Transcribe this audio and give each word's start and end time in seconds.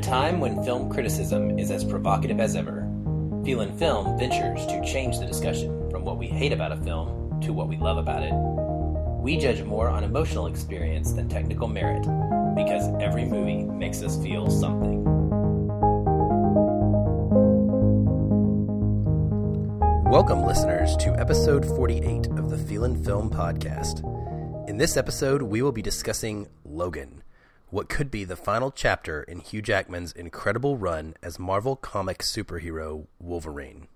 a 0.00 0.02
time 0.02 0.40
when 0.40 0.64
film 0.64 0.88
criticism 0.90 1.58
is 1.58 1.70
as 1.70 1.84
provocative 1.84 2.40
as 2.40 2.56
ever, 2.56 2.88
Feelin' 3.44 3.76
Film 3.76 4.18
ventures 4.18 4.64
to 4.66 4.82
change 4.82 5.18
the 5.18 5.26
discussion 5.26 5.90
from 5.90 6.04
what 6.04 6.16
we 6.16 6.26
hate 6.26 6.52
about 6.52 6.72
a 6.72 6.76
film 6.78 7.38
to 7.42 7.52
what 7.52 7.68
we 7.68 7.76
love 7.76 7.98
about 7.98 8.22
it. 8.22 8.32
We 9.22 9.36
judge 9.36 9.62
more 9.62 9.88
on 9.90 10.02
emotional 10.02 10.46
experience 10.46 11.12
than 11.12 11.28
technical 11.28 11.68
merit 11.68 12.00
because 12.56 12.88
every 12.98 13.26
movie 13.26 13.64
makes 13.64 14.02
us 14.02 14.16
feel 14.22 14.48
something. 14.48 15.04
Welcome, 20.10 20.44
listeners, 20.46 20.96
to 20.98 21.10
episode 21.20 21.66
48 21.66 22.28
of 22.38 22.48
the 22.48 22.56
Feelin' 22.56 23.04
Film 23.04 23.28
podcast. 23.28 24.00
In 24.66 24.78
this 24.78 24.96
episode, 24.96 25.42
we 25.42 25.60
will 25.60 25.72
be 25.72 25.82
discussing 25.82 26.48
Logan, 26.64 27.22
what 27.70 27.88
could 27.88 28.10
be 28.10 28.24
the 28.24 28.36
final 28.36 28.72
chapter 28.72 29.22
in 29.22 29.38
Hugh 29.38 29.62
Jackman's 29.62 30.12
incredible 30.12 30.76
run 30.76 31.14
as 31.22 31.38
Marvel 31.38 31.76
comic 31.76 32.18
superhero 32.18 33.06
Wolverine. 33.20 33.86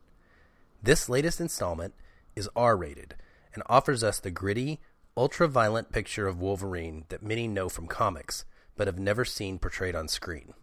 This 0.81 1.09
latest 1.09 1.41
installment 1.41 1.95
is 2.37 2.49
R 2.55 2.77
rated 2.77 3.17
and 3.53 3.65
offers 3.67 4.05
us 4.05 4.21
the 4.21 4.31
gritty, 4.31 4.81
ultra 5.17 5.49
violent 5.49 5.91
picture 5.91 6.29
of 6.29 6.41
Wolverine 6.41 7.05
that 7.09 7.23
many 7.23 7.49
know 7.49 7.69
from 7.69 7.89
comics 7.89 8.45
but 8.77 8.87
have 8.87 8.99
never 8.99 9.25
seen 9.25 9.59
portrayed 9.59 9.97
on 9.97 10.07
screen. 10.07 10.55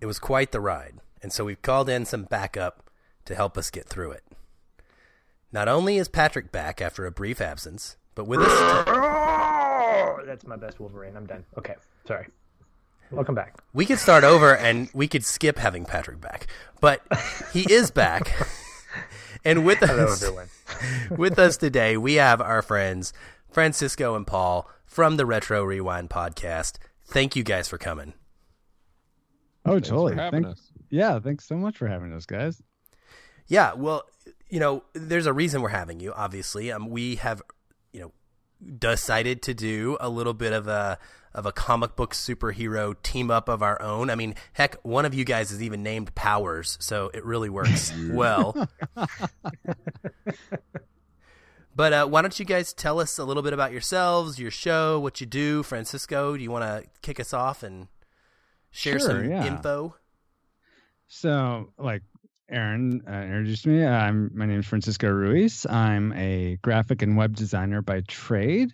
It 0.00 0.06
was 0.06 0.18
quite 0.18 0.52
the 0.52 0.60
ride, 0.60 1.00
and 1.22 1.32
so 1.32 1.44
we've 1.44 1.62
called 1.62 1.88
in 1.88 2.04
some 2.04 2.24
backup 2.24 2.90
to 3.26 3.34
help 3.34 3.56
us 3.56 3.70
get 3.70 3.86
through 3.86 4.12
it. 4.12 4.24
Not 5.52 5.68
only 5.68 5.98
is 5.98 6.08
Patrick 6.08 6.52
back 6.52 6.80
after 6.80 7.06
a 7.06 7.12
brief 7.12 7.40
absence, 7.40 7.96
but 8.14 8.26
with 8.26 8.40
us. 8.40 8.84
That's 10.26 10.46
my 10.46 10.56
best 10.56 10.80
Wolverine. 10.80 11.16
I'm 11.16 11.26
done. 11.26 11.44
Okay, 11.56 11.74
sorry. 12.06 12.28
Welcome 13.10 13.34
back. 13.34 13.62
We 13.72 13.86
could 13.86 13.98
start 13.98 14.24
over 14.24 14.56
and 14.56 14.88
we 14.92 15.06
could 15.08 15.24
skip 15.24 15.58
having 15.58 15.84
Patrick 15.84 16.20
back, 16.20 16.46
but 16.80 17.02
he 17.52 17.60
is 17.72 17.90
back. 17.90 18.32
and 19.44 19.64
with 19.64 19.78
Hello, 19.78 20.06
us, 20.06 20.22
everyone. 20.22 20.48
with 21.16 21.38
us 21.38 21.56
today, 21.56 21.96
we 21.96 22.14
have 22.14 22.40
our 22.40 22.62
friends 22.62 23.12
Francisco 23.50 24.16
and 24.16 24.26
Paul 24.26 24.68
from 24.84 25.16
the 25.16 25.26
Retro 25.26 25.62
Rewind 25.64 26.10
podcast. 26.10 26.78
Thank 27.06 27.36
you 27.36 27.44
guys 27.44 27.68
for 27.68 27.78
coming. 27.78 28.14
Oh, 29.64 29.72
Thanks 29.72 29.88
totally. 29.88 30.14
for 30.14 30.20
having 30.20 30.42
Thank- 30.44 30.54
us. 30.56 30.70
Yeah, 30.90 31.18
thanks 31.18 31.44
so 31.46 31.56
much 31.56 31.76
for 31.76 31.88
having 31.88 32.12
us, 32.12 32.24
guys. 32.26 32.62
Yeah, 33.48 33.72
well, 33.74 34.04
you 34.48 34.60
know, 34.60 34.84
there's 34.92 35.26
a 35.26 35.32
reason 35.32 35.60
we're 35.60 35.70
having 35.70 35.98
you. 35.98 36.12
Obviously, 36.12 36.70
um, 36.70 36.88
we 36.88 37.16
have, 37.16 37.42
you 37.92 38.00
know, 38.00 38.12
decided 38.78 39.42
to 39.42 39.54
do 39.54 39.96
a 40.00 40.08
little 40.08 40.34
bit 40.34 40.52
of 40.52 40.68
a 40.68 40.98
of 41.34 41.46
a 41.46 41.52
comic 41.52 41.96
book 41.96 42.14
superhero 42.14 42.94
team 43.02 43.30
up 43.30 43.48
of 43.48 43.62
our 43.62 43.80
own. 43.82 44.08
I 44.10 44.14
mean, 44.14 44.34
heck, 44.52 44.76
one 44.84 45.04
of 45.04 45.14
you 45.14 45.24
guys 45.24 45.50
is 45.50 45.62
even 45.62 45.82
named 45.82 46.14
Powers, 46.14 46.76
so 46.80 47.10
it 47.12 47.24
really 47.24 47.48
works 47.50 47.92
well. 48.12 48.68
but 51.76 51.92
uh, 51.92 52.06
why 52.06 52.22
don't 52.22 52.38
you 52.38 52.44
guys 52.44 52.72
tell 52.72 53.00
us 53.00 53.18
a 53.18 53.24
little 53.24 53.42
bit 53.42 53.52
about 53.52 53.72
yourselves, 53.72 54.38
your 54.38 54.50
show, 54.50 55.00
what 55.00 55.20
you 55.20 55.26
do? 55.26 55.62
Francisco, 55.62 56.36
do 56.36 56.42
you 56.42 56.50
want 56.50 56.62
to 56.64 56.88
kick 57.02 57.18
us 57.18 57.32
off 57.34 57.62
and 57.62 57.88
share 58.70 58.98
Sure, 59.00 59.08
some 59.08 59.28
yeah. 59.28 59.44
info? 59.46 59.96
So, 61.08 61.72
like 61.78 62.02
Aaron 62.48 63.02
uh, 63.08 63.12
introduced 63.12 63.66
me, 63.66 63.84
I'm 63.84 64.30
my 64.34 64.46
name 64.46 64.60
is 64.60 64.66
Francisco 64.66 65.08
Ruiz. 65.08 65.66
I'm 65.66 66.12
a 66.12 66.58
graphic 66.62 67.02
and 67.02 67.16
web 67.16 67.34
designer 67.34 67.82
by 67.82 68.02
trade, 68.02 68.72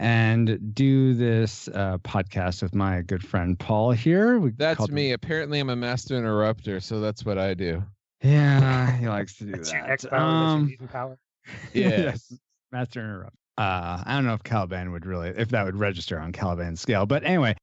and 0.00 0.74
do 0.74 1.12
this 1.12 1.68
uh, 1.68 1.98
podcast 1.98 2.62
with 2.62 2.74
my 2.74 3.02
good 3.02 3.22
friend 3.22 3.58
Paul 3.58 3.90
here. 3.92 4.38
We 4.38 4.50
That's 4.50 4.78
called- 4.78 4.90
me. 4.92 5.12
Apparently, 5.12 5.60
I'm 5.60 5.68
a 5.68 5.76
master 5.76 6.16
interrupter, 6.16 6.80
so 6.80 7.00
that's 7.00 7.22
what 7.24 7.36
I 7.36 7.52
do. 7.52 7.84
Yeah, 8.22 8.96
he 8.96 9.06
likes 9.16 9.36
to 9.36 9.44
do 9.44 9.52
That's 9.52 9.72
your 9.72 9.82
that. 9.82 9.90
X 9.90 10.04
power. 10.06 10.56
That's 10.56 10.70
your 10.70 10.78
Um, 10.80 10.88
power. 10.88 11.18
Yeah. 11.74 11.88
yes, 11.88 12.32
master 12.72 13.00
interrupt. 13.00 13.36
Uh, 13.58 14.02
I 14.06 14.14
don't 14.14 14.24
know 14.24 14.32
if 14.34 14.42
Caliban 14.42 14.90
would 14.92 15.04
really, 15.04 15.28
if 15.28 15.50
that 15.50 15.66
would 15.66 15.76
register 15.76 16.18
on 16.18 16.32
Caliban's 16.32 16.80
scale, 16.80 17.04
but 17.04 17.22
anyway. 17.24 17.54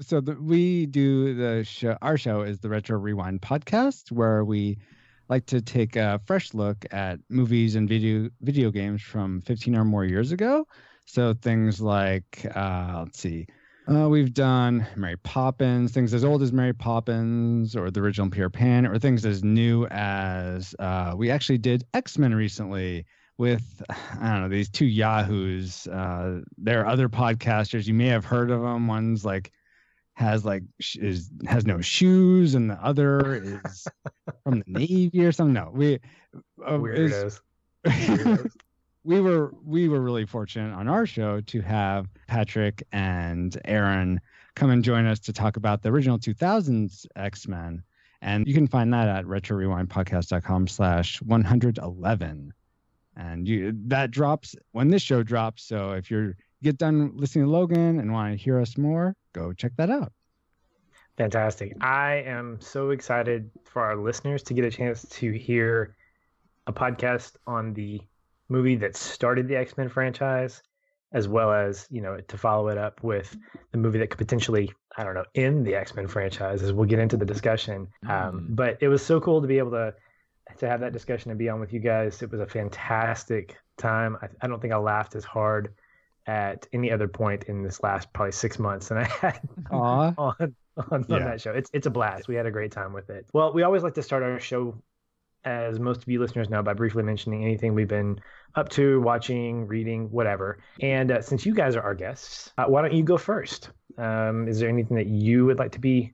So 0.00 0.20
the, 0.20 0.34
we 0.34 0.86
do 0.86 1.34
the 1.34 1.62
show. 1.64 1.96
Our 2.02 2.18
show 2.18 2.42
is 2.42 2.58
the 2.58 2.68
Retro 2.68 2.98
Rewind 2.98 3.40
podcast, 3.42 4.10
where 4.10 4.44
we 4.44 4.78
like 5.28 5.46
to 5.46 5.62
take 5.62 5.94
a 5.94 6.20
fresh 6.26 6.52
look 6.52 6.84
at 6.90 7.20
movies 7.30 7.76
and 7.76 7.88
video 7.88 8.28
video 8.40 8.70
games 8.72 9.02
from 9.02 9.40
15 9.42 9.76
or 9.76 9.84
more 9.84 10.04
years 10.04 10.32
ago. 10.32 10.66
So 11.06 11.34
things 11.34 11.80
like, 11.80 12.46
uh, 12.54 13.02
let's 13.04 13.18
see, 13.18 13.46
uh, 13.88 14.08
we've 14.08 14.34
done 14.34 14.84
Mary 14.96 15.16
Poppins, 15.16 15.92
things 15.92 16.12
as 16.12 16.24
old 16.24 16.42
as 16.42 16.52
Mary 16.52 16.72
Poppins, 16.72 17.76
or 17.76 17.90
the 17.90 18.00
original 18.00 18.28
Peter 18.28 18.50
Pan, 18.50 18.84
or 18.84 18.98
things 18.98 19.24
as 19.24 19.44
new 19.44 19.86
as 19.86 20.74
uh, 20.80 21.14
we 21.16 21.30
actually 21.30 21.58
did 21.58 21.84
X 21.94 22.18
Men 22.18 22.34
recently 22.34 23.06
with 23.38 23.82
I 23.90 24.32
don't 24.32 24.42
know 24.42 24.48
these 24.48 24.68
two 24.68 24.86
yahoos. 24.86 25.86
Uh, 25.86 26.40
there 26.58 26.80
are 26.80 26.86
other 26.86 27.08
podcasters 27.08 27.86
you 27.86 27.94
may 27.94 28.08
have 28.08 28.24
heard 28.24 28.50
of 28.50 28.62
them. 28.62 28.88
One's 28.88 29.24
like 29.24 29.52
has 30.14 30.44
like 30.44 30.64
sh- 30.80 30.96
is 30.96 31.30
has 31.46 31.64
no 31.64 31.80
shoes, 31.80 32.56
and 32.56 32.68
the 32.68 32.84
other 32.84 33.36
is 33.36 33.86
from 34.44 34.64
the 34.66 34.78
Navy 34.80 35.24
or 35.24 35.30
something. 35.30 35.54
No, 35.54 35.70
we 35.72 36.00
uh, 36.66 36.72
Weirdos. 36.72 37.40
Weirdos. 37.86 38.52
We 39.06 39.20
were 39.20 39.54
we 39.64 39.88
were 39.88 40.00
really 40.00 40.26
fortunate 40.26 40.74
on 40.74 40.88
our 40.88 41.06
show 41.06 41.40
to 41.40 41.60
have 41.60 42.08
Patrick 42.26 42.82
and 42.90 43.56
Aaron 43.64 44.20
come 44.56 44.70
and 44.70 44.82
join 44.82 45.06
us 45.06 45.20
to 45.20 45.32
talk 45.32 45.56
about 45.56 45.82
the 45.82 45.90
original 45.90 46.18
2000s 46.18 47.06
X-Men. 47.14 47.82
And 48.20 48.46
you 48.48 48.54
can 48.54 48.66
find 48.66 48.92
that 48.92 49.08
at 49.08 49.24
retrorewindpodcast.com 49.26 50.66
slash 50.66 51.22
111. 51.22 52.52
And 53.16 53.48
you 53.48 53.72
that 53.86 54.10
drops 54.10 54.56
when 54.72 54.88
this 54.88 55.02
show 55.02 55.22
drops. 55.22 55.62
So 55.62 55.92
if 55.92 56.10
you're 56.10 56.36
get 56.62 56.76
done 56.76 57.12
listening 57.14 57.44
to 57.44 57.50
Logan 57.50 58.00
and 58.00 58.12
want 58.12 58.36
to 58.36 58.42
hear 58.42 58.60
us 58.60 58.76
more, 58.76 59.14
go 59.32 59.52
check 59.52 59.72
that 59.76 59.90
out. 59.90 60.12
Fantastic. 61.16 61.76
I 61.80 62.24
am 62.26 62.60
so 62.60 62.90
excited 62.90 63.50
for 63.64 63.82
our 63.82 63.96
listeners 63.96 64.42
to 64.44 64.54
get 64.54 64.64
a 64.64 64.70
chance 64.70 65.02
to 65.10 65.32
hear 65.32 65.96
a 66.66 66.72
podcast 66.72 67.36
on 67.46 67.72
the 67.72 68.00
movie 68.48 68.76
that 68.76 68.96
started 68.96 69.48
the 69.48 69.56
X 69.56 69.76
Men 69.76 69.88
franchise, 69.88 70.62
as 71.12 71.28
well 71.28 71.52
as, 71.52 71.86
you 71.90 72.00
know, 72.02 72.18
to 72.28 72.38
follow 72.38 72.68
it 72.68 72.78
up 72.78 73.02
with 73.02 73.36
the 73.72 73.78
movie 73.78 73.98
that 73.98 74.10
could 74.10 74.18
potentially, 74.18 74.72
I 74.96 75.04
don't 75.04 75.14
know, 75.14 75.24
end 75.34 75.66
the 75.66 75.74
X 75.74 75.94
Men 75.94 76.06
franchise 76.08 76.62
as 76.62 76.72
we'll 76.72 76.88
get 76.88 76.98
into 76.98 77.16
the 77.16 77.24
discussion. 77.26 77.88
Um, 78.08 78.48
Mm. 78.50 78.56
but 78.56 78.78
it 78.80 78.88
was 78.88 79.04
so 79.04 79.20
cool 79.20 79.40
to 79.42 79.46
be 79.48 79.58
able 79.58 79.72
to 79.72 79.94
to 80.58 80.68
have 80.68 80.78
that 80.80 80.92
discussion 80.92 81.30
and 81.32 81.38
be 81.38 81.48
on 81.48 81.58
with 81.58 81.72
you 81.72 81.80
guys. 81.80 82.22
It 82.22 82.30
was 82.30 82.40
a 82.40 82.46
fantastic 82.46 83.56
time. 83.76 84.16
I, 84.22 84.28
I 84.40 84.46
don't 84.46 84.60
think 84.62 84.72
I 84.72 84.76
laughed 84.76 85.16
as 85.16 85.24
hard 85.24 85.74
at 86.28 86.66
any 86.72 86.90
other 86.92 87.08
point 87.08 87.44
in 87.44 87.62
this 87.64 87.82
last 87.82 88.12
probably 88.12 88.30
six 88.32 88.58
months 88.58 88.88
than 88.88 88.98
I 88.98 89.04
had 89.04 89.40
Aw. 89.72 90.14
on 90.16 90.34
on, 90.38 90.54
on 90.92 91.04
Yeah. 91.08 91.18
that 91.24 91.40
show. 91.40 91.52
It's 91.52 91.68
it's 91.72 91.86
a 91.86 91.90
blast. 91.90 92.28
We 92.28 92.36
had 92.36 92.46
a 92.46 92.50
great 92.52 92.70
time 92.72 92.92
with 92.92 93.10
it. 93.10 93.26
Well, 93.32 93.52
we 93.52 93.64
always 93.64 93.82
like 93.82 93.94
to 93.94 94.02
start 94.02 94.22
our 94.22 94.38
show, 94.38 94.80
as 95.46 95.78
most 95.78 96.02
of 96.02 96.08
you 96.08 96.20
listeners 96.20 96.50
know, 96.50 96.62
by 96.62 96.74
briefly 96.74 97.04
mentioning 97.04 97.44
anything 97.44 97.72
we've 97.72 97.88
been 97.88 98.20
up 98.56 98.68
to, 98.70 99.00
watching, 99.00 99.66
reading, 99.68 100.10
whatever. 100.10 100.58
And 100.80 101.10
uh, 101.12 101.22
since 101.22 101.46
you 101.46 101.54
guys 101.54 101.76
are 101.76 101.82
our 101.82 101.94
guests, 101.94 102.52
uh, 102.58 102.64
why 102.64 102.82
don't 102.82 102.92
you 102.92 103.04
go 103.04 103.16
first? 103.16 103.70
Um, 103.96 104.48
is 104.48 104.58
there 104.58 104.68
anything 104.68 104.96
that 104.96 105.06
you 105.06 105.46
would 105.46 105.58
like 105.58 105.72
to 105.72 105.78
be 105.78 106.12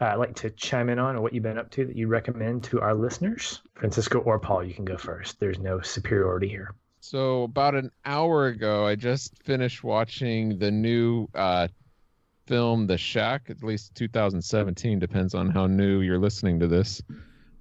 uh, 0.00 0.16
like 0.16 0.34
to 0.36 0.48
chime 0.50 0.88
in 0.88 0.98
on, 0.98 1.14
or 1.14 1.20
what 1.20 1.34
you've 1.34 1.42
been 1.42 1.58
up 1.58 1.70
to 1.72 1.84
that 1.84 1.94
you 1.94 2.08
recommend 2.08 2.64
to 2.64 2.80
our 2.80 2.94
listeners? 2.94 3.60
Francisco 3.74 4.18
or 4.20 4.38
Paul, 4.38 4.64
you 4.64 4.72
can 4.72 4.86
go 4.86 4.96
first. 4.96 5.38
There's 5.38 5.58
no 5.58 5.80
superiority 5.82 6.48
here. 6.48 6.74
So 7.00 7.42
about 7.42 7.74
an 7.74 7.90
hour 8.04 8.46
ago, 8.46 8.86
I 8.86 8.94
just 8.94 9.42
finished 9.42 9.84
watching 9.84 10.58
the 10.58 10.70
new 10.70 11.28
uh, 11.34 11.68
film, 12.46 12.86
The 12.86 12.96
Shack. 12.96 13.50
At 13.50 13.62
least 13.62 13.94
2017 13.94 14.98
depends 14.98 15.34
on 15.34 15.50
how 15.50 15.66
new 15.66 16.00
you're 16.00 16.18
listening 16.18 16.60
to 16.60 16.66
this 16.66 17.02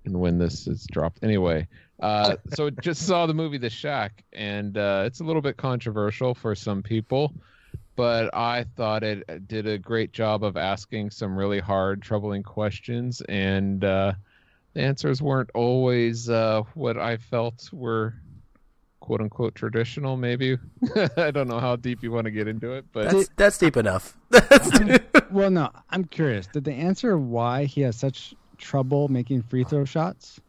and 0.09 0.19
when 0.19 0.37
this 0.37 0.67
is 0.67 0.85
dropped. 0.91 1.23
Anyway, 1.23 1.67
uh, 2.01 2.35
so 2.53 2.69
just 2.69 3.05
saw 3.05 3.25
the 3.25 3.33
movie 3.33 3.57
The 3.57 3.69
Shack, 3.69 4.23
and 4.33 4.77
uh, 4.77 5.03
it's 5.05 5.21
a 5.21 5.23
little 5.23 5.41
bit 5.41 5.57
controversial 5.57 6.35
for 6.35 6.55
some 6.55 6.83
people, 6.83 7.33
but 7.95 8.33
I 8.35 8.65
thought 8.75 9.03
it 9.03 9.47
did 9.47 9.67
a 9.67 9.77
great 9.77 10.11
job 10.11 10.43
of 10.43 10.57
asking 10.57 11.11
some 11.11 11.37
really 11.37 11.59
hard, 11.59 12.01
troubling 12.01 12.43
questions, 12.43 13.21
and 13.21 13.83
uh, 13.83 14.13
the 14.73 14.81
answers 14.81 15.21
weren't 15.21 15.51
always 15.53 16.29
uh, 16.29 16.63
what 16.73 16.97
I 16.97 17.17
felt 17.17 17.69
were 17.71 18.15
quote 18.99 19.21
unquote 19.21 19.55
traditional 19.55 20.17
maybe 20.17 20.57
i 21.17 21.31
don't 21.31 21.47
know 21.47 21.59
how 21.59 21.75
deep 21.77 22.03
you 22.03 22.11
want 22.11 22.25
to 22.25 22.31
get 22.31 22.49
into 22.49 22.73
it 22.73 22.85
but 22.91 23.09
That's, 23.09 23.29
that's 23.37 23.57
deep 23.57 23.77
enough. 23.77 24.15
That's 24.29 24.69
Well, 25.31 25.51
no, 25.51 25.69
I'm 25.89 26.05
curious. 26.05 26.47
Did 26.47 26.63
they 26.63 26.73
answer 26.73 27.17
why 27.17 27.65
he 27.65 27.81
has 27.81 27.95
such 27.95 28.33
trouble 28.59 29.07
making 29.07 29.41
free 29.41 29.63
throw 29.63 29.85
shots? 29.85 30.39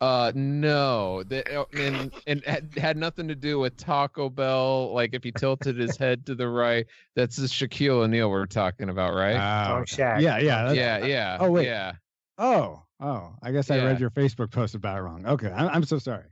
Uh, 0.00 0.32
no, 0.34 1.22
the, 1.22 1.60
uh, 1.60 1.64
and 1.74 2.12
and 2.26 2.42
had, 2.44 2.68
had 2.76 2.96
nothing 2.96 3.28
to 3.28 3.36
do 3.36 3.60
with 3.60 3.76
Taco 3.76 4.28
Bell. 4.28 4.92
Like 4.92 5.14
if 5.14 5.22
he 5.22 5.30
tilted 5.30 5.76
his 5.76 5.96
head 5.96 6.26
to 6.26 6.34
the 6.34 6.48
right, 6.48 6.86
that's 7.14 7.36
the 7.36 7.46
Shaquille 7.46 8.02
O'Neal 8.02 8.28
we're 8.28 8.46
talking 8.46 8.88
about, 8.88 9.14
right? 9.14 9.36
Oh, 9.36 9.76
Oh, 9.76 9.82
Shaq. 9.82 10.20
yeah, 10.20 10.38
yeah, 10.38 10.72
yeah, 10.72 11.04
yeah. 11.06 11.36
Oh, 11.38 11.52
wait. 11.52 11.66
yeah. 11.66 11.92
Oh, 12.36 12.82
oh. 13.00 13.32
I 13.44 13.52
guess 13.52 13.70
I 13.70 13.76
Yeah. 13.76 13.84
read 13.84 14.00
your 14.00 14.10
Facebook 14.10 14.50
post 14.50 14.74
about 14.74 14.98
it 14.98 15.02
wrong. 15.02 15.24
Okay, 15.24 15.52
I'm, 15.52 15.68
I'm 15.68 15.84
so 15.84 16.00
sorry. 16.00 16.24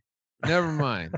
Never 0.45 0.67
mind. 0.73 1.15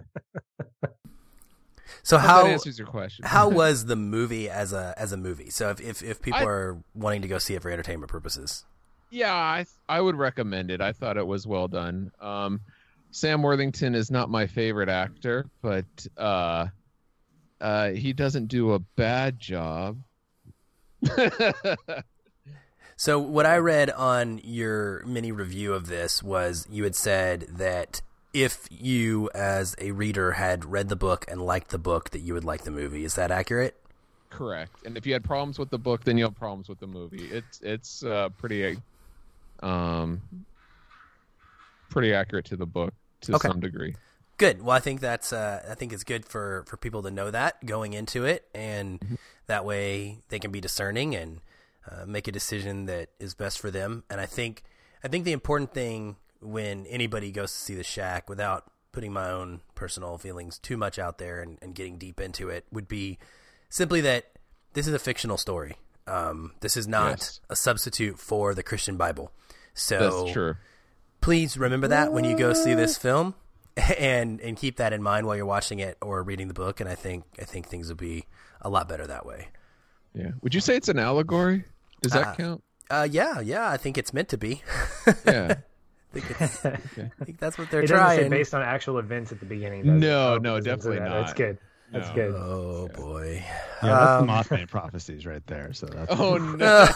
So 2.03 2.19
Hope 2.19 2.29
how 2.29 2.43
that 2.45 2.51
answers 2.51 2.79
your 2.79 2.89
question. 2.89 3.25
how 3.25 3.49
was 3.51 3.87
the 3.87 3.97
movie 3.97 4.51
as 4.51 4.73
a 4.73 4.93
as 4.99 5.13
a 5.13 5.17
movie? 5.17 5.51
So 5.51 5.71
if 5.71 5.81
if, 5.81 6.03
if 6.03 6.21
people 6.21 6.41
I- 6.41 6.45
are 6.45 6.79
wanting 6.95 7.23
to 7.23 7.29
go 7.29 7.39
see 7.39 7.55
it 7.55 7.63
for 7.63 7.71
entertainment 7.71 8.11
purposes, 8.11 8.65
Yeah, 9.13 9.35
I 9.35 9.67
I 9.89 10.01
would 10.01 10.17
recommend 10.17 10.71
it. 10.71 10.81
I 10.81 10.93
thought 10.93 11.17
it 11.17 11.27
was 11.27 11.47
well 11.47 11.69
done. 11.69 12.11
Um, 12.21 12.61
Sam 13.11 13.43
Worthington 13.43 13.95
is 13.95 14.11
not 14.11 14.31
my 14.31 14.47
favorite 14.47 14.89
actor, 14.89 15.47
but 15.61 15.85
uh, 16.17 16.69
uh, 17.61 17.91
he 17.91 18.15
doesn't 18.15 18.47
do 18.47 18.73
a 18.73 18.79
bad 18.79 19.39
job. 19.39 19.99
So 23.03 23.19
what 23.19 23.47
I 23.47 23.57
read 23.57 23.91
on 23.91 24.41
your 24.45 25.05
mini 25.05 25.33
review 25.33 25.73
of 25.73 25.89
this 25.89 26.23
was 26.23 26.69
you 26.71 26.85
had 26.85 26.95
said 26.95 27.49
that 27.51 28.01
if 28.33 28.69
you 28.71 29.29
as 29.35 29.75
a 29.79 29.91
reader 29.91 30.31
had 30.31 30.67
read 30.67 30.89
the 30.89 30.95
book 30.95 31.25
and 31.27 31.43
liked 31.43 31.71
the 31.71 31.79
book 31.79 32.11
that 32.11 32.21
you 32.21 32.33
would 32.33 32.45
like 32.45 32.63
the 32.63 32.71
movie. 32.71 33.05
Is 33.05 33.17
that 33.17 33.33
accurate? 33.33 33.75
Correct. 34.31 34.87
And 34.87 34.97
if 34.97 35.05
you 35.05 35.15
had 35.15 35.25
problems 35.25 35.59
with 35.59 35.71
the 35.71 35.79
book, 35.79 36.05
then 36.05 36.17
you 36.17 36.23
have 36.23 36.37
problems 36.37 36.69
with 36.69 36.79
the 36.79 36.87
movie. 36.87 37.25
It's 37.25 37.61
it's 37.61 38.05
uh, 38.05 38.29
pretty 38.39 38.79
um 39.63 40.23
pretty 41.89 42.13
accurate 42.15 42.45
to 42.47 42.57
the 42.57 42.67
book 42.67 42.95
to 43.23 43.35
Okay. 43.35 43.49
some 43.49 43.61
degree. 43.61 43.95
Good. 44.39 44.63
Well, 44.63 44.75
I 44.77 44.81
think 44.81 45.01
that's 45.01 45.33
uh, 45.33 45.63
I 45.71 45.75
think 45.75 45.93
it's 45.93 46.05
good 46.05 46.25
for 46.27 46.65
for 46.67 46.77
people 46.77 47.03
to 47.03 47.11
know 47.11 47.31
that 47.31 47.65
going 47.65 47.93
into 47.93 48.25
it, 48.25 48.49
and 48.55 49.19
that 49.47 49.65
way 49.65 50.19
they 50.31 50.39
can 50.39 50.51
be 50.51 50.61
discerning 50.61 51.15
and 51.15 51.41
uh, 51.91 52.07
make 52.07 52.27
a 52.27 52.33
decision 52.33 52.87
that 52.87 53.11
is 53.21 53.35
best 53.35 53.61
for 53.61 53.71
them. 53.71 54.05
And 54.11 54.21
I 54.21 54.27
think 54.27 54.63
I 55.05 55.09
think 55.09 55.25
the 55.25 55.33
important 55.33 55.73
thing 55.75 56.17
when 56.41 56.87
anybody 56.87 57.31
goes 57.31 57.53
to 57.53 57.59
see 57.59 57.75
the 57.77 57.85
Shack, 57.85 58.29
without 58.29 58.65
putting 58.91 59.13
my 59.13 59.31
own 59.31 59.61
personal 59.77 60.19
feelings 60.19 60.59
too 60.59 60.77
much 60.77 60.99
out 60.99 61.19
there 61.19 61.41
and, 61.41 61.59
and 61.63 61.75
getting 61.75 61.97
deep 61.99 62.19
into 62.21 62.49
it, 62.49 62.65
would 62.73 62.89
be 62.89 63.19
simply 63.69 64.01
that 64.01 64.33
this 64.73 64.89
is 64.89 64.95
a 64.95 64.99
fictional 64.99 65.37
story. 65.39 65.77
Um, 66.09 66.53
this 66.61 66.77
is 66.77 66.89
not 66.89 67.11
Yes. 67.21 67.41
a 67.49 67.55
substitute 67.55 68.19
for 68.19 68.55
the 68.55 68.63
Christian 68.65 68.97
Bible. 68.97 69.31
So 69.75 69.99
That's 70.23 70.33
true. 70.33 70.55
please 71.21 71.57
remember 71.57 71.89
that 71.89 72.13
when 72.13 72.25
you 72.25 72.37
go 72.37 72.53
see 72.53 72.75
this 72.75 72.97
film 72.99 73.35
and 73.99 74.41
and 74.41 74.57
keep 74.57 74.77
that 74.77 74.93
in 74.93 75.03
mind 75.03 75.27
while 75.27 75.37
you're 75.37 75.47
watching 75.47 75.79
it 75.79 75.97
or 76.03 76.23
reading 76.23 76.49
the 76.49 76.55
book 76.55 76.81
and 76.81 76.89
I 76.89 76.95
think 76.95 77.25
I 77.41 77.45
think 77.45 77.69
things 77.69 77.89
will 77.89 77.97
be 77.97 78.27
a 78.61 78.69
lot 78.69 78.89
better 78.89 79.07
that 79.07 79.25
way. 79.27 79.49
Yeah. 80.15 80.33
Would 80.43 80.55
you 80.55 80.61
say 80.61 80.77
it's 80.77 80.89
an 80.89 80.99
allegory? 80.99 81.65
Does 82.03 82.13
that 82.13 82.27
Uh, 82.29 82.35
count? 82.35 82.65
Uh 82.91 83.09
yeah, 83.11 83.41
yeah, 83.41 83.69
I 83.71 83.77
think 83.79 83.97
it's 83.97 84.13
meant 84.13 84.29
to 84.31 84.39
be. 84.39 84.63
Yeah. 85.27 85.57
I 86.15 86.21
think, 86.21 86.31
it's, 86.43 86.67
I 86.67 87.25
think 87.25 87.39
that's 87.41 87.57
what 87.57 87.71
they're 87.71 87.81
it 87.83 87.87
doesn't 87.87 88.25
say 88.25 88.29
based 88.29 88.53
on 88.53 88.61
actual 88.61 88.99
events 88.99 89.33
at 89.33 89.41
the 89.41 89.47
beginning. 89.47 89.99
No, 89.99 90.35
it 90.35 90.43
no, 90.43 90.61
definitely 90.61 90.99
that. 90.99 91.09
not. 91.09 91.21
That's 91.23 91.33
good. 91.33 91.57
That's 91.93 92.09
No. 92.09 92.15
good. 92.15 92.35
Oh 92.35 92.89
boy. 92.95 93.45
Yeah, 93.83 93.99
that's 93.99 94.21
Um, 94.21 94.27
the 94.27 94.33
Mothman 94.33 94.69
prophecies 94.69 95.27
right 95.27 95.47
there. 95.47 95.73
So 95.73 95.87
that's 95.87 96.11
Oh 96.19 96.37
no. 96.39 96.89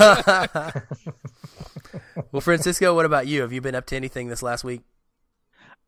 well, 2.32 2.40
Francisco, 2.40 2.94
what 2.94 3.04
about 3.04 3.26
you? 3.26 3.43
Have 3.43 3.52
you 3.52 3.60
been 3.60 3.75
up 3.75 3.87
to 3.87 3.96
anything 3.96 4.28
this 4.28 4.43
last 4.43 4.64
week? 4.64 4.82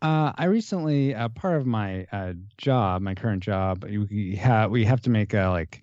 Uh, 0.00 0.32
I 0.36 0.44
recently, 0.44 1.14
uh, 1.14 1.28
part 1.28 1.56
of 1.56 1.66
my 1.66 2.06
uh, 2.12 2.34
job, 2.56 3.02
my 3.02 3.14
current 3.14 3.42
job, 3.42 3.84
we 3.84 4.36
have 4.36 4.70
we 4.70 4.84
have 4.84 5.00
to 5.02 5.10
make 5.10 5.34
uh, 5.34 5.50
like 5.50 5.82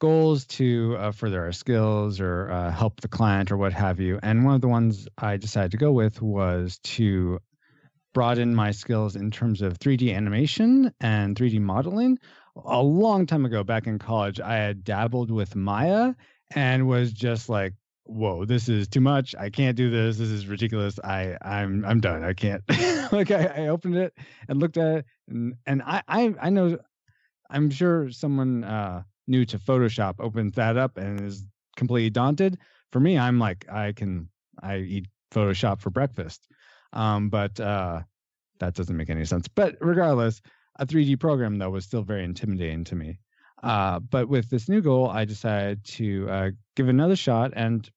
goals 0.00 0.44
to 0.46 0.96
uh, 0.98 1.12
further 1.12 1.42
our 1.44 1.52
skills 1.52 2.20
or 2.20 2.50
uh, 2.50 2.70
help 2.70 3.00
the 3.00 3.08
client 3.08 3.50
or 3.52 3.56
what 3.56 3.72
have 3.72 4.00
you. 4.00 4.18
And 4.22 4.44
one 4.44 4.54
of 4.56 4.60
the 4.60 4.68
ones 4.68 5.06
I 5.16 5.36
decided 5.36 5.70
to 5.70 5.76
go 5.78 5.92
with 5.92 6.20
was 6.20 6.78
to 6.84 7.38
broaden 8.12 8.54
my 8.54 8.70
skills 8.70 9.16
in 9.16 9.30
terms 9.30 9.62
of 9.62 9.78
3D 9.78 10.14
animation 10.14 10.92
and 11.00 11.36
3D 11.36 11.60
modeling. 11.60 12.18
A 12.64 12.82
long 12.82 13.26
time 13.26 13.44
ago, 13.44 13.64
back 13.64 13.86
in 13.86 13.98
college, 13.98 14.40
I 14.40 14.56
had 14.56 14.84
dabbled 14.84 15.30
with 15.30 15.56
Maya 15.56 16.14
and 16.54 16.86
was 16.86 17.12
just 17.12 17.48
like, 17.48 17.74
whoa 18.04 18.44
this 18.44 18.68
is 18.68 18.88
too 18.88 19.00
much. 19.00 19.34
I 19.38 19.50
can't 19.50 19.76
do 19.76 19.90
this. 19.90 20.16
This 20.18 20.28
is 20.28 20.46
ridiculous. 20.46 20.98
I 21.02 21.36
i'm 21.42 21.84
i'm 21.84 22.00
done. 22.00 22.24
I 22.24 22.32
can't. 22.32 22.62
Like 23.12 23.30
I, 23.30 23.44
I 23.44 23.68
opened 23.68 23.96
it 23.96 24.14
and 24.48 24.58
looked 24.58 24.78
at 24.78 24.98
it 24.98 25.06
and 25.28 25.54
and 25.66 25.82
I, 25.82 26.02
I 26.08 26.34
i 26.40 26.48
know 26.50 26.78
i'm 27.50 27.68
sure 27.68 28.10
someone 28.10 28.64
uh 28.64 29.02
new 29.26 29.44
to 29.44 29.58
photoshop 29.58 30.14
opens 30.18 30.54
that 30.54 30.78
up 30.78 30.96
and 30.96 31.20
is 31.20 31.44
completely 31.76 32.08
daunted. 32.08 32.58
For 32.90 33.00
me 33.00 33.18
i'm 33.18 33.38
like 33.38 33.66
i 33.70 33.92
can 33.92 34.28
i 34.62 34.78
eat 34.78 35.06
photoshop 35.30 35.80
for 35.80 35.90
breakfast 35.90 36.48
um 36.92 37.28
but 37.28 37.58
uh 37.60 38.00
that 38.60 38.74
doesn't 38.74 38.96
make 38.96 39.10
any 39.10 39.24
sense 39.24 39.48
but 39.48 39.76
regardless 39.80 40.40
a 40.76 40.86
3d 40.86 41.18
program 41.20 41.58
though 41.58 41.70
was 41.70 41.84
still 41.84 42.02
very 42.02 42.24
intimidating 42.24 42.84
to 42.84 42.94
me 42.94 43.18
uh, 43.62 44.00
but 44.00 44.28
with 44.28 44.50
this 44.50 44.68
new 44.68 44.82
goal, 44.82 45.08
I 45.08 45.24
decided 45.24 45.84
to 45.84 46.28
uh, 46.28 46.50
give 46.74 46.88
another 46.88 47.16
shot. 47.16 47.52
And 47.54 47.88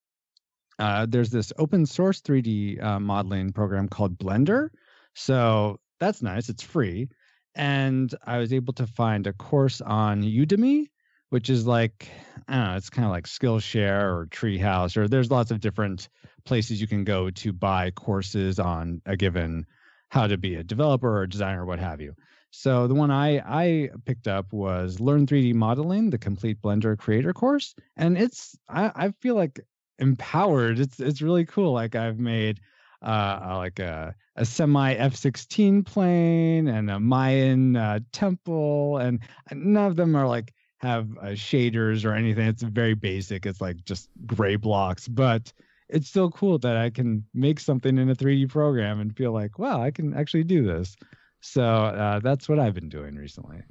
uh, 0.78 1.08
there's 1.10 1.32
this 1.32 1.52
open 1.58 1.86
source 1.86 2.22
3D 2.22 2.84
uh, 2.84 3.00
modeling 3.00 3.52
program 3.52 3.88
called 3.88 4.18
Blender. 4.18 4.70
So 5.16 5.80
that's 6.00 6.22
nice. 6.22 6.50
It's 6.50 6.64
free. 6.64 7.10
And 7.56 8.14
I 8.26 8.38
was 8.38 8.54
able 8.54 8.74
to 8.74 8.86
find 8.86 9.26
a 9.28 9.34
course 9.34 9.82
on 9.82 10.22
Udemy, 10.22 10.88
which 11.30 11.50
is 11.50 11.66
like, 11.66 12.10
I 12.48 12.56
don't 12.56 12.66
know, 12.66 12.76
it's 12.78 12.90
kind 12.90 13.06
of 13.06 13.12
like 13.12 13.28
Skillshare 13.28 14.04
or 14.04 14.28
Treehouse, 14.28 14.98
or 14.98 15.08
there's 15.08 15.32
lots 15.32 15.52
of 15.52 15.60
different 15.60 16.10
places 16.46 16.80
you 16.80 16.88
can 16.88 17.04
go 17.04 17.30
to 17.30 17.52
buy 17.54 17.92
courses 17.92 18.60
on 18.60 19.02
a 19.06 19.18
given 19.18 19.66
how 20.10 20.28
to 20.28 20.38
be 20.38 20.56
a 20.56 20.64
developer 20.64 21.10
or 21.10 21.24
a 21.24 21.30
designer, 21.30 21.66
what 21.66 21.80
have 21.80 22.00
you. 22.00 22.16
So 22.52 22.88
the 22.88 22.94
one 22.94 23.12
I 23.12 23.40
I 23.40 23.90
picked 24.06 24.30
up 24.30 24.54
was 24.54 25.02
Learn 25.02 25.28
3D 25.28 25.54
Modeling, 25.54 26.10
the 26.10 26.18
complete 26.18 26.62
Blender 26.62 26.98
creator 26.98 27.34
course, 27.34 27.76
and 27.98 28.18
it's 28.18 28.56
I, 28.70 28.92
I 28.96 29.12
feel 29.20 29.36
like 29.36 29.60
empowered. 30.00 30.80
It's 30.80 31.00
it's 31.02 31.22
really 31.22 31.46
cool. 31.46 31.74
Like 31.74 31.96
I've 31.96 32.18
made 32.18 32.62
uh 33.02 33.56
like 33.58 33.80
a 33.80 34.16
a 34.38 34.46
semi 34.46 34.96
F16 34.96 35.86
plane 35.86 36.68
and 36.70 36.90
a 36.90 37.00
Mayan 37.00 37.76
uh, 37.76 38.00
temple, 38.14 38.98
and 38.98 39.20
none 39.52 39.88
of 39.88 39.98
them 39.98 40.16
are 40.16 40.28
like 40.28 40.54
have 40.80 41.10
uh, 41.18 41.26
shaders 41.28 42.06
or 42.06 42.14
anything. 42.14 42.48
It's 42.48 42.64
very 42.64 42.94
basic. 42.94 43.46
It's 43.46 43.62
like 43.62 43.84
just 43.86 44.10
gray 44.26 44.56
blocks, 44.56 45.08
but 45.08 45.52
it's 45.90 46.08
still 46.08 46.32
cool 46.32 46.58
that 46.60 46.78
I 46.78 46.90
can 46.90 47.26
make 47.34 47.60
something 47.60 47.98
in 47.98 48.10
a 48.10 48.16
3D 48.16 48.50
program 48.50 49.00
and 49.00 49.16
feel 49.16 49.32
like, 49.32 49.60
wow, 49.60 49.82
I 49.82 49.92
can 49.92 50.14
actually 50.14 50.44
do 50.44 50.66
this. 50.66 50.96
So 51.42 51.64
uh, 51.64 52.20
that's 52.20 52.50
what 52.50 52.60
I've 52.60 52.74
been 52.74 52.90
doing 52.90 53.16
recently. 53.16 53.62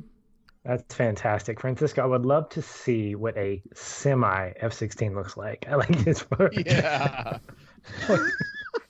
That's 0.65 0.95
fantastic, 0.95 1.61
Francisco. 1.61 2.03
I 2.03 2.07
would 2.07 2.25
love 2.25 2.49
to 2.51 2.63
see 2.63 3.15
what 3.15 3.37
a 3.37 3.63
semi 3.75 4.53
F16 4.63 5.15
looks 5.15 5.37
like. 5.37 5.67
I 5.69 5.75
like 5.75 6.05
this. 6.05 6.25
word. 6.31 6.55
yeah. 6.67 7.39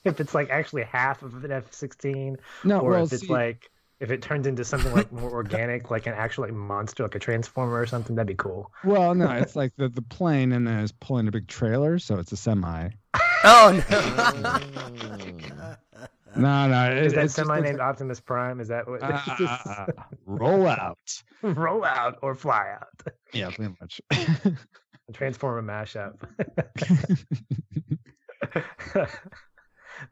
if 0.04 0.21
it's 0.21 0.35
like 0.35 0.50
actually 0.50 0.85
half 0.85 1.23
of 1.23 1.44
an 1.44 1.50
F16, 1.50 2.37
No, 2.62 2.80
or 2.80 2.90
well, 2.90 3.04
if 3.04 3.12
it's 3.12 3.23
see, 3.23 3.33
like 3.33 3.71
if 4.00 4.10
it 4.10 4.22
turns 4.22 4.46
into 4.46 4.64
something 4.64 4.92
like 4.92 5.10
more 5.12 5.30
organic, 5.30 5.90
like 5.90 6.06
an 6.06 6.14
actual 6.14 6.44
like 6.44 6.52
monster, 6.52 7.02
like 7.04 7.14
a 7.14 7.18
transformer 7.18 7.78
or 7.80 7.86
something, 7.86 8.16
that'd 8.16 8.26
be 8.26 8.34
cool. 8.34 8.70
well, 8.84 9.14
no, 9.14 9.30
it's 9.30 9.56
like 9.56 9.72
the 9.76 9.88
the 9.88 10.02
plane 10.02 10.52
and 10.52 10.66
then 10.66 10.80
it's 10.80 10.92
pulling 10.92 11.28
a 11.28 11.30
big 11.30 11.46
trailer, 11.48 11.98
so 11.98 12.18
it's 12.18 12.32
a 12.32 12.36
semi. 12.36 12.90
Oh 13.46 13.82
no. 13.90 15.76
No, 16.36 16.66
no, 16.66 16.90
it, 16.90 17.04
Is 17.06 17.12
that 17.12 17.30
semi 17.30 17.56
looks 17.56 17.68
named 17.68 17.78
Optimus 17.78 18.18
Prime? 18.18 18.58
Is 18.58 18.66
that 18.68 18.88
what? 18.88 19.02
uh, 19.04 19.20
uh, 19.38 19.68
uh, 19.68 19.86
roll 20.26 20.66
out. 20.66 21.22
roll 21.42 21.84
out 21.84 22.18
or 22.22 22.34
fly 22.34 22.74
out? 22.74 23.14
Yeah, 23.32 23.50
pretty 23.50 23.76
much. 23.80 24.00
A 24.10 25.12
transformer 25.12 25.62
mashup. 25.62 26.16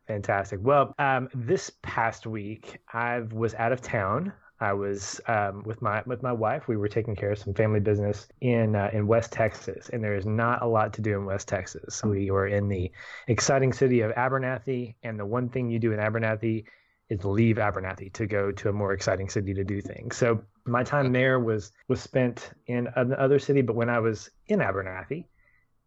Fantastic. 0.07 0.61
Well, 0.63 0.95
um, 0.99 1.29
this 1.35 1.71
past 1.83 2.27
week 2.27 2.81
I 2.93 3.21
was 3.21 3.55
out 3.55 3.73
of 3.73 3.81
town. 3.81 4.33
I 4.61 4.73
was 4.73 5.21
um, 5.27 5.65
with 5.65 5.83
my 5.83 6.03
with 6.07 6.23
my 6.23 6.33
wife. 6.33 6.69
We 6.69 6.77
were 6.77 6.89
taking 6.89 7.17
care 7.17 7.33
of 7.33 7.39
some 7.39 7.53
family 7.53 7.81
business 7.81 8.29
in 8.41 8.77
uh, 8.77 8.91
in 8.93 9.09
West 9.09 9.33
Texas, 9.33 9.91
and 9.93 10.03
there 10.03 10.15
is 10.15 10.25
not 10.25 10.63
a 10.63 10.67
lot 10.67 10.93
to 10.95 11.03
do 11.03 11.19
in 11.19 11.25
West 11.25 11.49
Texas. 11.49 12.03
We 12.05 12.31
were 12.31 12.47
in 12.47 12.69
the 12.69 12.93
exciting 13.27 13.73
city 13.73 14.03
of 14.03 14.13
Abernathy, 14.13 14.95
and 15.03 15.19
the 15.19 15.27
one 15.27 15.49
thing 15.49 15.69
you 15.69 15.81
do 15.81 15.93
in 15.93 15.99
Abernathy 15.99 16.65
is 17.09 17.25
leave 17.25 17.57
Abernathy 17.57 18.13
to 18.13 18.27
go 18.27 18.53
to 18.53 18.69
a 18.69 18.73
more 18.73 18.93
exciting 18.93 19.29
city 19.29 19.53
to 19.53 19.65
do 19.65 19.81
things. 19.81 20.17
So 20.17 20.43
my 20.65 20.85
time 20.85 21.13
there 21.13 21.41
was 21.41 21.73
was 21.89 22.01
spent 22.01 22.51
in 22.69 22.89
another 22.95 23.41
city, 23.41 23.63
but 23.63 23.75
when 23.75 23.91
I 23.91 23.99
was 23.99 24.31
in 24.47 24.61
Abernathy, 24.61 25.27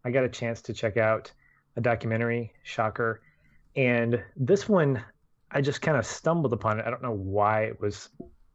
I 0.04 0.12
got 0.12 0.26
a 0.26 0.30
chance 0.30 0.62
to 0.64 0.74
check 0.74 0.98
out 0.98 1.32
a 1.78 1.82
documentary, 1.82 2.54
shocker, 2.64 3.22
and 3.76 4.24
this 4.36 4.68
one 4.70 5.04
I 5.52 5.62
just 5.62 5.82
kind 5.82 5.98
of 5.98 6.06
stumbled 6.06 6.54
upon 6.54 6.80
it. 6.80 6.86
I 6.86 6.90
don't 6.90 7.02
know 7.02 7.16
why 7.16 7.64
it 7.64 7.80
was 7.80 8.10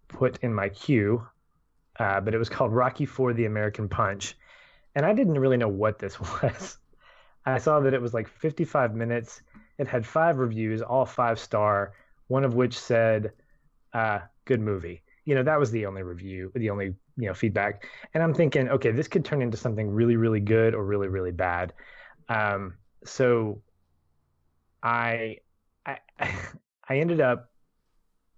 put 0.08 0.38
in 0.42 0.52
my 0.52 0.68
queue, 0.68 1.26
uh, 1.98 2.20
but 2.20 2.34
it 2.34 2.38
was 2.38 2.48
called 2.48 2.72
Rocky 2.72 3.06
for 3.06 3.32
the 3.32 3.46
American 3.46 3.88
Punch, 3.88 4.36
and 4.94 5.06
I 5.06 5.14
didn't 5.14 5.38
really 5.38 5.56
know 5.56 5.68
what 5.68 5.98
this 5.98 6.20
was. 6.42 6.78
I 7.46 7.58
saw 7.58 7.80
that 7.80 7.94
it 7.94 8.02
was 8.02 8.12
like 8.12 8.28
55 8.28 8.94
minutes. 8.94 9.40
It 9.78 9.88
had 9.88 10.04
five 10.04 10.38
reviews, 10.38 10.82
all 10.82 11.06
five 11.06 11.38
star, 11.38 11.94
one 12.28 12.44
of 12.44 12.54
which 12.54 12.78
said, 12.78 13.32
uh, 13.94 14.20
"Good 14.44 14.60
movie." 14.60 15.02
You 15.24 15.36
know, 15.36 15.42
that 15.42 15.58
was 15.58 15.70
the 15.70 15.86
only 15.86 16.02
review, 16.02 16.52
the 16.54 16.68
only 16.68 16.94
you 17.16 17.28
know 17.28 17.34
feedback. 17.34 17.86
And 18.12 18.22
I'm 18.22 18.34
thinking, 18.34 18.68
okay, 18.68 18.90
this 18.90 19.08
could 19.08 19.24
turn 19.24 19.40
into 19.40 19.56
something 19.56 19.88
really, 19.90 20.16
really 20.16 20.40
good 20.40 20.74
or 20.74 20.84
really, 20.84 21.08
really 21.08 21.32
bad. 21.32 21.72
Um, 22.28 22.74
so 23.04 23.62
I, 24.82 25.38
I, 25.86 25.98
I 26.88 26.98
ended 26.98 27.20
up 27.20 27.50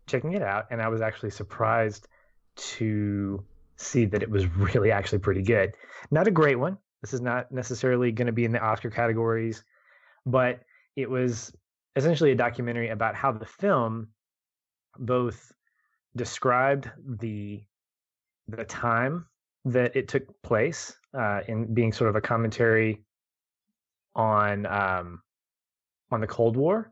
checking 0.07 0.33
it 0.33 0.43
out, 0.43 0.67
and 0.71 0.83
I 0.83 0.89
was 0.89 1.01
actually 1.01 1.31
surprised 1.31 2.09
to 2.55 3.43
see 3.77 4.05
that 4.07 4.23
it 4.23 4.31
was 4.31 4.47
really 4.57 4.91
actually 4.91 5.19
pretty 5.19 5.43
good. 5.43 5.73
Not 6.11 6.27
a 6.27 6.31
great 6.31 6.59
one. 6.59 6.79
This 7.01 7.13
is 7.13 7.21
not 7.21 7.51
necessarily 7.51 8.13
going 8.13 8.27
to 8.27 8.33
be 8.33 8.45
in 8.45 8.53
the 8.53 8.61
Oscar 8.61 8.91
categories, 8.91 9.65
but 10.25 10.61
it 10.97 11.11
was 11.11 11.53
essentially 11.97 12.31
a 12.31 12.37
documentary 12.37 12.91
about 12.91 13.15
how 13.15 13.33
the 13.33 13.47
film 13.47 14.09
both 14.99 15.53
described 16.15 16.91
the 17.07 17.63
the 18.49 18.65
time 18.65 19.27
that 19.65 19.95
it 19.97 20.09
took 20.09 20.43
place 20.43 20.97
uh, 21.15 21.41
in 21.49 21.73
being 21.73 21.93
sort 21.93 22.11
of 22.11 22.17
a 22.17 22.21
commentary 22.21 23.03
on 24.15 24.67
um, 24.67 25.23
on 26.13 26.21
the 26.21 26.27
Cold 26.27 26.57
War, 26.57 26.91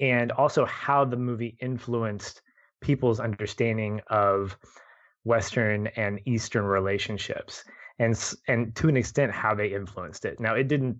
and 0.00 0.32
also 0.32 0.64
how 0.64 1.04
the 1.04 1.16
movie 1.16 1.56
influenced 1.60 2.42
people's 2.80 3.20
understanding 3.20 4.00
of 4.08 4.56
Western 5.24 5.88
and 5.88 6.20
Eastern 6.24 6.64
relationships, 6.64 7.64
and 7.98 8.34
and 8.48 8.74
to 8.76 8.88
an 8.88 8.96
extent 8.96 9.32
how 9.32 9.54
they 9.54 9.68
influenced 9.68 10.24
it. 10.24 10.38
Now, 10.40 10.54
it 10.54 10.68
didn't. 10.68 10.98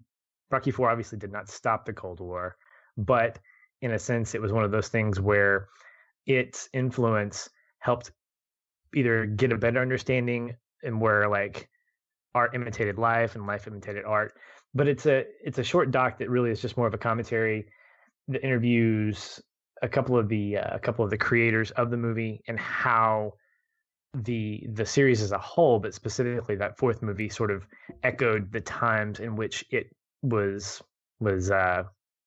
Rocky 0.51 0.71
Four 0.71 0.91
obviously 0.91 1.19
did 1.19 1.33
not 1.33 1.49
stop 1.49 1.85
the 1.85 1.93
Cold 1.93 2.21
War, 2.21 2.57
but 2.97 3.39
in 3.83 3.93
a 3.93 3.99
sense, 3.99 4.35
it 4.35 4.41
was 4.41 4.53
one 4.53 4.65
of 4.65 4.71
those 4.71 4.89
things 4.89 5.21
where 5.21 5.69
its 6.27 6.69
influence 6.73 7.49
helped 7.79 8.11
either 8.95 9.27
get 9.27 9.53
a 9.53 9.59
better 9.59 9.81
understanding 9.81 10.57
and 10.83 11.01
where 11.01 11.29
like 11.29 11.69
art 12.35 12.55
imitated 12.55 12.99
life 12.99 13.35
and 13.35 13.47
life 13.47 13.67
imitated 13.67 14.05
art 14.05 14.35
but 14.75 14.89
it's 14.89 15.07
a 15.07 15.25
it's 15.45 15.59
a 15.59 15.65
short 15.65 15.91
doc 15.91 16.19
that 16.19 16.31
really 16.31 16.51
is 16.51 16.61
just 16.61 16.77
more 16.77 16.87
of 16.87 16.95
a 16.95 16.99
commentary 16.99 17.67
that 18.29 18.43
interviews 18.43 19.41
a 19.83 19.89
couple 19.89 20.17
of 20.17 20.29
the 20.29 20.59
uh, 20.59 20.75
a 20.75 20.79
couple 20.79 21.05
of 21.05 21.11
the 21.11 21.19
creators 21.19 21.71
of 21.73 21.91
the 21.91 21.97
movie 21.97 22.43
and 22.49 22.59
how 22.59 23.33
the 24.15 24.67
the 24.73 24.87
series 24.87 25.21
as 25.21 25.33
a 25.33 25.39
whole 25.39 25.79
but 25.79 25.95
specifically 25.95 26.57
that 26.57 26.79
fourth 26.79 27.03
movie 27.03 27.29
sort 27.29 27.51
of 27.51 27.67
echoed 28.03 28.51
the 28.53 28.61
times 28.61 29.21
in 29.21 29.37
which 29.37 29.65
it 29.71 29.95
was 30.23 30.83
was 31.21 31.51
uh 31.51 31.83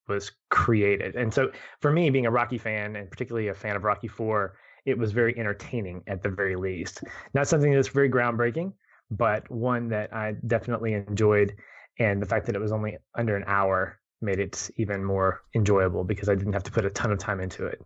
was 0.08 0.31
created 0.50 1.15
and 1.15 1.34
so 1.34 1.51
for 1.81 1.91
me 1.91 2.10
being 2.10 2.25
a 2.25 2.31
rocky 2.31 2.58
fan 2.58 2.96
and 2.96 3.10
particularly 3.10 3.48
a 3.48 3.53
fan 3.53 3.75
of 3.75 3.84
rocky 3.84 4.08
4 4.08 4.55
it 4.86 4.98
was 4.98 5.12
very 5.12 5.38
entertaining 5.38 6.03
at 6.08 6.24
the 6.24 6.29
very 6.29 6.55
least. 6.55 7.03
Not 7.34 7.48
something 7.48 7.74
that's 7.74 7.88
very 7.88 8.10
groundbreaking, 8.10 8.74
but 9.12 9.50
one 9.50 9.89
that 9.89 10.13
I 10.13 10.36
definitely 10.48 10.93
enjoyed. 10.93 11.55
And 11.99 12.21
the 12.21 12.25
fact 12.25 12.45
that 12.45 12.55
it 12.55 12.59
was 12.59 12.71
only 12.71 12.97
under 13.15 13.35
an 13.35 13.43
hour 13.45 13.99
made 14.21 14.39
it 14.39 14.69
even 14.77 15.03
more 15.03 15.41
enjoyable 15.53 16.03
because 16.03 16.29
I 16.29 16.35
didn't 16.35 16.53
have 16.53 16.63
to 16.63 16.71
put 16.71 16.85
a 16.85 16.89
ton 16.89 17.11
of 17.11 17.19
time 17.19 17.39
into 17.39 17.65
it. 17.65 17.81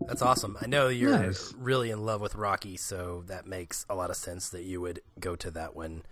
That's 0.00 0.22
awesome. 0.22 0.58
I 0.60 0.66
know 0.66 0.88
you're 0.88 1.18
nice. 1.18 1.54
really 1.56 1.90
in 1.90 2.04
love 2.04 2.20
with 2.20 2.34
Rocky, 2.34 2.76
so 2.76 3.24
that 3.26 3.46
makes 3.46 3.86
a 3.88 3.94
lot 3.94 4.10
of 4.10 4.16
sense 4.16 4.50
that 4.50 4.64
you 4.64 4.80
would 4.80 5.00
go 5.18 5.36
to 5.36 5.50
that 5.52 5.74
one 5.74 6.02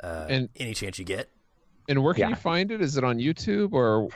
uh, 0.00 0.26
and 0.28 0.48
any 0.56 0.74
chance 0.74 0.98
you 0.98 1.04
get. 1.04 1.30
And 1.88 2.02
where 2.02 2.14
can 2.14 2.22
yeah. 2.22 2.28
you 2.30 2.34
find 2.36 2.70
it? 2.70 2.80
Is 2.82 2.96
it 2.96 3.04
on 3.04 3.18
YouTube 3.18 3.72
or 3.72 4.08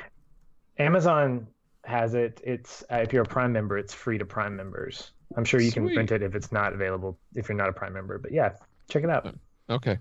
Amazon 0.79 1.47
has 1.85 2.15
it. 2.15 2.41
It's 2.45 2.85
uh, 2.91 2.97
if 2.97 3.13
you're 3.13 3.23
a 3.23 3.27
Prime 3.27 3.53
member, 3.53 3.79
it's 3.79 3.95
free 3.95 4.19
to 4.19 4.25
Prime 4.25 4.57
members. 4.57 5.13
I'm 5.37 5.45
sure 5.45 5.61
you 5.61 5.71
Sweet. 5.71 5.89
can 5.89 5.97
rent 5.97 6.13
it 6.13 6.23
if 6.23 6.35
it's 6.35 6.51
not 6.51 6.73
available 6.73 7.19
if 7.35 7.49
you're 7.49 7.59
not 7.59 7.69
a 7.69 7.73
Prime 7.73 7.93
member. 7.93 8.19
But 8.19 8.33
yeah, 8.33 8.51
check 8.89 9.05
it 9.05 9.11
out. 9.11 9.35
Okay. 9.69 9.99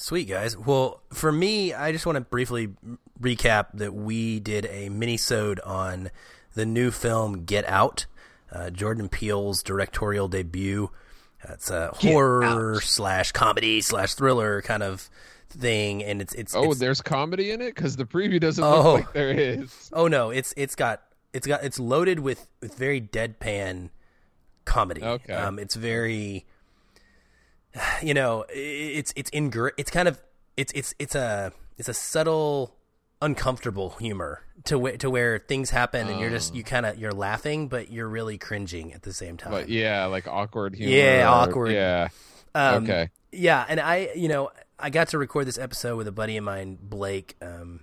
Sweet 0.00 0.28
guys. 0.28 0.56
Well, 0.56 1.02
for 1.12 1.32
me, 1.32 1.74
I 1.74 1.90
just 1.90 2.06
want 2.06 2.14
to 2.14 2.20
briefly 2.20 2.68
recap 3.20 3.66
that 3.74 3.92
we 3.92 4.38
did 4.38 4.64
a 4.66 4.90
mini-sode 4.90 5.58
on 5.60 6.10
the 6.54 6.64
new 6.64 6.92
film 6.92 7.44
Get 7.44 7.68
Out, 7.68 8.06
uh, 8.52 8.70
Jordan 8.70 9.08
Peele's 9.08 9.60
directorial 9.64 10.28
debut. 10.28 10.90
It's 11.48 11.68
a 11.68 11.92
Get 11.98 12.12
horror 12.12 12.74
out. 12.76 12.82
slash 12.82 13.32
comedy 13.32 13.80
slash 13.80 14.14
thriller 14.14 14.62
kind 14.62 14.84
of 14.84 15.10
thing, 15.50 16.04
and 16.04 16.22
it's 16.22 16.32
it's. 16.34 16.54
Oh, 16.54 16.70
it's, 16.70 16.78
there's 16.78 17.02
comedy 17.02 17.50
in 17.50 17.60
it 17.60 17.74
because 17.74 17.96
the 17.96 18.04
preview 18.04 18.40
doesn't 18.40 18.62
oh, 18.62 18.76
look 18.76 18.94
like 18.94 19.12
there 19.14 19.30
is. 19.30 19.90
Oh 19.92 20.06
no, 20.06 20.30
it's 20.30 20.54
it's 20.56 20.76
got 20.76 21.02
it's 21.32 21.46
got 21.46 21.64
it's 21.64 21.80
loaded 21.80 22.20
with 22.20 22.46
with 22.60 22.76
very 22.76 23.00
deadpan 23.00 23.90
comedy. 24.64 25.02
Okay, 25.02 25.32
um, 25.32 25.58
it's 25.58 25.74
very, 25.74 26.46
you 28.02 28.14
know, 28.14 28.44
it's 28.48 29.12
it's 29.16 29.30
in 29.30 29.52
it's 29.76 29.90
kind 29.90 30.08
of 30.08 30.20
it's 30.56 30.72
it's 30.74 30.94
it's 30.98 31.14
a 31.14 31.52
it's 31.76 31.88
a 31.88 31.94
subtle 31.94 32.74
uncomfortable 33.20 33.90
humor 33.98 34.42
to 34.64 34.78
where 34.78 34.96
to 34.96 35.10
where 35.10 35.40
things 35.40 35.70
happen 35.70 36.06
and 36.06 36.20
you're 36.20 36.30
just 36.30 36.54
you 36.54 36.62
oh. 36.64 36.70
kind 36.70 36.86
of 36.86 36.96
you're 36.96 37.10
laughing 37.10 37.66
but 37.66 37.90
you're 37.90 38.06
really 38.06 38.38
cringing 38.38 38.92
at 38.92 39.02
the 39.02 39.12
same 39.12 39.36
time. 39.36 39.50
But 39.50 39.68
yeah, 39.68 40.06
like 40.06 40.28
awkward 40.28 40.74
humor. 40.74 40.94
Yeah, 40.94 41.28
awkward. 41.28 41.72
Yeah. 41.72 42.08
Um, 42.54 42.84
okay. 42.84 43.10
Yeah, 43.30 43.64
and 43.68 43.78
I, 43.78 44.10
you 44.14 44.28
know, 44.28 44.50
I 44.78 44.90
got 44.90 45.08
to 45.08 45.18
record 45.18 45.46
this 45.46 45.58
episode 45.58 45.96
with 45.96 46.08
a 46.08 46.12
buddy 46.12 46.36
of 46.36 46.44
mine, 46.44 46.78
Blake, 46.80 47.36
um, 47.42 47.80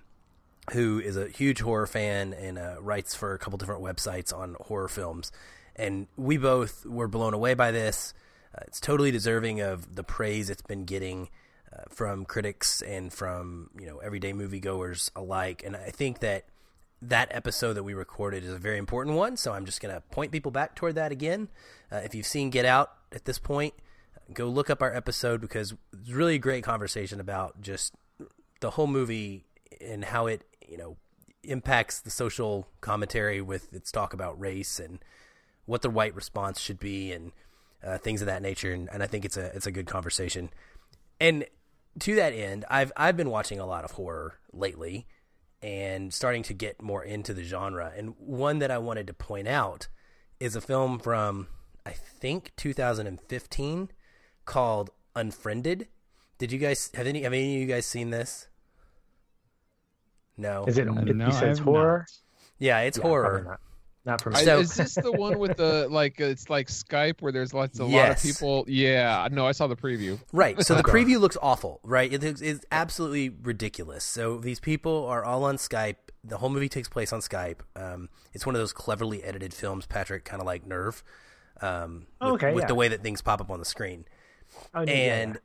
who 0.72 0.98
is 0.98 1.16
a 1.16 1.28
huge 1.28 1.60
horror 1.60 1.86
fan 1.86 2.32
and 2.34 2.58
uh, 2.58 2.76
writes 2.80 3.14
for 3.14 3.32
a 3.32 3.38
couple 3.38 3.58
different 3.58 3.82
websites 3.82 4.36
on 4.36 4.56
horror 4.60 4.88
films. 4.88 5.30
And 5.76 6.08
we 6.16 6.36
both 6.36 6.84
were 6.84 7.06
blown 7.06 7.34
away 7.34 7.54
by 7.54 7.70
this. 7.70 8.12
Uh, 8.56 8.64
it's 8.66 8.80
totally 8.80 9.10
deserving 9.10 9.60
of 9.60 9.96
the 9.96 10.04
praise 10.04 10.48
it's 10.50 10.62
been 10.62 10.84
getting 10.84 11.28
uh, 11.72 11.82
from 11.90 12.24
critics 12.24 12.80
and 12.82 13.12
from 13.12 13.70
you 13.78 13.86
know 13.86 13.98
everyday 13.98 14.32
moviegoers 14.32 15.10
alike. 15.14 15.62
And 15.64 15.76
I 15.76 15.90
think 15.90 16.20
that 16.20 16.44
that 17.02 17.28
episode 17.30 17.74
that 17.74 17.82
we 17.82 17.94
recorded 17.94 18.44
is 18.44 18.52
a 18.52 18.58
very 18.58 18.78
important 18.78 19.16
one. 19.16 19.36
So 19.36 19.52
I'm 19.52 19.66
just 19.66 19.80
going 19.80 19.94
to 19.94 20.00
point 20.00 20.32
people 20.32 20.50
back 20.50 20.74
toward 20.74 20.94
that 20.94 21.12
again. 21.12 21.48
Uh, 21.92 21.96
if 21.96 22.14
you've 22.14 22.26
seen 22.26 22.50
Get 22.50 22.64
Out 22.64 22.92
at 23.12 23.26
this 23.26 23.38
point, 23.38 23.74
go 24.32 24.48
look 24.48 24.70
up 24.70 24.82
our 24.82 24.94
episode 24.94 25.40
because 25.40 25.74
it's 25.92 26.10
really 26.10 26.36
a 26.36 26.38
great 26.38 26.64
conversation 26.64 27.20
about 27.20 27.60
just 27.60 27.94
the 28.60 28.70
whole 28.70 28.86
movie 28.86 29.44
and 29.80 30.04
how 30.06 30.26
it 30.26 30.42
you 30.66 30.76
know 30.76 30.96
impacts 31.42 32.00
the 32.00 32.10
social 32.10 32.66
commentary 32.80 33.40
with 33.40 33.72
its 33.72 33.92
talk 33.92 34.12
about 34.12 34.38
race 34.40 34.80
and 34.80 34.98
what 35.64 35.82
the 35.82 35.90
right 35.90 36.14
response 36.14 36.60
should 36.60 36.80
be 36.80 37.12
and 37.12 37.32
uh, 37.86 37.98
things 37.98 38.20
of 38.20 38.26
that 38.26 38.42
nature 38.42 38.72
and, 38.72 38.88
and 38.92 39.02
I 39.02 39.06
think 39.06 39.24
it's 39.24 39.36
a 39.36 39.54
it's 39.54 39.66
a 39.66 39.72
good 39.72 39.86
conversation 39.86 40.50
and 41.20 41.44
to 42.00 42.14
that 42.16 42.32
end 42.32 42.64
I've 42.68 42.92
I've 42.96 43.16
been 43.16 43.30
watching 43.30 43.60
a 43.60 43.66
lot 43.66 43.84
of 43.84 43.92
horror 43.92 44.38
lately 44.52 45.06
and 45.62 46.12
starting 46.12 46.42
to 46.44 46.54
get 46.54 46.82
more 46.82 47.02
into 47.02 47.32
the 47.32 47.42
genre 47.42 47.92
and 47.96 48.14
one 48.18 48.58
that 48.58 48.70
I 48.70 48.78
wanted 48.78 49.06
to 49.06 49.14
point 49.14 49.48
out 49.48 49.88
is 50.40 50.56
a 50.56 50.60
film 50.60 50.98
from 50.98 51.48
I 51.86 51.92
think 51.92 52.52
2015 52.56 53.90
called 54.44 54.90
Unfriended. 55.14 55.88
Did 56.38 56.52
you 56.52 56.58
guys 56.58 56.90
have 56.94 57.06
any 57.06 57.22
have 57.22 57.32
any 57.32 57.56
of 57.56 57.60
you 57.60 57.66
guys 57.66 57.86
seen 57.86 58.10
this? 58.10 58.48
No. 60.36 60.64
Is 60.66 60.76
it? 60.76 60.86
No, 60.86 61.26
you 61.26 61.32
said 61.32 61.50
it's 61.50 61.60
horror. 61.60 62.00
Not. 62.00 62.18
Yeah, 62.58 62.80
it's 62.80 62.98
yeah, 62.98 63.04
horror. 63.04 63.58
Not. 64.06 64.12
not 64.12 64.22
for 64.22 64.30
me. 64.30 64.44
So, 64.44 64.60
is 64.60 64.74
this 64.74 64.94
the 64.94 65.12
one 65.12 65.38
with 65.38 65.56
the 65.56 65.88
like? 65.90 66.20
It's 66.20 66.48
like 66.48 66.68
Skype 66.68 67.20
where 67.20 67.32
there's 67.32 67.52
lots 67.52 67.80
a 67.80 67.84
yes. 67.84 67.92
lot 67.92 68.16
of 68.16 68.22
people. 68.22 68.64
Yeah, 68.68 69.28
no, 69.30 69.46
I 69.46 69.52
saw 69.52 69.66
the 69.66 69.76
preview. 69.76 70.18
Right. 70.32 70.62
So 70.62 70.74
the 70.74 70.82
preview 70.84 71.20
looks 71.20 71.36
awful. 71.42 71.80
Right. 71.82 72.12
It 72.12 72.24
is 72.24 72.40
it's 72.40 72.64
absolutely 72.70 73.28
ridiculous. 73.28 74.04
So 74.04 74.38
these 74.38 74.60
people 74.60 75.06
are 75.06 75.24
all 75.24 75.44
on 75.44 75.56
Skype. 75.56 75.96
The 76.24 76.38
whole 76.38 76.50
movie 76.50 76.68
takes 76.68 76.88
place 76.88 77.12
on 77.12 77.20
Skype. 77.20 77.60
Um, 77.74 78.08
it's 78.32 78.46
one 78.46 78.54
of 78.54 78.60
those 78.60 78.72
cleverly 78.72 79.22
edited 79.22 79.52
films, 79.54 79.86
Patrick, 79.86 80.24
kind 80.24 80.40
of 80.40 80.46
like 80.46 80.66
Nerve. 80.66 81.02
Um, 81.60 82.06
with, 82.20 82.30
okay, 82.32 82.52
with 82.52 82.64
yeah. 82.64 82.68
the 82.68 82.74
way 82.74 82.88
that 82.88 83.02
things 83.02 83.22
pop 83.22 83.40
up 83.40 83.50
on 83.50 83.58
the 83.58 83.64
screen. 83.64 84.04
Oh, 84.74 84.82
and 84.82 85.38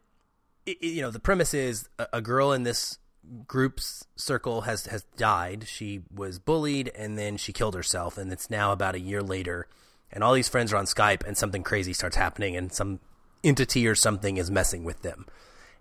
it, 0.65 0.77
it, 0.81 0.87
you 0.87 1.01
know 1.01 1.11
the 1.11 1.19
premise 1.19 1.53
is 1.53 1.89
a, 1.97 2.07
a, 2.13 2.21
girl 2.21 2.51
in 2.51 2.63
this 2.63 2.99
group's 3.47 4.05
circle 4.15 4.61
has 4.61 4.85
has 4.87 5.03
died. 5.17 5.65
She 5.67 6.01
was 6.13 6.39
bullied 6.39 6.91
and 6.95 7.17
then 7.17 7.37
she 7.37 7.53
killed 7.53 7.75
herself, 7.75 8.17
and 8.17 8.31
it's 8.31 8.49
now 8.49 8.71
about 8.71 8.95
a 8.95 8.99
year 8.99 9.21
later, 9.21 9.67
and 10.11 10.23
all 10.23 10.33
these 10.33 10.49
friends 10.49 10.73
are 10.73 10.77
on 10.77 10.85
Skype, 10.85 11.25
and 11.25 11.37
something 11.37 11.63
crazy 11.63 11.93
starts 11.93 12.15
happening, 12.15 12.55
and 12.55 12.71
some 12.71 12.99
entity 13.43 13.87
or 13.87 13.95
something 13.95 14.37
is 14.37 14.51
messing 14.51 14.83
with 14.83 15.01
them. 15.01 15.25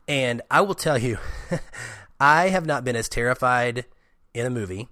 And 0.08 0.42
I 0.50 0.60
will 0.60 0.74
tell 0.74 0.98
you, 0.98 1.18
I 2.20 2.48
have 2.48 2.66
not 2.66 2.84
been 2.84 2.96
as 2.96 3.08
terrified 3.08 3.86
in 4.34 4.46
a 4.46 4.50
movie 4.50 4.88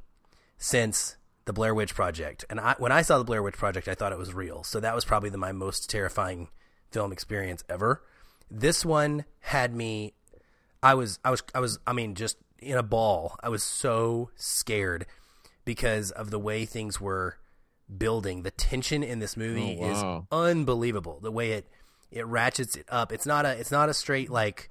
since 0.57 1.17
the 1.45 1.53
Blair 1.53 1.75
Witch 1.75 1.95
Project, 1.95 2.45
and 2.51 2.61
I, 2.61 2.75
when 2.79 2.93
I 2.93 3.03
saw 3.03 3.19
the 3.19 3.25
Blair 3.25 3.43
Witch 3.43 3.57
Project, 3.57 3.89
I 3.89 3.95
thought 3.95 4.13
it 4.13 4.19
was 4.19 4.35
real. 4.35 4.65
So 4.65 4.81
that 4.81 4.95
was 4.95 5.05
probably 5.05 5.31
the, 5.31 5.39
my 5.39 5.53
most 5.53 5.89
terrifying 5.89 6.49
film 6.91 7.13
experience 7.13 7.65
ever. 7.69 8.03
This 8.51 8.85
one 8.85 9.25
had 9.41 9.75
me. 9.75 10.15
I 10.83 10.95
was, 10.95 11.19
I 11.25 11.31
was, 11.31 11.43
I 11.55 11.61
was. 11.61 11.79
I 11.87 11.93
mean, 11.93 12.15
just 12.15 12.37
in 12.61 12.77
a 12.79 12.83
ball. 12.83 13.37
I 13.43 13.49
was 13.49 13.63
so 13.63 14.31
scared 14.37 15.07
because 15.65 16.11
of 16.11 16.31
the 16.31 16.39
way 16.39 16.65
things 16.65 17.01
were 17.01 17.37
building. 17.97 18.43
The 18.43 18.51
tension 18.51 19.03
in 19.03 19.19
this 19.19 19.37
movie 19.37 19.79
Oh, 19.81 19.87
wow. 19.87 20.19
is 20.21 20.27
unbelievable. 20.33 21.21
The 21.23 21.33
way 21.33 21.53
it 21.53 21.67
it 22.11 22.27
ratchets 22.27 22.77
it 22.77 22.87
up. 22.89 23.13
It's 23.13 23.27
not 23.27 23.45
a 23.47 23.51
it's 23.59 23.71
not 23.71 23.89
a 23.89 23.95
straight 23.95 24.31
like 24.31 24.71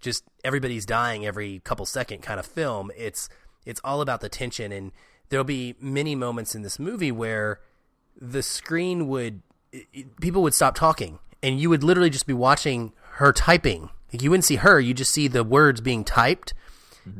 just 0.00 0.24
everybody's 0.44 0.86
dying 0.86 1.26
every 1.26 1.60
couple 1.64 1.84
second 1.86 2.22
kind 2.22 2.38
of 2.38 2.46
film. 2.46 2.90
It's 2.96 3.28
it's 3.66 3.80
all 3.84 4.00
about 4.00 4.20
the 4.20 4.28
tension 4.28 4.70
and 4.72 4.92
there'll 5.28 5.44
be 5.44 5.74
many 5.80 6.14
moments 6.14 6.54
in 6.54 6.62
this 6.62 6.78
movie 6.78 7.12
where 7.12 7.60
the 8.20 8.42
screen 8.42 9.06
would 9.08 9.42
it, 9.72 10.18
people 10.20 10.42
would 10.42 10.54
stop 10.54 10.74
talking 10.74 11.18
and 11.42 11.60
you 11.60 11.68
would 11.68 11.82
literally 11.84 12.10
just 12.10 12.26
be 12.26 12.32
watching 12.32 12.92
her 13.16 13.32
typing. 13.32 13.90
Like 14.12 14.22
you 14.22 14.30
wouldn't 14.30 14.44
see 14.44 14.56
her, 14.56 14.80
you 14.80 14.94
just 14.94 15.12
see 15.12 15.28
the 15.28 15.44
words 15.44 15.80
being 15.80 16.04
typed. 16.04 16.54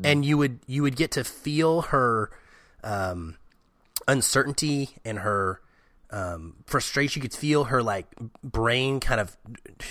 And 0.05 0.25
you 0.25 0.37
would 0.37 0.59
you 0.67 0.83
would 0.83 0.97
get 0.97 1.13
to 1.13 1.25
feel 1.25 1.83
her 1.83 2.31
um, 2.85 3.37
uncertainty 4.07 4.91
and 5.05 5.21
her 5.21 5.61
um, 6.11 6.57
frustration. 6.67 7.21
You 7.21 7.29
could 7.29 7.39
feel 7.39 7.65
her 7.65 7.83
like 7.83 8.07
brain 8.43 9.01
kind 9.01 9.21
of 9.21 9.37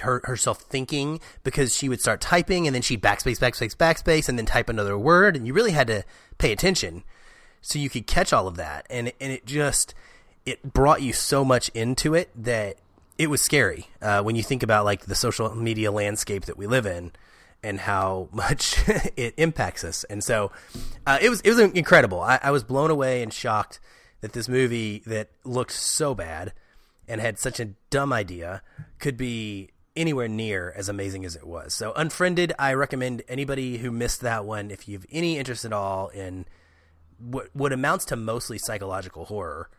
her 0.01 0.21
herself 0.25 0.61
thinking 0.61 1.19
because 1.43 1.75
she 1.75 1.89
would 1.89 2.01
start 2.01 2.21
typing 2.21 2.67
and 2.67 2.75
then 2.75 2.81
she'd 2.81 3.01
backspace, 3.01 3.39
backspace, 3.39 3.75
backspace, 3.75 4.29
and 4.29 4.37
then 4.37 4.45
type 4.45 4.69
another 4.69 4.97
word, 4.97 5.35
and 5.35 5.47
you 5.47 5.53
really 5.53 5.71
had 5.71 5.87
to 5.87 6.03
pay 6.37 6.51
attention. 6.51 7.03
So 7.61 7.79
you 7.79 7.89
could 7.89 8.07
catch 8.07 8.33
all 8.33 8.47
of 8.47 8.55
that, 8.57 8.85
and 8.89 9.11
and 9.19 9.31
it 9.31 9.45
just 9.45 9.93
it 10.45 10.73
brought 10.73 11.01
you 11.01 11.13
so 11.13 11.43
much 11.43 11.69
into 11.69 12.13
it 12.13 12.29
that 12.35 12.77
it 13.17 13.29
was 13.29 13.41
scary 13.41 13.87
uh, 14.01 14.21
when 14.21 14.35
you 14.35 14.43
think 14.43 14.63
about 14.63 14.85
like 14.85 15.05
the 15.05 15.15
social 15.15 15.53
media 15.55 15.91
landscape 15.91 16.45
that 16.45 16.57
we 16.57 16.67
live 16.67 16.85
in 16.85 17.11
and 17.63 17.79
how 17.79 18.29
much 18.33 18.77
it 19.15 19.33
impacts 19.37 19.83
us. 19.83 20.03
And 20.05 20.23
so 20.23 20.51
uh, 21.05 21.17
it 21.21 21.29
was 21.29 21.41
it 21.41 21.49
was 21.49 21.59
incredible. 21.59 22.21
I, 22.21 22.39
I 22.41 22.51
was 22.51 22.63
blown 22.63 22.91
away 22.91 23.21
and 23.21 23.33
shocked 23.33 23.79
that 24.21 24.33
this 24.33 24.47
movie 24.49 25.03
that 25.05 25.29
looked 25.43 25.73
so 25.73 26.15
bad 26.15 26.53
and 27.07 27.21
had 27.21 27.39
such 27.39 27.59
a 27.59 27.65
dumb 27.89 28.11
idea 28.11 28.61
could 28.99 29.17
be 29.17 29.69
anywhere 29.95 30.27
near 30.27 30.73
as 30.75 30.89
amazing 30.89 31.25
as 31.25 31.35
it 31.35 31.45
was. 31.45 31.73
So 31.73 31.93
Unfriended, 31.95 32.53
I 32.59 32.73
recommend 32.73 33.23
anybody 33.27 33.77
who 33.77 33.91
missed 33.91 34.21
that 34.21 34.45
one 34.45 34.69
if 34.69 34.87
you've 34.87 35.05
any 35.11 35.37
interest 35.37 35.65
at 35.65 35.73
all 35.73 36.09
in 36.09 36.45
what 37.17 37.49
what 37.53 37.73
amounts 37.73 38.05
to 38.05 38.15
mostly 38.15 38.57
psychological 38.57 39.25
horror. 39.25 39.69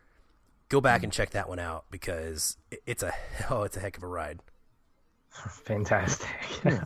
Go 0.69 0.81
back 0.81 1.03
and 1.03 1.13
check 1.13 1.31
that 1.31 1.49
one 1.49 1.59
out 1.59 1.85
because 1.91 2.57
it's 2.87 3.03
a 3.03 3.13
oh, 3.51 3.63
it's 3.63 3.77
a 3.77 3.81
heck 3.81 3.97
of 3.97 4.03
a 4.03 4.07
ride. 4.09 4.41
Fantastic. 5.65 6.29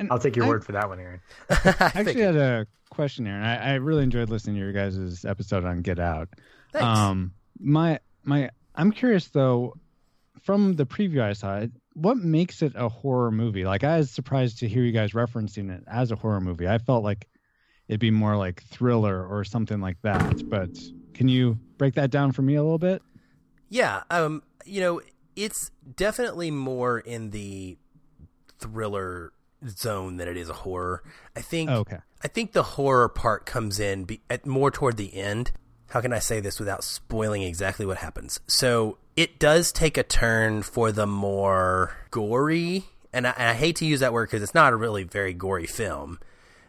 And 0.00 0.08
I'll 0.12 0.18
take 0.20 0.36
your 0.36 0.44
I- 0.44 0.48
word 0.48 0.64
for 0.64 0.70
that 0.72 0.88
one, 0.88 1.00
Aaron. 1.00 1.20
I 1.50 1.56
I 1.56 1.92
actually 1.96 2.20
had 2.20 2.36
a 2.36 2.66
question 2.90 3.26
here, 3.26 3.34
and 3.34 3.44
I, 3.44 3.56
I 3.56 3.74
really 3.74 4.04
enjoyed 4.04 4.28
listening 4.30 4.54
to 4.54 4.60
your 4.60 4.72
guys' 4.72 5.24
episode 5.24 5.64
on 5.64 5.82
Get 5.82 5.98
Out. 5.98 6.28
Thanks. 6.72 6.84
Um, 6.86 7.32
my 7.58 7.98
my, 8.22 8.50
I'm 8.76 8.92
curious 8.92 9.26
though, 9.28 9.74
from 10.40 10.76
the 10.76 10.86
preview 10.86 11.20
I 11.22 11.32
saw, 11.32 11.66
what 11.94 12.16
makes 12.18 12.62
it 12.62 12.74
a 12.76 12.88
horror 12.88 13.32
movie? 13.32 13.64
Like, 13.64 13.82
I 13.82 13.98
was 13.98 14.10
surprised 14.12 14.60
to 14.60 14.68
hear 14.68 14.84
you 14.84 14.92
guys 14.92 15.14
referencing 15.14 15.76
it 15.76 15.82
as 15.88 16.12
a 16.12 16.16
horror 16.16 16.40
movie. 16.40 16.68
I 16.68 16.78
felt 16.78 17.02
like 17.02 17.26
it'd 17.88 17.98
be 17.98 18.12
more 18.12 18.36
like 18.36 18.62
thriller 18.62 19.26
or 19.26 19.42
something 19.42 19.80
like 19.80 20.00
that. 20.02 20.48
But 20.48 20.70
can 21.14 21.26
you 21.26 21.58
break 21.76 21.94
that 21.94 22.12
down 22.12 22.30
for 22.30 22.42
me 22.42 22.54
a 22.54 22.62
little 22.62 22.78
bit? 22.78 23.02
Yeah, 23.68 24.02
um, 24.10 24.42
you 24.64 24.80
know, 24.80 25.00
it's 25.36 25.70
definitely 25.96 26.50
more 26.50 26.98
in 26.98 27.30
the 27.30 27.76
thriller 28.58 29.32
zone 29.66 30.16
than 30.16 30.28
it 30.28 30.36
is 30.36 30.48
a 30.48 30.54
horror. 30.54 31.02
I 31.36 31.40
think. 31.40 31.70
Okay. 31.70 31.98
I 32.22 32.28
think 32.28 32.52
the 32.52 32.62
horror 32.62 33.08
part 33.08 33.46
comes 33.46 33.78
in 33.78 34.04
be, 34.04 34.20
at 34.28 34.46
more 34.46 34.70
toward 34.70 34.96
the 34.96 35.14
end. 35.14 35.52
How 35.90 36.00
can 36.00 36.12
I 36.12 36.18
say 36.18 36.40
this 36.40 36.58
without 36.58 36.84
spoiling 36.84 37.42
exactly 37.42 37.86
what 37.86 37.98
happens? 37.98 38.40
So 38.46 38.98
it 39.16 39.38
does 39.38 39.72
take 39.72 39.96
a 39.96 40.02
turn 40.02 40.62
for 40.62 40.92
the 40.92 41.06
more 41.06 41.96
gory, 42.10 42.84
and 43.12 43.26
I, 43.26 43.34
and 43.38 43.48
I 43.48 43.54
hate 43.54 43.76
to 43.76 43.86
use 43.86 44.00
that 44.00 44.12
word 44.12 44.28
because 44.28 44.42
it's 44.42 44.54
not 44.54 44.72
a 44.72 44.76
really 44.76 45.04
very 45.04 45.32
gory 45.32 45.66
film, 45.66 46.18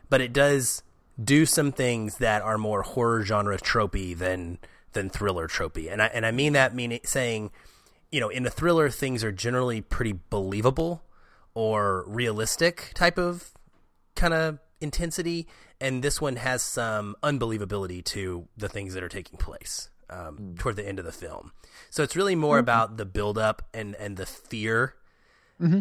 but 0.10 0.22
it 0.22 0.32
does 0.32 0.84
do 1.22 1.46
some 1.46 1.72
things 1.72 2.18
that 2.18 2.42
are 2.42 2.58
more 2.58 2.82
horror 2.82 3.24
genre 3.26 3.58
tropey 3.58 4.18
than 4.18 4.58
than 4.94 5.10
thriller 5.10 5.48
tropey, 5.48 5.92
and 5.92 6.02
I 6.02 6.08
and 6.08 6.26
I 6.26 6.32
mean 6.32 6.54
that 6.54 6.76
meaning 6.76 7.00
saying, 7.04 7.52
you 8.12 8.20
know, 8.20 8.30
in 8.30 8.46
a 8.46 8.50
thriller 8.50 8.90
things 8.90 9.24
are 9.24 9.32
generally 9.32 9.82
pretty 9.82 10.20
believable 10.30 11.04
or 11.54 12.06
realistic 12.08 12.92
type 12.96 13.18
of 13.18 13.52
kind 14.16 14.34
of 14.34 14.60
intensity, 14.82 15.48
and 15.82 16.04
this 16.04 16.22
one 16.22 16.36
has 16.38 16.62
some 16.62 17.16
unbelievability 17.24 18.04
to 18.06 18.48
the 18.58 18.70
things 18.70 18.94
that 18.94 19.04
are 19.04 19.10
taking 19.10 19.38
place 19.38 19.90
um, 20.10 20.56
toward 20.58 20.76
the 20.76 20.88
end 20.88 21.00
of 21.00 21.06
the 21.06 21.12
film. 21.12 21.52
So 21.90 22.04
it's 22.04 22.16
really 22.16 22.36
more 22.36 22.60
about 22.60 22.98
the 22.98 23.06
build 23.06 23.38
up 23.38 23.64
and 23.74 23.96
and 23.96 24.18
the 24.18 24.26
fear 24.26 24.96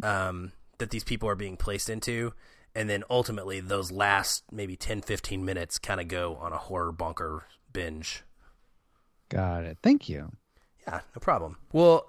um, 0.03 0.53
that 0.79 0.90
these 0.90 1.05
people 1.05 1.29
are 1.29 1.35
being 1.35 1.57
placed 1.57 1.88
into. 1.90 2.33
And 2.75 2.88
then 2.88 3.03
ultimately, 3.11 3.61
those 3.61 3.90
last 3.90 4.44
maybe 4.53 4.77
10, 4.77 5.03
15 5.03 5.44
minutes 5.44 5.79
kind 5.79 6.01
of 6.01 6.09
go 6.09 6.37
on 6.37 6.53
a 6.53 6.59
horror 6.59 6.92
bonker 6.92 7.44
binge. 7.73 8.23
Got 9.29 9.64
it. 9.64 9.79
Thank 9.83 10.09
you. 10.09 10.33
Yeah, 10.87 11.01
no 11.14 11.21
problem. 11.21 11.57
Well, 11.73 12.07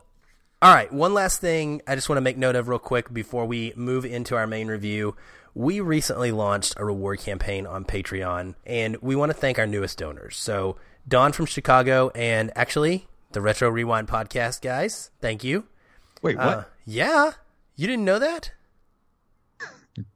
all 0.61 0.73
right. 0.73 0.91
One 0.91 1.13
last 1.13 1.41
thing 1.41 1.81
I 1.87 1.95
just 1.95 2.09
want 2.09 2.17
to 2.17 2.21
make 2.21 2.37
note 2.37 2.55
of 2.55 2.67
real 2.67 2.79
quick 2.79 3.13
before 3.13 3.45
we 3.45 3.73
move 3.75 4.05
into 4.05 4.35
our 4.35 4.47
main 4.47 4.67
review. 4.67 5.15
We 5.53 5.81
recently 5.81 6.31
launched 6.31 6.75
a 6.77 6.85
reward 6.85 7.19
campaign 7.19 7.65
on 7.65 7.83
Patreon, 7.83 8.55
and 8.65 8.97
we 9.01 9.15
want 9.15 9.31
to 9.31 9.37
thank 9.37 9.57
our 9.57 9.65
newest 9.67 9.97
donors. 9.97 10.37
So, 10.37 10.77
Don 11.07 11.31
from 11.31 11.47
Chicago, 11.47 12.11
and 12.13 12.51
actually 12.55 13.07
the 13.31 13.41
Retro 13.41 13.69
Rewind 13.69 14.07
podcast 14.07 14.61
guys. 14.61 15.11
Thank 15.19 15.43
you. 15.43 15.65
Wait, 16.21 16.37
what? 16.37 16.47
Uh, 16.47 16.63
yeah, 16.85 17.31
you 17.75 17.87
didn't 17.87 18.05
know 18.05 18.19
that? 18.19 18.51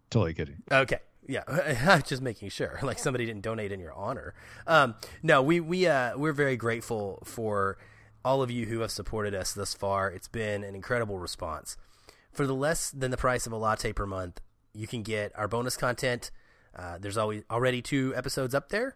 totally 0.10 0.34
kidding. 0.34 0.62
Okay. 0.72 1.00
Yeah, 1.28 2.02
just 2.06 2.22
making 2.22 2.50
sure, 2.50 2.80
like 2.84 3.00
somebody 3.00 3.26
didn't 3.26 3.44
donate 3.44 3.72
in 3.72 3.80
your 3.80 3.94
honor. 3.94 4.34
Um, 4.68 4.96
no, 5.22 5.42
we 5.42 5.60
we 5.60 5.88
uh, 5.88 6.18
we're 6.18 6.34
very 6.34 6.58
grateful 6.58 7.24
for 7.26 7.78
all 8.26 8.42
of 8.42 8.52
you 8.52 8.66
who 8.66 8.80
have 8.80 8.92
supported 8.92 9.34
us 9.34 9.54
thus 9.54 9.74
far. 9.74 10.10
It's 10.10 10.28
been 10.28 10.64
an 10.64 10.76
incredible 10.76 11.20
response. 11.20 11.78
For 12.32 12.48
the 12.48 12.56
less 12.56 12.90
than 12.90 13.12
the 13.12 13.18
price 13.18 13.46
of 13.46 13.54
a 13.54 13.58
latte 13.58 13.94
per 13.94 14.06
month, 14.06 14.42
you 14.74 14.88
can 14.88 15.04
get 15.04 15.32
our 15.38 15.48
bonus 15.48 15.78
content. 15.78 16.32
Uh, 16.76 16.98
there's 17.00 17.18
always 17.18 17.44
already 17.52 17.82
two 17.82 18.14
episodes 18.16 18.56
up 18.56 18.70
there. 18.70 18.96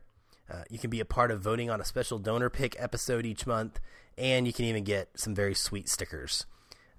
Uh, 0.49 0.63
you 0.69 0.79
can 0.79 0.89
be 0.89 0.99
a 0.99 1.05
part 1.05 1.29
of 1.29 1.41
voting 1.41 1.69
on 1.69 1.81
a 1.81 1.85
special 1.85 2.17
donor 2.17 2.49
pick 2.49 2.75
episode 2.79 3.25
each 3.25 3.45
month, 3.45 3.79
and 4.17 4.47
you 4.47 4.53
can 4.53 4.65
even 4.65 4.83
get 4.83 5.09
some 5.15 5.35
very 5.35 5.53
sweet 5.53 5.89
stickers. 5.89 6.45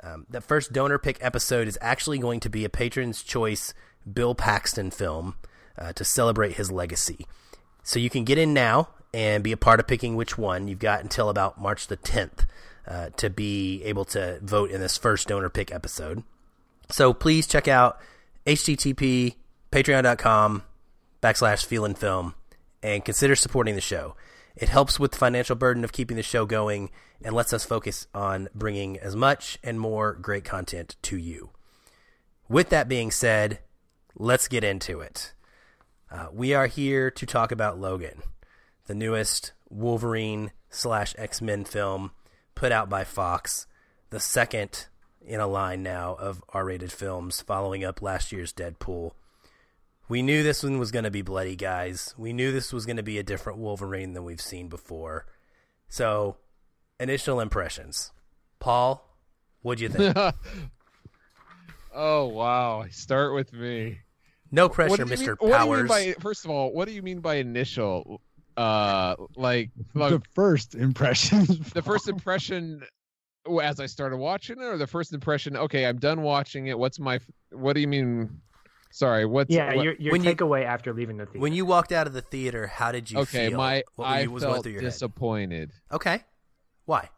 Um, 0.01 0.27
the 0.29 0.41
first 0.41 0.73
donor 0.73 0.99
pick 0.99 1.19
episode 1.21 1.67
is 1.67 1.79
actually 1.81 2.19
going 2.19 2.41
to 2.41 2.51
be 2.51 2.65
a 2.65 2.69
patron's 2.69 3.23
choice 3.23 3.75
Bill 4.11 4.35
Paxton 4.35 4.91
film 4.91 5.37
uh, 5.77 5.93
to 5.93 6.05
celebrate 6.05 6.57
his 6.57 6.71
legacy. 6.71 7.27
So 7.83 7.99
you 7.99 8.11
can 8.11 8.25
get 8.25 8.39
in 8.39 8.53
now 8.53 8.89
and 9.15 9.43
be 9.43 9.53
a 9.53 9.57
part 9.57 9.81
of 9.81 9.87
picking 9.87 10.17
which 10.17 10.37
one. 10.37 10.69
You've 10.69 10.79
got 10.79 11.01
until 11.01 11.29
about 11.29 11.61
March 11.61 11.87
the 11.87 11.97
10th 11.97 12.47
uh, 12.87 13.11
to 13.17 13.31
be 13.31 13.83
able 13.85 14.05
to 14.07 14.39
vote 14.43 14.71
in 14.71 14.81
this 14.81 14.97
first 14.97 15.29
donor 15.29 15.49
pick 15.49 15.73
episode. 15.73 16.23
So 16.91 17.13
please 17.13 17.47
check 17.47 17.69
out 17.69 18.01
http 18.47 19.35
patreon.com 19.71 20.63
backslash 21.23 21.67
feelin 21.67 21.97
film 21.97 22.35
and 22.83 23.05
consider 23.05 23.37
supporting 23.37 23.75
the 23.75 23.81
show. 23.81 24.17
It 24.57 24.69
helps 24.69 24.99
with 24.99 25.13
the 25.13 25.19
financial 25.19 25.57
burden 25.57 25.85
of 25.85 25.93
keeping 25.93 26.17
the 26.17 26.23
show 26.23 26.47
going 26.47 26.91
and 27.23 27.35
lets 27.35 27.53
us 27.53 27.65
focus 27.65 28.07
on 28.15 28.49
bringing 28.55 28.99
as 28.99 29.15
much 29.15 29.59
and 29.63 29.79
more 29.79 30.15
great 30.15 30.45
content 30.45 30.97
to 31.03 31.17
you. 31.17 31.51
With 32.49 32.71
that 32.71 32.89
being 32.89 33.11
said, 33.11 33.59
let's 34.19 34.49
get 34.49 34.65
into 34.65 35.01
it. 35.01 35.33
Uh, 36.11 36.27
we 36.33 36.53
are 36.53 36.67
here 36.67 37.11
to 37.11 37.25
talk 37.25 37.53
about 37.53 37.79
Logan, 37.79 38.23
the 38.87 38.95
newest 38.95 39.53
Wolverine 39.71 40.51
slash 40.71 41.15
X 41.17 41.41
Men 41.41 41.65
film 41.65 42.11
put 42.55 42.73
out 42.73 42.89
by 42.91 43.05
Fox, 43.05 43.67
the 44.11 44.21
second 44.21 44.89
in 45.25 45.41
a 45.41 45.47
line 45.47 45.83
now 45.83 46.15
of 46.15 46.43
R 46.51 46.65
rated 46.65 46.93
films 46.93 47.41
following 47.41 47.85
up 47.85 48.03
last 48.03 48.33
year's 48.33 48.53
Deadpool. 48.53 49.13
We 50.09 50.23
knew 50.23 50.43
this 50.43 50.63
one 50.63 50.79
was 50.79 50.91
going 50.91 51.05
to 51.05 51.11
be 51.11 51.21
bloody, 51.21 51.55
guys. 51.55 52.15
We 52.17 52.33
knew 52.33 52.51
this 52.51 52.73
was 52.73 52.87
going 52.87 52.97
to 52.97 53.03
be 53.03 53.19
a 53.19 53.23
different 53.23 53.59
Wolverine 53.59 54.15
than 54.15 54.25
we've 54.25 54.41
seen 54.41 54.69
before. 54.69 55.27
So, 55.91 56.37
initial 56.99 57.41
impressions. 57.41 58.11
Paul, 58.59 59.07
what'd 59.61 59.81
you 59.81 59.91
think? 59.91 60.17
oh 61.95 62.27
wow! 62.27 62.87
Start 62.91 63.35
with 63.35 63.53
me. 63.53 63.99
No 64.51 64.69
pressure, 64.69 65.05
Mr. 65.05 65.19
mean- 65.19 65.29
what 65.29 65.39
do 65.39 65.47
you 65.47 65.51
mean 65.51 65.87
Powers. 65.87 65.89
by- 65.89 66.15
first 66.21 66.45
of 66.45 66.51
all, 66.51 66.73
what 66.73 66.87
do 66.89 66.95
you 66.95 67.03
mean 67.03 67.21
by 67.21 67.37
initial? 67.37 68.21
Uh, 68.57 69.15
like, 69.37 69.71
like 69.95 70.11
the 70.11 70.23
first 70.35 70.75
impression. 70.75 71.47
the 71.75 71.83
first 71.83 72.09
impression 72.09 72.83
as 73.63 73.79
I 73.81 73.87
started 73.87 74.17
watching 74.17 74.59
it, 74.59 74.65
or 74.65 74.77
the 74.77 74.87
first 74.87 75.13
impression. 75.13 75.57
Okay, 75.57 75.87
I'm 75.87 75.99
done 75.99 76.23
watching 76.23 76.67
it. 76.67 76.79
What's 76.79 76.99
my? 76.99 77.21
What 77.53 77.75
do 77.75 77.81
you 77.81 77.87
mean? 77.89 78.41
Sorry, 78.91 79.27
what's 79.27 79.51
Yeah, 79.55 79.75
what- 79.75 79.85
your 79.85 79.95
your 79.99 80.13
when 80.13 80.25
you- 80.25 80.35
takeaway 80.35 80.65
after 80.65 80.93
leaving 80.93 81.19
the 81.19 81.27
theater. 81.27 81.39
When 81.41 81.53
you 81.53 81.67
walked 81.67 81.93
out 81.93 82.07
of 82.07 82.15
the 82.15 82.23
theater, 82.23 82.67
how 82.67 82.91
did 82.91 83.11
you 83.11 83.19
okay? 83.21 83.49
feel? 83.51 83.59
My 83.59 83.85
what 83.97 84.07
I 84.07 84.21
you, 84.23 84.31
was 84.33 84.43
going 84.43 84.55
felt 84.55 84.63
through 84.65 84.73
your 84.73 84.81
head? 84.83 84.89
disappointed. 84.89 85.73
Okay, 85.93 86.25
why? 86.87 87.11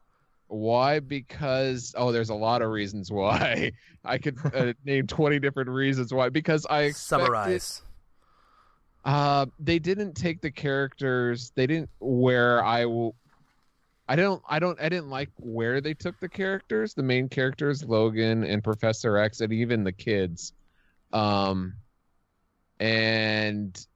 Why? 0.51 0.99
Because 0.99 1.95
oh, 1.97 2.11
there's 2.11 2.31
a 2.31 2.35
lot 2.35 2.61
of 2.61 2.71
reasons 2.71 3.11
why. 3.11 3.73
I 4.05 4.19
could 4.19 4.37
uh, 4.53 4.73
name 4.85 5.07
20 5.07 5.39
different 5.39 5.71
reasons 5.71 6.13
why. 6.13 6.29
Because 6.29 6.67
I 6.69 6.83
expected, 6.83 7.27
Summarize. 7.27 7.83
Uh, 9.05 9.47
they 9.61 9.79
didn't 9.79 10.15
take 10.15 10.41
the 10.41 10.51
characters. 10.51 11.53
They 11.55 11.67
didn't 11.69 11.91
where 12.01 12.65
I 12.65 12.85
will. 12.87 13.15
I 14.09 14.17
don't. 14.17 14.43
I 14.49 14.59
don't. 14.59 14.79
I 14.81 14.89
didn't 14.89 15.09
like 15.09 15.31
where 15.39 15.81
they 15.81 15.95
took 15.95 16.19
the 16.19 16.29
characters. 16.29 16.95
The 16.95 17.05
main 17.05 17.29
characters, 17.29 17.85
Logan 17.85 18.43
and 18.43 18.63
Professor 18.63 19.17
X, 19.19 19.41
and 19.41 19.53
even 19.53 19.85
the 19.85 19.93
kids. 19.93 20.53
Um, 21.13 21.75
and 22.81 23.87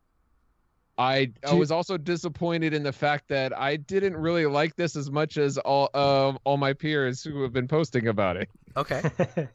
I 0.96 1.32
I 1.48 1.54
was 1.54 1.70
also 1.70 1.96
disappointed 1.96 2.72
in 2.72 2.82
the 2.82 2.92
fact 2.92 3.28
that 3.28 3.56
I 3.58 3.76
didn't 3.76 4.16
really 4.16 4.46
like 4.46 4.76
this 4.76 4.94
as 4.96 5.10
much 5.10 5.36
as 5.38 5.58
all 5.58 5.90
um 5.94 6.38
all 6.44 6.56
my 6.56 6.72
peers 6.72 7.22
who 7.22 7.42
have 7.42 7.52
been 7.52 7.68
posting 7.68 8.06
about 8.08 8.36
it. 8.36 8.48
Okay. 8.76 9.02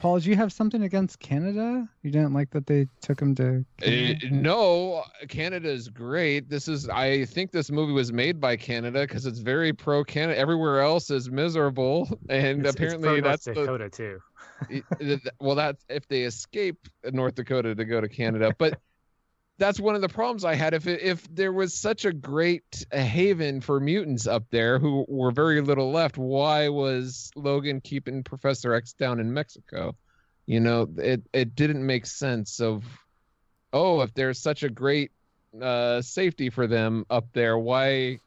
Paul, 0.00 0.18
do 0.18 0.28
you 0.28 0.36
have 0.36 0.52
something 0.52 0.82
against 0.82 1.18
Canada? 1.18 1.88
You 2.02 2.10
didn't 2.10 2.34
like 2.34 2.50
that 2.50 2.66
they 2.66 2.88
took 3.00 3.22
him 3.22 3.34
to. 3.36 3.64
Uh, 3.82 4.14
no, 4.30 5.02
Canada 5.28 5.70
is 5.70 5.88
great. 5.88 6.50
This 6.50 6.68
is, 6.68 6.90
I 6.90 7.24
think 7.24 7.52
this 7.52 7.70
movie 7.70 7.92
was 7.94 8.12
made 8.12 8.38
by 8.38 8.56
Canada 8.56 9.00
because 9.06 9.24
it's 9.24 9.38
very 9.38 9.72
pro 9.72 10.04
Canada. 10.04 10.38
Everywhere 10.38 10.82
else 10.82 11.10
is 11.10 11.30
miserable, 11.30 12.06
and 12.28 12.60
It's- 12.60 12.66
it's 12.66 12.74
apparently 12.74 13.06
pro 13.08 13.12
North 13.20 13.24
that's 13.24 13.44
the, 13.46 13.54
Dakota 13.54 13.88
too. 13.88 14.18
it- 14.68 14.84
it- 15.00 15.28
well, 15.40 15.54
that's 15.54 15.82
if 15.88 16.06
they 16.08 16.24
escape 16.24 16.76
North 17.10 17.36
Dakota 17.36 17.74
to 17.74 17.84
go 17.86 18.02
to 18.02 18.08
Canada. 18.08 18.54
But 18.58 18.78
that's 19.58 19.78
one 19.78 19.94
of 19.94 20.00
the 20.00 20.08
problems 20.08 20.44
I 20.44 20.54
had. 20.54 20.74
If 20.74 20.86
it, 20.86 21.00
if 21.02 21.26
there 21.34 21.52
was 21.52 21.74
such 21.74 22.04
a 22.04 22.12
great 22.12 22.84
uh, 22.92 22.98
haven 22.98 23.60
for 23.60 23.78
mutants 23.80 24.26
up 24.26 24.44
there 24.50 24.78
who 24.78 25.04
were 25.08 25.30
very 25.30 25.60
little 25.60 25.92
left, 25.92 26.18
why 26.18 26.68
was 26.68 27.30
Logan 27.36 27.80
keeping 27.80 28.22
Professor 28.24 28.74
X 28.74 28.92
down 28.94 29.20
in 29.20 29.32
Mexico? 29.32 29.94
You 30.46 30.60
know, 30.60 30.88
it 30.98 31.22
it 31.32 31.54
didn't 31.54 31.86
make 31.86 32.06
sense. 32.06 32.60
Of 32.60 32.84
oh, 33.72 34.00
if 34.00 34.12
there's 34.14 34.38
such 34.40 34.62
a 34.62 34.68
great 34.68 35.12
uh, 35.60 36.02
safety 36.02 36.50
for 36.50 36.66
them 36.66 37.06
up 37.08 37.26
there, 37.32 37.56
why 37.56 38.18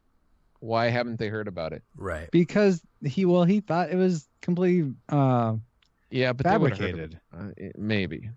why 0.60 0.88
haven't 0.88 1.20
they 1.20 1.28
heard 1.28 1.48
about 1.48 1.74
it? 1.74 1.84
right. 1.96 2.30
Because 2.32 2.82
he, 3.06 3.26
well, 3.26 3.44
he 3.44 3.60
thought 3.60 3.92
it 3.92 3.96
was 3.96 4.28
completely 4.42 4.94
uh, 5.10 5.56
Yeah, 6.10 6.34
but 6.34 6.46
they 6.46 6.50
fabricated. 6.52 7.20
Uh, 7.32 7.50
it- 7.58 7.78
maybe. 7.78 8.30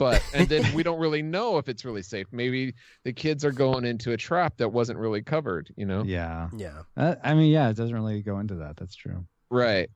But 0.00 0.24
and 0.32 0.48
then 0.48 0.64
we 0.74 0.82
don't 0.88 0.98
really 0.98 1.20
know 1.20 1.58
if 1.58 1.68
it's 1.68 1.84
really 1.84 2.00
safe. 2.00 2.26
Maybe 2.32 2.72
the 3.04 3.12
kids 3.12 3.44
are 3.44 3.52
going 3.52 3.84
into 3.84 4.12
a 4.12 4.16
trap 4.16 4.56
that 4.56 4.70
wasn't 4.70 4.98
really 4.98 5.20
covered, 5.20 5.70
you 5.76 5.84
know? 5.84 6.02
Yeah. 6.04 6.48
Yeah. 6.56 6.82
Uh, 6.96 7.16
I 7.22 7.34
mean, 7.34 7.52
yeah, 7.52 7.68
it 7.68 7.76
doesn't 7.76 7.94
really 7.94 8.22
go 8.22 8.38
into 8.38 8.54
that. 8.54 8.78
That's 8.78 8.94
true. 8.94 9.26
Right. 9.50 9.90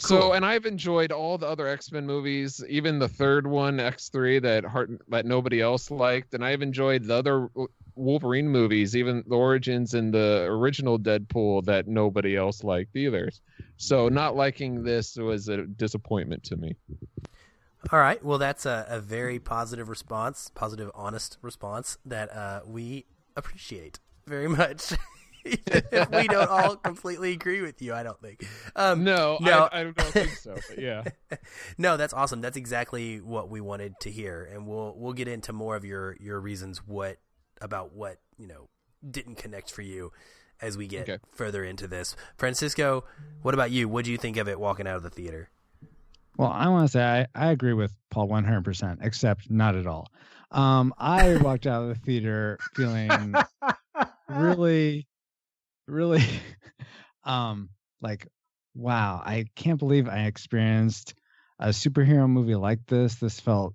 Cool. 0.00 0.20
So 0.20 0.32
and 0.32 0.46
I've 0.46 0.64
enjoyed 0.64 1.10
all 1.10 1.38
the 1.38 1.48
other 1.48 1.66
X-Men 1.66 2.06
movies, 2.06 2.62
even 2.68 3.00
the 3.00 3.08
third 3.08 3.48
one, 3.48 3.78
X3 3.78 4.40
that 4.42 4.64
heart 4.64 4.90
that 5.08 5.26
nobody 5.26 5.60
else 5.60 5.90
liked, 5.90 6.32
and 6.34 6.44
I've 6.44 6.62
enjoyed 6.62 7.02
the 7.02 7.14
other 7.16 7.48
Wolverine 7.96 8.48
movies, 8.48 8.94
even 8.94 9.24
the 9.26 9.34
Origins 9.34 9.94
and 9.94 10.14
the 10.14 10.44
original 10.48 11.00
Deadpool 11.00 11.64
that 11.64 11.88
nobody 11.88 12.36
else 12.36 12.62
liked 12.62 12.94
either. 12.94 13.32
So 13.76 14.08
not 14.08 14.36
liking 14.36 14.84
this 14.84 15.16
was 15.16 15.48
a 15.48 15.66
disappointment 15.66 16.44
to 16.44 16.56
me. 16.56 16.76
All 17.92 17.98
right. 18.00 18.22
Well, 18.24 18.38
that's 18.38 18.66
a, 18.66 18.86
a 18.88 19.00
very 19.00 19.38
positive 19.38 19.88
response, 19.88 20.50
positive, 20.54 20.90
honest 20.94 21.38
response 21.42 21.98
that 22.04 22.32
uh, 22.32 22.60
we 22.66 23.06
appreciate 23.36 24.00
very 24.26 24.48
much. 24.48 24.92
if 25.44 26.10
we 26.10 26.26
don't 26.26 26.50
all 26.50 26.74
completely 26.90 27.32
agree 27.32 27.60
with 27.62 27.80
you, 27.80 27.94
I 27.94 28.02
don't 28.02 28.20
think. 28.20 28.44
Um, 28.74 29.04
No, 29.04 29.38
no. 29.40 29.68
I, 29.72 29.80
I 29.80 29.84
don't 29.84 29.94
think 30.12 30.30
so. 30.30 30.56
But 30.68 30.78
yeah. 30.80 31.04
no, 31.78 31.96
that's 31.96 32.12
awesome. 32.12 32.40
That's 32.40 32.56
exactly 32.56 33.20
what 33.20 33.48
we 33.48 33.60
wanted 33.60 33.94
to 34.00 34.10
hear, 34.10 34.48
and 34.52 34.66
we'll 34.66 34.94
we'll 34.96 35.12
get 35.12 35.28
into 35.28 35.52
more 35.52 35.76
of 35.76 35.84
your 35.84 36.16
your 36.18 36.40
reasons 36.40 36.78
what 36.86 37.18
about 37.60 37.92
what 37.92 38.18
you 38.36 38.48
know 38.48 38.68
didn't 39.08 39.36
connect 39.36 39.70
for 39.70 39.82
you 39.82 40.10
as 40.60 40.76
we 40.76 40.88
get 40.88 41.02
Okay. 41.08 41.18
further 41.30 41.62
into 41.62 41.86
this. 41.86 42.16
Francisco, 42.36 43.04
what 43.42 43.54
about 43.54 43.70
you? 43.70 43.88
What 43.88 44.04
do 44.04 44.10
you 44.10 44.18
think 44.18 44.36
of 44.38 44.48
it 44.48 44.58
walking 44.58 44.88
out 44.88 44.96
of 44.96 45.02
the 45.04 45.10
theater? 45.10 45.50
Well, 46.36 46.50
I 46.50 46.68
want 46.68 46.86
to 46.86 46.92
say 46.92 47.02
I, 47.02 47.26
I 47.34 47.50
agree 47.50 47.72
with 47.72 47.96
Paul 48.10 48.28
100%, 48.28 48.98
except 49.00 49.50
not 49.50 49.74
at 49.74 49.86
all. 49.86 50.08
Um, 50.50 50.94
I 50.98 51.36
walked 51.38 51.66
out 51.66 51.82
of 51.82 51.88
the 51.88 51.94
theater 51.94 52.58
feeling 52.74 53.34
really, 54.28 55.06
really 55.88 56.22
um, 57.24 57.70
like, 58.00 58.28
wow, 58.74 59.22
I 59.24 59.46
can't 59.54 59.78
believe 59.78 60.08
I 60.08 60.24
experienced 60.24 61.14
a 61.58 61.68
superhero 61.68 62.28
movie 62.28 62.54
like 62.54 62.86
this. 62.86 63.16
This 63.16 63.40
felt 63.40 63.74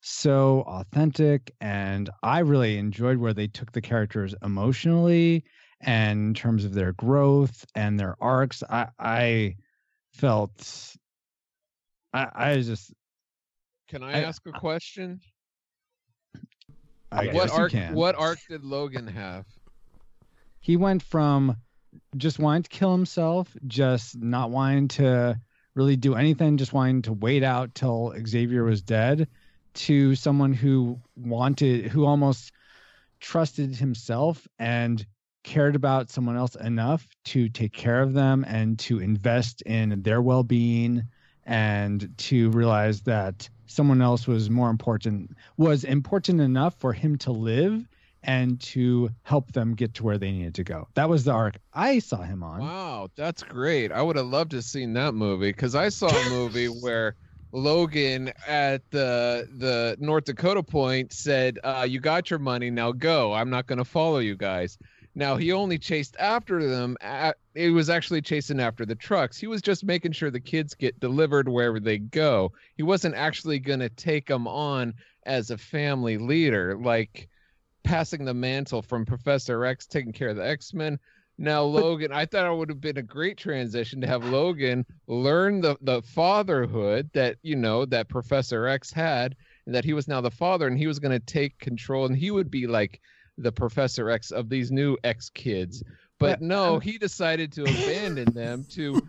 so 0.00 0.64
authentic, 0.66 1.52
and 1.60 2.10
I 2.22 2.40
really 2.40 2.76
enjoyed 2.76 3.18
where 3.18 3.34
they 3.34 3.46
took 3.46 3.70
the 3.70 3.80
characters 3.80 4.34
emotionally 4.42 5.44
and 5.80 6.28
in 6.28 6.34
terms 6.34 6.64
of 6.64 6.74
their 6.74 6.92
growth 6.92 7.64
and 7.74 7.98
their 7.98 8.16
arcs. 8.20 8.62
I, 8.68 8.88
I 8.98 9.56
felt 10.12 10.96
I, 12.12 12.28
I 12.34 12.60
just 12.60 12.92
Can 13.88 14.02
I 14.02 14.12
I- 14.12 14.22
ask 14.22 14.42
a 14.46 14.52
question? 14.52 15.20
I 17.12 17.26
what 17.26 17.32
guess 17.32 17.52
you 17.52 17.58
arc 17.58 17.72
can. 17.72 17.94
what 17.94 18.14
arc 18.14 18.38
did 18.48 18.64
Logan 18.64 19.06
have? 19.08 19.46
he 20.60 20.76
went 20.76 21.02
from 21.02 21.56
just 22.16 22.38
wanting 22.38 22.62
to 22.64 22.68
kill 22.68 22.92
himself, 22.92 23.56
just 23.66 24.16
not 24.16 24.50
wanting 24.50 24.86
to 24.88 25.40
really 25.74 25.96
do 25.96 26.14
anything, 26.14 26.56
just 26.58 26.72
wanting 26.72 27.02
to 27.02 27.12
wait 27.14 27.42
out 27.42 27.74
till 27.74 28.14
Xavier 28.26 28.62
was 28.62 28.82
dead, 28.82 29.26
to 29.74 30.14
someone 30.14 30.52
who 30.52 31.00
wanted, 31.16 31.86
who 31.86 32.04
almost 32.04 32.52
trusted 33.20 33.74
himself 33.74 34.46
and 34.58 35.04
cared 35.42 35.74
about 35.74 36.10
someone 36.10 36.36
else 36.36 36.54
enough 36.56 37.06
to 37.24 37.48
take 37.48 37.72
care 37.72 38.02
of 38.02 38.12
them 38.12 38.44
and 38.46 38.78
to 38.80 39.00
invest 39.00 39.62
in 39.62 40.02
their 40.02 40.20
well-being 40.20 41.02
and 41.46 42.12
to 42.18 42.50
realize 42.50 43.02
that 43.02 43.48
someone 43.66 44.02
else 44.02 44.26
was 44.26 44.50
more 44.50 44.70
important 44.70 45.30
was 45.56 45.84
important 45.84 46.40
enough 46.40 46.74
for 46.78 46.92
him 46.92 47.16
to 47.18 47.32
live 47.32 47.86
and 48.22 48.60
to 48.60 49.10
help 49.22 49.52
them 49.52 49.74
get 49.74 49.94
to 49.94 50.02
where 50.02 50.18
they 50.18 50.30
needed 50.30 50.54
to 50.54 50.64
go. 50.64 50.88
That 50.94 51.08
was 51.08 51.24
the 51.24 51.32
arc 51.32 51.56
I 51.72 52.00
saw 52.00 52.22
him 52.22 52.42
on. 52.42 52.60
Wow, 52.60 53.08
that's 53.16 53.42
great. 53.42 53.92
I 53.92 54.02
would 54.02 54.16
have 54.16 54.26
loved 54.26 54.50
to 54.50 54.58
have 54.58 54.64
seen 54.64 54.92
that 54.94 55.14
movie 55.14 55.50
because 55.50 55.74
I 55.74 55.88
saw 55.88 56.08
a 56.08 56.30
movie 56.30 56.66
where 56.82 57.16
Logan 57.52 58.32
at 58.46 58.88
the 58.90 59.48
the 59.58 59.96
North 59.98 60.24
Dakota 60.24 60.62
point 60.62 61.12
said, 61.12 61.58
uh, 61.64 61.86
"You 61.88 61.98
got 62.00 62.30
your 62.30 62.38
money, 62.38 62.70
now 62.70 62.92
go. 62.92 63.32
I'm 63.32 63.50
not 63.50 63.66
going 63.66 63.78
to 63.78 63.84
follow 63.84 64.18
you 64.18 64.36
guys." 64.36 64.78
Now 65.14 65.36
he 65.36 65.52
only 65.52 65.78
chased 65.78 66.16
after 66.18 66.66
them. 66.66 66.96
At, 67.00 67.36
it 67.54 67.70
was 67.70 67.90
actually 67.90 68.22
chasing 68.22 68.60
after 68.60 68.86
the 68.86 68.94
trucks. 68.94 69.38
He 69.38 69.46
was 69.48 69.60
just 69.60 69.84
making 69.84 70.12
sure 70.12 70.30
the 70.30 70.40
kids 70.40 70.74
get 70.74 71.00
delivered 71.00 71.48
wherever 71.48 71.80
they 71.80 71.98
go. 71.98 72.52
He 72.76 72.82
wasn't 72.82 73.16
actually 73.16 73.58
going 73.58 73.80
to 73.80 73.88
take 73.88 74.26
them 74.26 74.46
on 74.46 74.94
as 75.26 75.50
a 75.50 75.58
family 75.58 76.16
leader, 76.16 76.76
like 76.76 77.28
passing 77.82 78.24
the 78.24 78.34
mantle 78.34 78.82
from 78.82 79.04
Professor 79.04 79.64
X 79.64 79.86
taking 79.86 80.12
care 80.12 80.28
of 80.28 80.36
the 80.36 80.46
X 80.46 80.72
Men. 80.72 80.98
Now 81.38 81.62
Logan, 81.62 82.12
I 82.12 82.26
thought 82.26 82.46
it 82.46 82.56
would 82.56 82.68
have 82.68 82.82
been 82.82 82.98
a 82.98 83.02
great 83.02 83.38
transition 83.38 84.00
to 84.02 84.06
have 84.06 84.24
Logan 84.24 84.84
learn 85.06 85.60
the 85.60 85.76
the 85.80 86.02
fatherhood 86.02 87.10
that 87.14 87.36
you 87.42 87.56
know 87.56 87.84
that 87.86 88.08
Professor 88.08 88.68
X 88.68 88.92
had, 88.92 89.34
and 89.66 89.74
that 89.74 89.84
he 89.84 89.94
was 89.94 90.06
now 90.06 90.20
the 90.20 90.30
father, 90.30 90.66
and 90.66 90.78
he 90.78 90.86
was 90.86 90.98
going 90.98 91.18
to 91.18 91.26
take 91.26 91.58
control, 91.58 92.06
and 92.06 92.16
he 92.16 92.30
would 92.30 92.50
be 92.50 92.66
like 92.66 93.00
the 93.38 93.52
Professor 93.52 94.10
X 94.10 94.30
of 94.30 94.48
these 94.48 94.70
new 94.70 94.96
X 95.04 95.30
kids. 95.30 95.82
But 96.18 96.40
no, 96.42 96.74
um, 96.76 96.80
he 96.80 96.98
decided 96.98 97.52
to 97.52 97.62
abandon 97.62 98.32
them 98.34 98.64
to 98.70 99.00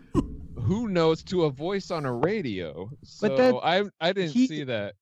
who 0.58 0.88
knows 0.88 1.22
to 1.24 1.44
a 1.44 1.50
voice 1.50 1.90
on 1.90 2.06
a 2.06 2.12
radio. 2.12 2.90
So 3.04 3.28
But 3.28 3.36
that- 3.36 3.54
I 3.62 3.84
I 4.00 4.12
didn't 4.12 4.30
he- 4.32 4.46
see 4.46 4.64
that. 4.64 4.94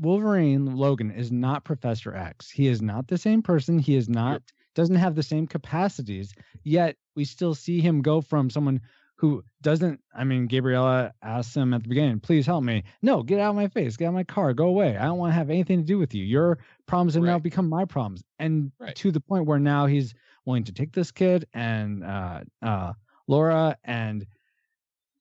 Wolverine 0.00 0.76
Logan 0.76 1.10
is 1.10 1.32
not 1.32 1.64
Professor 1.64 2.14
X. 2.14 2.50
He 2.50 2.68
is 2.68 2.80
not 2.80 3.08
the 3.08 3.18
same 3.18 3.42
person. 3.42 3.78
He 3.78 3.96
is 3.96 4.08
not 4.08 4.42
doesn't 4.74 4.94
have 4.96 5.16
the 5.16 5.22
same 5.24 5.46
capacities. 5.46 6.32
Yet 6.62 6.96
we 7.16 7.24
still 7.24 7.54
see 7.54 7.80
him 7.80 8.00
go 8.00 8.20
from 8.20 8.48
someone 8.48 8.80
who 9.18 9.42
doesn't. 9.62 10.00
I 10.14 10.24
mean, 10.24 10.46
Gabriella 10.46 11.12
asks 11.22 11.56
him 11.56 11.74
at 11.74 11.82
the 11.82 11.88
beginning, 11.88 12.20
"Please 12.20 12.46
help 12.46 12.64
me." 12.64 12.84
No, 13.02 13.22
get 13.22 13.40
out 13.40 13.50
of 13.50 13.56
my 13.56 13.68
face. 13.68 13.96
Get 13.96 14.06
out 14.06 14.08
of 14.10 14.14
my 14.14 14.24
car. 14.24 14.54
Go 14.54 14.66
away. 14.66 14.96
I 14.96 15.04
don't 15.04 15.18
want 15.18 15.30
to 15.30 15.34
have 15.34 15.50
anything 15.50 15.78
to 15.80 15.84
do 15.84 15.98
with 15.98 16.14
you. 16.14 16.24
Your 16.24 16.58
problems 16.86 17.14
have 17.14 17.24
now 17.24 17.38
become 17.38 17.68
my 17.68 17.84
problems, 17.84 18.22
and 18.38 18.72
Right. 18.78 18.94
to 18.96 19.10
the 19.10 19.20
point 19.20 19.46
where 19.46 19.58
now 19.58 19.86
he's 19.86 20.14
willing 20.44 20.64
to 20.64 20.72
take 20.72 20.92
this 20.92 21.10
kid 21.10 21.46
and 21.52 22.02
uh, 22.02 22.40
uh, 22.62 22.92
Laura 23.26 23.76
and 23.84 24.26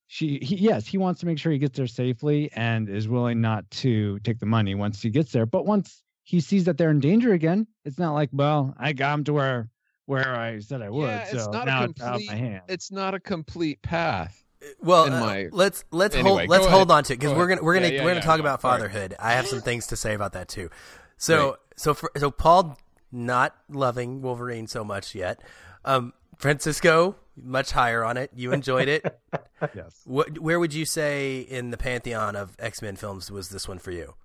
she 0.07 0.39
he, 0.41 0.55
yes 0.55 0.87
he 0.87 0.97
wants 0.97 1.19
to 1.19 1.25
make 1.25 1.37
sure 1.37 1.51
he 1.51 1.57
gets 1.57 1.75
there 1.77 1.85
safely 1.87 2.49
and 2.53 2.87
is 2.87 3.09
willing 3.09 3.41
not 3.41 3.69
to 3.69 4.19
take 4.19 4.39
the 4.39 4.45
money 4.45 4.73
once 4.73 5.01
he 5.01 5.09
gets 5.09 5.33
there 5.33 5.45
but 5.45 5.65
once 5.65 6.01
he 6.23 6.39
sees 6.39 6.63
that 6.63 6.77
they're 6.77 6.91
in 6.91 7.01
danger 7.01 7.33
again 7.33 7.67
it's 7.83 7.99
not 7.99 8.13
like 8.13 8.29
well 8.31 8.73
i 8.79 8.93
got 8.93 9.15
him 9.15 9.23
to 9.25 9.33
where 9.33 9.69
where 10.07 10.35
i 10.35 10.59
said 10.59 10.81
i 10.81 10.89
would 10.89 11.05
Yeah, 11.07 11.27
it's 11.31 11.43
so 11.45 11.51
not 11.51 11.63
a 11.63 11.65
now 11.71 11.83
it's 11.83 12.01
out 12.01 12.15
of 12.15 12.21
my 12.25 12.33
complete- 12.33 12.37
hands 12.39 12.63
It's 12.67 12.91
not 12.91 13.13
a 13.13 13.19
complete 13.19 13.81
path. 13.83 14.43
Well, 14.81 15.05
in 15.05 15.13
uh, 15.13 15.19
my- 15.19 15.49
let's 15.51 15.83
let's 15.91 16.15
Anyway, 16.15 16.29
hold 16.47 16.49
let's 16.49 16.65
go 16.65 16.71
hold 16.71 16.89
on 16.91 17.03
to 17.03 17.13
it 17.13 17.19
because 17.19 17.35
we're 17.37 17.47
gonna 17.47 17.61
we're 17.61 17.75
gonna 17.75 17.87
Yeah, 17.89 17.93
yeah, 17.93 18.03
we're 18.03 18.09
gonna 18.09 18.21
yeah, 18.21 18.25
talk 18.25 18.37
yeah. 18.37 18.41
about 18.41 18.61
Sorry. 18.61 18.79
fatherhood. 18.79 19.15
I 19.19 19.33
have 19.33 19.45
some 19.47 19.61
things 19.61 19.85
to 19.87 19.95
say 19.95 20.15
about 20.15 20.33
that 20.33 20.47
too. 20.47 20.71
So 21.17 21.57
so 21.75 21.93
for, 21.93 22.09
so 22.17 22.31
Paul 22.31 22.77
not 23.11 23.55
loving 23.69 24.21
Wolverine 24.23 24.65
so 24.67 24.83
much 24.83 25.13
yet. 25.13 25.41
Um, 25.85 26.11
Francisco 26.37 27.15
much 27.39 27.71
higher 27.71 28.03
on 28.03 28.17
it. 28.17 28.31
You 28.35 28.51
enjoyed 28.51 28.87
it. 28.87 29.05
yes 29.75 30.01
what 30.05 30.39
where 30.39 30.59
would 30.59 30.73
you 30.73 30.85
say 30.85 31.39
in 31.41 31.69
the 31.69 31.77
pantheon 31.77 32.35
of 32.35 32.55
X 32.57 32.81
Men 32.81 32.95
films 32.95 33.29
was 33.29 33.49
this 33.49 33.67
one 33.67 33.77
for 33.79 33.91
you? 33.91 34.15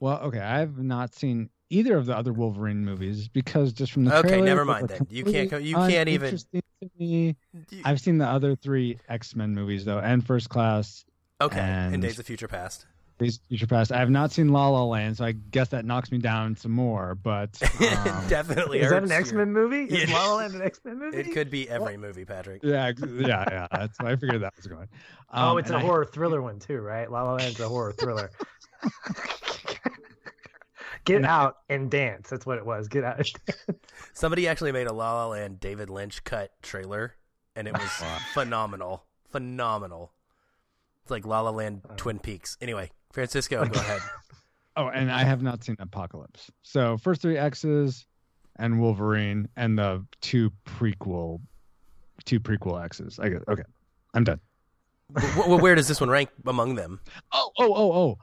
well 0.00 0.18
okay 0.18 0.40
i've 0.40 0.78
not 0.78 1.14
seen 1.14 1.48
either 1.72 1.96
of 1.96 2.06
the 2.06 2.16
other 2.16 2.32
wolverine 2.32 2.84
movies 2.84 3.28
because 3.28 3.72
just 3.72 3.92
from 3.92 4.04
the 4.04 4.16
Okay, 4.18 4.28
trailer, 4.28 4.44
never 4.44 4.64
mind 4.64 4.82
were 4.82 4.88
then. 4.88 5.06
You 5.10 5.24
can't 5.24 5.62
you 5.62 5.74
can't 5.76 6.08
even- 6.08 6.26
uninteresting 6.28 6.62
to 6.82 6.90
me. 6.98 7.36
You- 7.70 7.82
i've 7.84 8.00
seen 8.00 8.18
the 8.18 8.26
other 8.26 8.54
three 8.54 8.98
x-men 9.08 9.54
movies 9.54 9.84
though 9.84 9.98
and 9.98 10.24
first 10.26 10.48
class 10.48 11.04
okay, 11.40 11.58
in 11.58 11.64
and- 11.94 12.02
Days 12.02 12.18
of 12.18 12.26
Future 12.26 12.48
Past. 12.48 12.86
Days 13.18 13.36
of 13.36 13.42
Future 13.48 13.66
Past. 13.68 13.92
I 13.92 13.98
have 13.98 14.10
not 14.10 14.32
seen 14.32 14.48
La 14.48 14.68
La 14.68 14.82
Land, 14.84 15.18
so 15.18 15.24
I 15.24 15.32
guess 15.32 15.68
that 15.68 15.84
knocks 15.84 16.10
me 16.10 16.18
down 16.18 16.56
some 16.56 16.72
more. 16.72 17.14
But 17.14 17.60
um, 17.80 18.28
Definitely. 18.28 18.80
Is 18.80 18.90
that 18.90 19.02
an 19.04 19.12
X 19.12 19.32
Men 19.32 19.52
movie? 19.52 19.84
Is 19.84 20.10
Yeah. 20.10 20.16
La 20.16 20.26
La 20.30 20.36
Land 20.36 20.54
an 20.54 20.62
X 20.62 20.80
Men 20.84 20.98
movie? 21.00 21.18
It 21.18 21.32
could 21.32 21.48
be 21.50 21.68
every 21.68 21.96
movie, 21.96 22.24
Patrick. 22.24 22.62
yeah, 22.64 22.90
yeah, 22.98 23.44
yeah. 23.50 23.66
That's 23.70 23.98
why 24.00 24.12
I 24.12 24.16
figured 24.16 24.42
that 24.42 24.54
was 24.56 24.66
going. 24.66 24.88
oh, 25.32 25.50
Um, 25.52 25.58
it's 25.58 25.68
and 25.68 25.76
a 25.76 25.78
I- 25.80 25.82
horror 25.82 26.04
thriller 26.06 26.42
one 26.42 26.58
too, 26.58 26.80
right? 26.80 27.08
La 27.10 27.22
La 27.22 27.34
Land's 27.34 27.60
a 27.60 27.68
horror 27.68 27.92
thriller. 27.92 28.30
Get 31.04 31.24
out 31.24 31.56
and 31.68 31.90
dance. 31.90 32.30
That's 32.30 32.46
what 32.46 32.58
it 32.58 32.66
was. 32.66 32.88
Get 32.88 33.04
out. 33.04 33.18
and 33.18 33.32
dance. 33.46 33.80
Somebody 34.14 34.46
actually 34.48 34.72
made 34.72 34.86
a 34.86 34.92
La 34.92 35.14
La 35.14 35.26
Land 35.28 35.60
David 35.60 35.90
Lynch 35.90 36.22
cut 36.24 36.50
trailer, 36.62 37.14
and 37.56 37.66
it 37.66 37.72
was 37.74 37.90
phenomenal. 38.34 39.04
Phenomenal. 39.30 40.12
It's 41.02 41.10
like 41.10 41.26
La 41.26 41.40
La 41.40 41.50
Land 41.50 41.82
uh. 41.88 41.94
Twin 41.96 42.18
Peaks. 42.18 42.56
Anyway, 42.60 42.90
Francisco, 43.12 43.64
go 43.64 43.80
ahead. 43.80 44.00
Oh, 44.74 44.86
and 44.88 45.12
I 45.12 45.22
have 45.24 45.42
not 45.42 45.62
seen 45.62 45.76
Apocalypse. 45.78 46.50
So 46.62 46.96
first 46.96 47.20
three 47.20 47.36
X's 47.36 48.06
and 48.56 48.80
Wolverine, 48.80 49.46
and 49.54 49.78
the 49.78 50.06
two 50.22 50.50
prequel, 50.64 51.40
two 52.24 52.40
prequel 52.40 52.82
X's. 52.82 53.18
I 53.18 53.28
guess. 53.28 53.42
Okay, 53.48 53.64
I'm 54.14 54.24
done. 54.24 54.40
W- 55.14 55.34
w- 55.42 55.62
where 55.62 55.74
does 55.74 55.88
this 55.88 56.00
one 56.00 56.08
rank 56.08 56.30
among 56.46 56.76
them? 56.76 57.00
Oh, 57.32 57.50
oh, 57.58 57.74
oh, 57.74 57.92
oh. 57.92 58.18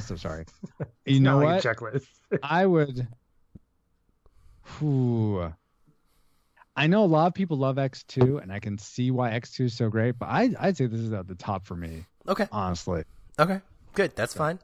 So 0.00 0.16
sorry. 0.16 0.44
You 1.06 1.16
It's 1.16 1.20
know 1.20 1.38
not 1.40 1.44
what? 1.44 1.64
like 1.64 1.64
a 1.64 1.68
checklist. 1.68 2.06
I 2.42 2.66
would. 2.66 3.08
Whew. 4.78 5.52
I 6.76 6.86
know 6.86 7.04
a 7.04 7.06
lot 7.06 7.26
of 7.26 7.34
people 7.34 7.58
love 7.58 7.76
X2, 7.76 8.42
and 8.42 8.52
I 8.52 8.60
can 8.60 8.78
see 8.78 9.10
why 9.10 9.30
X2 9.30 9.66
is 9.66 9.74
so 9.76 9.88
great, 9.90 10.18
but 10.18 10.26
I, 10.26 10.50
I'd 10.58 10.76
say 10.76 10.86
this 10.86 11.00
is 11.00 11.12
at 11.12 11.26
the 11.26 11.34
top 11.34 11.66
for 11.66 11.74
me, 11.76 12.06
Okay, 12.28 12.46
honestly. 12.52 13.04
okay, 13.38 13.60
good. 13.94 14.14
That's 14.14 14.32
fine. 14.34 14.58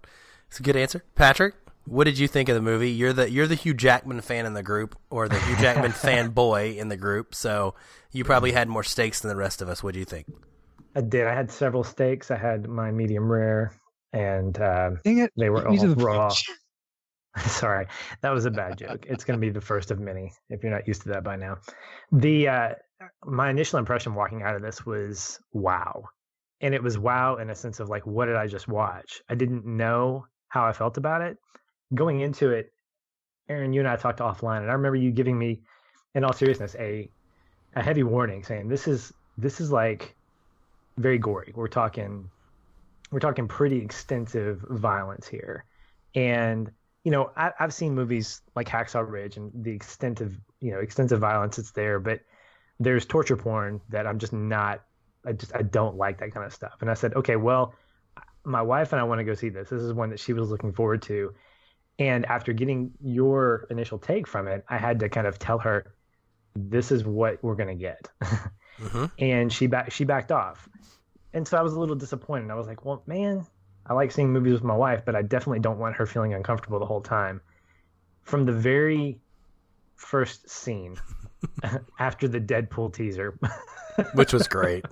It's 0.48 0.60
a 0.60 0.62
good 0.62 0.76
answer, 0.76 1.02
Patrick. 1.14 1.54
What 1.84 2.04
did 2.04 2.18
you 2.18 2.26
think 2.28 2.48
of 2.48 2.54
the 2.54 2.62
movie? 2.62 2.90
You're 2.90 3.12
the 3.12 3.30
you're 3.30 3.46
the 3.46 3.54
Hugh 3.54 3.74
Jackman 3.74 4.20
fan 4.20 4.46
in 4.46 4.54
the 4.54 4.62
group, 4.62 4.96
or 5.10 5.28
the 5.28 5.38
Hugh 5.40 5.56
Jackman 5.56 5.92
fanboy 5.92 6.76
in 6.76 6.88
the 6.88 6.96
group. 6.96 7.34
So 7.34 7.74
you 8.12 8.24
probably 8.24 8.52
had 8.52 8.68
more 8.68 8.82
stakes 8.84 9.20
than 9.20 9.28
the 9.28 9.36
rest 9.36 9.60
of 9.60 9.68
us. 9.68 9.82
What 9.82 9.92
do 9.94 9.98
you 10.00 10.04
think? 10.04 10.26
I 10.94 11.00
did. 11.02 11.26
I 11.26 11.34
had 11.34 11.50
several 11.50 11.84
steaks. 11.84 12.30
I 12.30 12.36
had 12.36 12.66
my 12.68 12.90
medium 12.90 13.30
rare, 13.30 13.72
and 14.16 14.56
it. 15.04 15.32
they 15.36 15.50
were 15.50 15.66
all 15.66 15.94
raw. 15.94 16.32
Sorry, 17.38 17.86
that 18.22 18.30
was 18.30 18.46
a 18.46 18.50
bad 18.50 18.78
joke. 18.78 19.04
It's 19.06 19.24
going 19.24 19.38
to 19.38 19.46
be 19.46 19.50
the 19.50 19.60
first 19.72 19.90
of 19.90 20.00
many 20.00 20.32
if 20.48 20.62
you're 20.62 20.72
not 20.72 20.88
used 20.88 21.02
to 21.02 21.10
that 21.10 21.22
by 21.22 21.36
now. 21.36 21.58
The 22.12 22.48
uh, 22.48 22.68
my 23.24 23.50
initial 23.50 23.78
impression 23.78 24.14
walking 24.14 24.42
out 24.42 24.56
of 24.56 24.62
this 24.62 24.86
was 24.86 25.38
wow, 25.52 26.04
and 26.60 26.74
it 26.74 26.82
was 26.82 26.98
wow 26.98 27.36
in 27.36 27.50
a 27.50 27.54
sense 27.54 27.78
of 27.78 27.90
like, 27.90 28.06
what 28.06 28.26
did 28.26 28.36
I 28.36 28.46
just 28.46 28.68
watch? 28.68 29.20
I 29.28 29.34
didn't 29.34 29.66
know 29.66 30.26
how 30.48 30.64
I 30.64 30.72
felt 30.72 30.96
about 30.96 31.20
it 31.20 31.36
going 31.94 32.20
into 32.20 32.50
it. 32.50 32.72
Aaron, 33.48 33.72
you 33.72 33.80
and 33.80 33.88
I 33.88 33.96
talked 33.96 34.20
offline, 34.20 34.62
and 34.62 34.70
I 34.70 34.74
remember 34.74 34.96
you 34.96 35.12
giving 35.12 35.38
me, 35.38 35.60
in 36.14 36.24
all 36.24 36.32
seriousness, 36.32 36.74
a 36.78 37.10
a 37.74 37.82
heavy 37.82 38.02
warning 38.02 38.42
saying 38.42 38.68
this 38.68 38.88
is 38.88 39.12
this 39.36 39.60
is 39.60 39.70
like 39.70 40.16
very 40.96 41.18
gory. 41.18 41.52
We're 41.54 41.68
talking 41.68 42.30
we're 43.10 43.20
talking 43.20 43.48
pretty 43.48 43.78
extensive 43.78 44.64
violence 44.68 45.26
here, 45.26 45.64
and 46.14 46.70
you 47.04 47.12
know, 47.12 47.30
I, 47.36 47.52
I've 47.60 47.72
seen 47.72 47.94
movies 47.94 48.42
like 48.56 48.68
Hacksaw 48.68 49.08
Ridge 49.08 49.36
and 49.36 49.52
the 49.54 49.70
extent 49.70 50.20
of 50.20 50.34
you 50.60 50.72
know 50.72 50.80
extensive 50.80 51.20
violence 51.20 51.56
that's 51.56 51.70
there, 51.70 52.00
but 52.00 52.20
there's 52.80 53.06
torture 53.06 53.36
porn 53.36 53.80
that 53.90 54.06
I'm 54.06 54.18
just 54.18 54.32
not. 54.32 54.82
I 55.24 55.32
just 55.32 55.54
I 55.54 55.62
don't 55.62 55.96
like 55.96 56.18
that 56.18 56.32
kind 56.32 56.44
of 56.44 56.52
stuff. 56.52 56.74
And 56.80 56.90
I 56.90 56.94
said, 56.94 57.14
okay, 57.14 57.36
well, 57.36 57.74
my 58.44 58.62
wife 58.62 58.92
and 58.92 59.00
I 59.00 59.04
want 59.04 59.18
to 59.18 59.24
go 59.24 59.34
see 59.34 59.48
this. 59.48 59.68
This 59.70 59.82
is 59.82 59.92
one 59.92 60.10
that 60.10 60.20
she 60.20 60.32
was 60.32 60.50
looking 60.50 60.72
forward 60.72 61.02
to. 61.02 61.32
And 61.98 62.26
after 62.26 62.52
getting 62.52 62.92
your 63.00 63.66
initial 63.70 63.98
take 63.98 64.26
from 64.26 64.46
it, 64.48 64.64
I 64.68 64.76
had 64.76 65.00
to 65.00 65.08
kind 65.08 65.26
of 65.26 65.38
tell 65.38 65.58
her, 65.58 65.94
this 66.54 66.92
is 66.92 67.04
what 67.04 67.42
we're 67.42 67.56
gonna 67.56 67.74
get. 67.74 68.08
Mm-hmm. 68.76 69.06
and 69.18 69.50
she 69.50 69.68
back 69.68 69.90
she 69.90 70.04
backed 70.04 70.30
off. 70.30 70.68
And 71.36 71.46
so 71.46 71.58
I 71.58 71.60
was 71.60 71.74
a 71.74 71.78
little 71.78 71.94
disappointed. 71.94 72.50
I 72.50 72.54
was 72.54 72.66
like, 72.66 72.86
well, 72.86 73.02
man, 73.06 73.46
I 73.84 73.92
like 73.92 74.10
seeing 74.10 74.32
movies 74.32 74.54
with 74.54 74.64
my 74.64 74.74
wife, 74.74 75.02
but 75.04 75.14
I 75.14 75.20
definitely 75.20 75.58
don't 75.58 75.78
want 75.78 75.94
her 75.96 76.06
feeling 76.06 76.32
uncomfortable 76.32 76.78
the 76.78 76.86
whole 76.86 77.02
time. 77.02 77.42
From 78.22 78.46
the 78.46 78.52
very 78.52 79.18
first 79.96 80.48
scene 80.48 80.96
after 81.98 82.26
the 82.26 82.40
Deadpool 82.40 82.94
teaser, 82.94 83.38
Which 84.14 84.32
was 84.32 84.48
great. 84.48 84.86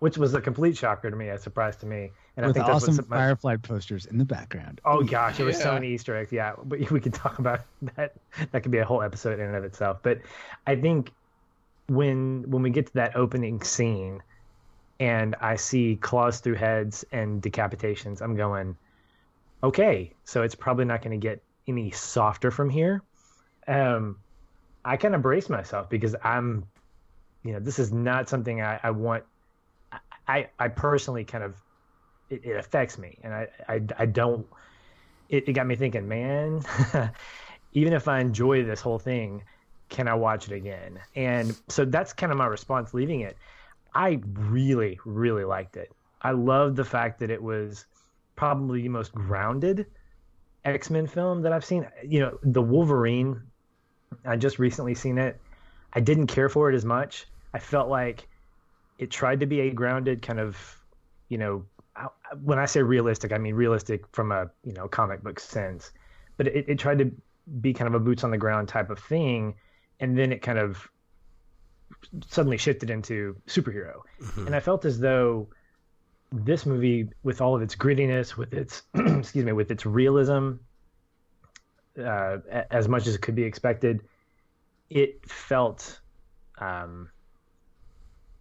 which 0.00 0.18
was 0.18 0.34
a 0.34 0.40
complete 0.42 0.76
shocker 0.76 1.10
to 1.10 1.16
me, 1.16 1.30
a 1.30 1.38
surprise 1.38 1.76
to 1.76 1.86
me. 1.86 2.10
And 2.36 2.44
With 2.44 2.58
I 2.58 2.60
think 2.60 2.66
that's 2.66 2.84
awesome 2.84 2.96
what's 2.96 3.08
my, 3.08 3.16
Firefly 3.16 3.56
posters 3.56 4.04
in 4.04 4.18
the 4.18 4.26
background. 4.26 4.82
Oh 4.84 5.02
gosh, 5.02 5.38
there 5.38 5.46
was 5.46 5.58
so 5.58 5.72
many 5.72 5.88
Easter 5.88 6.14
eggs. 6.14 6.30
Yeah, 6.30 6.56
but 6.62 6.90
we 6.90 7.00
could 7.00 7.14
talk 7.14 7.38
about 7.38 7.60
that. 7.96 8.12
That 8.52 8.62
could 8.62 8.70
be 8.70 8.78
a 8.78 8.84
whole 8.84 9.00
episode 9.00 9.40
in 9.40 9.46
and 9.46 9.56
of 9.56 9.64
itself. 9.64 10.00
But 10.02 10.20
I 10.66 10.76
think 10.76 11.10
when 11.88 12.44
when 12.50 12.62
we 12.62 12.68
get 12.68 12.86
to 12.88 12.92
that 12.94 13.16
opening 13.16 13.62
scene, 13.62 14.22
and 15.00 15.34
I 15.40 15.56
see 15.56 15.96
claws 15.96 16.40
through 16.40 16.56
heads 16.56 17.04
and 17.10 17.42
decapitations, 17.42 18.20
I'm 18.20 18.36
going, 18.36 18.76
okay, 19.62 20.12
so 20.24 20.42
it's 20.42 20.54
probably 20.54 20.84
not 20.84 21.02
going 21.02 21.18
to 21.18 21.26
get 21.26 21.42
any 21.66 21.90
softer 21.90 22.50
from 22.50 22.68
here. 22.68 23.02
Um, 23.66 24.18
I 24.84 24.98
kind 24.98 25.14
of 25.14 25.22
brace 25.22 25.48
myself 25.48 25.88
because 25.88 26.14
I'm, 26.22 26.66
you 27.42 27.52
know, 27.52 27.60
this 27.60 27.78
is 27.78 27.92
not 27.92 28.28
something 28.28 28.60
I, 28.60 28.78
I 28.82 28.90
want. 28.90 29.24
I 30.28 30.48
I 30.58 30.68
personally 30.68 31.24
kind 31.24 31.42
of 31.42 31.56
it, 32.28 32.44
it 32.44 32.56
affects 32.56 32.98
me, 32.98 33.18
and 33.22 33.34
I 33.34 33.48
I, 33.68 33.80
I 33.98 34.06
don't. 34.06 34.46
It, 35.28 35.48
it 35.48 35.52
got 35.52 35.66
me 35.66 35.76
thinking, 35.76 36.08
man. 36.08 36.62
even 37.72 37.92
if 37.92 38.08
I 38.08 38.20
enjoy 38.20 38.64
this 38.64 38.80
whole 38.80 38.98
thing, 38.98 39.42
can 39.88 40.08
I 40.08 40.14
watch 40.14 40.48
it 40.48 40.54
again? 40.54 41.00
And 41.14 41.56
so 41.68 41.84
that's 41.84 42.12
kind 42.12 42.32
of 42.32 42.38
my 42.38 42.46
response 42.46 42.94
leaving 42.94 43.20
it. 43.20 43.36
I 43.94 44.20
really, 44.24 44.98
really 45.04 45.44
liked 45.44 45.76
it. 45.76 45.92
I 46.22 46.32
loved 46.32 46.76
the 46.76 46.84
fact 46.84 47.18
that 47.20 47.30
it 47.30 47.42
was 47.42 47.86
probably 48.36 48.82
the 48.82 48.88
most 48.88 49.12
grounded 49.12 49.86
X 50.64 50.90
Men 50.90 51.06
film 51.06 51.42
that 51.42 51.52
I've 51.52 51.64
seen. 51.64 51.86
You 52.04 52.20
know, 52.20 52.38
the 52.42 52.62
Wolverine, 52.62 53.40
I 54.24 54.36
just 54.36 54.58
recently 54.58 54.94
seen 54.94 55.18
it. 55.18 55.40
I 55.92 56.00
didn't 56.00 56.26
care 56.26 56.48
for 56.48 56.70
it 56.70 56.74
as 56.74 56.84
much. 56.84 57.26
I 57.54 57.58
felt 57.58 57.88
like 57.88 58.28
it 58.98 59.10
tried 59.10 59.40
to 59.40 59.46
be 59.46 59.60
a 59.60 59.70
grounded 59.70 60.22
kind 60.22 60.38
of, 60.38 60.56
you 61.28 61.38
know, 61.38 61.64
when 62.42 62.58
I 62.58 62.66
say 62.66 62.82
realistic, 62.82 63.32
I 63.32 63.38
mean 63.38 63.54
realistic 63.54 64.04
from 64.12 64.32
a 64.32 64.50
you 64.64 64.72
know 64.72 64.88
comic 64.88 65.22
book 65.22 65.40
sense, 65.40 65.90
but 66.36 66.46
it, 66.46 66.64
it 66.68 66.78
tried 66.78 66.98
to 66.98 67.10
be 67.60 67.72
kind 67.72 67.88
of 67.88 67.94
a 67.94 68.00
boots 68.00 68.24
on 68.24 68.30
the 68.30 68.38
ground 68.38 68.68
type 68.68 68.90
of 68.90 68.98
thing, 68.98 69.54
and 69.98 70.16
then 70.16 70.32
it 70.32 70.42
kind 70.42 70.58
of 70.58 70.88
suddenly 72.28 72.56
shifted 72.56 72.90
into 72.90 73.36
superhero. 73.46 74.02
Mhm. 74.20 74.46
And 74.46 74.56
I 74.56 74.60
felt 74.60 74.84
as 74.84 74.98
though 74.98 75.48
this 76.32 76.64
movie, 76.66 77.10
with 77.22 77.40
all 77.40 77.56
of 77.56 77.62
its 77.62 77.74
grittiness, 77.74 78.36
with 78.36 78.52
its 78.52 78.82
excuse 78.94 79.44
me, 79.44 79.52
with 79.52 79.70
its 79.70 79.84
realism, 79.84 80.52
uh, 81.98 82.38
as 82.70 82.88
much 82.88 83.06
as 83.06 83.14
it 83.14 83.20
could 83.20 83.34
be 83.34 83.42
expected, 83.42 84.02
it 84.88 85.28
felt 85.28 86.00
um, 86.58 87.10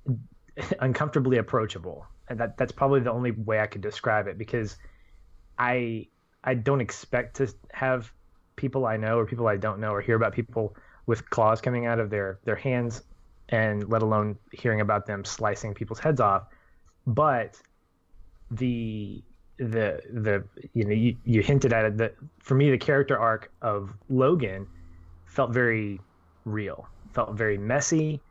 uncomfortably 0.79 1.37
approachable, 1.37 2.05
and 2.27 2.39
that 2.39 2.57
that's 2.57 2.71
probably 2.71 2.99
the 2.99 3.11
only 3.11 3.31
way 3.31 3.59
I 3.59 3.67
could 3.67 3.81
describe 3.81 4.27
it 4.27 4.37
because 4.37 4.77
I 5.57 6.07
I 6.43 6.53
don't 6.53 6.81
expect 6.81 7.37
to 7.37 7.53
have 7.71 8.11
people 8.55 8.85
I 8.85 8.97
know 8.97 9.17
or 9.17 9.25
people 9.25 9.47
I 9.47 9.57
don't 9.57 9.79
know 9.79 9.91
or 9.91 10.01
hear 10.01 10.15
about 10.15 10.33
people 10.33 10.75
with 11.05 11.29
claws 11.29 11.61
coming 11.61 11.85
out 11.85 11.99
of 11.99 12.09
their 12.09 12.39
their 12.43 12.55
hands 12.55 13.01
and 13.49 13.89
let 13.89 14.01
alone 14.01 14.37
hearing 14.51 14.81
about 14.81 15.05
them 15.05 15.25
slicing 15.25 15.73
people's 15.73 15.99
heads 15.99 16.19
off. 16.19 16.43
But 17.05 17.59
the 18.51 19.23
the 19.57 20.01
the 20.13 20.43
you 20.73 20.85
know 20.85 20.93
you, 20.93 21.15
you 21.25 21.41
hinted 21.41 21.73
at 21.73 21.85
it 21.85 21.97
that 21.97 22.15
for 22.39 22.55
me 22.55 22.71
the 22.71 22.77
character 22.77 23.17
arc 23.17 23.51
of 23.61 23.93
Logan 24.09 24.67
felt 25.25 25.51
very 25.51 25.99
real 26.45 26.87
felt 27.13 27.35
very 27.35 27.57
messy. 27.57 28.21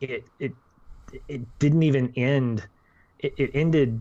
It 0.00 0.24
it 0.38 0.52
it 1.28 1.58
didn't 1.58 1.82
even 1.82 2.12
end 2.16 2.66
it, 3.18 3.34
it 3.38 3.50
ended 3.54 4.00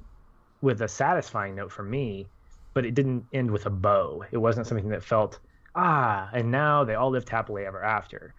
with 0.61 0.81
a 0.81 0.87
satisfying 0.87 1.55
note 1.55 1.71
for 1.71 1.83
me 1.83 2.27
but 2.73 2.85
it 2.85 2.93
didn't 2.93 3.25
end 3.33 3.49
with 3.49 3.65
a 3.65 3.71
bow. 3.71 4.23
It 4.31 4.37
wasn't 4.37 4.67
something 4.67 4.89
that 4.89 5.03
felt 5.03 5.39
ah 5.75 6.29
and 6.33 6.51
now 6.51 6.83
they 6.83 6.95
all 6.95 7.09
lived 7.09 7.29
happily 7.29 7.65
ever 7.65 7.83
after 7.83 8.33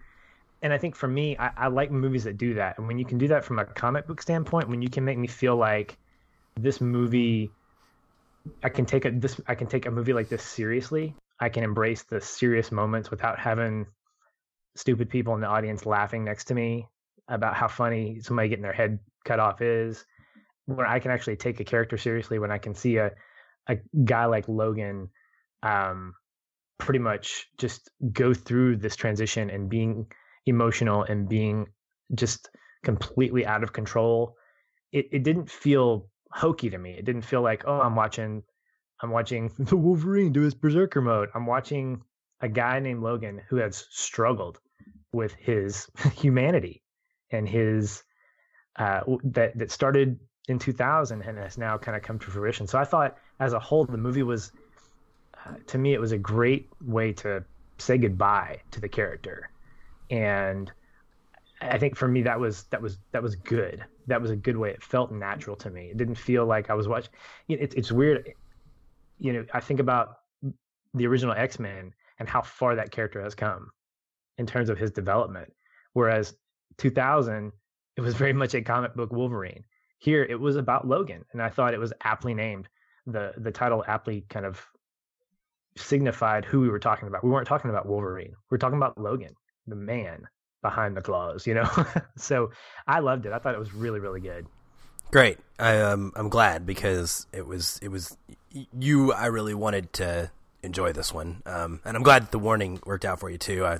and 0.61 0.73
I 0.73 0.77
think 0.77 0.95
for 0.95 1.07
me, 1.07 1.37
I, 1.37 1.51
I, 1.55 1.67
like 1.67 1.91
movies 1.91 2.25
that 2.25 2.37
do 2.37 2.55
that. 2.55 2.77
And 2.77 2.87
when 2.87 2.97
you 2.97 3.05
can 3.05 3.17
do 3.17 3.29
that 3.29 3.45
from 3.45 3.59
a 3.59 3.65
comic 3.65 4.07
book 4.07 4.21
standpoint, 4.21 4.67
when 4.67 4.81
you 4.81 4.89
can 4.89 5.05
make 5.05 5.17
me 5.17 5.27
feel 5.27 5.55
like 5.55 5.97
this 6.57 6.81
movie, 6.81 7.51
I 8.61 8.69
can 8.69 8.85
take 8.85 9.05
a 9.05 9.11
this 9.11 9.39
I 9.47 9.55
can 9.55 9.67
take 9.67 9.85
a 9.85 9.91
movie 9.91 10.13
like 10.13 10.27
this 10.27 10.43
seriously. 10.43 11.15
I 11.39 11.49
can 11.49 11.63
embrace 11.63 12.03
the 12.03 12.19
serious 12.19 12.71
moments 12.71 13.09
without 13.09 13.39
having 13.39 13.85
stupid 14.75 15.09
people 15.09 15.33
in 15.35 15.41
the 15.41 15.47
audience 15.47 15.85
laughing 15.85 16.25
next 16.25 16.45
to 16.45 16.55
me 16.55 16.87
about 17.29 17.55
how 17.55 17.67
funny 17.67 18.19
somebody 18.21 18.49
getting 18.49 18.63
their 18.63 18.73
head 18.73 18.99
cut 19.23 19.39
off 19.39 19.61
is. 19.61 20.05
When 20.65 20.85
I 20.85 20.99
can 20.99 21.11
actually 21.11 21.37
take 21.37 21.59
a 21.59 21.63
character 21.63 21.97
seriously, 21.97 22.37
when 22.37 22.51
I 22.51 22.57
can 22.57 22.75
see 22.75 22.97
a 22.97 23.11
a 23.67 23.77
guy 24.03 24.25
like 24.25 24.49
Logan, 24.49 25.09
um, 25.63 26.15
pretty 26.77 26.99
much 26.99 27.47
just 27.57 27.89
go 28.11 28.33
through 28.33 28.77
this 28.77 28.95
transition 28.95 29.49
and 29.49 29.69
being 29.69 30.07
emotional 30.49 31.03
and 31.03 31.29
being 31.29 31.67
just 32.15 32.49
completely 32.83 33.45
out 33.45 33.63
of 33.63 33.73
control. 33.73 34.35
It 34.91 35.07
it 35.11 35.23
didn't 35.23 35.49
feel 35.49 36.09
hokey 36.31 36.69
to 36.69 36.77
me. 36.77 36.91
It 36.91 37.05
didn't 37.05 37.23
feel 37.23 37.41
like, 37.41 37.63
oh, 37.65 37.79
I'm 37.79 37.95
watching 37.95 38.43
I'm 39.01 39.11
watching 39.11 39.51
the 39.59 39.77
Wolverine 39.77 40.31
do 40.31 40.41
his 40.41 40.53
berserker 40.53 41.01
mode. 41.01 41.29
I'm 41.33 41.45
watching 41.45 42.01
a 42.41 42.49
guy 42.49 42.79
named 42.79 43.03
Logan 43.03 43.41
who 43.49 43.57
has 43.57 43.85
struggled 43.89 44.59
with 45.11 45.33
his 45.33 45.87
humanity 46.15 46.83
and 47.31 47.47
his 47.47 48.03
uh, 48.77 49.01
that 49.23 49.57
that 49.57 49.71
started 49.71 50.19
in 50.47 50.57
2000 50.57 51.21
and 51.21 51.37
has 51.37 51.57
now 51.57 51.77
kind 51.77 51.95
of 51.95 52.01
come 52.01 52.17
to 52.19 52.31
fruition. 52.31 52.65
So 52.65 52.79
I 52.79 52.83
thought, 52.83 53.17
as 53.39 53.53
a 53.53 53.59
whole, 53.59 53.85
the 53.85 53.97
movie 53.97 54.23
was, 54.23 54.51
uh, 55.45 55.53
to 55.67 55.77
me, 55.77 55.93
it 55.93 56.01
was 56.01 56.11
a 56.11 56.17
great 56.17 56.69
way 56.81 57.13
to 57.13 57.43
say 57.77 57.97
goodbye 57.97 58.59
to 58.71 58.81
the 58.81 58.89
character 58.89 59.51
and 60.09 60.71
I 61.61 61.77
think 61.77 61.95
for 61.95 62.07
me 62.07 62.21
that 62.23 62.39
was 62.39 62.63
that 62.65 62.81
was 62.81 62.97
that 63.11 63.21
was 63.21 63.35
good. 63.35 63.83
That 64.07 64.21
was 64.21 64.31
a 64.31 64.35
good 64.35 64.57
way. 64.57 64.71
It 64.71 64.83
felt 64.83 65.11
natural 65.11 65.55
to 65.57 65.69
me. 65.69 65.89
It 65.89 65.97
didn't 65.97 66.15
feel 66.15 66.45
like 66.45 66.69
I 66.69 66.73
was 66.73 66.87
watching. 66.87 67.11
It, 67.47 67.73
it's 67.75 67.91
weird. 67.91 68.31
You 69.19 69.33
know, 69.33 69.45
I 69.53 69.59
think 69.59 69.79
about 69.79 70.19
the 70.93 71.05
original 71.05 71.35
X 71.35 71.59
Men 71.59 71.93
and 72.19 72.29
how 72.29 72.41
far 72.41 72.75
that 72.75 72.91
character 72.91 73.21
has 73.21 73.35
come 73.35 73.69
in 74.37 74.45
terms 74.45 74.69
of 74.69 74.77
his 74.77 74.91
development. 74.91 75.53
Whereas 75.93 76.35
2000, 76.77 77.51
it 77.97 78.01
was 78.01 78.15
very 78.15 78.33
much 78.33 78.53
a 78.53 78.61
comic 78.61 78.95
book 78.95 79.11
Wolverine. 79.11 79.63
Here, 79.97 80.23
it 80.23 80.39
was 80.39 80.55
about 80.55 80.87
Logan, 80.87 81.25
and 81.33 81.41
I 81.41 81.49
thought 81.49 81.73
it 81.73 81.79
was 81.79 81.91
aptly 82.03 82.33
named. 82.33 82.69
the 83.05 83.33
The 83.37 83.51
title 83.51 83.83
aptly 83.85 84.25
kind 84.29 84.45
of 84.45 84.65
signified 85.75 86.45
who 86.45 86.61
we 86.61 86.69
were 86.69 86.79
talking 86.79 87.09
about. 87.09 87.23
We 87.23 87.29
weren't 87.29 87.47
talking 87.47 87.69
about 87.69 87.85
Wolverine. 87.85 88.33
We 88.49 88.55
are 88.55 88.59
talking 88.59 88.77
about 88.77 88.97
Logan 88.97 89.35
the 89.69 89.75
man 89.75 90.27
behind 90.61 90.97
the 90.97 91.01
claws, 91.01 91.47
you 91.47 91.53
know. 91.53 91.69
so 92.17 92.51
I 92.87 92.99
loved 92.99 93.25
it. 93.25 93.31
I 93.31 93.39
thought 93.39 93.55
it 93.55 93.59
was 93.59 93.73
really 93.73 93.99
really 93.99 94.21
good. 94.21 94.47
Great. 95.11 95.37
I 95.57 95.79
um 95.79 96.11
I'm 96.15 96.29
glad 96.29 96.65
because 96.65 97.27
it 97.31 97.47
was 97.47 97.79
it 97.81 97.89
was 97.89 98.15
you 98.77 99.13
I 99.13 99.27
really 99.27 99.53
wanted 99.53 99.93
to 99.93 100.31
enjoy 100.61 100.93
this 100.93 101.13
one. 101.13 101.41
Um 101.45 101.81
and 101.85 101.95
I'm 101.95 102.03
glad 102.03 102.23
that 102.23 102.31
the 102.31 102.39
warning 102.39 102.79
worked 102.85 103.05
out 103.05 103.19
for 103.19 103.29
you 103.29 103.37
too. 103.37 103.65
I 103.65 103.79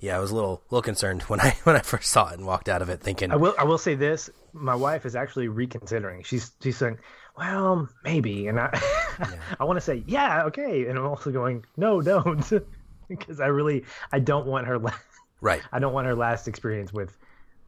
yeah, 0.00 0.16
I 0.16 0.20
was 0.20 0.30
a 0.30 0.34
little 0.34 0.62
little 0.70 0.82
concerned 0.82 1.22
when 1.28 1.40
I 1.40 1.56
when 1.64 1.76
I 1.76 1.80
first 1.80 2.10
saw 2.10 2.30
it 2.30 2.34
and 2.34 2.46
walked 2.46 2.68
out 2.68 2.82
of 2.82 2.88
it 2.88 3.00
thinking 3.00 3.30
I 3.30 3.36
will 3.36 3.54
I 3.58 3.64
will 3.64 3.78
say 3.78 3.94
this, 3.94 4.30
my 4.52 4.74
wife 4.74 5.04
is 5.04 5.16
actually 5.16 5.48
reconsidering. 5.48 6.22
She's 6.22 6.52
she's 6.62 6.76
saying, 6.76 6.98
"Well, 7.36 7.88
maybe." 8.04 8.46
And 8.46 8.60
I 8.60 8.70
yeah. 9.18 9.36
I 9.60 9.64
want 9.64 9.78
to 9.78 9.80
say, 9.80 10.04
"Yeah, 10.06 10.44
okay." 10.44 10.86
And 10.86 10.98
I'm 10.98 11.06
also 11.06 11.32
going, 11.32 11.64
"No, 11.76 12.00
don't." 12.00 12.50
because 13.08 13.40
I 13.40 13.46
really 13.46 13.84
I 14.12 14.20
don't 14.20 14.46
want 14.46 14.66
her 14.66 14.78
Right. 15.44 15.60
I 15.70 15.78
don't 15.78 15.92
want 15.92 16.06
her 16.06 16.14
last 16.14 16.48
experience 16.48 16.90
with 16.90 17.14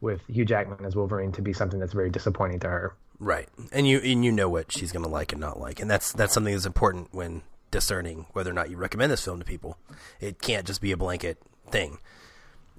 with 0.01 0.25
Hugh 0.27 0.45
Jackman 0.45 0.83
as 0.83 0.95
Wolverine 0.95 1.31
to 1.33 1.43
be 1.43 1.53
something 1.53 1.79
that's 1.79 1.93
very 1.93 2.09
disappointing 2.09 2.59
to 2.61 2.67
her. 2.67 2.95
Right. 3.19 3.47
And 3.71 3.87
you 3.87 3.99
and 3.99 4.25
you 4.25 4.31
know 4.31 4.49
what 4.49 4.71
she's 4.71 4.91
going 4.91 5.05
to 5.05 5.11
like 5.11 5.31
and 5.31 5.39
not 5.39 5.59
like. 5.59 5.79
And 5.79 5.89
that's 5.89 6.11
that's 6.11 6.33
something 6.33 6.53
that's 6.53 6.65
important 6.65 7.13
when 7.13 7.43
discerning 7.69 8.25
whether 8.33 8.49
or 8.49 8.53
not 8.55 8.71
you 8.71 8.77
recommend 8.77 9.11
this 9.11 9.23
film 9.23 9.37
to 9.37 9.45
people. 9.45 9.77
It 10.19 10.41
can't 10.41 10.65
just 10.65 10.81
be 10.81 10.91
a 10.91 10.97
blanket 10.97 11.37
thing. 11.69 11.99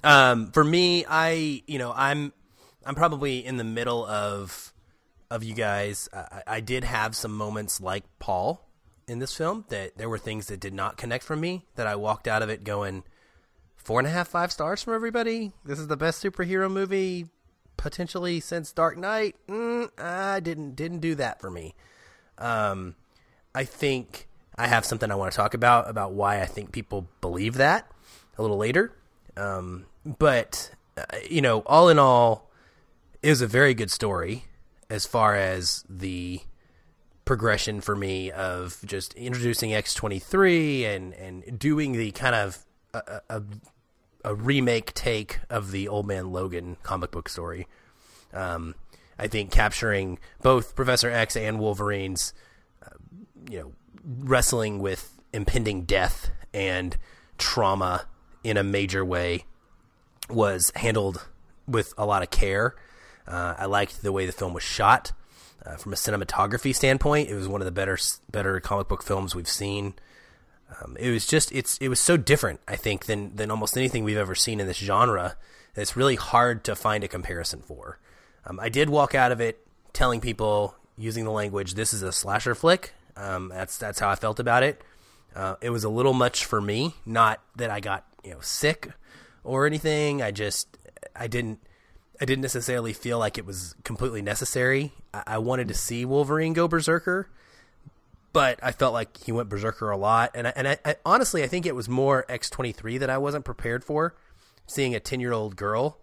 Um, 0.02 0.50
for 0.50 0.64
me, 0.64 1.04
I 1.08 1.62
you 1.68 1.78
know 1.78 1.92
I'm 1.94 2.32
I'm 2.84 2.96
probably 2.96 3.46
in 3.46 3.56
the 3.56 3.64
middle 3.64 4.04
of 4.04 4.74
of 5.30 5.44
you 5.44 5.54
guys. 5.54 6.08
I, 6.12 6.42
I 6.44 6.60
did 6.60 6.82
have 6.82 7.14
some 7.14 7.36
moments 7.36 7.80
like 7.80 8.02
Paul 8.18 8.68
in 9.06 9.20
this 9.20 9.36
film 9.36 9.64
that 9.68 9.96
there 9.96 10.08
were 10.08 10.18
things 10.18 10.48
that 10.48 10.58
did 10.58 10.74
not 10.74 10.96
connect 10.96 11.22
for 11.22 11.36
me 11.36 11.66
that 11.76 11.86
I 11.86 11.94
walked 11.94 12.26
out 12.26 12.42
of 12.42 12.50
it 12.50 12.64
going 12.64 13.04
four 13.88 14.00
and 14.00 14.06
a 14.06 14.10
half, 14.10 14.28
five 14.28 14.52
stars 14.52 14.82
from 14.82 14.94
everybody. 14.94 15.50
This 15.64 15.78
is 15.78 15.86
the 15.86 15.96
best 15.96 16.22
superhero 16.22 16.70
movie 16.70 17.24
potentially 17.78 18.38
since 18.38 18.70
Dark 18.70 18.98
Knight. 18.98 19.34
Mm, 19.48 19.88
I 19.96 20.40
didn't 20.40 20.76
didn't 20.76 20.98
do 20.98 21.14
that 21.14 21.40
for 21.40 21.50
me. 21.50 21.74
Um, 22.36 22.96
I 23.54 23.64
think 23.64 24.28
I 24.58 24.66
have 24.66 24.84
something 24.84 25.10
I 25.10 25.14
want 25.14 25.32
to 25.32 25.36
talk 25.36 25.54
about 25.54 25.88
about 25.88 26.12
why 26.12 26.42
I 26.42 26.44
think 26.44 26.70
people 26.70 27.08
believe 27.22 27.54
that 27.54 27.90
a 28.36 28.42
little 28.42 28.58
later. 28.58 28.92
Um, 29.38 29.86
but 30.04 30.70
uh, 30.98 31.04
you 31.30 31.40
know, 31.40 31.60
all 31.60 31.88
in 31.88 31.98
all, 31.98 32.50
it 33.22 33.30
was 33.30 33.40
a 33.40 33.46
very 33.46 33.72
good 33.72 33.90
story 33.90 34.44
as 34.90 35.06
far 35.06 35.34
as 35.34 35.82
the 35.88 36.42
progression 37.24 37.80
for 37.80 37.96
me 37.96 38.30
of 38.32 38.82
just 38.84 39.14
introducing 39.14 39.70
X23 39.70 40.84
and 40.84 41.14
and 41.14 41.58
doing 41.58 41.92
the 41.92 42.10
kind 42.10 42.34
of 42.34 42.66
a, 42.92 43.20
a, 43.30 43.42
a 44.28 44.34
remake 44.34 44.92
take 44.92 45.40
of 45.48 45.70
the 45.70 45.88
Old 45.88 46.06
Man 46.06 46.30
Logan 46.30 46.76
comic 46.82 47.10
book 47.10 47.30
story. 47.30 47.66
Um, 48.34 48.74
I 49.18 49.26
think 49.26 49.50
capturing 49.50 50.18
both 50.42 50.76
Professor 50.76 51.10
X 51.10 51.34
and 51.34 51.58
Wolverine's, 51.58 52.34
uh, 52.84 52.90
you 53.50 53.58
know, 53.58 53.72
wrestling 54.04 54.80
with 54.80 55.18
impending 55.32 55.84
death 55.84 56.30
and 56.52 56.98
trauma 57.38 58.04
in 58.44 58.58
a 58.58 58.62
major 58.62 59.02
way 59.02 59.46
was 60.28 60.72
handled 60.76 61.26
with 61.66 61.94
a 61.96 62.04
lot 62.04 62.22
of 62.22 62.30
care. 62.30 62.76
Uh, 63.26 63.54
I 63.56 63.64
liked 63.64 64.02
the 64.02 64.12
way 64.12 64.26
the 64.26 64.32
film 64.32 64.52
was 64.52 64.62
shot. 64.62 65.12
Uh, 65.64 65.76
from 65.76 65.94
a 65.94 65.96
cinematography 65.96 66.74
standpoint, 66.74 67.30
it 67.30 67.34
was 67.34 67.48
one 67.48 67.62
of 67.62 67.64
the 67.64 67.72
better 67.72 67.96
better 68.30 68.60
comic 68.60 68.88
book 68.88 69.02
films 69.02 69.34
we've 69.34 69.48
seen. 69.48 69.94
Um, 70.80 70.96
it 70.98 71.10
was 71.10 71.26
just 71.26 71.50
it's 71.52 71.78
it 71.78 71.88
was 71.88 72.00
so 72.00 72.16
different, 72.16 72.60
I 72.68 72.76
think, 72.76 73.06
than 73.06 73.34
than 73.34 73.50
almost 73.50 73.76
anything 73.76 74.04
we've 74.04 74.16
ever 74.16 74.34
seen 74.34 74.60
in 74.60 74.66
this 74.66 74.76
genre. 74.78 75.36
It's 75.74 75.96
really 75.96 76.16
hard 76.16 76.64
to 76.64 76.74
find 76.74 77.04
a 77.04 77.08
comparison 77.08 77.60
for. 77.60 77.98
Um, 78.44 78.58
I 78.60 78.68
did 78.68 78.90
walk 78.90 79.14
out 79.14 79.32
of 79.32 79.40
it 79.40 79.66
telling 79.92 80.20
people 80.20 80.74
using 80.96 81.24
the 81.24 81.30
language, 81.30 81.74
"This 81.74 81.94
is 81.94 82.02
a 82.02 82.12
slasher 82.12 82.54
flick." 82.54 82.92
Um, 83.16 83.48
that's 83.48 83.78
that's 83.78 83.98
how 83.98 84.10
I 84.10 84.14
felt 84.14 84.40
about 84.40 84.62
it. 84.62 84.82
Uh, 85.34 85.56
it 85.60 85.70
was 85.70 85.84
a 85.84 85.88
little 85.88 86.12
much 86.12 86.44
for 86.44 86.60
me. 86.60 86.94
Not 87.06 87.40
that 87.56 87.70
I 87.70 87.80
got 87.80 88.04
you 88.24 88.32
know 88.32 88.40
sick 88.40 88.90
or 89.44 89.66
anything. 89.66 90.22
I 90.22 90.30
just 90.30 90.76
I 91.16 91.26
didn't 91.26 91.60
I 92.20 92.24
didn't 92.24 92.42
necessarily 92.42 92.92
feel 92.92 93.18
like 93.18 93.38
it 93.38 93.46
was 93.46 93.74
completely 93.84 94.22
necessary. 94.22 94.92
I, 95.14 95.22
I 95.26 95.38
wanted 95.38 95.68
to 95.68 95.74
see 95.74 96.04
Wolverine 96.04 96.52
go 96.52 96.68
berserker, 96.68 97.28
but 98.32 98.58
I 98.62 98.72
felt 98.72 98.92
like 98.92 99.16
he 99.16 99.32
went 99.32 99.48
berserker 99.48 99.90
a 99.90 99.96
lot, 99.96 100.30
and 100.34 100.48
I, 100.48 100.52
and 100.56 100.68
I, 100.68 100.78
I 100.84 100.96
honestly 101.04 101.42
I 101.42 101.46
think 101.46 101.66
it 101.66 101.74
was 101.74 101.88
more 101.88 102.24
X 102.28 102.50
twenty 102.50 102.72
three 102.72 102.98
that 102.98 103.10
I 103.10 103.18
wasn't 103.18 103.44
prepared 103.44 103.84
for, 103.84 104.14
seeing 104.66 104.94
a 104.94 105.00
ten 105.00 105.20
year 105.20 105.32
old 105.32 105.56
girl 105.56 105.98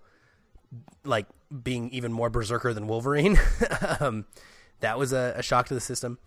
like 1.04 1.28
being 1.64 1.90
even 1.92 2.12
more 2.12 2.30
berserker 2.30 2.74
than 2.74 2.88
Wolverine. 2.88 3.38
um, 4.00 4.26
that 4.80 4.98
was 4.98 5.14
a, 5.14 5.34
a 5.38 5.44
shock 5.44 5.68
to 5.68 5.74
the 5.74 5.80
system, 5.80 6.18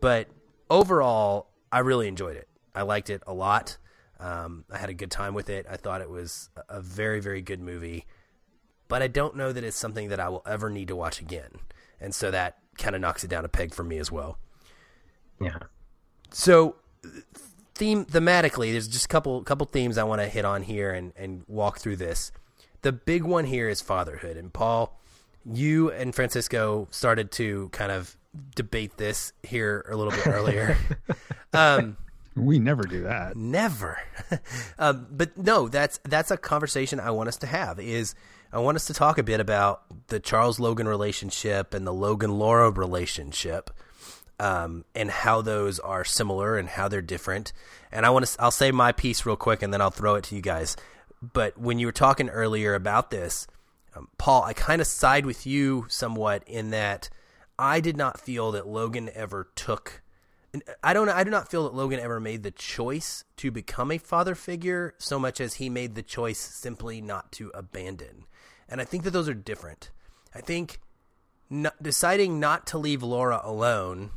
but 0.00 0.28
overall 0.70 1.48
I 1.72 1.80
really 1.80 2.08
enjoyed 2.08 2.36
it. 2.36 2.48
I 2.74 2.82
liked 2.82 3.10
it 3.10 3.22
a 3.26 3.34
lot. 3.34 3.78
Um, 4.20 4.64
I 4.70 4.78
had 4.78 4.90
a 4.90 4.94
good 4.94 5.10
time 5.10 5.34
with 5.34 5.48
it. 5.48 5.66
I 5.70 5.76
thought 5.76 6.00
it 6.00 6.10
was 6.10 6.50
a 6.68 6.80
very 6.80 7.20
very 7.20 7.40
good 7.42 7.60
movie. 7.60 8.06
but 8.88 9.02
I 9.02 9.08
don't 9.08 9.36
know 9.36 9.52
that 9.52 9.64
it's 9.64 9.76
something 9.76 10.08
that 10.08 10.20
I 10.20 10.28
will 10.28 10.42
ever 10.46 10.70
need 10.70 10.88
to 10.88 10.96
watch 10.96 11.20
again. 11.20 11.50
And 12.00 12.14
so 12.14 12.30
that 12.30 12.58
kind 12.78 12.94
of 12.94 13.00
knocks 13.02 13.24
it 13.24 13.28
down 13.30 13.44
a 13.44 13.48
peg 13.48 13.74
for 13.74 13.84
me 13.84 13.98
as 13.98 14.10
well. 14.10 14.38
Yeah. 15.40 15.58
So 16.30 16.76
theme 17.74 18.04
thematically, 18.04 18.72
there's 18.72 18.88
just 18.88 19.06
a 19.06 19.08
couple 19.08 19.42
couple 19.42 19.66
themes 19.66 19.98
I 19.98 20.04
want 20.04 20.20
to 20.20 20.28
hit 20.28 20.44
on 20.44 20.62
here 20.62 20.92
and 20.92 21.12
and 21.16 21.44
walk 21.46 21.78
through 21.78 21.96
this. 21.96 22.32
The 22.82 22.92
big 22.92 23.24
one 23.24 23.44
here 23.44 23.68
is 23.68 23.80
fatherhood, 23.80 24.36
and 24.36 24.52
Paul, 24.52 24.98
you 25.44 25.90
and 25.90 26.14
Francisco 26.14 26.86
started 26.90 27.30
to 27.32 27.68
kind 27.70 27.90
of 27.90 28.16
debate 28.54 28.96
this 28.98 29.32
here 29.42 29.84
a 29.90 29.96
little 29.96 30.12
bit 30.12 30.26
earlier. 30.26 30.76
um, 31.52 31.96
we 32.36 32.58
never 32.58 32.84
do 32.84 33.02
that. 33.02 33.36
Never. 33.36 33.98
um, 34.78 35.06
but 35.10 35.36
no, 35.36 35.68
that's 35.68 35.98
that's 36.04 36.30
a 36.30 36.36
conversation 36.36 37.00
I 37.00 37.10
want 37.10 37.28
us 37.28 37.36
to 37.38 37.46
have. 37.46 37.80
Is 37.80 38.14
I 38.52 38.58
want 38.58 38.76
us 38.76 38.86
to 38.86 38.94
talk 38.94 39.18
a 39.18 39.22
bit 39.22 39.40
about 39.40 39.82
the 40.08 40.20
Charles 40.20 40.60
Logan 40.60 40.88
relationship 40.88 41.74
and 41.74 41.86
the 41.86 41.92
Logan 41.92 42.38
Laura 42.38 42.70
relationship, 42.70 43.70
um, 44.38 44.84
and 44.94 45.10
how 45.10 45.42
those 45.42 45.78
are 45.80 46.04
similar 46.04 46.56
and 46.56 46.68
how 46.68 46.88
they're 46.88 47.02
different. 47.02 47.52
And 47.90 48.06
I 48.06 48.10
want 48.10 48.26
to 48.26 48.42
I'll 48.42 48.50
say 48.50 48.70
my 48.70 48.92
piece 48.92 49.26
real 49.26 49.36
quick, 49.36 49.62
and 49.62 49.72
then 49.72 49.80
I'll 49.80 49.90
throw 49.90 50.14
it 50.14 50.24
to 50.24 50.36
you 50.36 50.42
guys. 50.42 50.76
But 51.20 51.58
when 51.58 51.78
you 51.78 51.86
were 51.86 51.92
talking 51.92 52.28
earlier 52.28 52.74
about 52.74 53.10
this, 53.10 53.46
um, 53.96 54.08
Paul, 54.18 54.44
I 54.44 54.52
kind 54.52 54.80
of 54.80 54.86
side 54.86 55.26
with 55.26 55.46
you 55.46 55.86
somewhat 55.88 56.44
in 56.46 56.70
that 56.70 57.10
I 57.58 57.80
did 57.80 57.96
not 57.96 58.20
feel 58.20 58.52
that 58.52 58.68
Logan 58.68 59.10
ever 59.14 59.48
took 59.56 60.02
I 60.82 60.92
don't 60.94 61.08
I 61.08 61.24
do 61.24 61.30
not 61.30 61.50
feel 61.50 61.64
that 61.64 61.74
Logan 61.74 62.00
ever 62.00 62.20
made 62.20 62.42
the 62.42 62.50
choice 62.50 63.24
to 63.36 63.50
become 63.50 63.90
a 63.90 63.98
father 63.98 64.34
figure 64.34 64.94
so 64.98 65.18
much 65.18 65.40
as 65.40 65.54
he 65.54 65.68
made 65.68 65.94
the 65.94 66.02
choice 66.02 66.38
simply 66.38 67.00
not 67.00 67.32
to 67.32 67.50
abandon. 67.54 68.24
And 68.68 68.80
I 68.80 68.84
think 68.84 69.04
that 69.04 69.10
those 69.10 69.28
are 69.28 69.34
different. 69.34 69.90
I 70.34 70.40
think 70.40 70.80
not, 71.50 71.82
deciding 71.82 72.40
not 72.40 72.66
to 72.68 72.78
leave 72.78 73.02
Laura 73.02 73.40
alone 73.42 74.10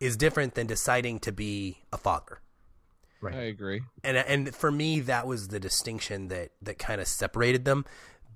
is 0.00 0.16
different 0.16 0.54
than 0.54 0.66
deciding 0.66 1.20
to 1.20 1.32
be 1.32 1.78
a 1.92 1.98
father. 1.98 2.40
Right. 3.20 3.34
I 3.34 3.42
agree. 3.42 3.82
And 4.02 4.16
and 4.16 4.54
for 4.54 4.72
me 4.72 5.00
that 5.00 5.26
was 5.26 5.48
the 5.48 5.60
distinction 5.60 6.28
that 6.28 6.52
that 6.62 6.78
kind 6.78 7.00
of 7.00 7.06
separated 7.06 7.64
them. 7.66 7.84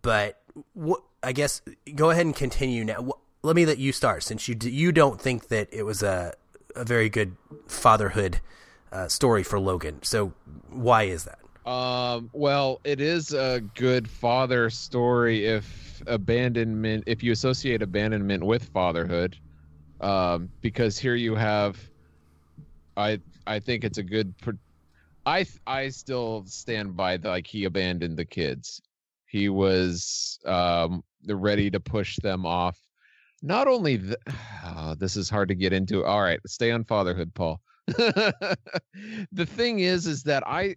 But 0.02 0.40
what 0.74 1.02
I 1.22 1.32
guess 1.32 1.62
go 1.94 2.10
ahead 2.10 2.26
and 2.26 2.36
continue 2.36 2.84
now. 2.84 3.12
Let 3.42 3.56
me 3.56 3.66
let 3.66 3.78
you 3.78 3.92
start 3.92 4.22
since 4.22 4.46
you 4.46 4.56
you 4.62 4.92
don't 4.92 5.20
think 5.20 5.48
that 5.48 5.68
it 5.72 5.84
was 5.84 6.02
a 6.02 6.34
a 6.76 6.84
very 6.84 7.08
good 7.08 7.36
fatherhood 7.66 8.40
uh, 8.92 9.08
story 9.08 9.42
for 9.42 9.58
Logan. 9.58 10.02
So 10.02 10.32
why 10.70 11.04
is 11.04 11.24
that? 11.24 11.38
Um, 11.68 12.30
well, 12.32 12.80
it 12.84 13.00
is 13.00 13.32
a 13.32 13.62
good 13.74 14.08
father 14.08 14.68
story 14.68 15.46
if 15.46 16.02
abandonment, 16.06 17.04
if 17.06 17.22
you 17.22 17.32
associate 17.32 17.80
abandonment 17.80 18.44
with 18.44 18.64
fatherhood, 18.64 19.38
um, 20.04 20.50
because 20.60 20.98
here 20.98 21.14
you 21.14 21.34
have, 21.34 21.78
I 22.96 23.20
I 23.46 23.58
think 23.58 23.84
it's 23.84 23.98
a 23.98 24.02
good. 24.02 24.34
I 25.26 25.46
I 25.66 25.88
still 25.88 26.44
stand 26.46 26.96
by 26.96 27.16
the, 27.16 27.28
like 27.28 27.46
he 27.46 27.64
abandoned 27.64 28.16
the 28.18 28.24
kids. 28.24 28.82
He 29.26 29.48
was 29.48 30.38
um 30.44 31.02
ready 31.26 31.70
to 31.70 31.80
push 31.80 32.16
them 32.22 32.44
off 32.44 32.78
not 33.44 33.68
only 33.68 33.98
th- 33.98 34.16
oh, 34.64 34.94
this 34.98 35.16
is 35.16 35.28
hard 35.28 35.48
to 35.48 35.54
get 35.54 35.72
into. 35.72 36.04
All 36.04 36.22
right, 36.22 36.40
stay 36.46 36.70
on 36.70 36.84
fatherhood, 36.84 37.32
Paul. 37.34 37.60
the 37.86 38.56
thing 39.46 39.80
is, 39.80 40.06
is 40.06 40.22
that 40.22 40.42
I, 40.46 40.76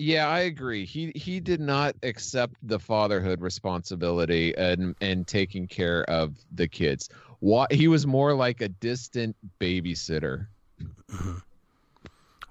yeah, 0.00 0.28
I 0.28 0.40
agree. 0.40 0.86
He 0.86 1.12
he 1.14 1.40
did 1.40 1.60
not 1.60 1.94
accept 2.02 2.54
the 2.62 2.78
fatherhood 2.78 3.40
responsibility 3.40 4.54
and 4.56 4.94
and 5.00 5.26
taking 5.26 5.68
care 5.68 6.04
of 6.04 6.34
the 6.52 6.66
kids. 6.66 7.10
Why 7.40 7.66
he 7.70 7.86
was 7.86 8.06
more 8.06 8.34
like 8.34 8.60
a 8.60 8.68
distant 8.68 9.36
babysitter. 9.60 10.46
Mm-hmm. 10.80 11.38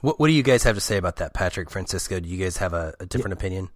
What 0.01 0.19
what 0.19 0.27
do 0.27 0.33
you 0.33 0.43
guys 0.43 0.63
have 0.63 0.75
to 0.75 0.81
say 0.81 0.97
about 0.97 1.17
that, 1.17 1.33
Patrick 1.33 1.69
Francisco? 1.69 2.19
Do 2.19 2.29
you 2.29 2.37
guys 2.37 2.57
have 2.57 2.73
a, 2.73 2.93
a 2.99 3.05
different 3.05 3.35
yeah. 3.35 3.39
opinion? 3.39 3.69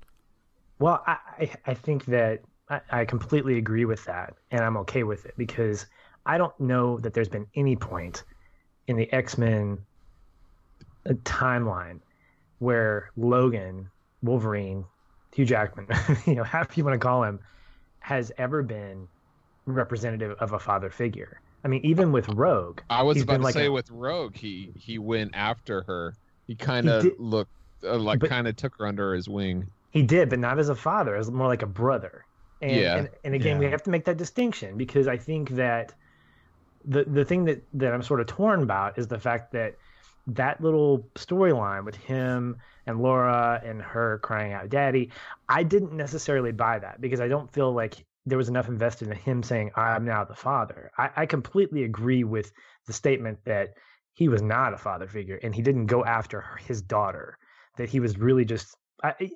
Well, 0.79 1.03
I 1.07 1.17
I 1.65 1.73
think 1.73 2.05
that 2.05 2.41
I, 2.69 2.81
I 2.91 3.05
completely 3.05 3.57
agree 3.57 3.85
with 3.85 4.05
that, 4.05 4.35
and 4.51 4.61
I'm 4.61 4.77
okay 4.77 5.03
with 5.03 5.25
it 5.25 5.33
because 5.35 5.87
I 6.25 6.37
don't 6.37 6.57
know 6.59 6.99
that 6.99 7.13
there's 7.13 7.29
been 7.29 7.47
any 7.55 7.75
point 7.75 8.23
in 8.87 8.97
the 8.97 9.11
X 9.11 9.37
Men 9.37 9.79
uh, 11.09 11.13
timeline 11.23 11.99
where 12.63 13.11
Logan, 13.17 13.89
Wolverine, 14.21 14.85
Hugh 15.35 15.45
Jackman, 15.45 15.87
you 16.25 16.35
know, 16.35 16.43
however 16.43 16.71
you 16.75 16.83
want 16.85 16.99
to 16.99 17.05
call 17.05 17.23
him, 17.23 17.39
has 17.99 18.31
ever 18.37 18.63
been 18.63 19.07
representative 19.65 20.37
of 20.39 20.53
a 20.53 20.59
father 20.59 20.89
figure. 20.89 21.41
I 21.63 21.67
mean, 21.67 21.81
even 21.85 22.11
with 22.11 22.27
Rogue, 22.29 22.81
I 22.89 23.03
was 23.03 23.21
about 23.21 23.37
to 23.37 23.43
like 23.43 23.53
say 23.53 23.67
a, 23.67 23.71
with 23.71 23.89
Rogue, 23.91 24.35
he 24.35 24.71
he 24.75 24.97
went 24.97 25.31
after 25.33 25.83
her. 25.83 26.15
He 26.47 26.55
kind 26.55 26.89
of 26.89 27.05
looked 27.19 27.51
uh, 27.83 27.97
like 27.97 28.21
kind 28.21 28.47
of 28.47 28.55
took 28.55 28.77
her 28.77 28.87
under 28.87 29.13
his 29.13 29.29
wing. 29.29 29.67
He 29.91 30.01
did, 30.01 30.29
but 30.29 30.39
not 30.39 30.59
as 30.59 30.69
a 30.69 30.75
father, 30.75 31.15
as 31.15 31.31
more 31.31 31.47
like 31.47 31.61
a 31.61 31.67
brother. 31.67 32.25
And, 32.61 32.75
yeah. 32.75 32.97
and, 32.97 33.09
and 33.23 33.35
again, 33.35 33.57
yeah. 33.57 33.67
we 33.67 33.71
have 33.71 33.83
to 33.83 33.89
make 33.89 34.05
that 34.05 34.17
distinction 34.17 34.77
because 34.77 35.07
I 35.07 35.17
think 35.17 35.51
that 35.51 35.93
the 36.85 37.03
the 37.05 37.23
thing 37.23 37.45
that 37.45 37.63
that 37.73 37.93
I'm 37.93 38.03
sort 38.03 38.19
of 38.19 38.27
torn 38.27 38.63
about 38.63 38.97
is 38.97 39.07
the 39.07 39.19
fact 39.19 39.53
that 39.53 39.75
that 40.27 40.61
little 40.61 41.09
storyline 41.15 41.85
with 41.85 41.95
him 41.95 42.57
and 42.85 43.01
Laura 43.01 43.61
and 43.63 43.81
her 43.81 44.19
crying 44.19 44.53
out 44.53 44.69
daddy, 44.69 45.11
I 45.49 45.63
didn't 45.63 45.93
necessarily 45.93 46.51
buy 46.51 46.79
that 46.79 47.01
because 47.01 47.19
I 47.19 47.27
don't 47.27 47.51
feel 47.51 47.73
like 47.73 48.05
there 48.25 48.37
was 48.37 48.49
enough 48.49 48.69
invested 48.69 49.09
in 49.09 49.15
him 49.17 49.43
saying, 49.43 49.71
I'm 49.75 50.05
now 50.05 50.23
the 50.23 50.35
father. 50.35 50.91
I, 50.97 51.09
I 51.15 51.25
completely 51.25 51.83
agree 51.83 52.23
with 52.23 52.51
the 52.87 52.93
statement 52.93 53.39
that 53.45 53.73
he 54.13 54.29
was 54.29 54.41
not 54.41 54.73
a 54.73 54.77
father 54.77 55.07
figure 55.07 55.39
and 55.43 55.53
he 55.53 55.61
didn't 55.61 55.87
go 55.87 56.05
after 56.05 56.45
his 56.65 56.81
daughter, 56.81 57.37
that 57.77 57.89
he 57.89 57.99
was 57.99 58.17
really 58.17 58.45
just 58.45 58.77
I, 59.03 59.29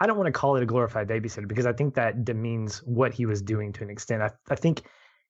I 0.00 0.06
don't 0.06 0.16
want 0.16 0.26
to 0.26 0.32
call 0.32 0.56
it 0.56 0.62
a 0.62 0.66
glorified 0.66 1.06
babysitter 1.06 1.46
because 1.46 1.66
I 1.66 1.72
think 1.72 1.94
that 1.94 2.24
demeans 2.24 2.78
what 2.78 3.14
he 3.14 3.26
was 3.26 3.40
doing 3.40 3.72
to 3.74 3.84
an 3.84 3.90
extent. 3.90 4.22
I, 4.22 4.30
I 4.50 4.56
think 4.56 4.82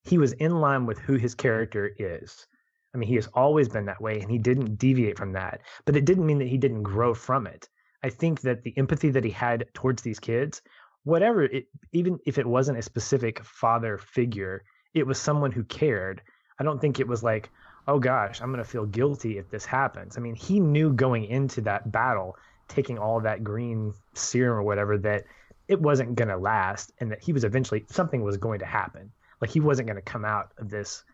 he 0.05 0.17
was 0.17 0.33
in 0.33 0.61
line 0.61 0.87
with 0.87 0.99
who 0.99 1.17
his 1.17 1.35
character 1.35 1.93
is. 1.99 2.47
I 2.95 2.99
mean, 2.99 3.09
he 3.09 3.17
has 3.17 3.29
always 3.35 3.69
been 3.69 3.87
that 3.87 4.01
way 4.01 4.21
and 4.21 4.31
he 4.31 4.39
didn't 4.39 4.77
deviate 4.77 5.19
from 5.19 5.33
that, 5.33 5.61
but 5.85 5.97
it 5.97 6.05
didn't 6.05 6.27
mean 6.27 6.39
that 6.39 6.49
he 6.49 6.57
didn't 6.57 6.83
grow 6.83 7.13
from 7.13 7.47
it. 7.47 7.69
I 8.03 8.11
think 8.11 8.43
that 8.43 8.63
the 8.63 8.77
empathy 8.77 9.11
that 9.11 9.25
he 9.25 9.31
had 9.31 9.67
towards 9.75 10.03
these 10.03 10.21
kids, 10.21 10.63
whatever 11.03 11.45
it, 11.45 11.67
even 11.93 12.19
if 12.27 12.39
it 12.39 12.47
wasn't 12.47 12.79
a 12.79 12.83
specific 12.83 13.43
father 13.45 13.99
figure, 13.99 14.65
it 14.95 15.07
was 15.07 15.19
someone 15.19 15.51
who 15.51 15.65
cared. 15.65 16.23
I 16.59 16.65
don't 16.65 16.81
think 16.81 17.01
it 17.01 17.09
was 17.09 17.23
like, 17.23 17.51
oh 17.89 17.99
gosh, 17.99 18.41
I'm 18.41 18.53
going 18.53 18.63
to 18.63 18.71
feel 18.71 18.87
guilty 18.87 19.39
if 19.39 19.51
this 19.51 19.65
happens. 19.65 20.17
I 20.17 20.21
mean, 20.21 20.35
he 20.35 20.61
knew 20.61 20.93
going 20.93 21.25
into 21.25 21.61
that 21.63 21.91
battle 21.91 22.37
taking 22.69 22.99
all 22.99 23.21
that 23.21 23.45
green 23.45 23.93
serum 24.15 24.59
or 24.59 24.63
whatever 24.63 24.97
that 24.99 25.25
it 25.69 25.81
wasn't 25.81 26.15
going 26.15 26.29
to 26.29 26.37
last 26.37 26.93
and 27.01 27.11
that 27.11 27.23
he 27.23 27.33
was 27.33 27.45
eventually 27.45 27.85
something 27.89 28.23
was 28.23 28.37
going 28.37 28.59
to 28.59 28.67
happen 28.67 29.11
like 29.41 29.51
he 29.51 29.61
wasn't 29.61 29.87
going 29.87 29.97
to 29.97 30.03
come 30.03 30.25
out 30.25 30.53
of 30.59 30.71
this 30.71 31.05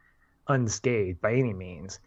unscathed 0.50 1.20
by 1.20 1.32
any 1.32 1.52
means. 1.52 2.00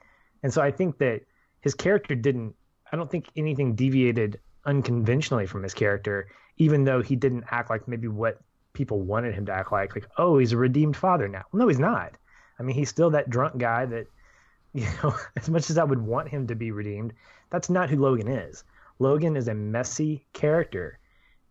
And 0.44 0.54
so 0.54 0.62
i 0.62 0.72
think 0.72 0.98
that 0.98 1.22
his 1.62 1.74
character 1.74 2.16
didn't 2.16 2.54
i 2.92 2.98
don't 2.98 3.10
think 3.10 3.30
anything 3.36 3.76
deviated 3.76 4.40
unconventionally 4.66 5.46
from 5.46 5.64
his 5.64 5.74
character 5.74 6.28
even 6.58 6.84
though 6.84 7.02
he 7.02 7.16
didn't 7.16 7.46
act 7.50 7.70
like 7.70 7.88
maybe 7.88 8.08
what 8.08 8.40
people 8.74 9.00
wanted 9.02 9.34
him 9.34 9.46
to 9.46 9.54
act 9.54 9.72
like 9.72 9.96
like 9.96 10.08
oh 10.18 10.38
he's 10.38 10.52
a 10.52 10.58
redeemed 10.58 10.98
father 10.98 11.28
now. 11.28 11.44
Well, 11.52 11.62
no 11.62 11.68
he's 11.68 11.80
not. 11.80 12.12
I 12.60 12.64
mean 12.64 12.76
he's 12.76 12.90
still 12.90 13.12
that 13.12 13.30
drunk 13.30 13.58
guy 13.58 13.86
that 13.86 14.08
you 14.74 14.88
know 15.02 15.16
as 15.38 15.50
much 15.50 15.70
as 15.70 15.78
i 15.78 15.84
would 15.84 16.02
want 16.02 16.30
him 16.30 16.48
to 16.48 16.56
be 16.56 16.72
redeemed 16.72 17.14
that's 17.54 17.70
not 17.70 17.90
who 17.90 17.98
logan 17.98 18.28
is. 18.28 18.64
Logan 18.98 19.38
is 19.38 19.48
a 19.48 19.54
messy 19.54 20.26
character, 20.34 20.98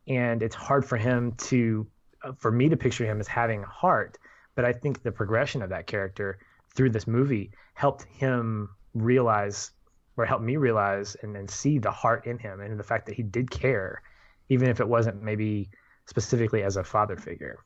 and 0.09 0.43
it's 0.43 0.57
hard 0.57 0.85
for 0.85 0.97
him 0.97 1.33
to, 1.33 1.87
uh, 2.25 2.33
for 2.33 2.51
me 2.51 2.69
to 2.69 2.77
picture 2.77 3.05
him 3.05 3.21
as 3.21 3.29
having 3.29 3.63
a 3.63 3.67
heart. 3.67 4.19
But 4.57 4.65
I 4.65 4.73
think 4.73 5.03
the 5.03 5.13
progression 5.13 5.63
of 5.63 5.71
that 5.71 5.87
character 5.87 6.39
through 6.75 6.91
this 6.91 7.07
movie 7.07 7.51
helped 7.75 8.05
him 8.05 8.69
realize, 8.95 9.73
or 10.17 10.25
helped 10.25 10.45
me 10.45 10.57
realize, 10.57 11.17
and 11.23 11.35
then 11.35 11.49
see 11.49 11.79
the 11.79 11.91
heart 11.91 12.27
in 12.27 12.39
him 12.39 12.61
and 12.61 12.79
the 12.79 12.85
fact 12.85 13.07
that 13.07 13.15
he 13.15 13.23
did 13.23 13.51
care, 13.51 14.03
even 14.49 14.69
if 14.69 14.81
it 14.81 14.89
wasn't 14.89 15.23
maybe 15.23 15.69
specifically 16.07 16.63
as 16.63 16.77
a 16.77 16.85
father 16.85 17.17
figure. 17.17 17.59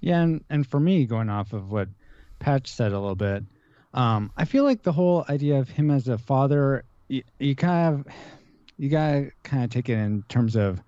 Yeah, 0.00 0.20
and 0.20 0.44
and 0.50 0.66
for 0.66 0.78
me, 0.78 1.06
going 1.06 1.30
off 1.30 1.52
of 1.52 1.70
what 1.70 1.88
Patch 2.38 2.70
said 2.70 2.92
a 2.92 3.00
little 3.00 3.16
bit, 3.16 3.44
um, 3.94 4.30
I 4.36 4.44
feel 4.44 4.64
like 4.64 4.82
the 4.82 4.92
whole 4.92 5.24
idea 5.28 5.58
of 5.58 5.68
him 5.68 5.90
as 5.90 6.06
a 6.08 6.18
father, 6.18 6.84
you, 7.08 7.22
you 7.38 7.56
kind 7.56 7.94
of 7.94 8.14
you 8.76 8.88
gotta 8.90 9.30
kind 9.42 9.64
of 9.64 9.70
take 9.70 9.88
it 9.88 9.98
in 9.98 10.22
terms 10.28 10.54
of 10.54 10.82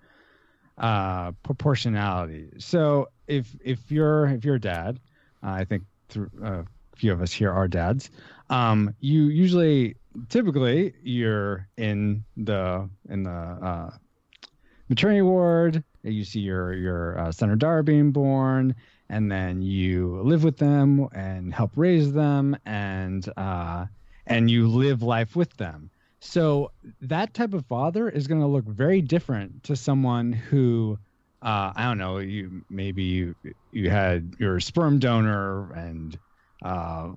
uh, 0.77 1.31
proportionality. 1.43 2.49
So 2.59 3.09
if 3.27 3.55
if 3.63 3.91
you're 3.91 4.27
if 4.27 4.45
you're 4.45 4.55
a 4.55 4.61
dad, 4.61 4.99
uh, 5.43 5.49
I 5.49 5.65
think 5.65 5.83
through, 6.09 6.29
uh, 6.43 6.63
few 6.99 7.13
of 7.13 7.21
us 7.21 7.31
here 7.31 7.51
are 7.51 7.67
dads. 7.67 8.11
Um, 8.49 8.93
you 8.99 9.23
usually 9.23 9.95
typically 10.27 10.93
you're 11.03 11.67
in 11.77 12.23
the 12.35 12.89
in 13.09 13.23
the 13.23 13.31
uh, 13.31 13.89
maternity 14.89 15.21
ward 15.21 15.83
You 16.03 16.23
see 16.23 16.39
your 16.39 16.73
your 16.73 17.19
uh, 17.19 17.31
son 17.31 17.49
or 17.49 17.55
daughter 17.55 17.83
being 17.83 18.11
born, 18.11 18.75
and 19.09 19.31
then 19.31 19.61
you 19.61 20.21
live 20.23 20.43
with 20.43 20.57
them 20.57 21.07
and 21.13 21.53
help 21.53 21.71
raise 21.75 22.13
them, 22.13 22.57
and 22.65 23.27
uh, 23.35 23.85
and 24.25 24.49
you 24.49 24.67
live 24.69 25.03
life 25.03 25.35
with 25.35 25.55
them. 25.57 25.89
So 26.21 26.71
that 27.01 27.33
type 27.33 27.53
of 27.53 27.65
father 27.65 28.09
is 28.09 28.27
going 28.27 28.41
to 28.41 28.47
look 28.47 28.65
very 28.65 29.01
different 29.01 29.63
to 29.65 29.75
someone 29.75 30.33
who, 30.33 30.97
uh, 31.41 31.71
I 31.75 31.83
don't 31.83 31.97
know, 31.97 32.17
you 32.19 32.63
maybe 32.69 33.03
you 33.03 33.35
you 33.71 33.89
had 33.89 34.35
your 34.39 34.59
sperm 34.59 34.99
donor 34.99 35.71
and 35.73 36.17
uh, 36.61 37.09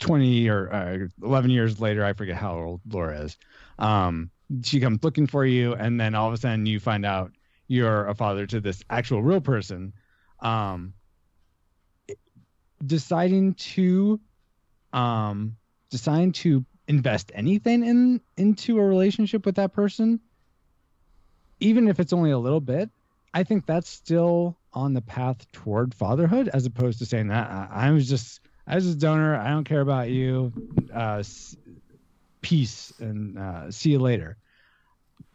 20 0.00 0.48
or 0.48 0.72
uh, 0.72 0.98
11 1.22 1.50
years 1.50 1.80
later, 1.80 2.04
I 2.04 2.12
forget 2.14 2.36
how 2.36 2.58
old 2.58 2.80
Laura 2.90 3.22
is. 3.22 3.36
Um, 3.78 4.30
she 4.62 4.80
comes 4.80 5.02
looking 5.02 5.26
for 5.26 5.44
you, 5.44 5.74
and 5.74 6.00
then 6.00 6.14
all 6.14 6.28
of 6.28 6.34
a 6.34 6.36
sudden 6.36 6.66
you 6.66 6.80
find 6.80 7.04
out 7.04 7.32
you're 7.66 8.06
a 8.06 8.14
father 8.14 8.46
to 8.46 8.60
this 8.60 8.82
actual 8.88 9.22
real 9.22 9.40
person. 9.40 9.92
Um, 10.40 10.94
deciding 12.84 13.54
to, 13.54 14.20
um, 14.92 15.56
deciding 15.90 16.32
to 16.32 16.64
invest 16.86 17.32
anything 17.34 17.84
in 17.84 18.20
into 18.36 18.78
a 18.78 18.84
relationship 18.84 19.46
with 19.46 19.56
that 19.56 19.72
person, 19.72 20.20
even 21.60 21.88
if 21.88 22.00
it's 22.00 22.12
only 22.12 22.30
a 22.30 22.38
little 22.38 22.60
bit, 22.60 22.90
I 23.32 23.42
think 23.44 23.66
that's 23.66 23.88
still 23.88 24.58
on 24.72 24.92
the 24.92 25.00
path 25.00 25.50
toward 25.52 25.94
fatherhood, 25.94 26.48
as 26.52 26.66
opposed 26.66 26.98
to 26.98 27.06
saying 27.06 27.28
that 27.28 27.50
I, 27.50 27.88
I 27.88 27.90
was 27.90 28.08
just 28.08 28.40
I 28.66 28.76
was 28.76 28.86
a 28.86 28.94
donor. 28.94 29.36
I 29.36 29.50
don't 29.50 29.64
care 29.64 29.80
about 29.80 30.08
you. 30.08 30.52
Uh, 30.92 31.22
peace 32.40 32.92
and 32.98 33.38
uh, 33.38 33.70
see 33.70 33.90
you 33.90 33.98
later. 33.98 34.36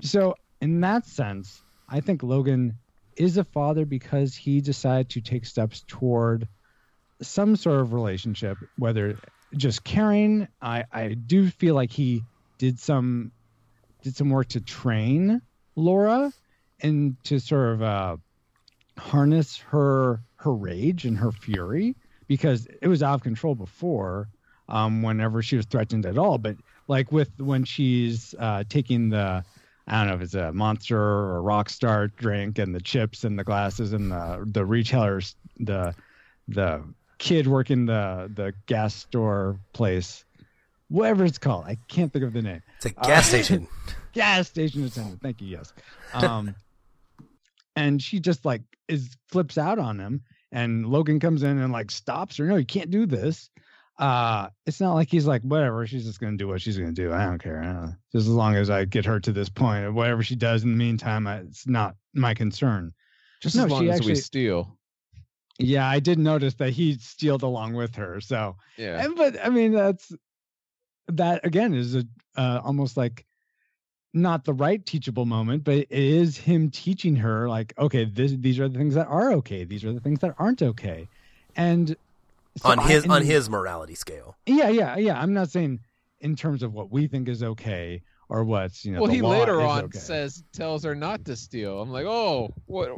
So 0.02 0.36
in 0.62 0.82
that 0.82 1.06
sense, 1.06 1.62
I 1.88 2.00
think 2.00 2.24
Logan 2.24 2.76
is 3.16 3.38
a 3.38 3.44
father 3.44 3.86
because 3.86 4.36
he 4.36 4.62
decided 4.62 5.10
to 5.10 5.22
take 5.22 5.46
steps 5.46 5.84
toward 5.88 6.48
some 7.22 7.56
sort 7.56 7.82
of 7.82 7.94
relationship, 7.94 8.58
whether 8.78 9.18
just 9.56 9.84
caring. 9.84 10.48
I, 10.62 10.86
I 10.92 11.10
do 11.10 11.50
feel 11.50 11.76
like 11.76 11.92
he 11.92 12.24
did 12.58 12.80
some 12.80 13.32
did 14.02 14.16
some 14.16 14.30
work 14.30 14.48
to 14.50 14.62
train 14.62 15.42
Laura 15.76 16.32
and 16.82 17.18
to 17.26 17.40
sort 17.40 17.74
of 17.74 17.82
uh, 17.82 18.18
harness 18.98 19.58
her 19.58 20.22
her 20.38 20.54
rage 20.54 21.06
and 21.06 21.18
her 21.18 21.32
fury 21.32 21.96
because 22.30 22.68
it 22.82 22.88
was 22.88 23.04
out 23.04 23.16
of 23.16 23.24
control 23.24 23.56
before 23.56 24.30
um, 24.70 25.02
whenever 25.02 25.42
she 25.42 25.58
was 25.58 25.66
threatened 25.66 26.06
at 26.06 26.18
all. 26.18 26.38
But 26.38 26.56
like 26.88 27.12
with 27.12 27.32
when 27.42 27.66
she's 27.66 28.34
uh, 28.40 28.64
taking 28.70 29.10
the 29.10 29.44
I 29.88 29.98
don't 29.98 30.08
know 30.08 30.14
if 30.14 30.22
it's 30.22 30.36
a 30.36 30.54
monster 30.54 31.02
or 31.02 31.38
a 31.38 31.42
rock 31.42 31.70
star 31.70 32.08
drink 32.08 32.60
and 32.60 32.74
the 32.74 32.80
chips 32.80 33.24
and 33.26 33.38
the 33.38 33.44
glasses 33.44 33.92
and 33.92 34.12
the 34.12 34.48
the 34.50 34.66
retailers 34.66 35.36
the 35.58 35.94
the 36.48 36.84
kid 37.18 37.48
working 37.48 37.86
the 37.88 38.32
the 38.34 38.54
gas 38.68 38.96
store 38.96 39.60
place 39.74 40.24
whatever 40.88 41.26
it's 41.26 41.38
called 41.38 41.66
i 41.66 41.76
can't 41.90 42.14
think 42.14 42.24
of 42.24 42.32
the 42.32 42.42
name. 42.42 42.62
It's 42.78 42.86
a 42.86 42.90
gas 42.92 43.10
uh, 43.10 43.22
station. 43.22 43.68
gas 44.14 44.48
station 44.48 44.86
attendant 44.86 45.22
thank 45.22 45.42
you 45.42 45.48
yes. 45.48 45.74
Um 46.14 46.56
and 47.76 48.02
she 48.02 48.20
just 48.20 48.46
like 48.46 48.62
is 48.88 49.18
flips 49.28 49.58
out 49.58 49.80
on 49.80 50.00
him 50.00 50.22
and 50.52 50.86
logan 50.86 51.20
comes 51.20 51.44
in 51.44 51.58
and 51.58 51.72
like 51.72 51.92
stops 51.92 52.38
her 52.38 52.46
no 52.46 52.56
you 52.56 52.66
can't 52.66 52.92
do 52.92 53.06
this. 53.06 53.50
Uh 53.98 54.48
it's 54.66 54.80
not 54.80 54.94
like 54.94 55.10
he's 55.10 55.28
like 55.28 55.42
whatever 55.42 55.86
she's 55.86 56.06
just 56.06 56.20
gonna 56.22 56.38
do 56.38 56.48
what 56.48 56.62
she's 56.62 56.78
gonna 56.78 56.94
do 56.94 57.12
i 57.12 57.26
don't 57.26 57.42
care 57.44 57.62
I 57.62 57.66
don't 57.66 57.98
just 58.14 58.28
as 58.28 58.30
long 58.30 58.56
as 58.56 58.70
i 58.70 58.86
get 58.86 59.06
her 59.06 59.20
to 59.20 59.34
this 59.34 59.50
point 59.50 59.94
whatever 59.94 60.24
she 60.24 60.36
does 60.36 60.64
in 60.64 60.72
the 60.72 60.78
meantime 60.78 61.28
I, 61.28 61.40
it's 61.40 61.68
not 61.68 61.96
my 62.14 62.34
concern. 62.34 62.94
Just 63.42 63.56
no, 63.56 63.66
as 63.66 63.72
long 63.72 63.90
as 63.90 63.98
actually, 63.98 64.14
we 64.14 64.16
steal. 64.16 64.78
Yeah 65.60 65.88
i 65.88 66.00
did 66.00 66.18
notice 66.18 66.54
that 66.56 66.72
he 66.72 66.94
stealed 66.94 67.44
along 67.44 67.74
with 67.74 67.96
her 67.96 68.22
so 68.22 68.56
yeah. 68.78 69.04
and, 69.04 69.16
but 69.18 69.38
i 69.46 69.50
mean 69.50 69.74
that's 69.74 70.14
that 71.10 71.46
again 71.46 71.74
is 71.74 71.96
a 71.96 72.06
uh, 72.38 72.62
almost 72.64 72.96
like 72.96 73.26
not 74.14 74.44
the 74.44 74.54
right 74.54 74.86
teachable 74.86 75.26
moment 75.26 75.64
but 75.64 75.78
it 75.78 75.88
is 75.92 76.36
him 76.36 76.70
teaching 76.72 77.16
her 77.16 77.48
like 77.48 77.74
okay 77.78 78.06
this, 78.06 78.34
these 78.40 78.60
are 78.60 78.68
the 78.68 78.78
things 78.78 78.96
that 78.96 79.08
are 79.08 79.34
okay 79.34 79.64
these 79.64 79.86
are 79.86 79.94
the 79.94 80.00
things 80.00 80.20
that 80.20 80.34
aren't 80.40 80.62
okay 80.62 81.08
and 81.56 81.96
so 82.58 82.70
on 82.70 82.80
his 82.80 83.06
I, 83.06 83.16
on 83.16 83.24
his 83.24 83.50
morality 83.50 83.96
scale. 83.96 84.36
Yeah, 84.46 84.70
yeah, 84.70 84.98
yeah. 84.98 85.20
I'm 85.20 85.34
not 85.34 85.50
saying 85.50 85.80
in 86.22 86.36
terms 86.36 86.64
of 86.64 86.74
what 86.74 86.92
we 86.92 87.08
think 87.08 87.30
is 87.30 87.44
okay 87.44 88.02
or 88.28 88.44
what's 88.44 88.86
you 88.86 88.94
know. 88.94 89.02
Well, 89.02 89.12
he 89.12 89.22
later 89.22 89.62
on 89.62 89.86
okay. 89.86 90.00
says 90.00 90.44
tells 90.52 90.84
her 90.84 90.96
not 90.96 91.26
to 91.26 91.36
steal. 91.36 91.82
I'm 91.82 91.92
like, 91.92 92.06
oh, 92.06 92.54
what? 92.66 92.92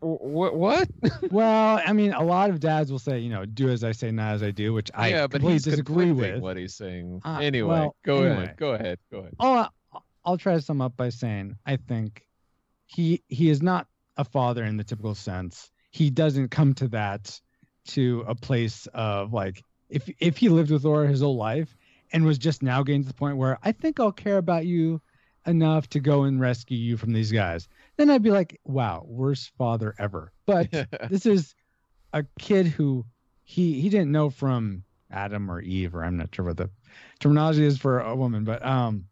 What? 0.00 0.54
What? 0.54 0.88
well, 1.30 1.80
I 1.84 1.92
mean, 1.92 2.12
a 2.12 2.22
lot 2.22 2.50
of 2.50 2.60
dads 2.60 2.92
will 2.92 2.98
say, 2.98 3.18
you 3.18 3.30
know, 3.30 3.44
do 3.44 3.68
as 3.68 3.82
I 3.82 3.92
say, 3.92 4.10
not 4.10 4.34
as 4.34 4.42
I 4.42 4.50
do, 4.50 4.72
which 4.72 4.90
I 4.94 5.08
yeah, 5.08 5.26
but 5.26 5.42
he's 5.42 5.64
disagree 5.64 6.12
with. 6.12 6.40
What 6.40 6.56
he's 6.56 6.74
saying. 6.74 7.22
Uh, 7.24 7.38
anyway, 7.40 7.68
well, 7.68 7.96
go 8.04 8.22
anyway. 8.22 8.44
ahead. 8.44 8.56
Go 8.56 8.72
ahead. 8.74 8.98
Go 9.10 9.18
ahead. 9.18 9.34
I'll, 9.40 9.72
I'll 10.28 10.36
try 10.36 10.52
to 10.52 10.60
sum 10.60 10.82
up 10.82 10.94
by 10.94 11.08
saying 11.08 11.56
I 11.64 11.76
think 11.76 12.28
he 12.84 13.22
he 13.28 13.48
is 13.48 13.62
not 13.62 13.86
a 14.18 14.24
father 14.24 14.62
in 14.62 14.76
the 14.76 14.84
typical 14.84 15.14
sense. 15.14 15.70
He 15.90 16.10
doesn't 16.10 16.50
come 16.50 16.74
to 16.74 16.88
that 16.88 17.40
to 17.86 18.26
a 18.28 18.34
place 18.34 18.86
of 18.92 19.32
like 19.32 19.64
if 19.88 20.06
if 20.20 20.36
he 20.36 20.50
lived 20.50 20.70
with 20.70 20.84
Laura 20.84 21.08
his 21.08 21.22
whole 21.22 21.36
life 21.36 21.74
and 22.12 22.26
was 22.26 22.36
just 22.36 22.62
now 22.62 22.82
getting 22.82 23.04
to 23.04 23.08
the 23.08 23.14
point 23.14 23.38
where 23.38 23.58
I 23.62 23.72
think 23.72 23.98
I'll 23.98 24.12
care 24.12 24.36
about 24.36 24.66
you 24.66 25.00
enough 25.46 25.88
to 25.90 25.98
go 25.98 26.24
and 26.24 26.38
rescue 26.38 26.76
you 26.76 26.98
from 26.98 27.14
these 27.14 27.32
guys, 27.32 27.66
then 27.96 28.10
I'd 28.10 28.22
be 28.22 28.30
like, 28.30 28.60
wow, 28.64 29.06
worst 29.06 29.52
father 29.56 29.94
ever. 29.98 30.30
But 30.44 30.70
this 31.08 31.24
is 31.24 31.54
a 32.12 32.22
kid 32.38 32.66
who 32.66 33.06
he 33.44 33.80
he 33.80 33.88
didn't 33.88 34.12
know 34.12 34.28
from 34.28 34.84
Adam 35.10 35.50
or 35.50 35.62
Eve, 35.62 35.94
or 35.94 36.04
I'm 36.04 36.18
not 36.18 36.34
sure 36.34 36.44
what 36.44 36.58
the 36.58 36.68
terminology 37.18 37.64
is 37.64 37.78
for 37.78 38.00
a 38.00 38.14
woman, 38.14 38.44
but 38.44 38.62
um 38.62 39.06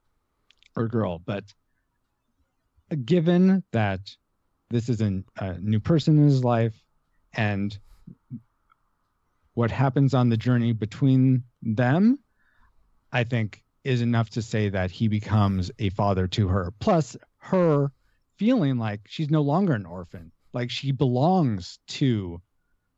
or 0.76 0.88
girl, 0.88 1.20
but 1.24 1.44
given 3.04 3.64
that 3.72 4.00
this 4.70 4.88
is 4.88 5.00
a, 5.00 5.22
a 5.38 5.58
new 5.58 5.80
person 5.80 6.18
in 6.18 6.24
his 6.24 6.44
life 6.44 6.74
and 7.32 7.78
what 9.54 9.70
happens 9.70 10.14
on 10.14 10.28
the 10.28 10.36
journey 10.36 10.72
between 10.72 11.42
them, 11.62 12.18
I 13.12 13.24
think 13.24 13.62
is 13.84 14.02
enough 14.02 14.30
to 14.30 14.42
say 14.42 14.68
that 14.68 14.90
he 14.90 15.08
becomes 15.08 15.70
a 15.78 15.90
father 15.90 16.26
to 16.26 16.48
her. 16.48 16.72
Plus, 16.78 17.16
her 17.38 17.90
feeling 18.36 18.78
like 18.78 19.00
she's 19.06 19.30
no 19.30 19.42
longer 19.42 19.72
an 19.72 19.86
orphan, 19.86 20.32
like 20.52 20.70
she 20.70 20.92
belongs 20.92 21.78
to 21.86 22.40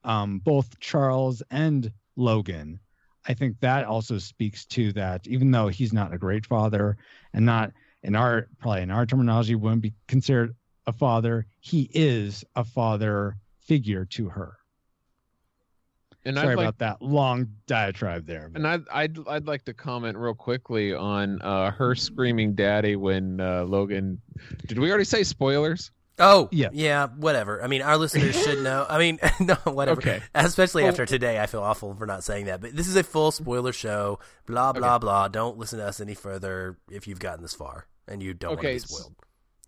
um, 0.04 0.38
both 0.38 0.80
Charles 0.80 1.42
and 1.50 1.92
Logan. 2.16 2.80
I 3.28 3.34
think 3.34 3.60
that 3.60 3.84
also 3.84 4.18
speaks 4.18 4.64
to 4.66 4.90
that, 4.94 5.26
even 5.26 5.50
though 5.50 5.68
he's 5.68 5.92
not 5.92 6.14
a 6.14 6.18
great 6.18 6.46
father 6.46 6.96
and 7.34 7.44
not 7.44 7.72
in 8.02 8.16
our 8.16 8.48
probably 8.58 8.82
in 8.82 8.90
our 8.90 9.04
terminology 9.04 9.54
wouldn't 9.54 9.82
be 9.82 9.92
considered 10.06 10.54
a 10.86 10.92
father, 10.92 11.46
he 11.60 11.90
is 11.92 12.42
a 12.56 12.64
father 12.64 13.36
figure 13.60 14.06
to 14.06 14.30
her. 14.30 14.54
And 16.24 16.36
Sorry 16.36 16.56
like, 16.56 16.64
about 16.64 16.78
that 16.78 17.02
long 17.02 17.48
diatribe 17.66 18.26
there. 18.26 18.48
But. 18.48 18.58
And 18.58 18.66
I'd, 18.66 18.88
I'd 18.90 19.18
I'd 19.28 19.46
like 19.46 19.64
to 19.66 19.74
comment 19.74 20.16
real 20.16 20.34
quickly 20.34 20.94
on 20.94 21.40
uh, 21.42 21.70
her 21.70 21.94
screaming 21.94 22.54
"daddy" 22.54 22.96
when 22.96 23.40
uh, 23.40 23.64
Logan. 23.64 24.20
Did 24.66 24.78
we 24.78 24.88
already 24.88 25.04
say 25.04 25.22
spoilers? 25.22 25.90
Oh 26.18 26.48
yeah, 26.50 26.68
yeah, 26.72 27.06
whatever. 27.06 27.62
I 27.62 27.66
mean, 27.66 27.82
our 27.82 27.96
listeners 27.96 28.40
should 28.42 28.62
know. 28.62 28.86
I 28.88 28.98
mean, 28.98 29.18
no, 29.40 29.54
whatever. 29.64 30.00
Okay. 30.00 30.22
Especially 30.34 30.84
after 30.84 31.06
today, 31.06 31.40
I 31.40 31.46
feel 31.46 31.62
awful 31.62 31.94
for 31.94 32.06
not 32.06 32.24
saying 32.24 32.46
that. 32.46 32.60
But 32.60 32.74
this 32.74 32.88
is 32.88 32.96
a 32.96 33.02
full 33.02 33.30
spoiler 33.30 33.72
show. 33.72 34.18
Blah 34.46 34.72
blah 34.72 34.96
okay. 34.96 35.00
blah. 35.00 35.28
Don't 35.28 35.58
listen 35.58 35.78
to 35.78 35.86
us 35.86 36.00
any 36.00 36.14
further 36.14 36.78
if 36.90 37.06
you've 37.06 37.20
gotten 37.20 37.42
this 37.42 37.54
far 37.54 37.86
and 38.08 38.22
you 38.22 38.34
don't 38.34 38.58
okay. 38.58 38.72
want 38.72 38.80
to 38.80 38.88
be 38.88 38.94
spoiled. 38.94 39.14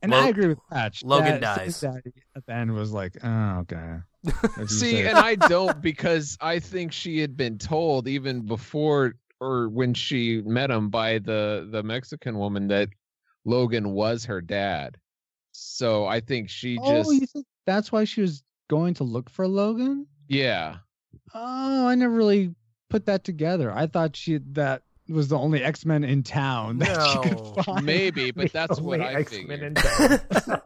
And 0.03 0.14
I 0.14 0.28
agree 0.28 0.48
with 0.48 0.59
Patch. 0.70 1.05
Logan 1.05 1.40
dies. 1.40 1.84
At 1.84 2.03
the 2.46 2.53
end 2.53 2.72
was 2.74 2.90
like, 2.90 3.16
oh, 3.22 3.59
okay. 3.61 3.98
See, 4.66 5.03
and 5.03 5.18
I 5.18 5.34
don't 5.34 5.80
because 5.80 6.38
I 6.40 6.59
think 6.59 6.92
she 6.92 7.18
had 7.18 7.36
been 7.36 7.59
told 7.59 8.09
even 8.09 8.46
before 8.46 9.14
or 9.40 9.68
when 9.68 9.94
she 9.94 10.42
met 10.42 10.70
him 10.70 10.90
by 10.90 11.18
the 11.18 11.68
the 11.70 11.82
Mexican 11.82 12.38
woman 12.38 12.68
that 12.68 12.88
Logan 13.44 13.90
was 13.90 14.24
her 14.26 14.40
dad. 14.40 14.96
So 15.61 16.06
I 16.06 16.20
think 16.20 16.48
she 16.48 16.78
oh, 16.80 16.90
just. 16.90 17.12
You 17.12 17.26
think 17.26 17.46
that's 17.66 17.92
why 17.92 18.04
she 18.04 18.22
was 18.22 18.42
going 18.68 18.94
to 18.94 19.04
look 19.04 19.28
for 19.28 19.46
Logan? 19.46 20.06
Yeah. 20.28 20.76
Oh, 21.34 21.86
I 21.86 21.94
never 21.94 22.14
really 22.14 22.54
put 22.88 23.06
that 23.06 23.24
together. 23.24 23.70
I 23.70 23.86
thought 23.86 24.16
she 24.16 24.38
that 24.52 24.82
was 25.11 25.28
the 25.28 25.38
only 25.38 25.62
X 25.62 25.84
Men 25.84 26.04
in 26.04 26.22
town 26.22 26.78
that 26.78 26.96
no, 26.96 27.12
you 27.12 27.30
could 27.30 27.64
find. 27.64 27.84
Maybe, 27.84 28.30
but 28.30 28.52
that's 28.54 28.80
what 28.80 29.00
I 29.00 29.14
X-Men 29.14 29.74
figured. 29.74 30.22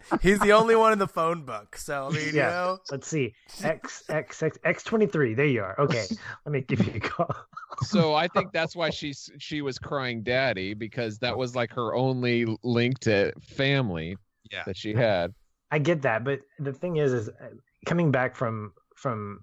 He's 0.22 0.38
the 0.38 0.52
only 0.52 0.76
one 0.76 0.92
in 0.92 0.98
the 0.98 1.08
phone 1.08 1.44
book. 1.44 1.76
So 1.76 2.06
I 2.06 2.10
mean, 2.10 2.26
yeah. 2.26 2.30
You 2.32 2.38
know. 2.38 2.78
Let's 2.90 3.08
see, 3.08 3.34
X 3.62 4.04
X 4.08 4.42
X 4.42 4.58
X 4.64 4.82
twenty 4.84 5.06
three. 5.06 5.34
There 5.34 5.46
you 5.46 5.62
are. 5.62 5.78
Okay, 5.80 6.04
let 6.44 6.52
me 6.52 6.60
give 6.60 6.86
you 6.86 6.92
a 6.94 7.00
call. 7.00 7.34
so 7.82 8.14
I 8.14 8.28
think 8.28 8.52
that's 8.52 8.76
why 8.76 8.90
she 8.90 9.12
she 9.38 9.62
was 9.62 9.78
crying 9.78 10.22
daddy 10.22 10.74
because 10.74 11.18
that 11.18 11.36
was 11.36 11.56
like 11.56 11.72
her 11.72 11.94
only 11.94 12.46
link 12.62 13.00
to 13.00 13.32
family. 13.40 14.16
Yeah. 14.50 14.62
that 14.66 14.76
she 14.76 14.94
had. 14.94 15.32
I 15.70 15.78
get 15.78 16.02
that, 16.02 16.24
but 16.24 16.40
the 16.58 16.72
thing 16.72 16.96
is, 16.96 17.12
is 17.12 17.28
uh, 17.28 17.48
coming 17.86 18.10
back 18.10 18.36
from 18.36 18.72
from 18.94 19.40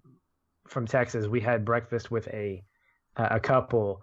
from 0.68 0.88
Texas, 0.88 1.28
we 1.28 1.42
had 1.42 1.66
breakfast 1.66 2.12
with 2.12 2.28
a 2.30 2.64
a 3.18 3.40
couple 3.40 4.02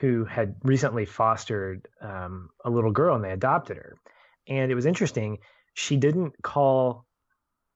who 0.00 0.24
had 0.24 0.54
recently 0.62 1.06
fostered 1.06 1.88
um, 2.02 2.50
a 2.64 2.70
little 2.70 2.92
girl 2.92 3.16
and 3.16 3.24
they 3.24 3.32
adopted 3.32 3.76
her, 3.76 3.96
and 4.46 4.70
it 4.70 4.74
was 4.74 4.86
interesting. 4.86 5.38
She 5.74 5.96
didn't 5.96 6.34
call 6.42 7.06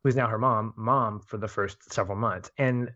who's 0.02 0.16
now 0.16 0.26
her 0.26 0.38
mom 0.38 0.74
mom 0.76 1.20
for 1.20 1.38
the 1.38 1.48
first 1.48 1.92
several 1.92 2.18
months, 2.18 2.50
and 2.58 2.90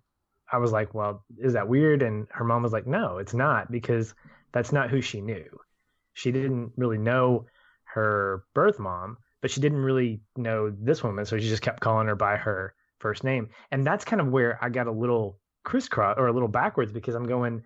I 0.52 0.58
was 0.58 0.72
like, 0.72 0.94
well, 0.94 1.24
is 1.38 1.52
that 1.54 1.68
weird? 1.68 2.02
And 2.02 2.26
her 2.30 2.44
mom 2.44 2.62
was 2.62 2.72
like, 2.72 2.86
no, 2.86 3.18
it's 3.18 3.34
not 3.34 3.70
because 3.70 4.14
that's 4.52 4.72
not 4.72 4.90
who 4.90 5.00
she 5.00 5.20
knew. 5.20 5.46
She 6.14 6.32
didn't 6.32 6.72
really 6.76 6.98
know 6.98 7.46
her 7.84 8.44
birth 8.54 8.78
mom, 8.78 9.18
but 9.40 9.50
she 9.50 9.60
didn't 9.60 9.78
really 9.78 10.20
know 10.36 10.70
this 10.70 11.02
woman, 11.02 11.24
so 11.24 11.38
she 11.38 11.48
just 11.48 11.62
kept 11.62 11.80
calling 11.80 12.06
her 12.06 12.16
by 12.16 12.36
her 12.36 12.74
first 12.98 13.24
name. 13.24 13.48
And 13.70 13.86
that's 13.86 14.04
kind 14.04 14.20
of 14.20 14.28
where 14.28 14.58
I 14.62 14.68
got 14.68 14.86
a 14.86 14.92
little 14.92 15.38
crisscross 15.64 16.16
or 16.18 16.26
a 16.26 16.32
little 16.32 16.48
backwards 16.48 16.92
because 16.92 17.14
I'm 17.14 17.26
going, 17.26 17.62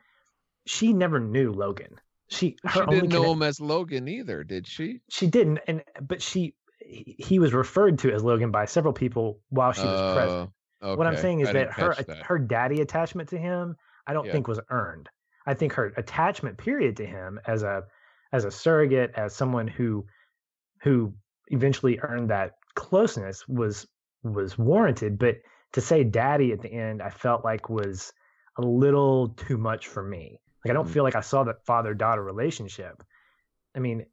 she 0.66 0.93
never 0.93 1.18
knew 1.18 1.53
Logan. 1.53 1.99
She, 2.29 2.57
she 2.73 2.81
didn't 2.81 3.11
know 3.11 3.20
connect- 3.20 3.37
him 3.37 3.43
as 3.43 3.61
Logan 3.61 4.09
either, 4.09 4.45
did 4.45 4.66
she? 4.66 5.01
She 5.11 5.27
didn't, 5.27 5.61
and 5.66 5.83
but 6.01 6.23
she 6.23 6.55
he 6.85 7.39
was 7.39 7.53
referred 7.53 7.99
to 8.01 8.12
as 8.12 8.25
Logan 8.25 8.51
by 8.51 8.64
several 8.64 8.93
people 8.93 9.41
while 9.51 9.73
she 9.73 9.83
was 9.83 10.01
uh, 10.01 10.14
present. 10.14 10.51
Okay. 10.83 10.99
What 10.99 11.07
I'm 11.07 11.16
saying 11.16 11.41
is 11.41 11.53
that 11.53 11.73
her 11.73 11.95
that. 11.95 12.23
her 12.25 12.39
daddy 12.39 12.81
attachment 12.81 13.29
to 13.31 13.39
him, 13.39 13.77
I 14.07 14.12
don't 14.12 14.27
yeah. 14.27 14.33
think 14.33 14.49
was 14.49 14.61
earned. 14.70 15.09
I 15.47 15.55
think 15.55 15.75
her 15.75 15.93
attachment 15.97 16.59
period 16.59 16.97
to 16.97 17.07
him 17.07 17.39
as 17.47 17.62
a 17.62 17.85
as 18.33 18.45
a 18.45 18.51
surrogate, 18.51 19.12
as 19.14 19.35
someone 19.35 19.68
who 19.68 20.07
who 20.83 21.14
eventually 21.49 21.99
earned 22.01 22.30
that 22.30 22.53
closeness 22.74 23.47
was 23.49 23.86
was 24.22 24.57
warranted. 24.57 25.18
But 25.18 25.36
to 25.72 25.80
say 25.80 26.05
daddy 26.05 26.53
at 26.53 26.61
the 26.61 26.72
end, 26.72 27.03
I 27.03 27.11
felt 27.11 27.45
like 27.45 27.68
was 27.68 28.12
a 28.57 28.62
little 28.62 29.28
too 29.30 29.59
much 29.59 29.88
for 29.88 30.03
me. 30.03 30.40
Like 30.64 30.70
I 30.70 30.74
don't 30.74 30.88
mm. 30.88 30.93
feel 30.93 31.03
like 31.03 31.16
I 31.16 31.20
saw 31.20 31.45
that 31.45 31.64
father 31.64 31.95
daughter 31.95 32.22
relationship. 32.22 33.03
I 33.74 33.80
mean, 33.80 34.07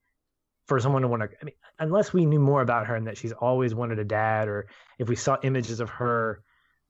for 0.67 0.79
someone 0.79 1.01
to 1.01 1.07
want 1.07 1.23
to, 1.23 1.29
I 1.41 1.45
mean, 1.45 1.55
unless 1.79 2.13
we 2.13 2.25
knew 2.25 2.39
more 2.39 2.61
about 2.61 2.87
her 2.87 2.95
and 2.95 3.07
that 3.07 3.17
she's 3.17 3.33
always 3.33 3.75
wanted 3.75 3.99
a 3.99 4.05
dad, 4.05 4.47
or 4.47 4.67
if 4.97 5.09
we 5.09 5.15
saw 5.15 5.37
images 5.43 5.79
of 5.79 5.89
her 5.89 6.43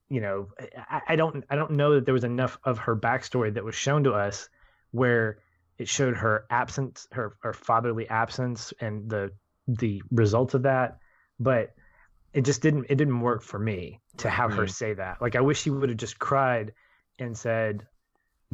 you 0.09 0.21
know, 0.21 0.47
I, 0.89 1.01
I 1.09 1.15
don't 1.15 1.45
I 1.49 1.55
don't 1.55 1.71
know 1.71 1.95
that 1.95 2.05
there 2.05 2.13
was 2.13 2.23
enough 2.23 2.57
of 2.63 2.79
her 2.79 2.95
backstory 2.95 3.53
that 3.53 3.63
was 3.63 3.75
shown 3.75 4.03
to 4.05 4.13
us 4.13 4.49
where 4.91 5.39
it 5.77 5.87
showed 5.87 6.17
her 6.17 6.45
absence, 6.49 7.07
her 7.11 7.37
her 7.41 7.53
fatherly 7.53 8.09
absence, 8.09 8.73
and 8.81 9.09
the 9.09 9.31
the 9.77 10.01
results 10.11 10.53
of 10.53 10.63
that. 10.63 10.99
But 11.39 11.73
it 12.33 12.45
just 12.45 12.61
didn't 12.61 12.85
it 12.89 12.95
didn't 12.95 13.21
work 13.21 13.41
for 13.41 13.59
me 13.59 13.99
to 14.17 14.29
have 14.29 14.51
mm-hmm. 14.51 14.59
her 14.59 14.67
say 14.67 14.93
that. 14.93 15.21
Like 15.21 15.35
I 15.35 15.41
wish 15.41 15.61
she 15.61 15.69
would 15.69 15.89
have 15.89 15.97
just 15.97 16.19
cried 16.19 16.73
and 17.17 17.37
said 17.37 17.85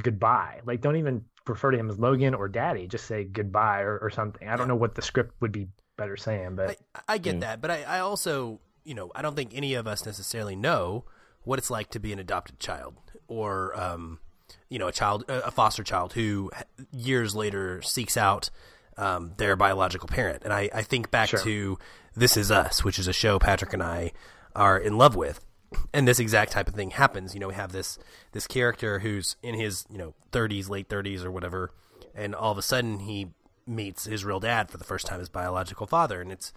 goodbye. 0.01 0.61
Like 0.66 0.82
don't 0.82 0.95
even 0.97 1.26
refer 1.47 1.72
to 1.72 1.78
him 1.78 1.89
as 1.89 1.99
Logan 1.99 2.34
or 2.34 2.47
Daddy. 2.47 2.88
Just 2.88 3.05
say 3.05 3.24
goodbye 3.24 3.82
or, 3.82 3.97
or 3.99 4.09
something. 4.09 4.47
I 4.47 4.55
don't 4.55 4.68
know 4.68 4.76
what 4.76 4.95
the 4.95 5.01
script 5.01 5.36
would 5.41 5.51
be 5.51 5.68
better 5.97 6.18
saying, 6.18 6.55
but 6.55 6.78
I, 6.95 7.13
I 7.16 7.18
get 7.18 7.41
that. 7.41 7.61
But 7.61 7.72
I, 7.72 7.84
I 7.84 7.99
also 7.99 8.59
you 8.84 8.93
know 8.93 9.11
I 9.16 9.22
don't 9.22 9.36
think 9.36 9.51
any 9.53 9.74
of 9.74 9.88
us 9.88 10.05
necessarily 10.05 10.55
know 10.55 11.05
what 11.43 11.59
it's 11.59 11.70
like 11.70 11.89
to 11.91 11.99
be 11.99 12.13
an 12.13 12.20
adopted 12.20 12.59
child 12.59 12.95
or 13.28 13.78
um, 13.80 14.20
you 14.70 14.80
know 14.80 14.88
a 14.88 14.91
child 14.91 15.26
a 15.28 15.51
foster 15.51 15.84
child 15.84 16.13
who 16.13 16.51
years 16.91 17.36
later 17.36 17.82
seeks 17.82 18.16
out 18.16 18.49
um, 18.97 19.33
their 19.37 19.55
biological 19.55 20.07
parent. 20.07 20.43
And 20.43 20.53
I, 20.53 20.69
I 20.73 20.81
think 20.81 21.11
back 21.11 21.29
sure. 21.29 21.39
to 21.41 21.77
this 22.15 22.37
is 22.37 22.51
us 22.51 22.83
which 22.83 22.97
is 22.97 23.07
a 23.07 23.13
show 23.13 23.37
patrick 23.39 23.73
and 23.73 23.83
i 23.83 24.11
are 24.55 24.77
in 24.77 24.97
love 24.97 25.15
with. 25.15 25.39
And 25.93 26.07
this 26.07 26.19
exact 26.19 26.53
type 26.53 26.69
of 26.69 26.75
thing 26.75 26.91
happens. 26.91 27.33
You 27.33 27.39
know 27.39 27.49
we 27.49 27.55
have 27.55 27.71
this 27.71 27.97
this 28.31 28.47
character 28.47 28.99
who's 28.99 29.35
in 29.43 29.55
his 29.55 29.85
you 29.89 29.97
know 29.97 30.13
30s 30.31 30.69
late 30.69 30.87
30s 30.87 31.23
or 31.25 31.31
whatever. 31.31 31.71
And 32.13 32.33
all 32.33 32.51
of 32.51 32.57
a 32.57 32.61
sudden 32.61 32.99
he 32.99 33.31
meets 33.67 34.05
his 34.05 34.23
real 34.23 34.39
dad 34.39 34.69
for 34.69 34.77
the 34.77 34.83
first 34.83 35.07
time 35.07 35.19
his 35.19 35.29
biological 35.29 35.87
father. 35.87 36.21
And 36.21 36.31
it's 36.31 36.53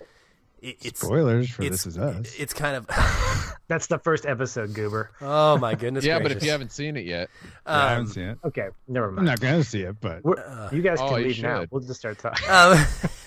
it, 0.61 0.77
it's 0.83 1.01
spoilers 1.01 1.51
for 1.51 1.63
This 1.63 1.87
Is 1.87 1.99
Us. 1.99 2.35
It's 2.39 2.53
kind 2.53 2.77
of 2.77 2.87
that's 3.69 3.87
the 3.87 3.99
first 3.99 4.27
episode, 4.27 4.75
Goober. 4.75 5.11
Oh 5.21 5.59
my 5.59 5.75
goodness! 5.75 6.05
yeah, 6.05 6.19
gracious. 6.19 6.35
but 6.35 6.37
if 6.37 6.45
you 6.45 6.51
haven't 6.51 6.73
seen 6.73 6.97
it 6.97 7.05
yet, 7.05 7.29
um, 7.67 7.77
yeah, 7.77 7.85
I 7.85 7.91
haven't 7.91 8.09
seen 8.09 8.25
it. 8.25 8.39
Okay, 8.45 8.69
never 8.87 9.09
mind. 9.11 9.21
I'm 9.21 9.25
not 9.27 9.41
gonna 9.41 9.65
see 9.65 9.83
it, 9.83 10.01
but 10.01 10.23
uh, 10.25 10.71
you 10.73 10.83
guys 10.83 10.99
can 10.99 11.09
oh, 11.09 11.17
leave 11.17 11.43
now. 11.43 11.67
We'll 11.71 11.83
just 11.83 12.01
start 12.01 12.19
talking. 12.19 12.47
Um, 12.49 12.83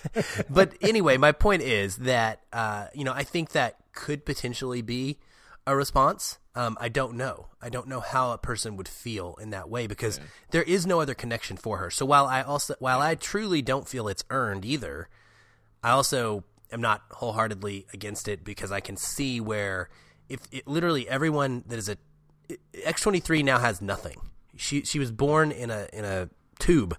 but 0.50 0.74
anyway, 0.82 1.18
my 1.18 1.32
point 1.32 1.62
is 1.62 1.98
that 1.98 2.42
uh, 2.52 2.88
you 2.94 3.04
know 3.04 3.14
I 3.14 3.24
think 3.24 3.52
that 3.52 3.78
could 3.94 4.26
potentially 4.26 4.82
be 4.82 5.20
a 5.66 5.76
response. 5.76 6.40
Um, 6.54 6.78
I 6.82 6.90
don't 6.90 7.16
know. 7.16 7.48
I 7.62 7.70
don't 7.70 7.88
know 7.88 8.02
how 8.02 8.32
a 8.32 8.38
person 8.38 8.76
would 8.76 8.88
feel 8.88 9.38
in 9.40 9.52
that 9.52 9.70
way 9.70 9.88
because 9.88 10.18
yeah. 10.18 10.24
there 10.52 10.64
is 10.64 10.86
no 10.86 11.00
other 11.00 11.14
connection 11.14 11.56
for 11.56 11.78
her. 11.78 11.90
So 11.90 12.06
while 12.06 12.26
I 12.26 12.42
also 12.42 12.76
while 12.80 13.00
I 13.00 13.16
truly 13.16 13.62
don't 13.62 13.88
feel 13.88 14.08
it's 14.08 14.24
earned 14.30 14.66
either, 14.66 15.08
I 15.84 15.92
also 15.92 16.44
am 16.72 16.82
not 16.82 17.02
wholeheartedly 17.12 17.88
against 17.94 18.28
it 18.28 18.44
because 18.44 18.72
I 18.72 18.80
can 18.80 18.98
see 18.98 19.40
where 19.40 19.90
if 20.30 20.40
it, 20.52 20.68
literally 20.68 21.08
everyone 21.10 21.64
that 21.68 21.78
is 21.78 21.90
a 21.90 21.98
X 22.84 23.02
twenty 23.02 23.20
three 23.20 23.44
now 23.44 23.60
has 23.60 23.82
nothing. 23.82 24.22
She 24.56 24.84
she 24.84 25.00
was 25.00 25.12
born 25.12 25.52
in 25.52 25.70
a 25.70 25.88
in 25.94 26.06
a 26.06 26.30
tube. 26.60 26.98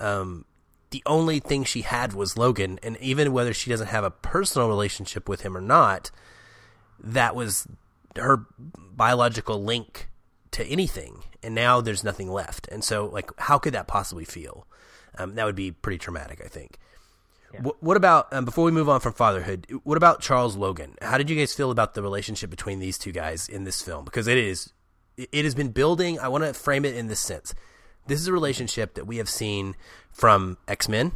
Um, 0.00 0.44
the 0.90 1.02
only 1.04 1.38
thing 1.38 1.64
she 1.64 1.82
had 1.82 2.14
was 2.14 2.38
Logan, 2.38 2.78
and 2.82 2.96
even 2.98 3.32
whether 3.32 3.52
she 3.52 3.68
doesn't 3.70 3.88
have 3.88 4.04
a 4.04 4.10
personal 4.10 4.68
relationship 4.68 5.28
with 5.28 5.42
him 5.42 5.56
or 5.56 5.60
not, 5.60 6.10
that 6.98 7.34
was 7.34 7.66
her 8.16 8.46
biological 8.56 9.62
link 9.62 10.08
to 10.52 10.64
anything. 10.64 11.24
And 11.42 11.54
now 11.54 11.80
there's 11.80 12.02
nothing 12.02 12.30
left. 12.30 12.68
And 12.68 12.82
so, 12.82 13.06
like, 13.06 13.30
how 13.38 13.58
could 13.58 13.74
that 13.74 13.86
possibly 13.86 14.24
feel? 14.24 14.66
Um, 15.16 15.34
that 15.34 15.44
would 15.44 15.54
be 15.54 15.70
pretty 15.70 15.98
traumatic, 15.98 16.40
I 16.44 16.48
think. 16.48 16.78
Yeah. 17.52 17.60
What, 17.80 17.96
about 17.96 18.32
um, 18.32 18.44
before 18.44 18.64
we 18.64 18.70
move 18.70 18.88
on 18.88 19.00
from 19.00 19.14
fatherhood? 19.14 19.66
What 19.84 19.96
about 19.96 20.20
Charles 20.20 20.56
Logan? 20.56 20.96
How 21.00 21.16
did 21.16 21.30
you 21.30 21.36
guys 21.36 21.54
feel 21.54 21.70
about 21.70 21.94
the 21.94 22.02
relationship 22.02 22.50
between 22.50 22.78
these 22.78 22.98
two 22.98 23.12
guys 23.12 23.48
in 23.48 23.64
this 23.64 23.80
film? 23.80 24.04
Because 24.04 24.26
it 24.26 24.36
is, 24.36 24.72
it 25.16 25.44
has 25.44 25.54
been 25.54 25.70
building. 25.70 26.18
I 26.18 26.28
want 26.28 26.44
to 26.44 26.52
frame 26.52 26.84
it 26.84 26.94
in 26.94 27.06
this 27.06 27.20
sense. 27.20 27.54
This 28.06 28.20
is 28.20 28.26
a 28.26 28.32
relationship 28.32 28.94
that 28.94 29.06
we 29.06 29.16
have 29.16 29.28
seen 29.28 29.76
from 30.10 30.58
X 30.66 30.88
Men, 30.88 31.12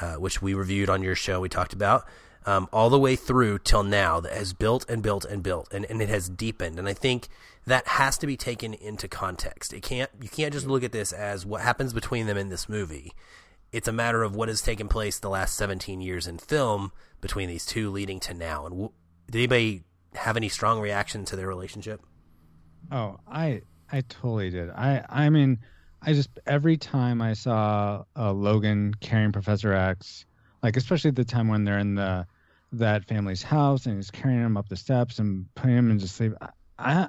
uh, 0.00 0.14
which 0.14 0.42
we 0.42 0.54
reviewed 0.54 0.90
on 0.90 1.02
your 1.02 1.14
show. 1.14 1.40
We 1.40 1.48
talked 1.48 1.72
about 1.72 2.04
um, 2.46 2.68
all 2.72 2.90
the 2.90 2.98
way 2.98 3.16
through 3.16 3.58
till 3.60 3.82
now 3.82 4.20
that 4.20 4.32
has 4.32 4.52
built 4.52 4.88
and 4.88 5.02
built 5.02 5.24
and 5.24 5.42
built, 5.42 5.72
and, 5.72 5.84
and 5.86 6.00
it 6.00 6.08
has 6.08 6.28
deepened. 6.28 6.78
And 6.78 6.88
I 6.88 6.94
think 6.94 7.28
that 7.66 7.86
has 7.86 8.16
to 8.18 8.26
be 8.26 8.36
taken 8.36 8.74
into 8.74 9.08
context. 9.08 9.72
It 9.72 9.82
can't 9.82 10.10
you 10.20 10.28
can't 10.28 10.52
just 10.52 10.66
look 10.66 10.82
at 10.82 10.92
this 10.92 11.12
as 11.12 11.44
what 11.44 11.60
happens 11.60 11.92
between 11.92 12.26
them 12.26 12.36
in 12.36 12.48
this 12.48 12.68
movie 12.68 13.12
it's 13.72 13.88
a 13.88 13.92
matter 13.92 14.22
of 14.22 14.34
what 14.34 14.48
has 14.48 14.60
taken 14.60 14.88
place 14.88 15.18
the 15.18 15.30
last 15.30 15.54
17 15.56 16.00
years 16.00 16.26
in 16.26 16.38
film 16.38 16.92
between 17.20 17.48
these 17.48 17.66
two 17.66 17.90
leading 17.90 18.20
to 18.20 18.34
now. 18.34 18.66
And 18.66 18.74
w- 18.74 18.92
did 19.30 19.38
anybody 19.38 19.82
have 20.14 20.36
any 20.36 20.48
strong 20.48 20.80
reaction 20.80 21.24
to 21.26 21.36
their 21.36 21.46
relationship? 21.46 22.00
Oh, 22.90 23.18
I 23.28 23.62
I 23.92 24.02
totally 24.02 24.50
did. 24.50 24.70
I 24.70 25.04
I 25.08 25.30
mean, 25.30 25.58
I 26.02 26.12
just 26.12 26.30
every 26.46 26.76
time 26.76 27.22
I 27.22 27.34
saw 27.34 28.04
uh, 28.16 28.32
Logan 28.32 28.94
carrying 29.00 29.32
Professor 29.32 29.72
X, 29.72 30.24
like 30.62 30.76
especially 30.76 31.12
the 31.12 31.24
time 31.24 31.48
when 31.48 31.64
they're 31.64 31.78
in 31.78 31.94
the 31.94 32.26
that 32.72 33.04
family's 33.06 33.42
house 33.42 33.86
and 33.86 33.96
he's 33.96 34.10
carrying 34.10 34.40
him 34.40 34.56
up 34.56 34.68
the 34.68 34.76
steps 34.76 35.18
and 35.18 35.52
putting 35.54 35.76
him 35.76 35.90
into 35.90 36.08
sleep, 36.08 36.32
I, 36.40 36.48
I 36.78 37.08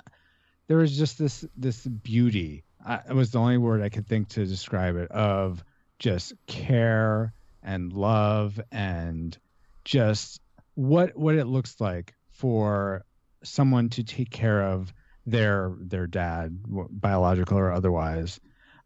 there 0.67 0.77
was 0.77 0.95
just 0.95 1.17
this 1.17 1.45
this 1.55 1.85
beauty. 1.85 2.63
I, 2.85 2.99
it 3.09 3.13
was 3.13 3.31
the 3.31 3.39
only 3.39 3.57
word 3.57 3.81
I 3.81 3.89
could 3.89 4.07
think 4.07 4.29
to 4.29 4.45
describe 4.45 4.95
it 4.95 5.11
of 5.11 5.63
just 6.01 6.33
care 6.47 7.31
and 7.61 7.93
love 7.93 8.59
and 8.71 9.37
just 9.85 10.41
what 10.73 11.15
what 11.15 11.35
it 11.35 11.45
looks 11.45 11.79
like 11.79 12.15
for 12.31 13.05
someone 13.43 13.87
to 13.87 14.03
take 14.03 14.31
care 14.31 14.63
of 14.63 14.91
their 15.27 15.75
their 15.79 16.07
dad 16.07 16.59
biological 16.89 17.55
or 17.55 17.71
otherwise. 17.71 18.39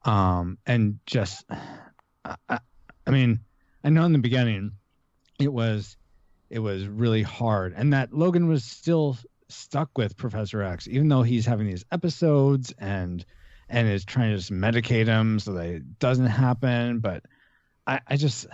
Um 0.04 0.58
and 0.66 1.00
just 1.06 1.46
I, 2.26 2.60
I 3.08 3.12
mean 3.12 3.40
i 3.84 3.90
know 3.90 4.04
in 4.04 4.12
the 4.12 4.20
beginning 4.20 4.74
it 5.40 5.54
was 5.54 5.96
it 6.50 6.60
was 6.60 6.86
really 6.86 7.22
hard. 7.22 7.74
And 7.78 7.94
that 7.94 8.12
logan 8.12 8.50
was 8.50 8.66
still 8.66 9.18
stuck 9.48 9.98
with 9.98 10.18
professor 10.18 10.62
x 10.62 10.86
even 10.90 11.08
though 11.08 11.24
he's 11.24 11.46
having 11.46 11.68
these 11.68 11.86
episodes 11.94 12.74
and 12.78 13.26
and 13.70 13.88
is 13.88 14.06
trying 14.06 14.32
to 14.32 14.38
just 14.38 14.52
medicate 14.52 15.08
him 15.08 15.40
so 15.40 15.54
that 15.54 15.66
it 15.68 16.00
doesn't 16.00 16.28
happen. 16.28 17.00
But 17.00 17.24
I, 17.88 18.00
I 18.08 18.18
just 18.18 18.48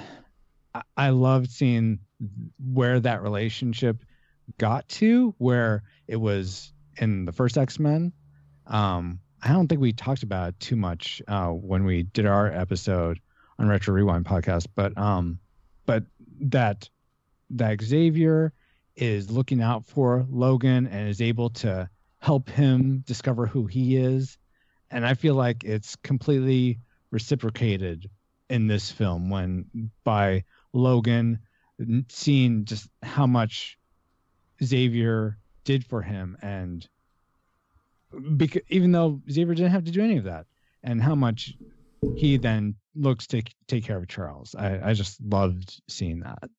I, 0.74 0.82
I 0.98 1.10
loved 1.10 1.52
seeing 1.52 2.00
where 2.72 3.00
that 3.00 3.22
relationship 3.22 4.04
got 4.58 4.88
to, 4.90 5.34
where 5.38 5.84
it 6.08 6.18
was 6.18 6.74
in 6.98 7.26
the 7.26 7.32
first 7.32 7.58
X 7.58 7.80
Men. 7.80 8.14
Um, 8.68 9.20
I 9.44 9.54
don't 9.54 9.68
think 9.68 9.82
we 9.82 9.92
talked 9.92 10.24
about 10.24 10.50
it 10.50 10.60
too 10.60 10.76
much 10.76 11.22
uh, 11.28 11.48
when 11.48 11.84
we 11.84 12.04
did 12.04 12.26
our 12.26 12.48
episode 12.48 13.20
on 13.58 13.68
Retro 13.68 13.94
Rewind 13.94 14.26
podcast, 14.26 14.68
but 14.76 14.96
um, 14.98 15.40
but 15.86 16.04
that 16.42 16.90
that 17.52 17.82
Xavier 17.82 18.54
is 18.96 19.32
looking 19.32 19.62
out 19.62 19.86
for 19.86 20.26
Logan 20.30 20.88
and 20.88 21.10
is 21.10 21.22
able 21.22 21.50
to 21.50 21.90
help 22.20 22.50
him 22.50 23.04
discover 23.08 23.46
who 23.48 23.66
he 23.66 23.98
is. 23.98 24.38
And 24.92 25.06
I 25.06 25.14
feel 25.14 25.36
like 25.36 25.64
it's 25.64 25.96
completely 25.98 26.80
reciprocated 27.12 28.10
in 28.50 28.68
this 28.68 28.92
film 28.92 29.30
when 29.30 29.92
by 30.04 30.44
Logan 30.74 31.40
seeing 32.10 32.66
just 32.66 32.90
how 33.02 33.26
much 33.26 33.78
Xavier 34.64 35.38
did 35.64 35.86
for 35.86 36.02
him 36.02 36.38
and 36.42 36.88
because 38.36 38.62
even 38.70 38.92
though 38.92 39.22
Xavier 39.30 39.56
didn't 39.56 39.72
have 39.72 39.86
to 39.86 39.92
do 39.92 40.02
any 40.02 40.18
of 40.18 40.26
that 40.26 40.46
and 40.84 41.02
how 41.02 41.16
much 41.16 41.54
he 42.16 42.38
then 42.38 42.76
looks 42.96 43.28
to 43.28 43.42
take 43.68 43.86
care 43.86 43.98
of 43.98 44.08
Charles. 44.08 44.56
I, 44.56 44.90
I 44.90 44.94
just 44.94 45.22
loved 45.22 45.82
seeing 45.88 46.22
that. 46.22 46.50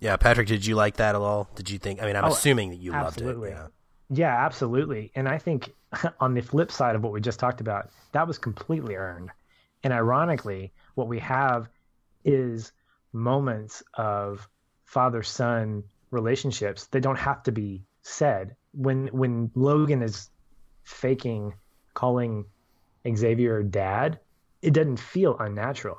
Yeah, 0.00 0.16
Patrick, 0.16 0.46
did 0.46 0.66
you 0.66 0.74
like 0.74 0.96
that 0.96 1.14
at 1.14 1.20
all? 1.20 1.48
Did 1.54 1.70
you 1.70 1.78
think? 1.78 2.02
I 2.02 2.06
mean, 2.06 2.16
I'm 2.16 2.26
oh, 2.26 2.28
assuming 2.28 2.70
that 2.70 2.76
you 2.76 2.92
absolutely. 2.92 3.50
loved 3.50 3.60
it. 3.60 3.62
Yeah. 3.62 3.68
Yeah, 4.10 4.44
absolutely. 4.44 5.10
And 5.14 5.28
I 5.28 5.38
think 5.38 5.72
on 6.20 6.34
the 6.34 6.42
flip 6.42 6.70
side 6.70 6.96
of 6.96 7.02
what 7.02 7.12
we 7.12 7.20
just 7.20 7.40
talked 7.40 7.60
about, 7.60 7.90
that 8.12 8.26
was 8.26 8.38
completely 8.38 8.94
earned. 8.94 9.30
And 9.82 9.92
ironically, 9.92 10.72
what 10.94 11.08
we 11.08 11.18
have 11.20 11.68
is 12.24 12.72
moments 13.12 13.82
of 13.94 14.48
father 14.84 15.22
son 15.22 15.82
relationships 16.10 16.86
that 16.88 17.00
don't 17.00 17.18
have 17.18 17.42
to 17.44 17.52
be 17.52 17.82
said. 18.02 18.56
When 18.72 19.08
when 19.08 19.50
Logan 19.54 20.02
is 20.02 20.30
faking 20.84 21.54
calling 21.94 22.44
Xavier 23.08 23.62
dad, 23.62 24.20
it 24.62 24.72
doesn't 24.72 24.98
feel 24.98 25.36
unnatural. 25.38 25.98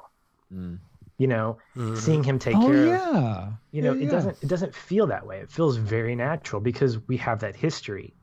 Mm 0.53 0.79
you 1.17 1.27
know 1.27 1.57
mm-hmm. 1.75 1.95
seeing 1.95 2.23
him 2.23 2.39
take 2.39 2.55
oh, 2.55 2.67
care 2.67 2.85
yeah. 2.85 3.47
of 3.47 3.53
you 3.71 3.81
know 3.81 3.93
yeah, 3.93 4.01
it 4.01 4.05
yeah. 4.05 4.11
doesn't 4.11 4.37
it 4.41 4.47
doesn't 4.47 4.73
feel 4.73 5.07
that 5.07 5.25
way 5.25 5.39
it 5.39 5.51
feels 5.51 5.77
very 5.77 6.15
natural 6.15 6.61
because 6.61 6.99
we 7.07 7.17
have 7.17 7.39
that 7.39 7.55
history 7.55 8.13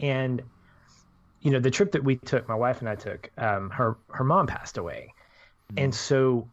and 0.00 0.42
you 1.40 1.50
know 1.50 1.60
the 1.60 1.70
trip 1.70 1.92
that 1.92 2.04
we 2.04 2.16
took 2.16 2.48
my 2.48 2.54
wife 2.54 2.80
and 2.80 2.88
i 2.88 2.94
took 2.94 3.30
um, 3.38 3.70
her 3.70 3.96
her 4.10 4.24
mom 4.24 4.46
passed 4.46 4.78
away 4.78 5.12
mm-hmm. 5.72 5.84
and 5.84 5.94
so 5.94 6.48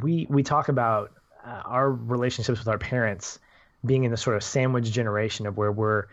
we 0.00 0.26
we 0.30 0.42
talk 0.42 0.68
about 0.68 1.12
uh, 1.44 1.62
our 1.64 1.90
relationships 1.90 2.58
with 2.58 2.68
our 2.68 2.78
parents 2.78 3.38
being 3.84 4.04
in 4.04 4.10
the 4.10 4.16
sort 4.16 4.36
of 4.36 4.42
sandwich 4.42 4.90
generation 4.90 5.46
of 5.46 5.56
where 5.56 5.70
we're 5.72 6.06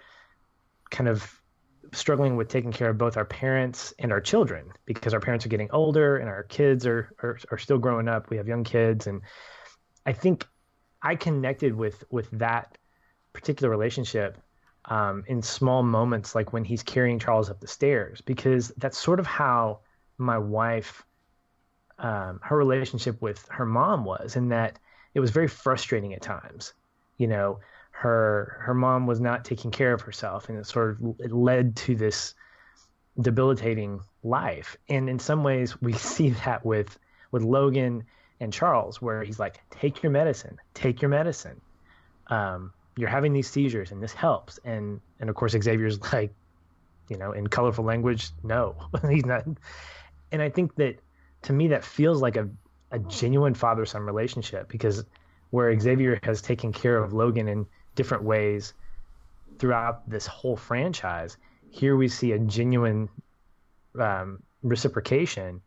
kind 0.90 1.10
of 1.10 1.40
struggling 1.94 2.36
with 2.36 2.50
taking 2.50 2.72
care 2.72 2.90
of 2.90 2.98
both 2.98 3.18
our 3.18 3.26
parents 3.26 3.94
and 4.00 4.12
our 4.12 4.22
children 4.22 4.72
because 4.86 5.14
our 5.14 5.20
parents 5.20 5.46
are 5.46 5.50
getting 5.50 5.70
older 5.72 6.18
and 6.18 6.28
our 6.28 6.44
kids 6.44 6.86
are, 6.86 7.14
are, 7.22 7.38
are 7.52 7.58
still 7.58 7.78
growing 7.78 8.08
up. 8.08 8.30
We 8.30 8.38
have 8.38 8.48
young 8.48 8.64
kids. 8.64 9.08
And 9.08 9.22
I 10.06 10.14
think 10.14 10.46
I 11.02 11.16
connected 11.16 11.76
with, 11.76 12.04
with 12.10 12.30
that 12.32 12.78
particular 13.32 13.70
relationship 13.70 14.38
um, 14.86 15.24
in 15.28 15.42
small 15.42 15.84
moments, 15.84 16.36
like 16.36 16.52
when 16.52 16.66
he's 16.66 16.84
carrying 16.84 17.20
Charles 17.20 17.50
up 17.50 17.60
the 17.60 17.68
stairs, 17.68 18.22
because 18.22 18.70
that's 18.78 18.98
sort 18.98 19.20
of 19.20 19.28
how 19.28 19.80
my 20.18 20.38
wife, 20.38 21.04
um, 22.00 22.40
her 22.44 22.58
relationship 22.58 23.22
with 23.22 23.48
her 23.50 23.66
mom 23.66 24.04
was, 24.04 24.36
in 24.36 24.50
that 24.50 24.80
it 25.14 25.20
was 25.20 25.32
very 25.32 25.48
frustrating 25.48 26.14
at 26.14 26.22
times. 26.22 26.74
You 27.18 27.28
know, 27.28 27.60
her 27.94 28.58
her 28.62 28.74
mom 28.74 29.08
was 29.08 29.22
not 29.22 29.46
taking 29.46 29.72
care 29.72 29.94
of 29.94 30.02
herself, 30.02 30.50
and 30.50 30.58
it 30.58 30.66
sort 30.66 30.90
of 30.90 31.16
it 31.20 31.32
led 31.32 31.76
to 31.76 31.96
this 31.96 32.34
debilitating 33.22 34.02
life. 34.24 34.76
And 34.90 35.08
in 35.08 35.20
some 35.20 35.44
ways, 35.44 35.80
we 35.82 35.94
see 36.12 36.32
that 36.32 36.66
with 36.66 36.98
with 37.32 37.44
Logan 37.44 38.04
and 38.40 38.52
Charles, 38.52 39.02
where 39.02 39.24
he's 39.24 39.40
like, 39.40 39.62
"Take 39.70 40.04
your 40.04 40.12
medicine, 40.12 40.58
take 40.74 41.02
your 41.02 41.10
medicine. 41.10 41.62
Um, 42.28 42.74
you're 42.98 43.10
having 43.10 43.32
these 43.32 43.48
seizures, 43.48 43.92
and 43.92 44.02
this 44.02 44.14
helps." 44.14 44.60
And 44.66 45.00
and 45.20 45.30
of 45.30 45.36
course, 45.36 45.54
Xavier's 45.54 46.02
like, 46.14 46.34
you 47.10 47.18
know, 47.18 47.32
in 47.32 47.48
colorful 47.48 47.86
language, 47.86 48.32
no, 48.44 48.76
he's 49.10 49.26
not. 49.26 49.46
And 50.32 50.42
I 50.42 50.50
think 50.50 50.76
that 50.76 51.00
to 51.44 51.54
me, 51.54 51.68
that 51.70 51.86
feels 51.86 52.22
like 52.22 52.38
a 52.38 52.50
a 52.90 53.00
genuine 53.00 53.54
father 53.54 53.86
son 53.86 54.02
relationship 54.02 54.68
because 54.68 55.06
where 55.52 55.80
Xavier 55.80 56.20
has 56.24 56.42
taken 56.42 56.74
care 56.74 56.98
of 56.98 57.14
Logan 57.14 57.48
and 57.48 57.68
different 57.96 58.24
ways 58.24 58.74
throughout 59.60 60.10
this 60.10 60.26
whole 60.26 60.58
franchise. 60.58 61.38
Here 61.70 61.96
we 61.96 62.08
see 62.08 62.32
a 62.32 62.40
genuine 62.40 63.10
um, 64.00 64.44
reciprocation 64.62 65.62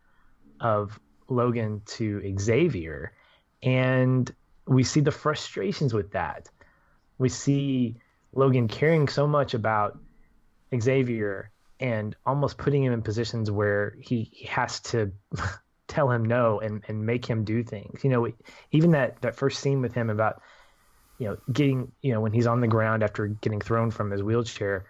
of 0.61 0.99
Logan 1.29 1.83
to 1.87 2.35
Xavier, 2.39 3.13
and 3.63 4.33
we 4.67 4.85
see 4.85 5.01
the 5.01 5.13
frustrations 5.13 5.93
with 5.93 6.13
that. 6.13 6.49
We 7.19 7.29
see 7.29 7.97
Logan 8.33 8.69
caring 8.69 9.09
so 9.09 9.27
much 9.27 9.55
about 9.55 9.99
Xavier 10.79 11.51
and 11.81 12.17
almost 12.25 12.59
putting 12.59 12.83
him 12.83 12.93
in 12.93 13.03
positions 13.03 13.51
where 13.51 13.97
he, 14.01 14.31
he 14.33 14.47
has 14.47 14.81
to 14.81 15.13
tell 15.89 16.11
him 16.11 16.25
no 16.25 16.61
and, 16.61 16.83
and 16.89 17.05
make 17.05 17.25
him 17.27 17.45
do 17.45 17.63
things. 17.63 18.03
You 18.03 18.11
know, 18.11 18.29
even 18.73 18.93
that, 18.93 19.21
that 19.23 19.37
first 19.37 19.61
scene 19.61 19.83
with 19.83 19.95
him 19.95 20.11
about 20.11 20.43
you 21.19 21.29
know, 21.29 21.37
getting, 21.53 21.93
you 22.03 22.13
know, 22.13 22.21
when 22.21 22.33
he's 22.33 22.47
on 22.47 22.61
the 22.61 22.69
ground 22.69 23.03
after 23.03 23.27
getting 23.27 23.61
thrown 23.61 23.91
from 23.91 24.11
his 24.11 24.23
wheelchair, 24.23 24.87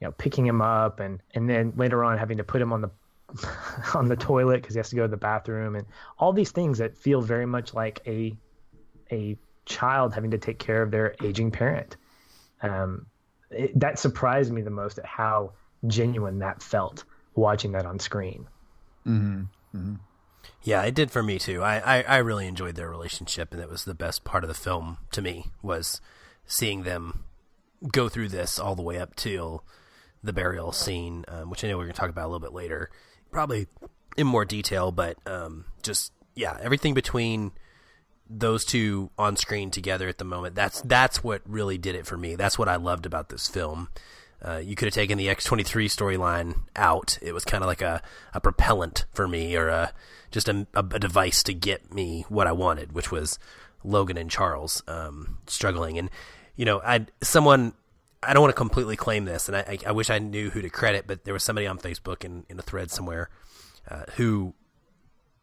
you 0.00 0.06
know, 0.06 0.12
picking 0.12 0.46
him 0.46 0.60
up 0.60 1.00
and, 1.00 1.22
and 1.34 1.48
then 1.48 1.72
later 1.76 2.04
on 2.04 2.18
having 2.18 2.38
to 2.38 2.44
put 2.44 2.60
him 2.60 2.72
on 2.72 2.80
the, 2.80 2.90
on 3.94 4.08
the 4.08 4.16
toilet 4.16 4.62
because 4.62 4.74
he 4.74 4.78
has 4.78 4.90
to 4.90 4.96
go 4.96 5.02
to 5.02 5.08
the 5.08 5.16
bathroom 5.16 5.76
and 5.76 5.86
all 6.18 6.32
these 6.32 6.50
things 6.50 6.78
that 6.78 6.96
feel 6.96 7.20
very 7.20 7.46
much 7.46 7.74
like 7.74 8.00
a, 8.06 8.36
a 9.12 9.36
child 9.66 10.14
having 10.14 10.32
to 10.32 10.38
take 10.38 10.58
care 10.58 10.82
of 10.82 10.90
their 10.90 11.14
aging 11.22 11.50
parent. 11.50 11.96
Um, 12.62 13.06
it, 13.50 13.78
that 13.78 13.98
surprised 13.98 14.52
me 14.52 14.62
the 14.62 14.70
most 14.70 14.98
at 14.98 15.06
how 15.06 15.52
genuine 15.86 16.38
that 16.40 16.62
felt 16.62 17.04
watching 17.34 17.72
that 17.72 17.86
on 17.86 17.98
screen. 17.98 18.46
Mm-hmm. 19.06 19.42
Mm-hmm. 19.76 19.94
Yeah, 20.62 20.82
it 20.82 20.94
did 20.94 21.10
for 21.10 21.22
me 21.22 21.38
too. 21.38 21.62
I, 21.62 21.98
I, 21.98 22.02
I 22.02 22.16
really 22.18 22.46
enjoyed 22.46 22.76
their 22.76 22.90
relationship, 22.90 23.52
and 23.52 23.62
it 23.62 23.70
was 23.70 23.84
the 23.84 23.94
best 23.94 24.24
part 24.24 24.44
of 24.44 24.48
the 24.48 24.54
film 24.54 24.98
to 25.12 25.22
me 25.22 25.46
was 25.62 26.00
seeing 26.46 26.82
them 26.82 27.24
go 27.92 28.08
through 28.08 28.28
this 28.28 28.58
all 28.58 28.74
the 28.74 28.82
way 28.82 28.98
up 28.98 29.16
till 29.16 29.64
the 30.22 30.32
burial 30.32 30.72
scene, 30.72 31.24
um, 31.28 31.48
which 31.50 31.64
I 31.64 31.68
know 31.68 31.78
we're 31.78 31.84
going 31.84 31.94
to 31.94 32.00
talk 32.00 32.10
about 32.10 32.26
a 32.26 32.28
little 32.28 32.40
bit 32.40 32.52
later, 32.52 32.90
probably 33.30 33.68
in 34.16 34.26
more 34.26 34.44
detail. 34.44 34.92
But 34.92 35.16
um, 35.26 35.64
just 35.82 36.12
yeah, 36.34 36.58
everything 36.60 36.94
between 36.94 37.52
those 38.28 38.64
two 38.64 39.10
on 39.18 39.36
screen 39.36 39.72
together 39.72 40.06
at 40.06 40.18
the 40.18 40.24
moment 40.24 40.54
that's 40.54 40.80
that's 40.82 41.24
what 41.24 41.42
really 41.44 41.78
did 41.78 41.94
it 41.96 42.06
for 42.06 42.16
me. 42.16 42.36
That's 42.36 42.58
what 42.58 42.68
I 42.68 42.76
loved 42.76 43.06
about 43.06 43.28
this 43.28 43.48
film. 43.48 43.88
Uh, 44.42 44.56
you 44.56 44.74
could 44.74 44.86
have 44.86 44.94
taken 44.94 45.18
the 45.18 45.26
X23 45.26 45.84
storyline 45.86 46.60
out. 46.74 47.18
It 47.20 47.32
was 47.32 47.44
kind 47.44 47.62
of 47.62 47.68
like 47.68 47.82
a, 47.82 48.02
a 48.32 48.40
propellant 48.40 49.04
for 49.12 49.28
me 49.28 49.54
or 49.56 49.68
a 49.68 49.92
just 50.30 50.48
a, 50.48 50.66
a, 50.74 50.82
device 50.82 51.42
to 51.42 51.52
get 51.52 51.92
me 51.92 52.24
what 52.28 52.46
I 52.46 52.52
wanted, 52.52 52.92
which 52.92 53.10
was 53.10 53.38
Logan 53.84 54.16
and 54.16 54.30
Charles 54.30 54.82
um, 54.88 55.38
struggling. 55.46 55.98
And 55.98 56.08
you 56.56 56.64
know, 56.64 56.80
I 56.84 57.06
someone 57.20 57.74
I 58.22 58.32
don't 58.32 58.42
want 58.42 58.52
to 58.52 58.56
completely 58.56 58.96
claim 58.96 59.24
this, 59.24 59.48
and 59.48 59.56
I, 59.56 59.78
I, 59.86 59.92
wish 59.92 60.10
I 60.10 60.18
knew 60.18 60.50
who 60.50 60.60
to 60.60 60.68
credit, 60.68 61.06
but 61.06 61.24
there 61.24 61.32
was 61.32 61.42
somebody 61.42 61.66
on 61.66 61.78
Facebook 61.78 62.22
in, 62.24 62.44
in 62.50 62.58
a 62.58 62.62
thread 62.62 62.90
somewhere 62.90 63.30
uh, 63.90 64.04
who 64.16 64.54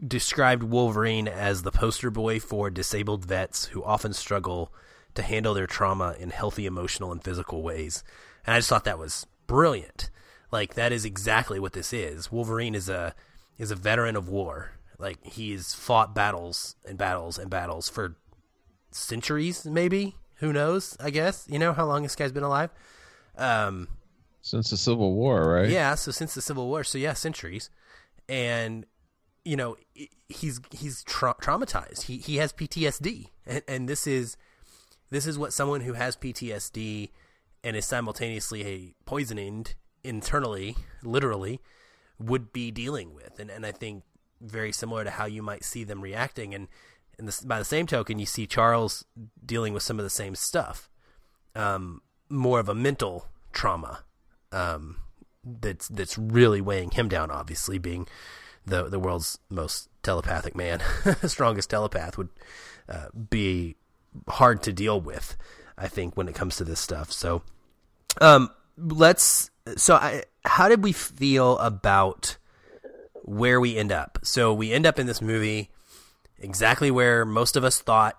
described 0.05 0.61
Wolverine 0.61 1.27
as 1.27 1.63
the 1.63 1.71
poster 1.71 2.11
boy 2.11 2.39
for 2.39 2.69
disabled 2.69 3.25
vets 3.25 3.65
who 3.65 3.83
often 3.83 4.13
struggle 4.13 4.71
to 5.15 5.23
handle 5.23 5.55
their 5.55 5.65
trauma 5.65 6.15
in 6.19 6.29
healthy 6.29 6.67
emotional 6.67 7.11
and 7.11 7.23
physical 7.23 7.63
ways. 7.63 8.03
And 8.47 8.55
I 8.55 8.59
just 8.59 8.69
thought 8.69 8.85
that 8.85 8.97
was 8.97 9.27
brilliant. 9.45 10.09
Like 10.51 10.75
that 10.75 10.93
is 10.93 11.03
exactly 11.03 11.59
what 11.59 11.73
this 11.73 11.91
is. 11.91 12.31
Wolverine 12.31 12.73
is 12.73 12.87
a 12.87 13.13
is 13.57 13.69
a 13.69 13.75
veteran 13.75 14.15
of 14.15 14.29
war. 14.29 14.71
Like 14.97 15.23
he's 15.23 15.73
fought 15.73 16.15
battles 16.15 16.77
and 16.85 16.97
battles 16.97 17.37
and 17.37 17.49
battles 17.49 17.89
for 17.89 18.15
centuries, 18.91 19.65
maybe. 19.65 20.15
Who 20.35 20.53
knows? 20.53 20.95
I 20.99 21.09
guess 21.09 21.45
you 21.49 21.59
know 21.59 21.73
how 21.73 21.85
long 21.85 22.03
this 22.03 22.15
guy's 22.15 22.31
been 22.31 22.43
alive. 22.43 22.69
Um, 23.37 23.89
since 24.41 24.69
the 24.69 24.77
Civil 24.77 25.13
War, 25.13 25.53
right? 25.53 25.69
Yeah, 25.69 25.95
so 25.95 26.11
since 26.11 26.33
the 26.33 26.41
Civil 26.41 26.67
War, 26.67 26.83
so 26.83 26.97
yeah, 26.97 27.13
centuries, 27.13 27.69
and 28.29 28.85
you 29.43 29.57
know 29.57 29.75
he's 30.29 30.61
he's 30.71 31.03
tra- 31.03 31.35
traumatized. 31.41 32.03
He 32.03 32.17
he 32.17 32.37
has 32.37 32.53
PTSD, 32.53 33.27
and, 33.45 33.61
and 33.67 33.89
this 33.89 34.07
is 34.07 34.37
this 35.09 35.27
is 35.27 35.37
what 35.37 35.51
someone 35.51 35.81
who 35.81 35.93
has 35.93 36.15
PTSD 36.15 37.09
and 37.67 37.75
is 37.75 37.85
simultaneously 37.85 38.95
poisoned 39.05 39.75
internally, 40.03 40.77
literally, 41.03 41.59
would 42.17 42.53
be 42.53 42.71
dealing 42.71 43.13
with. 43.13 43.39
And 43.39 43.51
and 43.51 43.65
I 43.65 43.73
think 43.73 44.03
very 44.41 44.71
similar 44.71 45.03
to 45.03 45.11
how 45.11 45.25
you 45.25 45.41
might 45.41 45.63
see 45.63 45.83
them 45.83 46.01
reacting. 46.01 46.53
And, 46.53 46.67
and 47.17 47.27
this, 47.27 47.41
by 47.41 47.59
the 47.59 47.65
same 47.65 47.87
token, 47.87 48.19
you 48.19 48.25
see 48.25 48.47
Charles 48.47 49.03
dealing 49.45 49.73
with 49.73 49.83
some 49.83 49.99
of 49.99 50.03
the 50.03 50.09
same 50.09 50.35
stuff, 50.35 50.89
um, 51.55 52.01
more 52.29 52.59
of 52.59 52.69
a 52.69 52.75
mental 52.75 53.27
trauma 53.51 54.03
um, 54.51 54.97
that's 55.43 55.87
that's 55.89 56.17
really 56.17 56.61
weighing 56.61 56.91
him 56.91 57.09
down. 57.09 57.31
Obviously, 57.31 57.77
being 57.77 58.07
the 58.65 58.83
the 58.83 58.99
world's 58.99 59.39
most 59.49 59.89
telepathic 60.03 60.55
man, 60.55 60.81
strongest 61.25 61.69
telepath 61.69 62.17
would 62.17 62.29
uh, 62.87 63.07
be 63.29 63.75
hard 64.29 64.63
to 64.63 64.71
deal 64.71 65.01
with. 65.01 65.35
I 65.77 65.87
think 65.87 66.15
when 66.17 66.27
it 66.27 66.35
comes 66.35 66.55
to 66.57 66.63
this 66.63 66.79
stuff. 66.79 67.11
So, 67.11 67.43
um, 68.21 68.49
let's. 68.77 69.49
So, 69.75 69.95
I, 69.95 70.23
how 70.47 70.69
did 70.69 70.83
we 70.83 70.91
feel 70.91 71.57
about 71.59 72.37
where 73.23 73.59
we 73.59 73.77
end 73.77 73.91
up? 73.91 74.19
So 74.23 74.53
we 74.53 74.71
end 74.71 74.85
up 74.85 74.99
in 74.99 75.07
this 75.07 75.21
movie 75.21 75.69
exactly 76.39 76.89
where 76.91 77.25
most 77.25 77.55
of 77.55 77.63
us 77.63 77.81
thought 77.81 78.17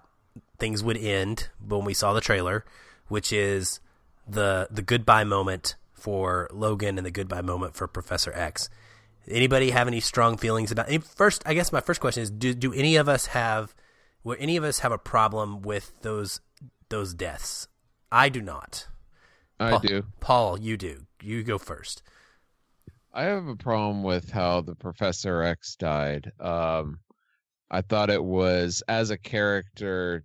things 0.59 0.82
would 0.82 0.96
end 0.96 1.49
when 1.66 1.84
we 1.84 1.94
saw 1.94 2.12
the 2.12 2.20
trailer, 2.20 2.64
which 3.09 3.32
is 3.32 3.80
the 4.26 4.68
the 4.70 4.82
goodbye 4.82 5.24
moment 5.24 5.76
for 5.94 6.49
Logan 6.53 6.99
and 6.99 7.07
the 7.07 7.11
goodbye 7.11 7.42
moment 7.42 7.74
for 7.74 7.86
Professor 7.86 8.32
X. 8.34 8.68
Anybody 9.26 9.70
have 9.70 9.88
any 9.88 10.01
strong 10.01 10.36
feelings 10.36 10.70
about? 10.70 10.90
First, 11.05 11.42
I 11.44 11.55
guess 11.55 11.72
my 11.72 11.80
first 11.80 12.01
question 12.01 12.22
is: 12.22 12.30
Do 12.30 12.55
do 12.55 12.72
any 12.72 12.96
of 12.96 13.09
us 13.09 13.26
have? 13.26 13.74
Will 14.24 14.36
any 14.38 14.57
of 14.57 14.64
us 14.64 14.80
have 14.80 14.92
a 14.92 14.99
problem 14.99 15.62
with 15.62 15.92
those 16.03 16.40
those 16.88 17.14
deaths? 17.14 17.68
I 18.11 18.28
do 18.28 18.40
not. 18.40 18.86
I 19.61 19.70
Paul, 19.70 19.80
do. 19.80 20.02
Paul, 20.20 20.61
you 20.61 20.76
do. 20.76 21.06
You 21.22 21.42
go 21.42 21.59
first. 21.59 22.02
I 23.12 23.24
have 23.24 23.48
a 23.48 23.56
problem 23.56 24.02
with 24.02 24.30
how 24.30 24.61
the 24.61 24.74
Professor 24.74 25.42
X 25.42 25.76
died. 25.76 26.30
Um, 26.38 27.00
I 27.70 27.80
thought 27.80 28.11
it 28.11 28.22
was 28.22 28.82
as 28.88 29.11
a 29.11 29.18
character 29.18 30.24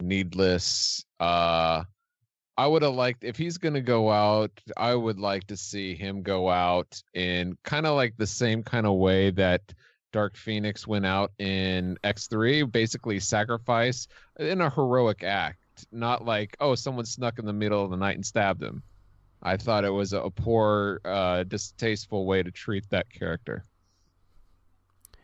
needless. 0.00 1.04
Uh, 1.20 1.84
I 2.58 2.66
would 2.66 2.82
have 2.82 2.94
liked 2.94 3.22
if 3.22 3.36
he's 3.36 3.58
gonna 3.58 3.82
go 3.82 4.10
out. 4.10 4.50
I 4.76 4.94
would 4.94 5.18
like 5.18 5.46
to 5.48 5.56
see 5.56 5.94
him 5.94 6.22
go 6.22 6.48
out 6.48 7.00
in 7.14 7.56
kind 7.64 7.86
of 7.86 7.96
like 7.96 8.14
the 8.16 8.26
same 8.26 8.62
kind 8.62 8.86
of 8.86 8.94
way 8.94 9.30
that 9.32 9.60
Dark 10.12 10.36
Phoenix 10.36 10.86
went 10.86 11.04
out 11.04 11.32
in 11.38 11.98
X3, 12.02 12.70
basically 12.72 13.20
sacrifice 13.20 14.08
in 14.38 14.62
a 14.62 14.70
heroic 14.70 15.22
act, 15.22 15.65
not 15.92 16.24
like 16.24 16.56
oh 16.60 16.74
someone 16.74 17.04
snuck 17.04 17.38
in 17.38 17.46
the 17.46 17.52
middle 17.52 17.84
of 17.84 17.90
the 17.90 17.96
night 17.96 18.16
and 18.16 18.24
stabbed 18.24 18.62
him. 18.62 18.82
I 19.42 19.56
thought 19.56 19.84
it 19.84 19.90
was 19.90 20.12
a 20.12 20.30
poor, 20.30 21.00
uh, 21.04 21.44
distasteful 21.44 22.26
way 22.26 22.42
to 22.42 22.50
treat 22.50 22.88
that 22.90 23.10
character. 23.10 23.64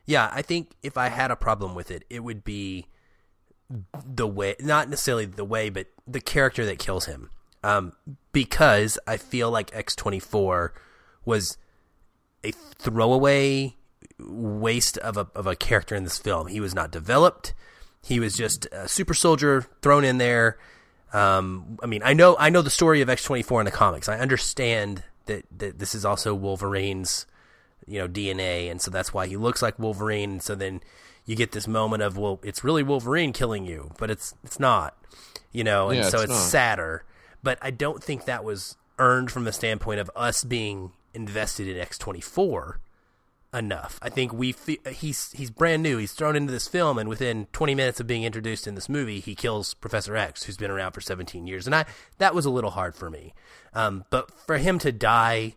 Yeah, 0.05 0.31
I 0.33 0.43
think 0.43 0.73
if 0.83 0.97
I 0.97 1.09
had 1.09 1.31
a 1.31 1.37
problem 1.37 1.75
with 1.75 1.91
it, 1.91 2.05
it 2.11 2.21
would 2.21 2.45
be 2.45 2.87
the 4.05 4.27
way, 4.27 4.55
not 4.61 4.89
necessarily 4.89 5.25
the 5.25 5.45
way, 5.45 5.71
but 5.71 5.87
the 6.07 6.21
character 6.21 6.65
that 6.67 6.79
kills 6.79 7.07
him. 7.07 7.31
Um, 7.65 7.93
because 8.33 8.99
I 9.07 9.17
feel 9.17 9.51
like 9.51 9.71
X24 9.71 10.71
was 11.25 11.57
a 12.45 12.51
throwaway 12.51 13.77
waste 14.19 14.99
of 14.99 15.17
a, 15.17 15.29
of 15.35 15.47
a 15.47 15.57
character 15.57 15.95
in 15.95 16.05
this 16.05 16.19
film. 16.19 16.49
He 16.49 16.61
was 16.61 16.75
not 16.75 16.91
developed. 16.91 17.55
He 18.03 18.19
was 18.21 18.37
just 18.37 18.67
a 18.73 18.89
super 18.89 19.15
soldier 19.15 19.67
thrown 19.81 20.05
in 20.05 20.19
there. 20.19 20.59
Um, 21.13 21.79
I 21.83 21.87
mean, 21.87 22.03
I 22.05 22.15
know 22.15 22.37
I 22.39 22.51
know 22.51 22.63
the 22.63 22.71
story 22.71 23.01
of 23.01 23.09
X24 23.09 23.61
in 23.61 23.65
the 23.65 23.71
comics. 23.71 24.09
I 24.09 24.19
understand 24.19 25.05
that, 25.27 25.45
that 25.59 25.79
this 25.79 25.95
is 25.95 26.05
also 26.05 26.35
Wolverine's 26.35 27.27
you 27.87 27.99
know 27.99 28.09
DNA, 28.09 28.71
and 28.71 28.81
so 28.81 28.91
that's 28.91 29.13
why 29.13 29.27
he 29.27 29.37
looks 29.37 29.63
like 29.63 29.79
Wolverine. 29.79 30.33
And 30.33 30.43
so 30.43 30.55
then 30.55 30.81
you 31.27 31.37
get 31.37 31.53
this 31.53 31.69
moment 31.69 32.03
of 32.03 32.17
well, 32.19 32.41
it's 32.43 32.65
really 32.65 32.83
Wolverine 32.83 33.33
killing 33.33 33.67
you, 33.67 33.93
but 33.99 34.11
it's 34.11 34.35
it's 34.43 34.59
not, 34.59 34.97
you 35.53 35.63
know, 35.63 35.91
and 35.91 35.99
Yeah, 35.99 36.09
so 36.09 36.21
it's 36.21 36.33
it's 36.33 36.41
sadder. 36.41 37.05
But 37.43 37.59
I 37.63 37.71
don't 37.71 38.03
think 38.03 38.25
that 38.25 38.43
was 38.45 38.77
earned 38.99 39.31
from 39.31 39.45
the 39.45 39.53
standpoint 39.53 40.01
of 40.01 40.11
us 40.17 40.45
being 40.45 40.93
invested 41.15 41.69
in 41.69 41.77
X 41.77 41.99
twenty 41.99 42.21
four 42.21 42.81
enough. 43.55 43.99
I 44.01 44.09
think 44.09 44.33
we 44.33 44.55
he's 44.91 45.31
he's 45.33 45.51
brand 45.51 45.83
new. 45.83 45.99
He's 45.99 46.13
thrown 46.13 46.37
into 46.37 46.53
this 46.53 46.69
film, 46.69 46.99
and 46.99 47.09
within 47.09 47.47
20 47.53 47.75
minutes 47.75 48.01
of 48.01 48.07
being 48.07 48.25
introduced 48.25 48.67
in 48.67 48.75
this 48.75 48.89
movie, 48.89 49.21
he 49.21 49.35
kills 49.35 49.75
Professor 49.75 50.17
X, 50.17 50.45
who's 50.45 50.57
been 50.57 50.71
around 50.71 50.93
for 50.93 51.01
17 51.01 51.47
years, 51.47 51.67
and 51.67 51.75
I 51.75 51.85
that 52.19 52.35
was 52.35 52.47
a 52.47 52.51
little 52.51 52.71
hard 52.71 52.95
for 52.95 53.11
me. 53.11 53.35
Um, 53.75 54.05
but 54.11 54.31
for 54.31 54.59
him 54.59 54.79
to 54.81 54.93
die 54.93 55.55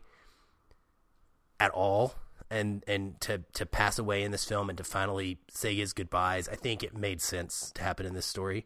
at 1.59 1.71
all 1.71 2.15
and 2.49 2.83
and 2.87 3.19
to 3.21 3.43
to 3.53 3.65
pass 3.65 3.97
away 3.97 4.23
in 4.23 4.31
this 4.31 4.45
film 4.45 4.69
and 4.69 4.77
to 4.77 4.83
finally 4.83 5.39
say 5.49 5.73
his 5.75 5.93
goodbyes, 5.93 6.49
I 6.49 6.55
think 6.55 6.83
it 6.83 6.95
made 6.95 7.21
sense 7.21 7.71
to 7.75 7.81
happen 7.81 8.05
in 8.05 8.13
this 8.13 8.25
story. 8.25 8.65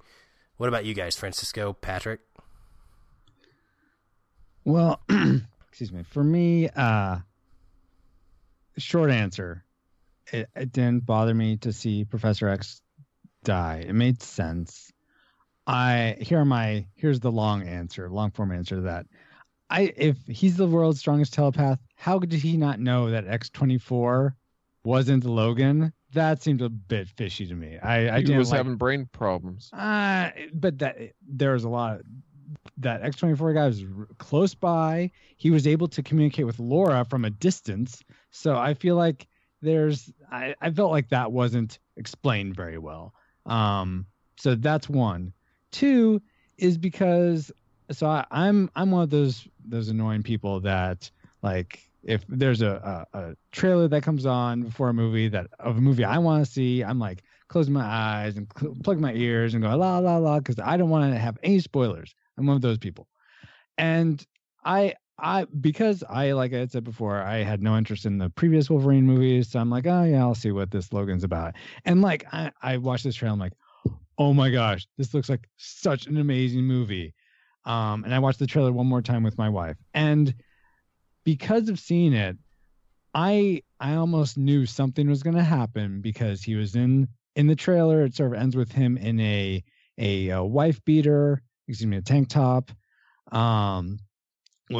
What 0.57 0.67
about 0.67 0.85
you 0.85 0.93
guys, 0.93 1.15
Francisco, 1.15 1.73
Patrick? 1.73 2.19
Well, 4.65 5.01
excuse 5.69 5.91
me. 5.91 6.03
For 6.03 6.23
me, 6.23 6.69
uh 6.69 7.19
short 8.79 9.11
answer. 9.11 9.63
It, 10.31 10.49
it 10.55 10.71
didn't 10.71 11.05
bother 11.05 11.33
me 11.33 11.57
to 11.57 11.73
see 11.73 12.05
Professor 12.05 12.47
X 12.49 12.81
die. 13.43 13.85
It 13.87 13.93
made 13.93 14.21
sense. 14.21 14.91
I 15.65 16.17
here 16.19 16.39
are 16.39 16.45
my 16.45 16.87
here's 16.95 17.19
the 17.19 17.31
long 17.31 17.63
answer, 17.63 18.09
long 18.09 18.31
form 18.31 18.51
answer 18.51 18.77
to 18.77 18.81
that. 18.83 19.05
I 19.69 19.93
if 19.95 20.17
he's 20.27 20.57
the 20.57 20.67
world's 20.67 20.99
strongest 20.99 21.33
telepath, 21.33 21.79
how 21.95 22.19
did 22.19 22.33
he 22.33 22.57
not 22.57 22.79
know 22.79 23.11
that 23.11 23.27
X24 23.27 24.33
wasn't 24.83 25.25
Logan? 25.25 25.93
That 26.13 26.41
seemed 26.41 26.63
a 26.63 26.69
bit 26.69 27.07
fishy 27.07 27.45
to 27.45 27.53
me. 27.53 27.77
I, 27.77 28.17
I 28.17 28.21
he 28.21 28.35
was 28.35 28.49
like, 28.49 28.57
having 28.57 28.77
brain 28.77 29.07
problems. 29.11 29.69
uh, 29.71 30.31
but 30.53 30.79
that 30.79 30.97
there 31.27 31.53
was 31.53 31.65
a 31.65 31.69
lot 31.69 31.99
of 31.99 32.05
that 32.77 33.03
X24 33.03 33.53
guy 33.53 33.67
was 33.67 33.83
close 34.17 34.55
by. 34.55 35.11
He 35.37 35.51
was 35.51 35.67
able 35.67 35.87
to 35.89 36.01
communicate 36.01 36.45
with 36.45 36.59
Laura 36.59 37.05
from 37.05 37.25
a 37.25 37.29
distance. 37.29 38.03
So 38.31 38.55
I 38.55 38.73
feel 38.73 38.95
like 38.95 39.27
there's 39.61 40.11
I, 40.31 40.55
I 40.61 40.71
felt 40.71 40.91
like 40.91 41.09
that 41.09 41.31
wasn't 41.31 41.79
explained 41.97 42.55
very 42.55 42.77
well. 42.77 43.13
Um 43.45 44.05
so 44.37 44.55
that's 44.55 44.87
one. 44.89 45.33
Two 45.71 46.21
is 46.57 46.77
because 46.77 47.51
so 47.91 48.07
I, 48.07 48.25
I'm 48.31 48.69
I'm 48.75 48.91
one 48.91 49.03
of 49.03 49.09
those 49.09 49.47
those 49.65 49.89
annoying 49.89 50.23
people 50.23 50.59
that 50.61 51.09
like 51.41 51.89
if 52.03 52.23
there's 52.29 52.61
a, 52.61 53.05
a, 53.13 53.19
a 53.19 53.35
trailer 53.51 53.87
that 53.87 54.03
comes 54.03 54.25
on 54.25 54.63
before 54.63 54.89
a 54.89 54.93
movie 54.93 55.27
that 55.27 55.47
of 55.59 55.77
a 55.77 55.81
movie 55.81 56.03
I 56.05 56.17
want 56.17 56.45
to 56.45 56.51
see, 56.51 56.83
I'm 56.83 56.99
like 56.99 57.23
closing 57.49 57.73
my 57.73 57.83
eyes 57.83 58.37
and 58.37 58.47
cl- 58.57 58.75
plug 58.83 58.99
my 58.99 59.13
ears 59.13 59.53
and 59.53 59.63
go 59.63 59.75
la 59.75 59.99
la 59.99 60.17
la 60.17 60.39
because 60.39 60.59
I 60.59 60.77
don't 60.77 60.89
want 60.89 61.11
to 61.11 61.19
have 61.19 61.37
any 61.43 61.59
spoilers. 61.59 62.15
I'm 62.37 62.45
one 62.45 62.55
of 62.55 62.61
those 62.61 62.77
people, 62.77 63.07
and 63.77 64.25
I 64.63 64.95
I 65.21 65.45
because 65.45 66.03
I 66.09 66.31
like 66.33 66.53
I 66.53 66.65
said 66.67 66.83
before 66.83 67.17
I 67.21 67.37
had 67.43 67.61
no 67.61 67.77
interest 67.77 68.05
in 68.05 68.17
the 68.17 68.29
previous 68.29 68.69
Wolverine 68.69 69.05
movies, 69.05 69.49
so 69.49 69.59
I'm 69.59 69.69
like 69.69 69.85
oh 69.87 70.03
yeah 70.03 70.19
I'll 70.21 70.35
see 70.35 70.51
what 70.51 70.71
this 70.71 70.91
Logan's 70.93 71.23
about, 71.23 71.55
and 71.85 72.01
like 72.01 72.25
I 72.33 72.51
I 72.61 72.77
watched 72.77 73.03
this 73.03 73.15
trailer 73.15 73.33
I'm 73.33 73.39
like 73.39 73.53
oh 74.17 74.33
my 74.33 74.49
gosh 74.49 74.87
this 74.97 75.13
looks 75.13 75.29
like 75.29 75.47
such 75.57 76.07
an 76.07 76.17
amazing 76.17 76.63
movie, 76.63 77.13
um 77.65 78.03
and 78.03 78.13
I 78.13 78.19
watched 78.19 78.39
the 78.39 78.47
trailer 78.47 78.71
one 78.71 78.87
more 78.87 79.01
time 79.01 79.23
with 79.23 79.37
my 79.37 79.49
wife. 79.49 79.77
And 79.93 80.33
because 81.23 81.69
of 81.69 81.79
seeing 81.79 82.13
it 82.13 82.37
I 83.13 83.63
I 83.79 83.95
almost 83.95 84.37
knew 84.37 84.65
something 84.65 85.09
was 85.09 85.23
going 85.23 85.35
to 85.35 85.43
happen 85.43 86.01
because 86.01 86.43
he 86.43 86.55
was 86.55 86.75
in 86.75 87.07
in 87.35 87.47
the 87.47 87.55
trailer. 87.55 88.03
It 88.03 88.15
sort 88.15 88.33
of 88.33 88.41
ends 88.41 88.55
with 88.55 88.71
him 88.71 88.97
in 88.97 89.19
a 89.19 89.63
a, 89.97 90.31
uh 90.31 90.43
wife 90.43 90.83
beater, 90.85 91.41
excuse 91.67 91.87
me, 91.87 91.97
a 91.97 92.01
tank 92.01 92.29
top, 92.29 92.71
um, 93.31 93.99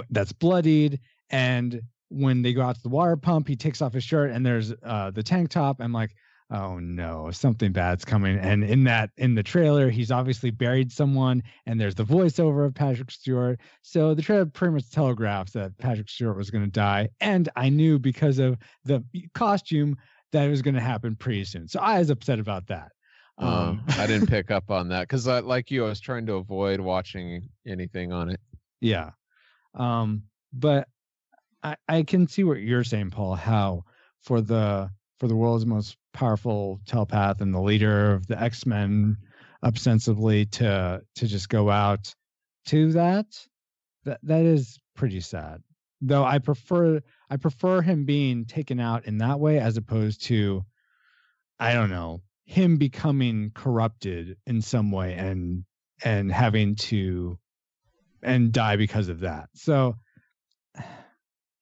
that's 0.10 0.32
bloodied. 0.32 1.00
And 1.30 1.82
when 2.10 2.42
they 2.42 2.54
go 2.54 2.62
out 2.62 2.76
to 2.76 2.84
the 2.84 2.90
water 2.90 3.16
pump, 3.18 3.48
he 3.48 3.56
takes 3.56 3.82
off 3.82 3.94
his 3.94 4.04
shirt 4.04 4.32
and 4.32 4.46
there's 4.46 4.74
uh, 4.84 5.12
the 5.12 5.24
tank 5.24 5.50
top. 5.50 5.78
I'm 5.80 5.94
like, 5.94 6.16
oh 6.52 6.80
no, 6.80 7.30
something 7.32 7.72
bad's 7.72 8.06
coming. 8.06 8.38
And 8.38 8.64
in 8.64 8.84
that 8.86 9.12
in 9.18 9.36
the 9.36 9.44
trailer, 9.44 9.90
he's 9.90 10.12
obviously 10.12 10.50
buried 10.50 10.92
someone, 10.92 11.44
and 11.66 11.80
there's 11.80 11.96
the 11.96 12.06
voiceover 12.06 12.66
of 12.66 12.74
Patrick 12.74 13.12
Stewart. 13.12 13.60
So 13.82 14.14
the 14.14 14.22
trailer 14.22 14.46
pretty 14.46 14.74
much 14.74 14.90
telegraphs 14.90 15.54
that 15.54 15.78
Patrick 15.78 16.10
Stewart 16.10 16.38
was 16.38 16.50
going 16.50 16.66
to 16.66 16.72
die, 16.72 17.10
and 17.22 17.50
I 17.56 17.70
knew 17.70 18.00
because 18.00 18.40
of 18.40 18.58
the 18.84 19.04
costume 19.34 19.96
that 20.32 20.46
it 20.46 20.50
was 20.50 20.62
going 20.62 20.76
to 20.76 20.82
happen 20.82 21.16
pretty 21.16 21.44
soon. 21.44 21.68
So 21.68 21.80
I 21.80 22.00
was 22.00 22.10
upset 22.10 22.40
about 22.40 22.68
that. 22.68 22.92
Um, 23.40 23.84
I 23.98 24.06
didn't 24.06 24.28
pick 24.30 24.52
up 24.52 24.70
on 24.70 24.90
that 24.90 25.02
because, 25.02 25.28
like 25.28 25.72
you, 25.72 25.86
I 25.86 25.90
was 25.90 26.00
trying 26.00 26.26
to 26.28 26.34
avoid 26.34 26.80
watching 26.80 27.50
anything 27.66 28.12
on 28.12 28.30
it. 28.30 28.40
Yeah. 28.82 29.12
Um, 29.76 30.24
but 30.54 30.88
I, 31.64 31.76
I 31.88 32.04
can 32.04 32.28
see 32.28 32.44
what 32.44 32.60
you're 32.60 32.84
saying, 32.84 33.12
Paul, 33.12 33.36
how 33.36 33.84
for 34.22 34.42
the 34.42 34.90
for 35.20 35.28
the 35.28 35.36
world's 35.36 35.66
most 35.66 35.98
powerful 36.14 36.80
telepath 36.86 37.42
and 37.42 37.54
the 37.54 37.62
leader 37.62 38.14
of 38.14 38.28
the 38.28 38.42
X-Men 38.42 39.18
ostensibly 39.64 40.46
to 40.46 41.02
to 41.16 41.28
just 41.28 41.50
go 41.50 41.70
out 41.70 42.14
to 42.68 42.94
that, 42.94 43.26
that 44.06 44.20
that 44.24 44.46
is 44.46 44.80
pretty 44.96 45.20
sad. 45.20 45.62
Though 46.02 46.24
I 46.24 46.40
prefer 46.40 47.02
I 47.30 47.38
prefer 47.38 47.82
him 47.82 48.06
being 48.06 48.46
taken 48.46 48.80
out 48.80 49.06
in 49.06 49.18
that 49.20 49.40
way 49.40 49.60
as 49.60 49.78
opposed 49.78 50.24
to 50.26 50.64
I 51.60 51.74
don't 51.74 51.90
know, 51.90 52.22
him 52.46 52.78
becoming 52.78 53.52
corrupted 53.54 54.38
in 54.48 54.62
some 54.62 54.92
way 54.92 55.14
and 55.16 55.66
and 56.04 56.32
having 56.32 56.76
to 56.76 57.38
and 58.24 58.52
die 58.52 58.76
because 58.76 59.10
of 59.10 59.22
that. 59.22 59.50
So 59.54 59.98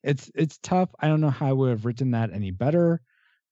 it's 0.03 0.32
it's 0.36 0.58
tough. 0.60 0.89
I 0.99 1.08
don't 1.08 1.22
know 1.22 1.30
how 1.30 1.47
I 1.47 1.53
would 1.53 1.70
have 1.70 1.86
written 1.86 2.12
that 2.12 2.32
any 2.32 2.51
better 2.51 3.01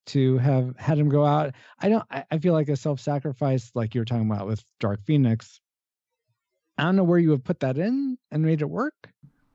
to 0.07 0.37
have 0.37 0.75
had 0.77 0.97
him 0.97 1.09
go 1.09 1.25
out. 1.25 1.53
I 1.79 1.89
don't. 1.89 2.03
I, 2.11 2.23
I 2.31 2.37
feel 2.37 2.53
like 2.53 2.69
a 2.69 2.75
self-sacrifice, 2.75 3.71
like 3.73 3.95
you 3.95 4.01
were 4.01 4.05
talking 4.05 4.29
about 4.29 4.47
with 4.47 4.63
Dark 4.79 5.01
Phoenix. 5.05 5.59
I 6.77 6.83
don't 6.83 6.95
know 6.95 7.03
where 7.03 7.19
you 7.19 7.29
would 7.29 7.43
put 7.43 7.61
that 7.61 7.77
in 7.77 8.17
and 8.31 8.43
made 8.43 8.61
it 8.61 8.69
work. 8.69 9.09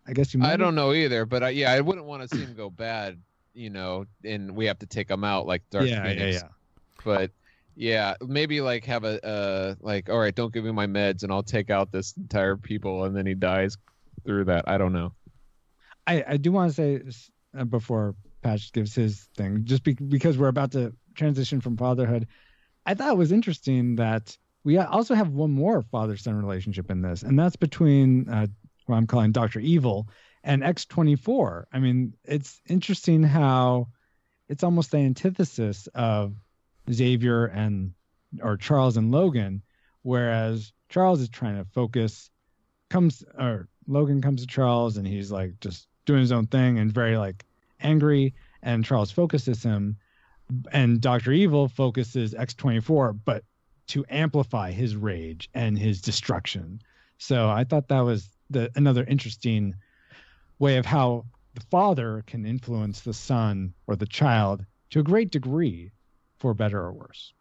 I 0.07 0.12
guess 0.12 0.34
you. 0.34 0.40
Might 0.40 0.53
I 0.53 0.57
don't 0.57 0.74
know 0.74 0.92
either, 0.92 1.26
but 1.26 1.42
I, 1.42 1.51
yeah, 1.51 1.72
I 1.72 1.80
wouldn't 1.80 2.07
want 2.07 2.22
to 2.22 2.36
see 2.36 2.42
him 2.42 2.55
go 2.55 2.70
bad, 2.70 3.20
you 3.55 3.70
know, 3.70 4.07
and 4.24 4.57
we 4.57 4.66
have 4.66 4.78
to 4.80 4.86
take 4.86 5.11
him 5.11 5.22
out 5.22 5.46
like 5.46 5.62
Dark 5.70 5.86
yeah, 5.86 6.03
Phoenix. 6.03 6.20
yeah, 6.36 6.42
yeah. 6.42 6.48
But 7.05 7.30
yeah, 7.74 8.14
maybe 8.20 8.60
like 8.60 8.84
have 8.84 9.04
a 9.04 9.24
uh 9.24 9.74
like 9.80 10.08
all 10.08 10.18
right, 10.18 10.34
don't 10.34 10.52
give 10.52 10.64
me 10.64 10.72
my 10.72 10.86
meds 10.86 11.22
and 11.22 11.32
I'll 11.32 11.42
take 11.42 11.70
out 11.70 11.92
this 11.92 12.14
entire 12.16 12.56
people 12.56 13.04
and 13.04 13.16
then 13.16 13.26
he 13.26 13.34
dies 13.34 13.76
through 14.24 14.44
that. 14.46 14.68
I 14.68 14.78
don't 14.78 14.92
know. 14.92 15.12
I, 16.06 16.24
I 16.26 16.36
do 16.36 16.52
want 16.52 16.70
to 16.70 16.74
say 16.74 17.02
uh, 17.58 17.64
before 17.64 18.14
Patch 18.42 18.72
gives 18.72 18.94
his 18.94 19.28
thing, 19.36 19.64
just 19.64 19.84
be, 19.84 19.94
because 19.94 20.38
we're 20.38 20.48
about 20.48 20.72
to 20.72 20.94
transition 21.14 21.60
from 21.60 21.76
fatherhood, 21.76 22.26
I 22.86 22.94
thought 22.94 23.12
it 23.12 23.16
was 23.16 23.32
interesting 23.32 23.96
that 23.96 24.36
we 24.64 24.78
also 24.78 25.14
have 25.14 25.30
one 25.30 25.50
more 25.50 25.82
father 25.82 26.16
son 26.16 26.36
relationship 26.36 26.90
in 26.90 27.02
this, 27.02 27.22
and 27.22 27.38
that's 27.38 27.56
between 27.56 28.28
uh, 28.28 28.46
what 28.86 28.96
I'm 28.96 29.06
calling 29.06 29.32
Doctor 29.32 29.60
Evil 29.60 30.08
and 30.42 30.62
X24. 30.62 31.64
I 31.72 31.78
mean, 31.78 32.14
it's 32.24 32.60
interesting 32.68 33.22
how 33.22 33.88
it's 34.48 34.64
almost 34.64 34.90
the 34.90 34.98
antithesis 34.98 35.86
of 35.94 36.34
Xavier 36.93 37.47
and 37.47 37.93
or 38.43 38.57
Charles 38.57 38.97
and 38.97 39.11
Logan, 39.11 39.62
whereas 40.03 40.72
Charles 40.88 41.20
is 41.20 41.28
trying 41.28 41.57
to 41.57 41.64
focus, 41.64 42.30
comes 42.88 43.24
or 43.38 43.68
Logan 43.86 44.20
comes 44.20 44.41
to 44.41 44.47
Charles 44.47 44.97
and 44.97 45.07
he's 45.07 45.30
like 45.30 45.59
just 45.61 45.88
doing 46.05 46.20
his 46.20 46.32
own 46.32 46.47
thing 46.47 46.78
and 46.78 46.93
very 46.93 47.16
like 47.16 47.45
angry, 47.80 48.34
and 48.62 48.84
Charles 48.84 49.11
focuses 49.11 49.62
him, 49.62 49.97
and 50.72 51.01
Doctor 51.01 51.32
Evil 51.32 51.68
focuses 51.68 52.34
X24, 52.34 53.18
but 53.24 53.45
to 53.88 54.05
amplify 54.09 54.70
his 54.70 54.97
rage 54.97 55.49
and 55.55 55.78
his 55.78 56.01
destruction. 56.01 56.80
So 57.18 57.49
I 57.49 57.64
thought 57.64 57.88
that 57.88 58.01
was 58.01 58.28
the 58.51 58.70
another 58.76 59.05
interesting 59.05 59.74
way 60.59 60.76
of 60.76 60.86
how 60.86 61.26
the 61.55 61.61
father 61.62 62.22
can 62.26 62.47
influence 62.47 63.01
the 63.01 63.14
son 63.14 63.74
or 63.86 63.97
the 63.97 64.07
child 64.07 64.64
to 64.91 65.01
a 65.01 65.05
great 65.05 65.30
degree, 65.30 65.91
for 66.41 66.55
better 66.55 66.80
or 66.80 66.93
worse. 66.93 67.32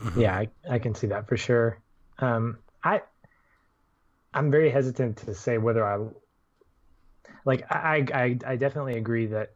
Mhm. 0.00 0.20
Yeah, 0.20 0.36
I, 0.36 0.48
I 0.70 0.78
can 0.78 0.94
see 0.94 1.08
that 1.08 1.26
for 1.26 1.36
sure. 1.36 1.80
Um, 2.18 2.58
I 2.84 3.00
I'm 4.34 4.50
very 4.50 4.70
hesitant 4.70 5.16
to 5.18 5.34
say 5.34 5.58
whether 5.58 5.84
I 5.86 6.06
like. 7.44 7.64
I, 7.70 8.06
I 8.12 8.38
I 8.46 8.56
definitely 8.56 8.96
agree 8.96 9.26
that 9.26 9.54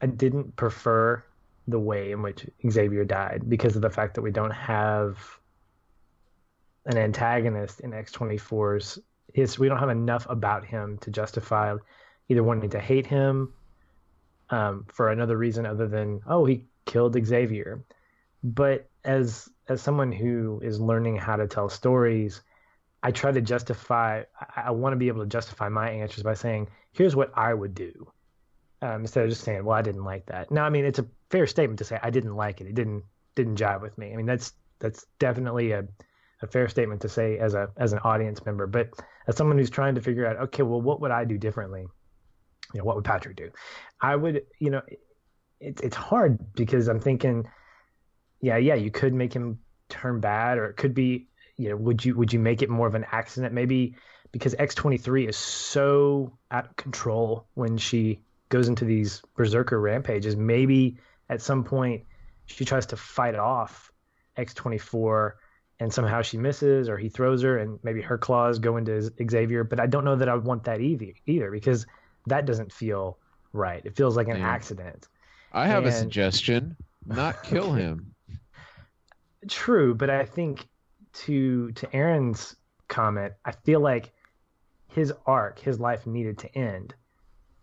I 0.00 0.06
didn't 0.06 0.54
prefer 0.56 1.22
the 1.68 1.80
way 1.80 2.12
in 2.12 2.22
which 2.22 2.46
Xavier 2.70 3.04
died 3.04 3.42
because 3.48 3.74
of 3.74 3.82
the 3.82 3.90
fact 3.90 4.14
that 4.14 4.22
we 4.22 4.30
don't 4.30 4.52
have 4.52 5.18
an 6.86 6.96
antagonist 6.96 7.80
in 7.80 7.90
X24's 7.90 9.00
his 9.34 9.58
we 9.58 9.68
don't 9.68 9.78
have 9.78 9.88
enough 9.88 10.26
about 10.30 10.64
him 10.64 10.98
to 10.98 11.10
justify 11.10 11.76
either 12.28 12.44
wanting 12.44 12.70
to 12.70 12.78
hate 12.78 13.06
him 13.06 13.52
um, 14.50 14.86
for 14.88 15.10
another 15.10 15.36
reason 15.36 15.66
other 15.66 15.88
than 15.88 16.20
oh 16.28 16.44
he 16.44 16.64
killed 16.86 17.16
Xavier. 17.24 17.84
But 18.42 18.88
as 19.04 19.48
as 19.68 19.82
someone 19.82 20.12
who 20.12 20.60
is 20.62 20.80
learning 20.80 21.16
how 21.16 21.36
to 21.36 21.46
tell 21.46 21.68
stories 21.68 22.42
i 23.02 23.10
try 23.10 23.30
to 23.30 23.40
justify 23.40 24.22
i, 24.40 24.62
I 24.66 24.70
want 24.72 24.92
to 24.92 24.96
be 24.96 25.08
able 25.08 25.22
to 25.22 25.28
justify 25.28 25.68
my 25.68 25.90
answers 25.90 26.22
by 26.22 26.34
saying 26.34 26.68
here's 26.92 27.16
what 27.16 27.30
i 27.36 27.52
would 27.54 27.74
do 27.74 28.10
um, 28.82 29.02
instead 29.02 29.24
of 29.24 29.30
just 29.30 29.42
saying 29.42 29.64
well 29.64 29.76
i 29.76 29.82
didn't 29.82 30.04
like 30.04 30.26
that. 30.26 30.50
Now 30.50 30.64
i 30.64 30.70
mean 30.70 30.84
it's 30.84 30.98
a 30.98 31.06
fair 31.30 31.46
statement 31.46 31.78
to 31.78 31.84
say 31.84 31.98
i 32.02 32.10
didn't 32.10 32.36
like 32.36 32.60
it. 32.60 32.66
It 32.66 32.74
didn't 32.74 33.04
didn't 33.34 33.58
jive 33.58 33.82
with 33.82 33.96
me. 33.98 34.12
I 34.12 34.16
mean 34.16 34.26
that's 34.26 34.52
that's 34.78 35.06
definitely 35.18 35.72
a, 35.72 35.86
a 36.42 36.46
fair 36.46 36.68
statement 36.68 37.00
to 37.02 37.08
say 37.08 37.38
as 37.38 37.54
a 37.54 37.70
as 37.76 37.92
an 37.92 38.00
audience 38.00 38.44
member. 38.44 38.66
But 38.66 38.90
as 39.26 39.36
someone 39.36 39.58
who's 39.58 39.70
trying 39.70 39.94
to 39.94 40.02
figure 40.02 40.26
out 40.26 40.36
okay 40.36 40.62
well 40.62 40.80
what 40.80 41.00
would 41.00 41.10
i 41.10 41.24
do 41.24 41.38
differently? 41.38 41.86
You 42.74 42.78
know 42.78 42.84
what 42.84 42.96
would 42.96 43.04
patrick 43.04 43.36
do? 43.36 43.50
I 44.00 44.14
would 44.14 44.42
you 44.58 44.70
know 44.70 44.82
it, 45.60 45.80
it's 45.82 45.96
hard 45.96 46.38
because 46.54 46.88
i'm 46.88 47.00
thinking 47.00 47.46
yeah, 48.40 48.56
yeah, 48.56 48.74
you 48.74 48.90
could 48.90 49.14
make 49.14 49.32
him 49.32 49.58
turn 49.88 50.20
bad, 50.20 50.58
or 50.58 50.66
it 50.66 50.76
could 50.76 50.94
be, 50.94 51.28
you 51.56 51.70
know, 51.70 51.76
would 51.76 52.04
you 52.04 52.14
would 52.14 52.32
you 52.32 52.38
make 52.38 52.62
it 52.62 52.68
more 52.68 52.86
of 52.86 52.94
an 52.94 53.06
accident? 53.10 53.54
Maybe 53.54 53.96
because 54.30 54.54
X 54.58 54.74
twenty 54.74 54.98
three 54.98 55.26
is 55.26 55.36
so 55.36 56.36
out 56.50 56.66
of 56.66 56.76
control 56.76 57.46
when 57.54 57.78
she 57.78 58.20
goes 58.48 58.68
into 58.68 58.84
these 58.84 59.22
berserker 59.36 59.80
rampages. 59.80 60.36
Maybe 60.36 60.98
at 61.28 61.40
some 61.40 61.64
point 61.64 62.04
she 62.46 62.64
tries 62.64 62.86
to 62.86 62.96
fight 62.96 63.34
off 63.34 63.90
X 64.36 64.52
twenty 64.54 64.78
four, 64.78 65.38
and 65.80 65.92
somehow 65.92 66.20
she 66.22 66.36
misses, 66.36 66.88
or 66.88 66.98
he 66.98 67.08
throws 67.08 67.42
her, 67.42 67.58
and 67.58 67.78
maybe 67.82 68.02
her 68.02 68.18
claws 68.18 68.58
go 68.58 68.76
into 68.76 69.10
Xavier. 69.30 69.64
But 69.64 69.80
I 69.80 69.86
don't 69.86 70.04
know 70.04 70.16
that 70.16 70.28
I 70.28 70.34
would 70.34 70.44
want 70.44 70.64
that 70.64 70.80
either, 70.80 71.12
either 71.26 71.50
because 71.50 71.86
that 72.26 72.44
doesn't 72.44 72.72
feel 72.72 73.18
right. 73.52 73.80
It 73.84 73.96
feels 73.96 74.16
like 74.16 74.28
an 74.28 74.36
Yeah. 74.36 74.46
accident. 74.48 75.08
I 75.56 75.66
have 75.68 75.86
a 75.86 75.92
suggestion. 75.92 76.76
Not 77.06 77.42
kill 77.44 77.72
him. 77.72 78.14
True, 79.48 79.94
but 79.94 80.10
I 80.10 80.24
think 80.24 80.66
to 81.24 81.72
to 81.72 81.96
Aaron's 81.96 82.56
comment, 82.88 83.32
I 83.44 83.52
feel 83.52 83.80
like 83.80 84.12
his 84.88 85.12
arc, 85.26 85.58
his 85.58 85.80
life 85.80 86.06
needed 86.06 86.38
to 86.38 86.54
end. 86.56 86.94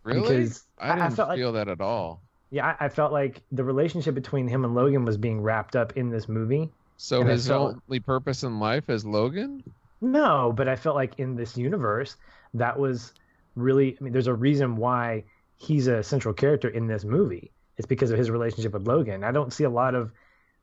Really? 0.03 0.21
Because 0.21 0.63
I 0.79 0.91
I 0.91 1.09
didn't 1.09 1.17
like- 1.19 1.37
feel 1.37 1.51
that 1.53 1.67
at 1.67 1.81
all. 1.81 2.21
Yeah, 2.49 2.75
I, 2.79 2.85
I 2.85 2.89
felt 2.89 3.11
like 3.11 3.41
the 3.51 3.63
relationship 3.63 4.13
between 4.13 4.47
him 4.47 4.63
and 4.63 4.75
Logan 4.75 5.05
was 5.05 5.17
being 5.17 5.41
wrapped 5.41 5.75
up 5.75 5.97
in 5.97 6.09
this 6.09 6.29
movie. 6.29 6.69
So 6.97 7.23
his 7.23 7.47
felt- 7.47 7.77
only 7.89 7.99
purpose 7.99 8.43
in 8.43 8.59
life 8.59 8.89
is 8.89 9.05
Logan? 9.05 9.63
No, 10.01 10.53
but 10.55 10.67
I 10.67 10.75
felt 10.75 10.95
like 10.95 11.17
in 11.19 11.35
this 11.35 11.57
universe, 11.57 12.15
that 12.53 12.77
was 12.77 13.13
really. 13.55 13.97
I 13.99 14.03
mean, 14.03 14.13
there's 14.13 14.27
a 14.27 14.33
reason 14.33 14.77
why 14.77 15.23
he's 15.57 15.87
a 15.87 16.01
central 16.03 16.33
character 16.33 16.69
in 16.69 16.87
this 16.87 17.03
movie. 17.03 17.51
It's 17.77 17.87
because 17.87 18.11
of 18.11 18.17
his 18.17 18.29
relationship 18.29 18.73
with 18.73 18.87
Logan. 18.87 19.23
I 19.23 19.31
don't 19.31 19.53
see 19.53 19.63
a 19.63 19.69
lot 19.69 19.95
of 19.95 20.11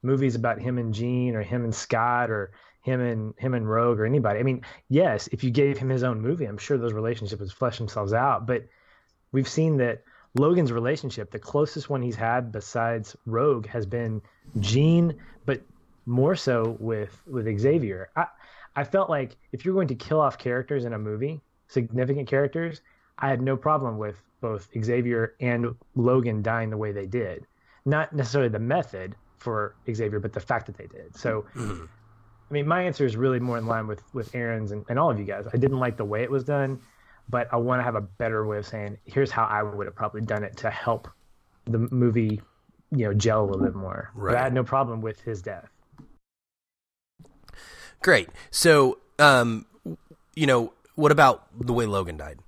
movies 0.02 0.34
about 0.34 0.60
him 0.60 0.78
and 0.78 0.94
Jean 0.94 1.34
or 1.34 1.42
him 1.42 1.64
and 1.64 1.74
Scott 1.74 2.30
or 2.30 2.52
him 2.82 3.00
and 3.00 3.34
him 3.36 3.54
and 3.54 3.68
Rogue 3.68 4.00
or 4.00 4.06
anybody. 4.06 4.38
I 4.38 4.42
mean, 4.42 4.62
yes, 4.88 5.28
if 5.32 5.44
you 5.44 5.50
gave 5.50 5.76
him 5.78 5.88
his 5.88 6.02
own 6.02 6.20
movie, 6.20 6.46
I'm 6.46 6.58
sure 6.58 6.78
those 6.78 6.92
relationships 6.92 7.40
would 7.40 7.52
flesh 7.52 7.78
themselves 7.78 8.12
out. 8.12 8.46
But 8.46 8.66
we've 9.32 9.48
seen 9.48 9.76
that 9.78 10.02
Logan's 10.34 10.72
relationship, 10.72 11.30
the 11.30 11.38
closest 11.38 11.90
one 11.90 12.02
he's 12.02 12.16
had 12.16 12.52
besides 12.52 13.16
Rogue, 13.26 13.66
has 13.66 13.84
been 13.84 14.22
Jean, 14.60 15.16
but 15.44 15.62
more 16.06 16.36
so 16.36 16.76
with 16.78 17.20
with 17.26 17.46
Xavier. 17.58 18.10
I 18.16 18.26
I 18.76 18.84
felt 18.84 19.10
like 19.10 19.36
if 19.52 19.64
you're 19.64 19.74
going 19.74 19.88
to 19.88 19.94
kill 19.94 20.20
off 20.20 20.38
characters 20.38 20.84
in 20.84 20.92
a 20.92 20.98
movie, 20.98 21.40
significant 21.66 22.28
characters, 22.28 22.80
I 23.20 23.28
had 23.28 23.40
no 23.42 23.56
problem 23.56 23.98
with 23.98 24.16
both 24.40 24.68
Xavier 24.82 25.34
and 25.40 25.74
Logan 25.94 26.42
dying 26.42 26.70
the 26.70 26.76
way 26.76 26.92
they 26.92 27.06
did. 27.06 27.46
Not 27.84 28.12
necessarily 28.14 28.48
the 28.48 28.58
method 28.58 29.14
for 29.38 29.74
Xavier, 29.90 30.20
but 30.20 30.32
the 30.32 30.40
fact 30.40 30.66
that 30.66 30.76
they 30.76 30.86
did. 30.86 31.16
So, 31.16 31.44
Mhm. 31.54 31.88
I 32.50 32.52
mean, 32.52 32.66
my 32.66 32.82
answer 32.82 33.04
is 33.04 33.16
really 33.16 33.38
more 33.38 33.58
in 33.58 33.66
line 33.66 33.86
with 33.86 34.02
with 34.12 34.34
Aaron's 34.34 34.72
and, 34.72 34.84
and 34.88 34.98
all 34.98 35.10
of 35.10 35.18
you 35.18 35.24
guys. 35.24 35.46
I 35.52 35.56
didn't 35.56 35.78
like 35.78 35.96
the 35.96 36.04
way 36.04 36.22
it 36.22 36.30
was 36.30 36.44
done, 36.44 36.80
but 37.28 37.48
I 37.52 37.56
want 37.56 37.80
to 37.80 37.84
have 37.84 37.94
a 37.94 38.00
better 38.00 38.44
way 38.46 38.58
of 38.58 38.66
saying, 38.66 38.98
here's 39.04 39.30
how 39.30 39.44
I 39.44 39.62
would 39.62 39.86
have 39.86 39.94
probably 39.94 40.22
done 40.22 40.42
it 40.42 40.56
to 40.58 40.70
help 40.70 41.08
the 41.66 41.78
movie, 41.78 42.40
you 42.90 43.04
know, 43.06 43.14
gel 43.14 43.44
a 43.44 43.46
little 43.46 43.64
bit 43.64 43.74
more. 43.74 44.10
But 44.16 44.36
I 44.36 44.42
had 44.42 44.52
no 44.52 44.64
problem 44.64 45.00
with 45.00 45.20
his 45.20 45.42
death. 45.42 45.70
Great. 48.02 48.30
So, 48.50 48.98
um, 49.18 49.66
you 50.34 50.46
know, 50.46 50.72
what 50.94 51.12
about 51.12 51.46
the 51.58 51.72
way 51.72 51.86
Logan 51.86 52.16
died? 52.16 52.40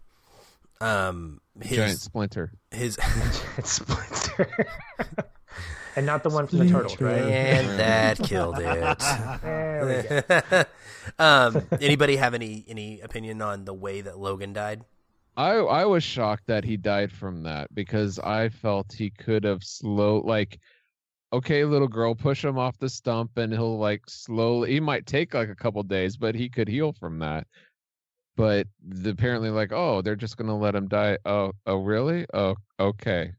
Um, 0.82 1.40
his 1.60 1.76
Giant 1.76 1.98
splinter. 2.00 2.52
his 2.72 2.98
it's 3.56 3.70
Splinter. 3.70 4.48
and 5.96 6.04
not 6.06 6.24
the 6.24 6.30
one 6.30 6.48
from 6.48 6.58
the 6.58 6.68
turtles, 6.68 7.00
right? 7.00 7.22
and 7.22 7.78
that 7.78 8.18
killed 8.18 8.58
it. 8.58 9.02
There 9.42 10.24
we 10.38 10.38
go. 10.40 10.64
um, 11.18 11.66
anybody 11.80 12.16
have 12.16 12.34
any 12.34 12.64
any 12.68 13.00
opinion 13.00 13.42
on 13.42 13.64
the 13.64 13.74
way 13.74 14.00
that 14.00 14.18
Logan 14.18 14.52
died? 14.52 14.84
I 15.36 15.52
I 15.54 15.84
was 15.84 16.02
shocked 16.02 16.46
that 16.46 16.64
he 16.64 16.76
died 16.76 17.12
from 17.12 17.44
that 17.44 17.72
because 17.74 18.18
I 18.18 18.48
felt 18.48 18.92
he 18.92 19.10
could 19.10 19.44
have 19.44 19.62
slow 19.62 20.18
like 20.18 20.58
okay 21.32 21.64
little 21.64 21.88
girl 21.88 22.14
push 22.14 22.44
him 22.44 22.58
off 22.58 22.76
the 22.78 22.88
stump 22.88 23.38
and 23.38 23.52
he'll 23.52 23.78
like 23.78 24.02
slowly 24.08 24.72
he 24.72 24.80
might 24.80 25.06
take 25.06 25.32
like 25.32 25.48
a 25.48 25.54
couple 25.54 25.82
days 25.82 26.16
but 26.16 26.34
he 26.34 26.48
could 26.50 26.68
heal 26.68 26.92
from 26.92 27.18
that 27.20 27.46
but 28.36 28.66
the, 28.86 29.10
apparently 29.10 29.50
like 29.50 29.72
oh 29.72 30.02
they're 30.02 30.16
just 30.16 30.36
gonna 30.36 30.56
let 30.56 30.74
him 30.74 30.88
die 30.88 31.18
oh 31.24 31.52
oh 31.66 31.76
really 31.76 32.26
oh 32.34 32.54
okay 32.80 33.32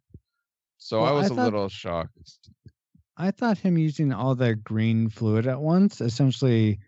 so 0.77 1.01
Well, 1.01 1.09
I 1.09 1.11
was 1.19 1.29
I 1.31 1.33
a 1.33 1.35
thought- 1.37 1.43
little 1.45 1.69
shocked 1.69 2.49
I 3.15 3.29
thought 3.31 3.59
him 3.59 3.77
using 3.77 4.11
all 4.11 4.33
the 4.35 4.55
green 4.55 5.07
fluid 5.09 5.45
at 5.47 5.61
once 5.61 6.01
essentially 6.01 6.79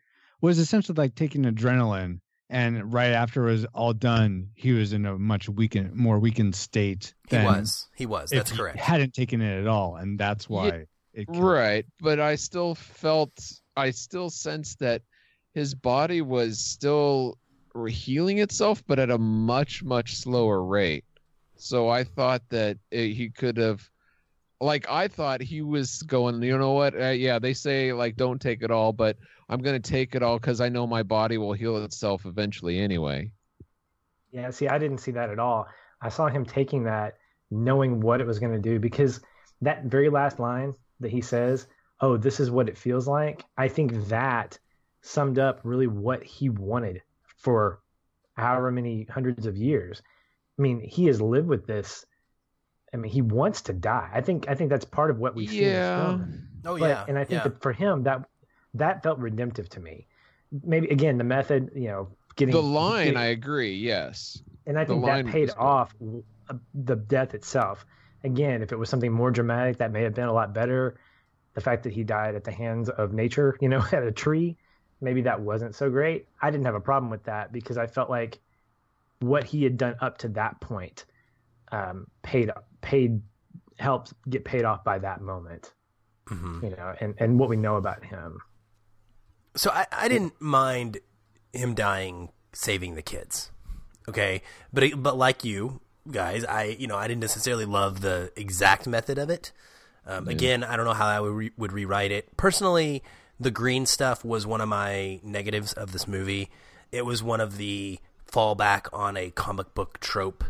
was 0.42 0.58
essentially 0.60 0.96
like 0.96 1.16
taking 1.16 1.44
adrenaline 1.44 2.20
and 2.50 2.92
right 2.94 3.12
after 3.12 3.48
it 3.48 3.52
was 3.54 3.66
all 3.74 3.94
done, 3.94 4.50
he 4.54 4.72
was 4.72 4.94
in 4.94 5.08
a 5.08 5.18
much 5.18 5.50
weakened, 5.50 5.96
more 5.96 6.20
weakened 6.20 6.54
state. 6.56 7.12
He 7.28 7.38
was. 7.38 7.88
He 7.96 8.06
was. 8.06 8.32
if 8.32 8.38
That's 8.38 8.52
he 8.52 8.58
correct. 8.58 8.78
Hadn't 8.80 9.16
taken 9.16 9.42
it 9.42 9.62
at 9.62 9.66
all, 9.68 9.96
and 9.96 10.20
that's 10.20 10.46
Yeah, 10.48 10.56
why 10.56 10.86
it 11.16 11.26
killed 11.26 11.38
him. 11.38 11.44
Right, 11.44 11.86
but 12.02 12.20
I 12.20 12.36
still 12.36 12.76
felt 12.76 13.32
I 13.76 13.90
still 13.90 14.30
sensed 14.30 14.78
that 14.80 15.02
his 15.56 15.74
body 15.74 16.22
was 16.22 16.60
still 16.60 17.40
healing 17.88 18.40
itself, 18.40 18.84
but 18.88 19.00
at 19.00 19.10
a 19.10 19.18
much 19.18 19.84
much 19.84 20.16
slower 20.16 20.64
rate. 20.64 21.04
So 21.58 21.90
I 21.90 22.04
thought 22.04 22.42
that 22.50 22.78
it, 22.92 23.14
he 23.14 23.30
could 23.30 23.58
have, 23.58 23.90
like 24.62 24.90
I 24.90 25.08
thought 25.08 25.42
he 25.42 25.62
was 25.62 26.02
going. 26.04 26.42
You 26.42 26.58
know 26.58 26.72
what? 26.72 27.00
Uh, 27.00 27.10
yeah, 27.10 27.40
they 27.40 27.54
say 27.54 27.94
like 27.94 28.16
don't 28.16 28.42
take 28.42 28.62
it 28.62 28.72
all, 28.72 28.94
but 28.94 29.18
I'm 29.50 29.62
gonna 29.62 29.80
take 29.80 30.16
it 30.16 30.24
all 30.24 30.38
because 30.38 30.62
I 30.62 30.70
know 30.70 30.88
my 30.88 31.04
body 31.04 31.38
will 31.38 31.54
heal 31.54 31.84
itself 31.84 32.26
eventually 32.26 32.80
anyway. 32.80 33.32
Yeah, 34.32 34.50
see, 34.50 34.68
I 34.68 34.78
didn't 34.78 35.00
see 35.00 35.12
that 35.12 35.30
at 35.30 35.40
all. 35.40 35.68
I 36.02 36.10
saw 36.10 36.28
him 36.28 36.46
taking 36.46 36.84
that, 36.86 37.16
knowing 37.52 38.00
what 38.00 38.22
it 38.22 38.28
was 38.28 38.40
to 38.40 38.60
do, 38.60 38.80
because 38.80 39.22
that 39.62 39.86
very 39.86 40.10
last 40.10 40.40
line 40.40 40.74
that 41.00 41.12
he 41.12 41.22
says, 41.22 41.68
"Oh, 42.00 42.18
this 42.18 42.40
is 42.40 42.52
what 42.52 42.70
it 42.70 42.78
feels 42.78 43.08
like." 43.08 43.46
I 43.58 43.68
think 43.68 44.08
that 44.08 44.60
summed 45.02 45.40
up 45.40 45.60
really 45.64 45.88
what 45.88 46.24
he 46.24 46.50
wanted 46.50 47.02
for 47.46 47.80
however 48.36 48.72
many 48.72 49.06
hundreds 49.10 49.46
of 49.46 49.56
years. 49.56 50.02
I 50.60 50.62
mean, 50.62 50.82
he 50.82 51.06
has 51.06 51.22
lived 51.22 51.48
with 51.48 51.66
this. 51.68 52.06
I 52.94 52.98
mean, 52.98 53.12
he 53.12 53.22
wants 53.22 53.62
to 53.64 53.74
die. 53.74 54.10
I 54.14 54.22
think. 54.22 54.48
I 54.50 54.56
think 54.56 54.70
that's 54.70 54.84
part 54.86 55.12
of 55.12 55.20
what 55.20 55.36
we 55.36 55.48
see. 55.48 55.60
in 55.60 55.64
this 55.66 55.74
Yeah. 55.74 56.06
film. 56.06 56.48
Oh 56.66 56.78
But- 56.80 56.90
yeah. 56.90 57.06
and 57.08 57.18
I 57.18 57.24
think 57.24 57.40
yeah. 57.44 57.50
that 57.50 57.62
for 57.62 57.72
him, 57.72 58.04
that 58.04 58.28
that 58.74 59.04
felt 59.04 59.20
redemptive 59.20 59.70
to 59.70 59.80
me. 59.80 60.08
Maybe 60.64 60.88
again, 60.90 61.18
the 61.18 61.24
method, 61.24 61.72
you 61.76 61.88
know, 61.88 62.10
getting 62.36 62.54
The 62.54 62.62
line, 62.62 63.06
getting- 63.06 63.18
I 63.20 63.26
agree. 63.28 63.76
Yes. 63.76 64.42
and 64.66 64.78
I 64.80 64.84
think 64.86 65.04
line 65.04 65.26
that 65.26 65.32
paid 65.32 65.42
was 65.50 65.54
good. 65.54 65.60
off 65.62 65.96
uh, 66.50 66.54
the 66.74 66.96
death 66.96 67.34
itself. 67.36 67.86
Again, 68.24 68.62
if 68.64 68.72
it 68.72 68.80
was 68.80 68.90
something 68.90 69.12
more 69.12 69.30
dramatic, 69.32 69.78
that 69.78 69.92
may 69.92 70.02
have 70.02 70.16
been 70.16 70.28
a 70.28 70.34
lot 70.34 70.52
better. 70.54 70.96
The 71.54 71.62
fact 71.62 71.84
that 71.84 71.94
he 71.94 72.04
died 72.04 72.34
at 72.36 72.44
the 72.44 72.52
hands 72.52 72.90
of 72.90 73.14
nature, 73.14 73.56
you 73.62 73.70
know, 73.70 73.84
at 73.92 74.04
a 74.04 74.12
tree, 74.12 74.58
maybe 75.06 75.22
that 75.22 75.40
wasn't 75.40 75.74
so 75.76 75.90
great. 75.90 76.28
I 76.42 76.52
didn't 76.52 76.66
have 76.66 76.76
a 76.76 76.82
problem 76.82 77.10
with 77.10 77.24
that 77.24 77.54
because 77.54 77.78
I 77.78 77.88
felt 77.88 78.10
like 78.10 78.40
what 79.20 79.46
he 79.46 79.64
had 79.64 79.78
done 79.78 79.96
up 80.02 80.18
to 80.20 80.28
that 80.30 80.60
point 80.60 81.06
um, 81.72 82.08
paid 82.22 82.52
paid 82.82 83.22
helped 83.80 84.14
get 84.30 84.44
paid 84.44 84.66
off 84.66 84.84
by 84.84 85.00
that 85.00 85.22
moment, 85.22 85.72
Mhm. 86.28 86.64
you 86.64 86.70
know, 86.72 86.94
and 87.00 87.16
and 87.18 87.40
what 87.40 87.48
we 87.50 87.56
know 87.56 87.78
about 87.78 88.04
him. 88.04 88.40
So 89.56 89.72
I, 89.72 89.86
I 89.92 90.08
didn't 90.10 90.34
mind 90.42 90.98
him 91.54 91.74
dying 91.76 92.32
saving 92.52 92.96
the 92.96 93.02
kids. 93.02 93.52
Okay. 94.10 94.42
But 94.74 95.02
but 95.02 95.18
like 95.18 95.44
you 95.46 95.82
guys, 96.12 96.44
I 96.46 96.76
you 96.78 96.88
know, 96.88 96.98
I 96.98 97.08
didn't 97.08 97.22
necessarily 97.22 97.66
love 97.66 98.02
the 98.02 98.32
exact 98.36 98.86
method 98.88 99.18
of 99.18 99.30
it. 99.30 99.52
Um, 100.08 100.28
Again, 100.28 100.64
I 100.64 100.76
don't 100.78 100.86
know 100.86 100.94
how 100.94 101.08
I 101.08 101.20
would, 101.20 101.34
re- 101.34 101.52
would 101.58 101.72
rewrite 101.74 102.12
it. 102.12 102.38
Personally, 102.38 103.02
the 103.40 103.52
green 103.52 103.86
stuff 103.86 104.24
was 104.24 104.48
one 104.48 104.62
of 104.62 104.70
my 104.70 105.20
negatives 105.24 105.74
of 105.74 105.92
this 105.92 106.08
movie. 106.08 106.50
It 106.92 107.06
was 107.06 107.22
one 107.22 107.42
of 107.42 107.58
the 107.58 108.00
fallback 108.32 108.88
on 108.94 109.18
a 109.18 109.32
comic 109.32 109.74
book 109.74 110.00
trope 110.00 110.44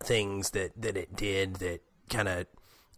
things 0.00 0.50
that, 0.50 0.72
that 0.80 0.96
it 0.96 1.16
did 1.16 1.56
that 1.56 1.80
kind 2.08 2.28
of 2.28 2.46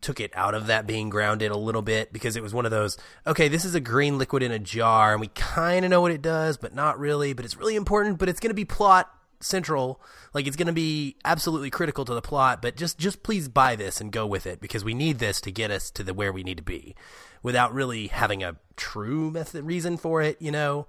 took 0.00 0.20
it 0.20 0.30
out 0.34 0.54
of 0.54 0.66
that 0.66 0.86
being 0.86 1.08
grounded 1.10 1.50
a 1.50 1.56
little 1.56 1.82
bit 1.82 2.12
because 2.12 2.36
it 2.36 2.42
was 2.42 2.54
one 2.54 2.64
of 2.64 2.70
those 2.70 2.96
okay 3.26 3.48
this 3.48 3.64
is 3.64 3.74
a 3.74 3.80
green 3.80 4.16
liquid 4.16 4.44
in 4.44 4.52
a 4.52 4.58
jar 4.58 5.12
and 5.12 5.20
we 5.20 5.26
kind 5.28 5.84
of 5.84 5.90
know 5.90 6.00
what 6.00 6.12
it 6.12 6.22
does 6.22 6.56
but 6.56 6.72
not 6.72 6.98
really 7.00 7.32
but 7.32 7.44
it's 7.44 7.56
really 7.56 7.74
important 7.74 8.16
but 8.16 8.28
it's 8.28 8.38
going 8.38 8.50
to 8.50 8.54
be 8.54 8.64
plot 8.64 9.12
central 9.40 10.00
like 10.34 10.46
it's 10.46 10.56
going 10.56 10.66
to 10.66 10.72
be 10.72 11.16
absolutely 11.24 11.70
critical 11.70 12.04
to 12.04 12.12
the 12.12 12.20
plot 12.20 12.60
but 12.60 12.76
just 12.76 12.98
just 12.98 13.22
please 13.22 13.48
buy 13.48 13.76
this 13.76 14.00
and 14.00 14.10
go 14.10 14.26
with 14.26 14.46
it 14.46 14.60
because 14.60 14.84
we 14.84 14.94
need 14.94 15.18
this 15.18 15.40
to 15.40 15.52
get 15.52 15.70
us 15.70 15.90
to 15.90 16.02
the 16.02 16.12
where 16.12 16.32
we 16.32 16.42
need 16.42 16.56
to 16.56 16.62
be 16.62 16.94
without 17.42 17.72
really 17.72 18.08
having 18.08 18.42
a 18.42 18.56
true 18.76 19.30
method 19.30 19.64
reason 19.64 19.96
for 19.96 20.20
it 20.20 20.40
you 20.42 20.50
know 20.50 20.86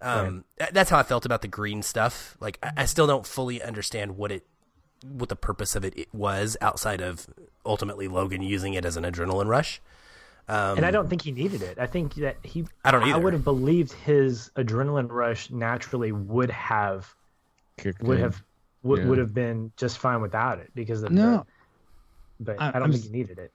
um, 0.00 0.44
th- 0.58 0.70
that's 0.70 0.90
how 0.90 0.98
I 0.98 1.02
felt 1.02 1.26
about 1.26 1.42
the 1.42 1.48
green 1.48 1.82
stuff. 1.82 2.36
Like, 2.40 2.58
I, 2.62 2.72
I 2.78 2.84
still 2.84 3.06
don't 3.06 3.26
fully 3.26 3.62
understand 3.62 4.16
what 4.16 4.32
it, 4.32 4.46
what 5.04 5.28
the 5.28 5.36
purpose 5.36 5.76
of 5.76 5.84
it, 5.84 5.96
it 5.96 6.08
was 6.12 6.56
outside 6.60 7.00
of 7.00 7.26
ultimately 7.64 8.08
Logan 8.08 8.42
using 8.42 8.74
it 8.74 8.84
as 8.84 8.96
an 8.96 9.04
adrenaline 9.04 9.46
rush. 9.46 9.80
Um, 10.48 10.78
and 10.78 10.86
I 10.86 10.90
don't 10.90 11.10
think 11.10 11.22
he 11.22 11.32
needed 11.32 11.62
it. 11.62 11.78
I 11.78 11.86
think 11.86 12.14
that 12.14 12.36
he. 12.42 12.64
I 12.82 12.90
don't 12.90 13.02
Either. 13.02 13.14
I 13.14 13.18
would 13.18 13.34
have 13.34 13.44
believed 13.44 13.92
his 13.92 14.50
adrenaline 14.56 15.10
rush 15.10 15.50
naturally 15.50 16.10
would 16.10 16.50
have 16.50 17.14
Kicked 17.78 18.02
would 18.02 18.18
in. 18.18 18.24
have 18.24 18.42
would, 18.82 19.00
Yeah. 19.00 19.06
would 19.08 19.18
have 19.18 19.34
been 19.34 19.72
just 19.76 19.98
fine 19.98 20.20
without 20.20 20.58
it 20.58 20.70
because 20.74 21.02
of 21.02 21.10
No. 21.12 21.44
the, 22.38 22.44
but 22.44 22.56
I- 22.60 22.68
I, 22.68 22.72
don't 22.72 22.82
I'm 22.84 22.92
think 22.92 23.04
he 23.04 23.10
needed 23.10 23.38
it. 23.38 23.52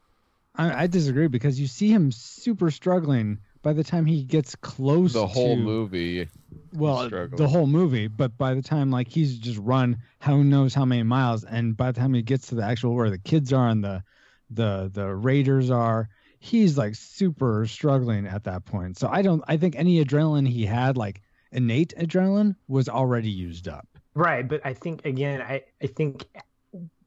I, 0.56 0.84
I 0.84 0.88
disagree 0.88 1.28
because 1.28 1.60
you 1.60 1.66
see 1.68 1.90
him 1.92 2.12
super 2.12 2.70
struggling 2.72 3.40
by 3.64 3.74
the 3.74 3.84
time 3.84 4.06
he 4.06 4.24
gets 4.24 4.56
close 4.56 5.14
to 5.14 5.20
the 5.20 5.28
whole 5.28 5.56
to, 5.56 5.62
movie. 5.62 6.28
well 6.74 7.06
struggling. 7.08 7.38
the 7.42 7.48
whole 7.48 7.66
movie 7.66 8.08
but 8.08 8.38
by 8.38 8.54
the 8.54 8.62
time 8.62 8.92
like 8.92 9.08
he's 9.08 9.38
just 9.40 9.58
run 9.60 9.98
how 10.20 10.36
knows 10.44 10.74
how 10.76 10.86
many 10.86 11.02
miles 11.02 11.44
and 11.46 11.76
by 11.78 11.92
the 11.92 12.00
time 12.00 12.14
he 12.14 12.22
gets 12.22 12.48
to 12.48 12.56
the 12.56 12.62
actual 12.64 12.94
where 12.94 13.10
the 13.10 13.18
kids 13.18 13.52
are 13.54 13.70
and 13.70 13.84
the 13.84 14.04
the 14.52 14.92
the 14.94 15.16
raiders 15.16 15.72
are 15.72 16.08
he's 16.40 16.78
like 16.78 16.94
super 16.94 17.66
struggling 17.66 18.28
at 18.28 18.44
that 18.44 18.64
point 18.66 18.98
so 18.98 19.08
i 19.10 19.22
don't 19.24 19.42
i 19.48 19.56
think 19.58 19.76
any 19.76 20.04
adrenaline 20.04 20.48
he 20.48 20.66
had 20.68 20.98
like 20.98 21.22
innate 21.54 21.94
adrenaline 21.98 22.56
was 22.68 22.88
already 22.90 23.32
used 23.32 23.68
up 23.68 23.88
Right, 24.16 24.48
but 24.48 24.62
I 24.66 24.74
think 24.74 25.06
again, 25.06 25.42
I 25.42 25.64
I 25.82 25.88
think 25.88 26.28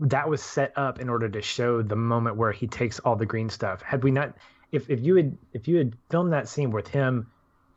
that 0.01 0.29
was 0.29 0.43
set 0.43 0.73
up 0.77 1.01
in 1.01 1.09
order 1.09 1.29
to 1.29 1.43
show 1.43 1.83
the 1.83 1.97
moment 1.97 2.37
where 2.37 2.53
he 2.53 2.67
takes 2.69 2.99
all 3.01 3.17
the 3.17 3.27
green 3.27 3.49
stuff. 3.51 3.83
Had 3.83 4.05
we 4.05 4.11
not, 4.11 4.37
if 4.73 4.91
if 4.91 5.01
you 5.01 5.17
had 5.17 5.39
if 5.53 5.69
you 5.69 5.77
had 5.77 5.97
filmed 6.11 6.33
that 6.33 6.49
scene 6.49 6.71
with 6.73 6.89
him 6.89 7.33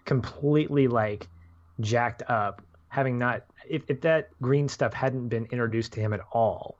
completely 0.06 0.88
like 0.88 1.30
jacked 1.82 2.24
up, 2.30 2.62
having 2.90 3.20
not 3.20 3.44
if 3.68 3.84
if 3.90 4.02
that 4.02 4.30
green 4.42 4.68
stuff 4.70 4.94
hadn't 4.94 5.30
been 5.30 5.46
introduced 5.48 5.94
to 5.94 6.02
him 6.02 6.14
at 6.14 6.22
all, 6.32 6.80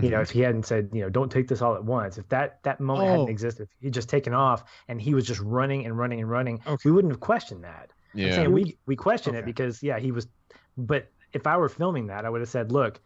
you 0.00 0.08
Mm-hmm. 0.08 0.10
know, 0.10 0.20
if 0.20 0.30
he 0.30 0.40
hadn't 0.40 0.64
said, 0.66 0.90
you 0.92 1.02
know, 1.02 1.10
don't 1.10 1.30
take 1.32 1.48
this 1.48 1.62
all 1.62 1.74
at 1.76 1.84
once, 1.84 2.18
if 2.18 2.28
that 2.28 2.62
that 2.64 2.80
moment 2.80 3.08
hadn't 3.10 3.28
Oh. 3.28 3.30
existed, 3.30 3.64
if 3.64 3.70
he'd 3.80 3.94
just 3.94 4.08
taken 4.08 4.34
off 4.34 4.64
and 4.88 5.00
he 5.00 5.14
was 5.14 5.26
just 5.26 5.40
running 5.40 5.84
and 5.86 5.98
running 5.98 6.20
and 6.20 6.30
running, 6.30 6.62
Okay. 6.66 6.76
we 6.84 6.92
wouldn't 6.92 7.12
have 7.12 7.20
questioned 7.20 7.64
that. 7.64 7.92
Yeah. 8.12 8.48
we 8.48 8.78
we 8.86 8.96
question 8.96 9.34
it 9.34 9.44
because 9.44 9.82
yeah, 9.82 9.98
he 9.98 10.12
was. 10.12 10.28
But 10.76 11.08
if 11.32 11.46
I 11.46 11.56
were 11.56 11.68
filming 11.68 12.06
that, 12.08 12.24
I 12.24 12.30
would 12.30 12.40
have 12.40 12.48
said, 12.50 12.72
look, 12.72 13.00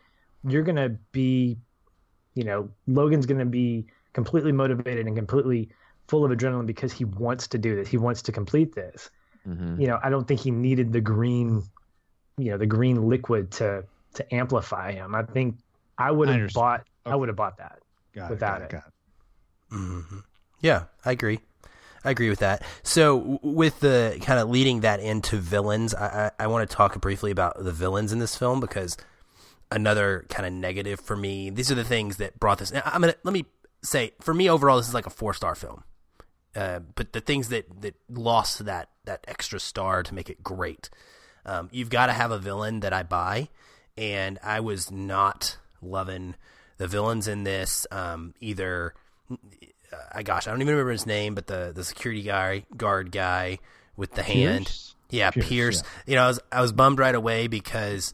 you're 0.47 0.63
gonna 0.63 0.91
be, 1.13 1.59
you 2.35 2.45
know, 2.45 2.71
Logan's 2.87 3.27
gonna 3.27 3.45
be 3.47 3.87
completely 4.13 4.53
motivated 4.53 5.07
and 5.07 5.17
completely 5.17 5.71
full 6.09 6.25
of 6.25 6.31
adrenaline 6.31 6.67
because 6.67 6.93
he 6.93 7.05
wants 7.05 7.49
to 7.49 7.59
do 7.59 7.77
this. 7.77 7.89
He 7.89 7.97
wants 7.97 8.23
to 8.23 8.33
complete 8.33 8.75
this. 8.75 9.11
Mhm. 9.47 9.81
You 9.81 9.87
know, 9.89 9.99
I 10.03 10.11
don't 10.11 10.27
think 10.27 10.41
he 10.41 10.51
needed 10.51 10.93
the 10.93 11.01
green, 11.01 11.63
you 12.39 12.51
know, 12.51 12.59
the 12.59 12.67
green 12.67 13.09
liquid 13.09 13.51
to 13.53 13.85
to 14.15 14.35
amplify 14.35 14.93
him. 14.93 15.15
I 15.15 15.23
think 15.23 15.57
I 15.99 16.11
would 16.11 16.29
have 16.29 16.37
understand. 16.37 16.55
bought. 16.55 16.87
I 17.07 17.17
would 17.17 17.29
have 17.29 17.37
bought 17.37 17.59
that. 17.59 17.81
got 18.15 18.31
without 18.31 18.63
it, 18.63 18.65
it. 18.65 18.71
got 18.71 18.85
it, 18.87 18.93
got 19.71 19.79
hmm 19.79 20.19
Yeah, 20.61 20.85
I 21.05 21.13
agree. 21.13 21.41
I 22.05 22.11
agree 22.11 22.29
with 22.29 22.41
that. 22.41 22.63
So, 22.83 23.41
with 23.43 23.81
the 23.81 24.19
kind 24.21 24.39
of 24.39 24.51
leading 24.51 24.81
that 24.81 25.01
into 25.01 25.39
villains, 25.39 25.95
I, 25.95 26.31
I, 26.39 26.45
I 26.45 26.47
want 26.49 26.69
to 26.69 26.77
talk 26.77 27.01
briefly 27.01 27.31
about 27.31 27.63
the 27.63 27.73
villains 27.73 28.13
in 28.13 28.19
this 28.19 28.37
film 28.37 28.61
because 28.61 28.97
another 29.71 30.25
kind 30.29 30.47
of 30.47 30.53
negative 30.53 31.01
for 31.01 31.17
me. 31.17 31.51
These 31.51 31.71
are 31.71 31.75
the 31.75 31.85
things 31.85 32.19
that 32.19 32.39
brought 32.39 32.59
this. 32.59 32.73
I'm 32.73 33.01
gonna 33.01 33.15
let 33.25 33.33
me 33.33 33.47
say 33.83 34.13
for 34.21 34.33
me 34.33 34.49
overall, 34.49 34.77
this 34.77 34.89
is 34.89 34.95
like 34.95 35.07
a 35.07 35.11
four 35.11 35.35
star 35.35 35.55
film. 35.55 35.85
Uh, 36.55 36.79
but 36.95 37.13
the 37.13 37.21
things 37.21 37.49
that 37.49 37.83
that 37.83 37.95
lost 38.09 38.65
that 38.65 38.89
that 39.05 39.25
extra 39.27 39.59
star 39.59 40.03
to 40.03 40.15
make 40.15 40.31
it 40.31 40.43
great, 40.43 40.89
um, 41.45 41.69
you've 41.73 41.91
got 41.91 42.07
to 42.07 42.13
have 42.13 42.31
a 42.31 42.39
villain 42.39 42.81
that 42.81 42.93
I 42.93 43.03
buy, 43.03 43.49
and 43.97 44.39
I 44.43 44.61
was 44.61 44.91
not 44.91 45.59
loving 45.83 46.37
the 46.79 46.87
villains 46.87 47.27
in 47.27 47.45
this. 47.45 47.87
Um, 47.91 48.35
either 48.41 48.95
I 50.13 50.23
gosh, 50.23 50.47
I 50.47 50.51
don't 50.51 50.61
even 50.61 50.75
remember 50.75 50.93
his 50.93 51.07
name, 51.07 51.35
but 51.35 51.47
the 51.47 51.73
the 51.75 51.85
security 51.85 52.23
guy 52.23 52.65
guard 52.77 53.13
guy 53.13 53.59
with 53.97 54.13
the 54.13 54.23
hand. 54.23 54.73
Yeah, 55.11 55.31
Pierce, 55.31 55.49
Pierce. 55.49 55.83
yeah. 55.83 55.89
You 56.07 56.17
know, 56.17 56.25
I 56.25 56.27
was 56.29 56.41
I 56.53 56.61
was 56.61 56.73
bummed 56.73 56.99
right 56.99 57.15
away 57.15 57.47
because 57.47 58.13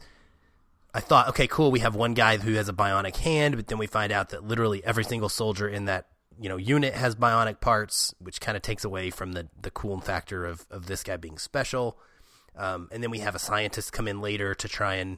I 0.93 0.99
thought, 0.99 1.29
okay, 1.29 1.47
cool, 1.47 1.71
we 1.71 1.79
have 1.79 1.95
one 1.95 2.13
guy 2.13 2.37
who 2.37 2.53
has 2.53 2.69
a 2.69 2.73
bionic 2.73 3.15
hand, 3.15 3.55
but 3.55 3.67
then 3.67 3.77
we 3.77 3.87
find 3.87 4.11
out 4.11 4.29
that 4.29 4.43
literally 4.43 4.83
every 4.83 5.03
single 5.03 5.29
soldier 5.29 5.67
in 5.67 5.85
that 5.85 6.07
you 6.39 6.49
know 6.49 6.57
unit 6.57 6.93
has 6.93 7.15
bionic 7.15 7.61
parts, 7.61 8.13
which 8.19 8.41
kind 8.41 8.55
of 8.55 8.61
takes 8.61 8.83
away 8.83 9.09
from 9.09 9.33
the 9.33 9.47
the 9.61 9.71
cool 9.71 9.99
factor 10.01 10.45
of 10.45 10.65
of 10.69 10.87
this 10.87 11.03
guy 11.03 11.17
being 11.17 11.37
special. 11.37 11.97
Um, 12.55 12.89
and 12.91 13.01
then 13.01 13.11
we 13.11 13.19
have 13.19 13.33
a 13.33 13.39
scientist 13.39 13.93
come 13.93 14.07
in 14.07 14.19
later 14.19 14.53
to 14.53 14.67
try 14.67 14.95
and 14.95 15.17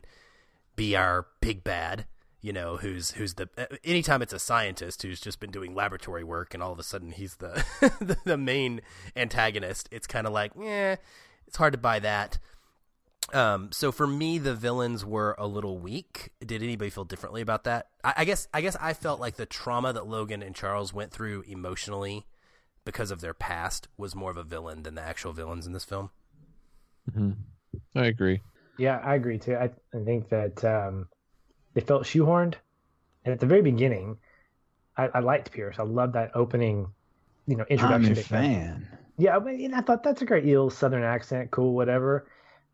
be 0.75 0.95
our 0.95 1.25
big 1.41 1.63
bad. 1.63 2.05
You 2.43 2.51
know, 2.51 2.75
who's 2.75 3.11
who's 3.11 3.35
the 3.35 3.47
uh, 3.57 3.65
anytime 3.85 4.21
it's 4.21 4.33
a 4.33 4.37
scientist 4.37 5.01
who's 5.01 5.21
just 5.21 5.39
been 5.39 5.49
doing 5.49 5.73
laboratory 5.73 6.25
work 6.25 6.53
and 6.53 6.61
all 6.61 6.73
of 6.73 6.77
a 6.77 6.83
sudden 6.83 7.11
he's 7.11 7.37
the 7.37 7.65
the, 8.01 8.17
the 8.25 8.37
main 8.37 8.81
antagonist. 9.15 9.87
It's 9.91 10.07
kind 10.07 10.27
of 10.27 10.33
like, 10.33 10.51
yeah, 10.59 10.97
it's 11.47 11.55
hard 11.55 11.71
to 11.71 11.79
buy 11.79 11.99
that. 11.99 12.37
Um, 13.31 13.71
so 13.71 13.93
for 13.93 14.05
me, 14.05 14.39
the 14.39 14.53
villains 14.53 15.05
were 15.05 15.35
a 15.37 15.47
little 15.47 15.77
weak. 15.77 16.31
Did 16.45 16.61
anybody 16.61 16.89
feel 16.89 17.05
differently 17.05 17.41
about 17.41 17.63
that? 17.63 17.87
I, 18.03 18.13
I 18.17 18.25
guess 18.25 18.49
I 18.53 18.59
guess 18.59 18.75
I 18.75 18.91
felt 18.91 19.21
like 19.21 19.37
the 19.37 19.45
trauma 19.45 19.93
that 19.93 20.05
Logan 20.05 20.43
and 20.43 20.53
Charles 20.53 20.93
went 20.93 21.13
through 21.13 21.45
emotionally 21.47 22.25
because 22.83 23.09
of 23.09 23.21
their 23.21 23.33
past 23.33 23.87
was 23.97 24.15
more 24.15 24.31
of 24.31 24.37
a 24.37 24.43
villain 24.43 24.83
than 24.83 24.95
the 24.95 25.01
actual 25.01 25.31
villains 25.31 25.65
in 25.65 25.71
this 25.71 25.85
film. 25.85 26.09
Mm-hmm. 27.09 27.31
I 27.95 28.05
agree. 28.07 28.41
Yeah, 28.77 28.99
I 29.03 29.15
agree 29.15 29.39
too. 29.39 29.55
I, 29.55 29.69
I 29.95 30.03
think 30.03 30.29
that 30.29 30.63
um, 30.65 31.07
they 31.73 31.81
felt 31.81 32.03
shoehorned, 32.03 32.55
and 33.25 33.33
at 33.33 33.39
the 33.39 33.45
very 33.45 33.61
beginning, 33.61 34.17
I, 34.97 35.09
I 35.13 35.19
liked 35.19 35.51
Pierce. 35.51 35.79
I 35.79 35.83
loved 35.83 36.13
that 36.13 36.31
opening, 36.35 36.87
you 37.47 37.55
know, 37.55 37.65
introduction. 37.69 38.11
I'm 38.11 38.17
a 38.17 38.21
him. 38.21 38.23
fan. 38.23 38.87
Yeah, 39.17 39.37
I, 39.37 39.39
mean, 39.39 39.73
I 39.73 39.81
thought 39.81 40.03
that's 40.03 40.21
a 40.21 40.25
great 40.25 40.45
little 40.45 40.69
Southern 40.69 41.03
accent, 41.03 41.51
cool, 41.51 41.73
whatever. 41.73 42.27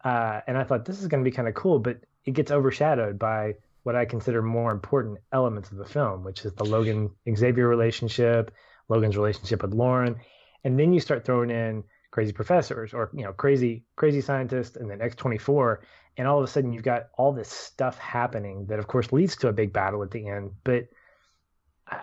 Uh, 0.04 0.42
and 0.48 0.58
I 0.58 0.64
thought 0.64 0.86
this 0.86 1.02
is 1.02 1.08
going 1.08 1.24
to 1.24 1.30
be 1.30 1.36
kind 1.36 1.48
of 1.48 1.54
cool, 1.54 1.80
but 1.80 2.00
it 2.26 2.32
gets 2.32 2.52
overshadowed 2.52 3.20
by 3.20 3.56
what 3.84 3.96
I 3.96 4.06
consider 4.06 4.42
more 4.42 4.72
important 4.72 5.20
elements 5.32 5.72
of 5.72 5.78
the 5.78 5.86
film, 5.86 6.24
which 6.24 6.46
is 6.46 6.54
the 6.54 6.66
Logan 6.66 7.10
Xavier 7.34 7.68
relationship, 7.68 8.52
Logan's 8.88 9.18
relationship 9.18 9.62
with 9.62 9.74
Lauren, 9.74 10.18
and 10.64 10.80
then 10.80 10.94
you 10.94 11.00
start 11.00 11.26
throwing 11.26 11.50
in 11.50 11.84
crazy 12.12 12.32
professors 12.32 12.94
or 12.94 13.12
you 13.14 13.24
know 13.24 13.34
crazy 13.34 13.84
crazy 13.96 14.22
scientists, 14.22 14.76
and 14.76 14.90
then 14.90 15.02
X 15.02 15.16
twenty 15.16 15.38
four, 15.38 15.82
and 16.20 16.28
all 16.28 16.38
of 16.38 16.44
a 16.44 16.48
sudden 16.48 16.74
you've 16.74 16.84
got 16.84 17.08
all 17.18 17.32
this 17.32 17.48
stuff 17.48 17.98
happening 17.98 18.66
that, 18.66 18.78
of 18.78 18.88
course, 18.88 19.14
leads 19.14 19.38
to 19.38 19.48
a 19.48 19.54
big 19.54 19.72
battle 19.72 20.04
at 20.04 20.12
the 20.12 20.28
end. 20.28 20.52
But 20.66 20.90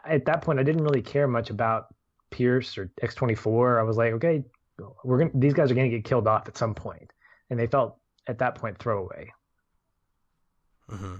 at 0.07 0.25
that 0.25 0.41
point, 0.41 0.59
I 0.59 0.63
didn't 0.63 0.83
really 0.83 1.03
care 1.03 1.29
much 1.29 1.51
about 1.51 1.95
Pierce 2.31 2.79
or 2.79 2.91
X 3.03 3.15
twenty 3.15 3.35
four. 3.35 3.79
I 3.79 3.83
was 3.83 3.99
like, 3.99 4.15
okay, 4.15 4.43
we're 5.05 5.19
gonna 5.19 5.31
these 5.35 5.53
guys 5.53 5.71
are 5.71 5.75
gonna 5.75 5.91
get 5.91 6.05
killed 6.05 6.27
off 6.27 6.49
at 6.49 6.57
some 6.57 6.75
point, 6.75 7.13
and 7.51 7.61
they 7.61 7.67
felt 7.67 7.99
at 8.27 8.39
that 8.39 8.55
point 8.55 8.79
throwaway. 8.79 9.31
Mm-hmm. 10.91 11.17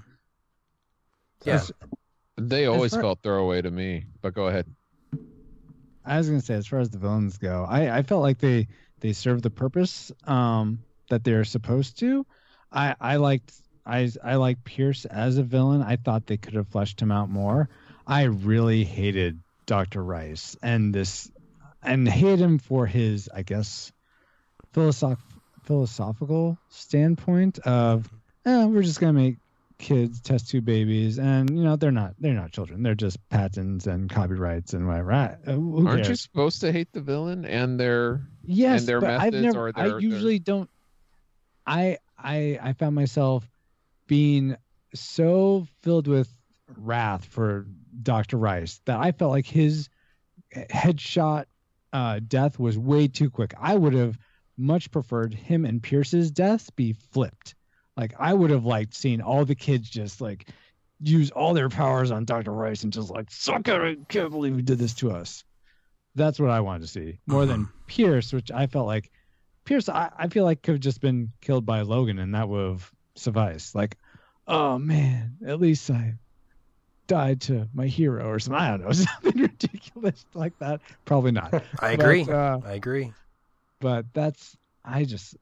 So 1.43 1.51
Yeah. 1.51 1.63
They 2.39 2.65
always 2.65 2.93
far- 2.93 3.03
felt 3.03 3.23
throwaway 3.23 3.61
to 3.61 3.71
me. 3.71 4.07
But 4.23 4.33
go 4.33 4.47
ahead. 4.47 4.75
I 6.03 6.17
was 6.17 6.29
gonna 6.31 6.41
say, 6.41 6.55
as 6.55 6.67
far 6.67 6.79
as 6.79 6.89
the 6.89 6.99
villains 6.99 7.37
go, 7.37 7.67
I, 7.69 7.99
I 7.99 8.03
felt 8.03 8.23
like 8.23 8.39
they 8.39 8.69
they 9.01 9.13
served 9.13 9.43
the 9.43 9.51
purpose 9.51 10.11
um, 10.25 10.79
that 11.11 11.25
they're 11.25 11.45
supposed 11.45 11.99
to. 11.99 12.25
I 12.77 12.95
I 13.01 13.17
liked 13.17 13.53
I 13.87 14.11
I 14.23 14.37
like 14.37 14.63
Pierce 14.65 15.05
as 15.07 15.39
a 15.39 15.43
villain. 15.43 15.83
I 15.83 15.97
thought 15.97 16.27
they 16.27 16.37
could 16.37 16.55
have 16.55 16.69
fleshed 16.69 17.01
him 17.01 17.11
out 17.11 17.31
more. 17.31 17.69
I 18.07 18.25
really 18.25 18.85
hated 18.85 19.41
Doctor 19.65 20.03
Rice 20.05 20.57
and 20.63 20.95
this 20.95 21.31
and 21.83 22.09
hated 22.09 22.41
him 22.41 22.59
for 22.59 22.87
his 22.87 23.29
I 23.35 23.43
guess 23.43 23.91
philosoph- 24.75 25.19
philosophical 25.65 26.59
standpoint 26.69 27.59
of 27.61 28.09
eh, 28.45 28.65
we're 28.67 28.83
just 28.83 29.01
gonna 29.01 29.13
make 29.15 29.37
kids 29.79 30.21
test 30.23 30.49
tube 30.49 30.65
babies 30.65 31.19
and 31.19 31.51
you 31.51 31.63
know 31.63 31.77
they're 31.77 31.91
not 31.91 32.15
they're 32.19 32.33
not 32.33 32.51
children 32.51 32.83
they're 32.83 32.95
just 32.95 33.19
patents 33.29 33.87
and 33.87 34.09
copyrights 34.09 34.73
and 34.73 34.87
whatever 34.87 35.13
I, 35.13 35.37
uh, 35.47 35.87
Aren't 35.87 36.09
you 36.09 36.15
supposed 36.15 36.63
to 36.63 36.73
hate 36.73 36.91
the 36.93 37.03
villain 37.03 37.45
and 37.45 37.79
their 37.79 38.23
yes 38.43 38.81
and 38.81 38.89
their 38.89 38.97
I've 39.05 39.33
methods 39.35 39.43
never 39.55 39.69
or 39.69 39.73
their- 39.73 39.85
I 39.85 39.89
their- 39.89 39.99
usually 40.01 40.39
don't 40.39 40.71
I 41.67 41.99
I 42.19 42.59
I 42.63 42.73
found 42.73 42.95
myself 42.95 43.49
being 44.07 44.57
so 44.95 45.67
filled 45.83 46.07
with 46.07 46.29
wrath 46.77 47.25
for 47.25 47.67
Dr. 48.03 48.37
Rice 48.39 48.81
that 48.87 48.99
I 48.99 49.13
felt 49.13 49.31
like 49.31 49.47
his 49.47 49.89
headshot 50.55 51.47
uh, 51.93 52.21
death 52.27 52.59
was 52.59 52.79
way 52.79 53.09
too 53.09 53.31
quick. 53.31 53.55
I 53.59 53.75
would 53.75 53.95
have 53.95 54.19
much 54.57 54.91
preferred 54.91 55.35
him 55.35 55.65
and 55.65 55.83
Pierce's 55.83 56.31
deaths 56.31 56.71
be 56.71 56.93
flipped. 56.93 57.55
Like 57.97 58.15
I 58.19 58.35
would 58.35 58.51
have 58.51 58.65
liked 58.65 58.95
seeing 58.95 59.21
all 59.21 59.45
the 59.45 59.55
kids 59.55 59.89
just 59.89 60.21
like 60.21 60.49
use 61.01 61.31
all 61.31 61.55
their 61.55 61.69
powers 61.69 62.11
on 62.11 62.25
Dr. 62.25 62.53
Rice 62.53 62.85
and 62.85 62.93
just 62.93 63.11
like 63.11 63.31
suck 63.31 63.69
it. 63.69 63.81
I 63.81 63.97
can't 64.09 64.31
believe 64.31 64.57
he 64.57 64.63
did 64.63 64.79
this 64.79 64.95
to 64.95 65.11
us. 65.11 65.45
That's 66.15 66.41
what 66.41 66.51
I 66.51 66.61
wanted 66.61 66.83
to 66.83 66.89
see 66.89 67.19
more 67.27 67.45
than 67.45 67.69
Pierce, 67.87 68.33
which 68.33 68.51
I 68.51 68.67
felt 68.67 68.87
like 68.87 69.11
Pierce. 69.67 69.89
I, 69.91 70.11
I 70.17 70.29
feel 70.29 70.45
like 70.45 70.63
could 70.63 70.77
have 70.77 70.81
just 70.81 71.01
been 71.03 71.33
killed 71.43 71.67
by 71.67 71.83
Logan 71.83 72.19
and 72.19 72.35
that 72.35 72.49
would 72.49 72.67
have 72.71 72.93
sufficed. 73.17 73.75
Like, 73.75 73.99
oh 74.47 74.79
man, 74.79 75.37
at 75.47 75.61
least 75.61 75.91
I 75.91 76.15
died 77.09 77.43
to 77.43 77.69
my 77.75 77.87
hero 77.87 78.27
or 78.29 78.39
something. 78.39 78.61
I 78.61 78.71
don't 78.71 78.83
know, 78.87 78.93
something 78.93 79.43
ridiculous 79.43 80.25
like 80.35 80.59
that. 80.61 80.81
Probably 81.05 81.33
not. 81.33 81.53
I 81.81 81.97
But, 81.97 82.01
agree. 82.01 82.23
uh, 82.25 82.59
I 82.65 82.73
agree. 82.73 83.13
but 83.81 84.07
that's 84.15 84.57
I 84.85 85.05
just 85.05 85.37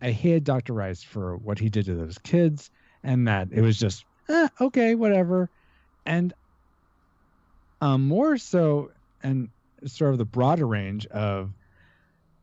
I 0.00 0.10
hated 0.12 0.44
Dr. 0.44 0.74
Rice 0.74 1.02
for 1.02 1.36
what 1.38 1.58
he 1.58 1.68
did 1.70 1.86
to 1.86 1.94
those 1.96 2.18
kids 2.18 2.70
and 3.02 3.26
that 3.28 3.48
it 3.52 3.62
was 3.62 3.78
just 3.78 4.04
eh, 4.28 4.48
okay, 4.60 4.94
whatever. 4.94 5.50
And 6.04 6.32
um 7.80 8.06
more 8.08 8.38
so 8.38 8.90
and 9.22 9.48
sort 9.86 10.12
of 10.12 10.18
the 10.18 10.24
broader 10.24 10.66
range 10.66 11.06
of 11.06 11.52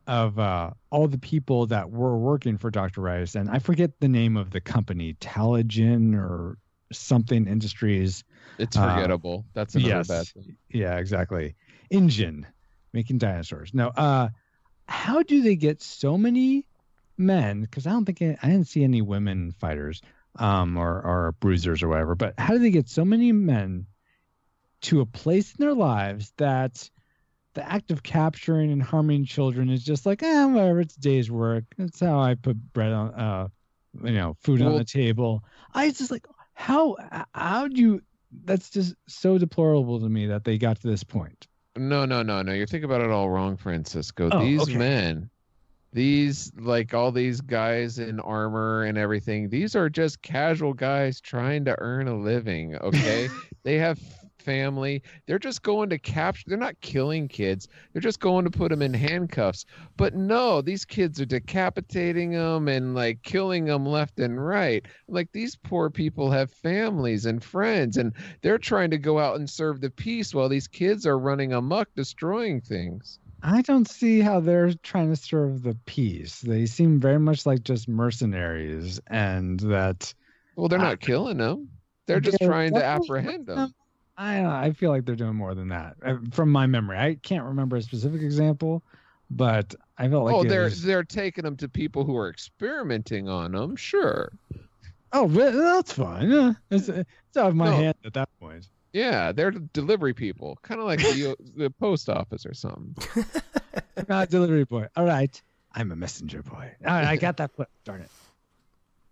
of 0.06 0.38
uh 0.38 0.70
all 0.90 1.08
the 1.08 1.18
people 1.18 1.66
that 1.66 1.90
were 1.90 2.16
working 2.18 2.58
for 2.58 2.70
Dr. 2.70 3.00
Rice 3.00 3.34
and 3.34 3.48
I 3.50 3.58
forget 3.58 3.98
the 4.00 4.08
name 4.08 4.36
of 4.36 4.50
the 4.50 4.60
company, 4.60 5.14
Talagen 5.14 6.14
or 6.14 6.58
something 6.92 7.46
industries 7.46 8.24
it's 8.58 8.76
Uh, 8.76 8.94
forgettable. 8.94 9.44
That's 9.54 9.74
another 9.74 9.88
yes. 9.96 10.08
bad 10.08 10.26
thing. 10.28 10.56
yeah, 10.68 10.96
exactly. 10.98 11.56
InGen 11.90 12.46
making 12.92 13.18
dinosaurs. 13.18 13.72
No, 13.74 13.88
uh, 13.88 14.28
how 14.86 15.22
do 15.22 15.42
they 15.42 15.56
get 15.56 15.82
so 15.82 16.16
many 16.18 16.66
men? 17.18 17.62
Because 17.62 17.86
I 17.86 17.90
don't 17.90 18.04
think 18.04 18.22
I, 18.22 18.36
I 18.42 18.50
didn't 18.50 18.68
see 18.68 18.84
any 18.84 19.02
women 19.02 19.52
fighters, 19.52 20.02
um, 20.38 20.76
or 20.76 21.00
or 21.02 21.32
bruisers 21.40 21.82
or 21.82 21.88
whatever. 21.88 22.14
But 22.14 22.34
how 22.38 22.52
do 22.52 22.58
they 22.60 22.70
get 22.70 22.88
so 22.88 23.04
many 23.04 23.32
men 23.32 23.86
to 24.82 25.00
a 25.00 25.06
place 25.06 25.54
in 25.54 25.64
their 25.64 25.74
lives 25.74 26.32
that 26.36 26.88
the 27.54 27.70
act 27.70 27.90
of 27.90 28.02
capturing 28.02 28.70
and 28.70 28.82
harming 28.82 29.24
children 29.24 29.70
is 29.70 29.84
just 29.84 30.06
like, 30.06 30.22
eh, 30.22 30.44
whatever. 30.44 30.80
It's 30.80 30.94
day's 30.94 31.30
work. 31.30 31.64
That's 31.78 32.00
how 32.00 32.20
I 32.20 32.34
put 32.34 32.56
bread 32.72 32.92
on, 32.92 33.14
uh, 33.14 33.48
you 34.02 34.12
know, 34.12 34.36
food 34.40 34.60
on 34.62 34.76
the 34.76 34.84
table. 34.84 35.42
I 35.72 35.90
just 35.90 36.10
like 36.10 36.26
how 36.54 36.96
how 37.34 37.68
do 37.68 37.80
you? 37.80 38.02
That's 38.44 38.70
just 38.70 38.94
so 39.06 39.38
deplorable 39.38 40.00
to 40.00 40.08
me 40.08 40.26
that 40.26 40.44
they 40.44 40.58
got 40.58 40.80
to 40.80 40.88
this 40.88 41.04
point. 41.04 41.46
No, 41.76 42.04
no, 42.04 42.22
no, 42.22 42.42
no. 42.42 42.52
You're 42.52 42.66
thinking 42.66 42.84
about 42.84 43.00
it 43.00 43.10
all 43.10 43.28
wrong, 43.28 43.56
Francisco. 43.56 44.28
Oh, 44.32 44.44
these 44.44 44.62
okay. 44.62 44.76
men, 44.76 45.30
these 45.92 46.52
like 46.56 46.94
all 46.94 47.12
these 47.12 47.40
guys 47.40 47.98
in 47.98 48.20
armor 48.20 48.84
and 48.84 48.96
everything, 48.96 49.48
these 49.48 49.76
are 49.76 49.88
just 49.88 50.22
casual 50.22 50.72
guys 50.72 51.20
trying 51.20 51.64
to 51.66 51.76
earn 51.78 52.08
a 52.08 52.16
living. 52.16 52.76
Okay, 52.76 53.28
they 53.62 53.76
have 53.78 54.00
family. 54.44 55.02
They're 55.26 55.38
just 55.38 55.62
going 55.62 55.90
to 55.90 55.98
capture. 55.98 56.44
They're 56.46 56.58
not 56.58 56.80
killing 56.80 57.28
kids. 57.28 57.68
They're 57.92 58.02
just 58.02 58.20
going 58.20 58.44
to 58.44 58.50
put 58.50 58.70
them 58.70 58.82
in 58.82 58.94
handcuffs. 58.94 59.64
But 59.96 60.14
no, 60.14 60.60
these 60.60 60.84
kids 60.84 61.20
are 61.20 61.26
decapitating 61.26 62.32
them 62.32 62.68
and 62.68 62.94
like 62.94 63.22
killing 63.22 63.64
them 63.64 63.86
left 63.86 64.20
and 64.20 64.44
right. 64.44 64.84
Like 65.08 65.32
these 65.32 65.56
poor 65.56 65.90
people 65.90 66.30
have 66.30 66.52
families 66.52 67.26
and 67.26 67.42
friends, 67.42 67.96
and 67.96 68.12
they're 68.42 68.58
trying 68.58 68.90
to 68.90 68.98
go 68.98 69.18
out 69.18 69.36
and 69.36 69.48
serve 69.48 69.80
the 69.80 69.90
peace 69.90 70.34
while 70.34 70.48
these 70.48 70.68
kids 70.68 71.06
are 71.06 71.18
running 71.18 71.52
amok, 71.52 71.88
destroying 71.94 72.60
things. 72.60 73.18
I 73.42 73.60
don't 73.60 73.88
see 73.88 74.20
how 74.20 74.40
they're 74.40 74.72
trying 74.72 75.10
to 75.10 75.16
serve 75.16 75.62
the 75.62 75.76
peace. 75.84 76.40
They 76.40 76.64
seem 76.64 76.98
very 76.98 77.18
much 77.18 77.44
like 77.44 77.62
just 77.62 77.88
mercenaries, 77.88 79.00
and 79.06 79.60
that 79.60 80.14
Well, 80.56 80.68
they're 80.68 80.78
not 80.78 81.00
killing 81.00 81.36
them. 81.36 81.68
They're 82.06 82.20
just 82.20 82.38
They're 82.38 82.48
trying 82.48 82.72
to 82.74 82.84
apprehend 82.84 83.46
them. 83.46 83.74
I 84.16 84.44
I 84.44 84.72
feel 84.72 84.90
like 84.90 85.04
they're 85.04 85.16
doing 85.16 85.34
more 85.34 85.54
than 85.54 85.68
that 85.68 85.96
uh, 86.04 86.16
from 86.32 86.50
my 86.50 86.66
memory. 86.66 86.98
I 86.98 87.16
can't 87.16 87.44
remember 87.44 87.76
a 87.76 87.82
specific 87.82 88.22
example, 88.22 88.82
but 89.30 89.74
I 89.98 90.08
felt 90.08 90.24
like 90.26 90.34
oh, 90.34 90.44
they're 90.44 90.64
was- 90.64 90.82
they're 90.82 91.04
taking 91.04 91.44
them 91.44 91.56
to 91.58 91.68
people 91.68 92.04
who 92.04 92.16
are 92.16 92.28
experimenting 92.28 93.28
on 93.28 93.52
them. 93.52 93.76
Sure. 93.76 94.32
oh, 95.12 95.24
well, 95.24 95.52
that's 95.52 95.92
fine. 95.92 96.30
Yeah, 96.30 96.52
it's, 96.70 96.88
it's 96.88 97.36
out 97.36 97.48
of 97.48 97.56
my 97.56 97.70
No. 97.70 97.76
hand 97.76 97.94
at 98.04 98.14
that 98.14 98.28
point. 98.40 98.68
Yeah, 98.92 99.32
they're 99.32 99.50
delivery 99.50 100.14
people, 100.14 100.56
kind 100.62 100.80
of 100.80 100.86
like 100.86 101.00
the 101.00 101.36
the 101.56 101.70
post 101.70 102.08
office 102.08 102.46
or 102.46 102.54
something. 102.54 102.94
I'm 103.96 104.04
not 104.08 104.30
delivery 104.30 104.64
boy. 104.64 104.86
All 104.94 105.04
right, 105.04 105.40
I'm 105.72 105.90
a 105.90 105.96
messenger 105.96 106.42
boy. 106.44 106.70
All 106.86 106.92
right, 106.92 107.04
I 107.04 107.16
got 107.16 107.38
that. 107.38 107.56
Put, 107.56 107.68
darn 107.84 108.02
it. 108.02 108.10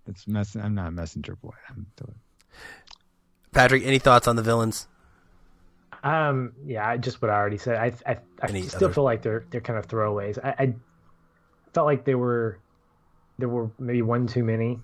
It's 0.06 0.28
mess. 0.28 0.54
I'm 0.54 0.74
not 0.76 0.86
a 0.88 0.90
messenger 0.92 1.34
boy. 1.34 1.54
I'm 1.68 1.86
deli- 1.96 2.14
Patrick, 3.52 3.84
any 3.84 3.98
thoughts 3.98 4.26
on 4.28 4.36
the 4.36 4.42
villains? 4.42 4.86
Um, 6.02 6.52
yeah, 6.64 6.88
I- 6.88 6.96
just 6.96 7.22
what 7.22 7.30
I 7.30 7.34
already 7.34 7.58
said. 7.58 7.76
I 7.76 7.92
I, 8.10 8.18
I 8.42 8.48
Any 8.48 8.62
still 8.62 8.86
other- 8.86 8.94
feel 8.94 9.04
like 9.04 9.22
they're 9.22 9.44
they're 9.50 9.60
kind 9.60 9.78
of 9.78 9.86
throwaways. 9.86 10.38
I, 10.42 10.54
I 10.58 10.74
felt 11.72 11.86
like 11.86 12.04
they 12.04 12.14
were 12.14 12.58
there 13.38 13.48
were 13.48 13.70
maybe 13.78 14.02
one 14.02 14.26
too 14.26 14.44
many. 14.44 14.78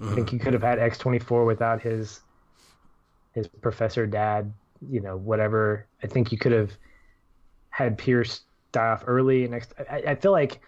I 0.00 0.14
think 0.16 0.32
you 0.32 0.40
could 0.40 0.52
have 0.52 0.62
had 0.62 0.78
X 0.80 0.98
twenty 0.98 1.20
four 1.20 1.44
without 1.44 1.80
his 1.80 2.20
his 3.34 3.46
professor 3.48 4.06
dad, 4.06 4.52
you 4.90 5.00
know, 5.00 5.16
whatever. 5.16 5.86
I 6.02 6.06
think 6.08 6.32
you 6.32 6.38
could 6.38 6.52
have 6.52 6.72
had 7.70 7.96
Pierce 7.98 8.42
die 8.72 8.88
off 8.88 9.04
early. 9.06 9.44
And 9.44 9.54
I 9.90 10.14
feel 10.16 10.32
like 10.32 10.60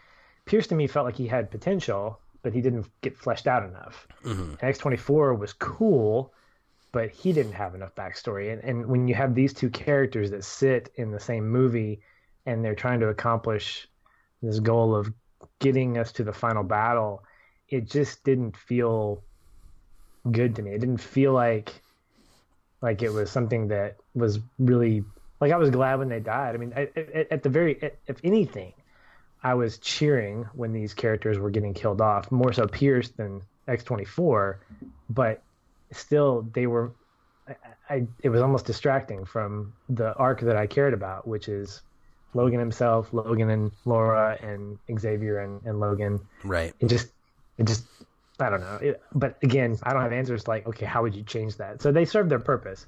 Pierce 0.47 0.67
to 0.69 0.75
me 0.75 0.87
felt 0.87 1.05
like 1.05 1.17
he 1.17 1.27
had 1.27 1.51
potential, 1.51 2.21
but 2.43 2.53
he 2.53 2.61
didn't 2.61 2.87
get 3.01 3.17
fleshed 3.17 3.47
out 3.49 3.65
enough. 3.65 4.07
hmm 4.23 4.55
X 4.61 4.79
twenty 4.79 4.97
four 4.97 5.35
was 5.35 5.53
cool, 5.53 6.33
but 6.95 7.11
he 7.11 7.33
didn't 7.33 7.55
have 7.55 7.75
enough 7.75 7.93
backstory. 7.97 8.53
And 8.53 8.63
and 8.63 8.87
when 8.87 9.09
you 9.09 9.17
have 9.17 9.35
these 9.35 9.53
two 9.53 9.69
characters 9.69 10.31
that 10.31 10.45
sit 10.45 10.93
in 10.95 11.11
the 11.11 11.19
same 11.19 11.51
movie, 11.51 12.01
and 12.47 12.65
they're 12.65 12.77
trying 12.77 13.01
to 13.01 13.09
accomplish 13.09 13.89
this 14.41 14.61
goal 14.61 14.95
of 14.95 15.13
getting 15.59 15.99
us 15.99 16.13
to 16.13 16.25
the 16.25 16.33
final 16.33 16.63
battle, 16.63 17.25
it 17.69 17.91
just 17.91 18.23
didn't 18.23 18.57
feel 18.57 19.25
good 20.31 20.55
to 20.55 20.63
me. 20.63 20.71
It 20.71 20.79
didn't 20.79 20.99
feel 20.99 21.33
like 21.33 21.83
like 22.81 23.03
it 23.03 23.13
was 23.13 23.29
something 23.29 23.69
that 23.69 23.97
was 24.15 24.39
really 24.61 25.03
like 25.41 25.51
I 25.51 25.57
was 25.57 25.71
glad 25.71 25.99
when 25.99 26.09
they 26.09 26.21
died. 26.21 26.55
I 26.55 26.59
mean, 26.59 26.73
at, 26.75 26.97
at, 26.97 27.33
at 27.33 27.43
the 27.43 27.49
very 27.49 27.93
if 28.07 28.19
anything, 28.23 28.73
I 29.43 29.55
was 29.55 29.79
cheering 29.79 30.45
when 30.55 30.73
these 30.73 30.95
characters 30.95 31.41
were 31.41 31.51
getting 31.51 31.75
killed 31.75 32.01
off, 32.01 32.31
more 32.31 32.53
so 32.53 32.69
Pierce 32.69 33.09
than 33.09 33.43
X24, 33.67 34.59
but 35.11 35.43
still 35.97 36.47
they 36.55 36.67
were 36.67 36.93
I, 37.49 37.55
I 37.89 38.07
it 38.23 38.29
was 38.29 38.41
almost 38.41 38.67
distracting 38.67 39.25
from 39.25 39.73
the 39.89 40.15
arc 40.15 40.41
that 40.41 40.57
I 40.57 40.67
cared 40.67 40.95
about, 40.95 41.27
which 41.27 41.49
is 41.49 41.83
Logan 42.35 42.59
himself, 42.59 43.13
Logan 43.13 43.51
and 43.51 43.71
Laura 43.85 44.37
and 44.43 44.79
Xavier 44.99 45.41
and, 45.41 45.63
and 45.65 45.81
Logan. 45.81 46.21
Right. 46.43 46.75
It 46.81 46.87
just 46.87 47.09
it 47.59 47.67
just 47.67 47.87
I 48.41 48.51
don't 48.51 48.61
know. 48.61 48.79
It, 48.83 49.03
but 49.15 49.39
again, 49.43 49.79
I 49.85 49.93
don't 49.93 50.03
have 50.03 50.13
answers 50.13 50.49
like, 50.49 50.67
okay, 50.67 50.87
how 50.87 51.03
would 51.03 51.15
you 51.15 51.23
change 51.23 51.57
that? 51.57 51.81
So 51.81 51.93
they 51.93 52.05
serve 52.05 52.29
their 52.29 52.41
purpose. 52.41 52.87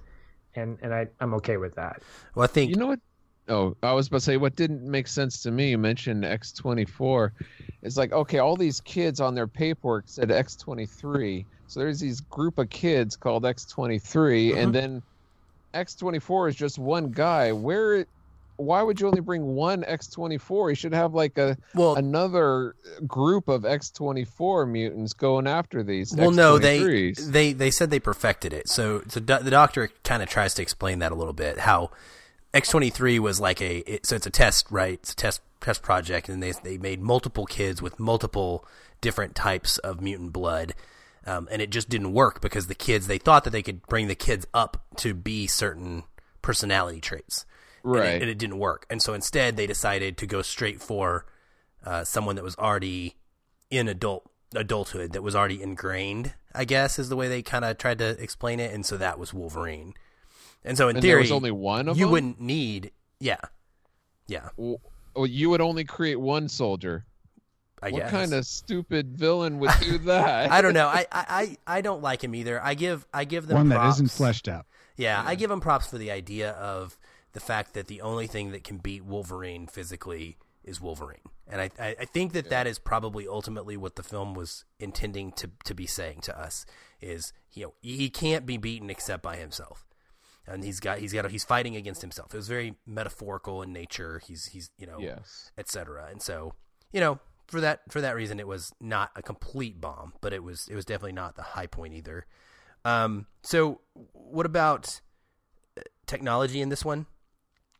And 0.55 0.79
and 0.83 0.93
I, 0.93 1.07
I'm 1.21 1.35
okay 1.35 1.57
with 1.57 1.75
that. 1.77 2.03
Well, 2.35 2.45
I 2.45 2.47
think 2.49 2.71
You 2.71 2.77
know 2.77 2.89
what? 2.89 3.01
Oh, 3.49 3.77
I 3.81 3.93
was 3.93 4.09
about 4.09 4.19
to 4.19 4.25
say 4.25 4.39
what 4.39 4.57
didn't 4.57 4.83
make 4.83 5.07
sense 5.07 5.43
to 5.43 5.53
me. 5.53 5.71
You 5.71 5.79
mentioned 5.79 6.25
X24. 6.25 7.31
It's 7.83 7.97
like 7.97 8.13
okay, 8.13 8.39
all 8.39 8.57
these 8.57 8.81
kids 8.81 9.21
on 9.21 9.35
their 9.35 9.47
paperwork 9.47 10.05
said 10.07 10.31
X23. 10.31 11.45
So 11.69 11.81
there's 11.81 12.01
these 12.01 12.21
group 12.21 12.59
of 12.59 12.71
kids 12.71 13.17
called 13.17 13.45
X23, 13.45 14.53
Mhm. 14.53 14.57
and 14.57 14.75
then 14.75 15.03
X24 15.75 16.49
is 16.49 16.57
just 16.57 16.79
one 16.79 17.11
guy. 17.11 17.53
Where? 17.53 18.07
Why 18.59 18.83
would 18.83 18.99
you 18.99 19.07
only 19.07 19.21
bring 19.21 19.55
one 19.55 19.83
X24? 19.85 20.71
You 20.71 20.75
should 20.75 20.95
have 20.95 21.13
like 21.13 21.37
a 21.37 21.59
well, 21.75 21.97
another 21.97 22.75
group 23.07 23.49
of 23.49 23.67
X24 23.67 24.67
mutants 24.67 25.13
going 25.13 25.47
after 25.47 25.83
these. 25.83 26.15
well, 26.17 26.31
no, 26.31 26.59
they 26.59 27.13
they 27.13 27.53
they 27.53 27.71
said 27.71 27.91
they 27.91 28.01
perfected 28.01 28.55
it. 28.55 28.69
So, 28.69 29.03
so 29.09 29.21
do, 29.21 29.39
the 29.41 29.51
doctor 29.51 29.91
kind 30.05 30.23
of 30.23 30.31
tries 30.31 30.55
to 30.55 30.63
explain 30.63 31.01
that 31.01 31.13
a 31.13 31.15
little 31.15 31.35
bit. 31.35 31.59
How 31.61 31.91
X 32.55 32.71
twenty 32.71 32.89
three 32.89 33.19
was 33.19 33.39
like 33.39 33.61
a 33.61 33.79
it, 33.81 34.07
so 34.07 34.17
it's 34.17 34.27
a 34.27 34.31
test, 34.31 34.71
right? 34.71 34.95
It's 34.95 35.13
a 35.13 35.17
test 35.17 35.43
test 35.61 35.83
project, 35.83 36.31
and 36.31 36.43
they 36.43 36.53
they 36.65 36.79
made 36.79 37.03
multiple 37.03 37.45
kids 37.45 37.83
with 37.83 38.01
multiple 38.01 38.65
different 39.03 39.35
types 39.35 39.77
of 39.79 40.01
mutant 40.01 40.33
blood. 40.33 40.73
Um, 41.27 41.49
and 41.51 41.61
it 41.61 41.71
just 41.71 41.89
didn't 41.89 42.13
work 42.13 42.41
because 42.41 42.69
the 42.69 42.75
kids 42.75 43.09
they 43.09 43.19
thought 43.19 43.43
that 43.45 43.51
they 43.51 43.63
could 43.63 43.83
bring 43.89 44.07
the 44.07 44.15
kids 44.15 44.47
up 44.55 44.85
to 44.99 45.13
be 45.13 45.47
certain 45.49 46.05
personality 46.41 47.01
traits, 47.01 47.45
and 47.83 47.95
it- 47.97 47.99
right. 47.99 48.23
and 48.23 48.31
it 48.31 48.39
didn't 48.39 48.59
work. 48.59 48.87
And 48.89 49.03
so 49.03 49.13
instead, 49.13 49.57
they 49.57 49.67
decided 49.67 50.17
to 50.19 50.27
go 50.27 50.41
straight 50.43 50.81
for 50.81 51.27
uh, 51.85 52.05
someone 52.05 52.37
that 52.37 52.45
was 52.45 52.57
already 52.57 53.17
in 53.71 53.89
adult 53.89 54.31
adulthood, 54.55 55.13
that 55.15 55.23
was 55.23 55.35
already 55.35 55.61
ingrained. 55.61 56.35
I 56.55 56.65
guess 56.65 56.99
is 56.99 57.09
the 57.09 57.17
way 57.17 57.27
they 57.29 57.43
kind 57.43 57.65
of 57.65 57.77
tried 57.77 57.99
to 57.99 58.11
explain 58.23 58.61
it. 58.61 58.73
And 58.73 58.87
so 58.87 58.97
that 58.97 59.19
was 59.19 59.35
Wolverine. 59.35 59.95
And 60.65 60.77
so 60.79 60.89
in 60.89 60.97
and 60.97 61.03
there 61.03 61.11
theory, 61.15 61.23
was 61.23 61.33
only 61.33 61.51
one 61.51 61.89
of 61.89 61.97
you 61.99 62.05
them. 62.07 62.13
wouldn't 62.13 62.41
need. 62.41 62.93
Yeah, 63.19 63.41
yeah. 64.29 64.51
Well, 64.57 64.79
you 65.27 65.51
would 65.51 65.61
only 65.61 65.85
create 65.85 66.21
one 66.21 66.49
soldier. 66.49 67.06
I 67.87 67.91
what 67.91 68.03
guess. 68.03 68.11
kind 68.11 68.33
of 68.35 68.45
stupid 68.47 69.17
villain 69.17 69.59
would 69.59 69.71
do 69.81 69.99
that? 70.05 70.51
I 70.51 70.61
don't 70.61 70.75
know. 70.75 70.87
I, 70.89 71.07
I, 71.13 71.57
I 71.67 71.77
I 71.79 71.81
don't 71.81 72.03
like 72.03 72.23
him 72.23 72.35
either. 72.35 72.63
I 72.63 72.75
give 72.75 73.07
I 73.13 73.25
give 73.25 73.47
them 73.47 73.57
One 73.57 73.69
that 73.71 73.77
props. 73.77 73.97
isn't 73.97 74.11
fleshed 74.11 74.49
out. 74.49 74.67
Yeah, 74.97 75.23
I 75.25 75.35
give 75.35 75.51
him 75.51 75.61
props 75.61 75.87
for 75.87 75.99
the 75.99 76.11
idea 76.11 76.53
of 76.53 76.99
the 77.33 77.41
fact 77.41 77.75
that 77.75 77.87
the 77.87 78.01
only 78.01 78.27
thing 78.27 78.51
that 78.53 78.65
can 78.65 78.79
beat 78.79 79.05
Wolverine 79.05 79.67
physically 79.67 80.39
is 80.65 80.81
Wolverine, 80.81 81.21
and 81.47 81.61
I 81.61 81.71
I, 81.79 81.97
I 82.01 82.05
think 82.07 82.33
that 82.33 82.49
that 82.51 82.67
is 82.67 82.79
probably 82.79 83.29
ultimately 83.29 83.77
what 83.77 83.95
the 83.97 84.03
film 84.03 84.35
was 84.35 84.65
intending 84.81 85.33
to 85.33 85.51
to 85.65 85.75
be 85.75 85.87
saying 85.87 86.23
to 86.23 86.37
us 86.39 86.67
is 87.01 87.33
you 87.53 87.63
know 87.65 87.75
he 87.83 88.11
can't 88.11 88.45
be 88.47 88.57
beaten 88.57 88.91
except 88.91 89.23
by 89.23 89.37
himself, 89.37 89.87
and 90.47 90.65
he's 90.65 90.81
got 90.81 90.99
he's 90.99 91.13
got 91.13 91.31
he's 91.31 91.45
fighting 91.45 91.77
against 91.77 92.01
himself. 92.01 92.35
It 92.35 92.39
was 92.39 92.49
very 92.49 92.75
metaphorical 92.85 93.63
in 93.63 93.73
nature. 93.73 94.21
He's 94.27 94.47
he's 94.47 94.71
you 94.77 94.87
know 94.89 94.99
Yes. 94.99 95.53
etc. 95.57 96.09
And 96.11 96.21
so, 96.21 96.55
you 96.93 97.01
know, 97.01 97.21
for 97.47 97.61
that 97.61 97.81
for 97.91 98.01
that 98.01 98.15
reason, 98.15 98.41
it 98.41 98.47
was 98.47 98.73
not 98.81 99.11
a 99.17 99.23
complete 99.23 99.81
bomb, 99.81 100.13
but 100.21 100.33
it 100.33 100.43
was 100.43 100.69
it 100.71 100.75
was 100.75 100.85
definitely 100.85 101.13
not 101.13 101.37
the 101.37 101.43
high 101.43 101.67
point 101.67 101.95
either. 101.95 102.27
Um, 102.85 103.27
so 103.43 103.81
what 104.13 104.47
about 104.47 105.01
uh, 105.79 105.83
technology 106.07 106.61
in 106.61 106.69
this 106.69 106.85
one? 106.85 107.07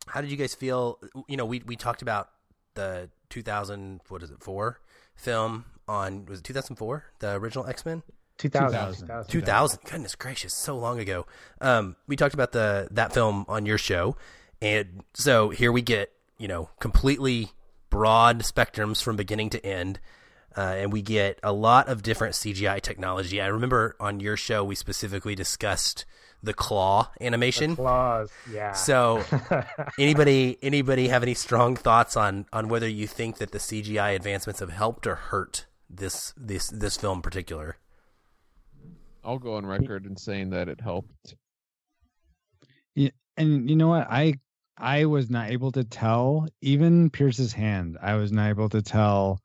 How 0.07 0.21
did 0.21 0.31
you 0.31 0.37
guys 0.37 0.55
feel? 0.55 0.99
You 1.27 1.37
know, 1.37 1.45
we 1.45 1.61
we 1.65 1.75
talked 1.75 2.01
about 2.01 2.29
the 2.77 3.09
2000 3.29 4.01
what 4.07 4.23
is 4.23 4.31
it 4.31 4.41
four 4.41 4.79
film 5.15 5.65
on 5.87 6.25
was 6.25 6.39
it 6.39 6.43
2004 6.45 7.05
the 7.19 7.33
original 7.33 7.65
X 7.67 7.85
Men 7.85 8.03
2000. 8.37 8.71
2000. 8.71 9.07
2000. 9.07 9.31
2000 9.31 9.79
goodness 9.83 10.15
gracious 10.15 10.53
so 10.53 10.77
long 10.77 10.99
ago 10.99 11.25
um 11.59 11.95
we 12.07 12.15
talked 12.15 12.35
about 12.35 12.51
the 12.51 12.87
that 12.91 13.13
film 13.13 13.45
on 13.49 13.65
your 13.65 13.77
show 13.77 14.15
and 14.61 15.03
so 15.13 15.49
here 15.49 15.71
we 15.71 15.81
get 15.81 16.11
you 16.37 16.47
know 16.47 16.69
completely 16.79 17.49
broad 17.89 18.41
spectrums 18.41 19.01
from 19.01 19.15
beginning 19.15 19.49
to 19.51 19.65
end 19.65 19.99
uh, 20.57 20.75
and 20.77 20.91
we 20.91 21.03
get 21.03 21.39
a 21.43 21.53
lot 21.53 21.87
of 21.87 22.01
different 22.01 22.33
CGI 22.33 22.81
technology. 22.81 23.39
I 23.39 23.47
remember 23.47 23.95
on 23.99 24.19
your 24.19 24.35
show 24.35 24.63
we 24.63 24.73
specifically 24.73 25.35
discussed 25.35 26.05
the 26.41 26.53
claw 26.53 27.11
animation. 27.21 27.75
Claws. 27.75 28.31
Yeah. 28.51 28.71
So, 28.73 29.23
anybody 29.99 30.57
anybody 30.63 31.09
have 31.09 31.21
any 31.21 31.35
strong 31.35 31.75
thoughts 31.75 32.17
on 32.17 32.47
on 32.51 32.69
whether 32.69 32.87
you 32.87 33.05
think 33.05 33.37
that 33.37 33.51
the 33.51 33.59
CGI 33.59 34.15
advancements 34.15 34.59
have 34.59 34.71
helped 34.71 35.05
or 35.05 35.15
hurt 35.15 35.67
this 35.89 36.33
this 36.35 36.67
this 36.69 36.97
film 36.97 37.19
in 37.19 37.21
particular? 37.21 37.77
I'll 39.23 39.39
go 39.39 39.55
on 39.55 39.65
record 39.65 40.05
in 40.05 40.15
saying 40.15 40.51
that 40.51 40.69
it 40.69 40.81
helped. 40.81 41.35
Yeah, 42.95 43.09
And 43.35 43.69
you 43.69 43.75
know 43.75 43.89
what? 43.89 44.07
I 44.09 44.35
I 44.77 45.05
was 45.05 45.29
not 45.29 45.49
able 45.49 45.71
to 45.73 45.83
tell 45.83 46.47
even 46.61 47.09
Pierce's 47.09 47.53
hand. 47.53 47.97
I 48.01 48.15
was 48.15 48.31
not 48.31 48.49
able 48.49 48.69
to 48.69 48.81
tell 48.81 49.41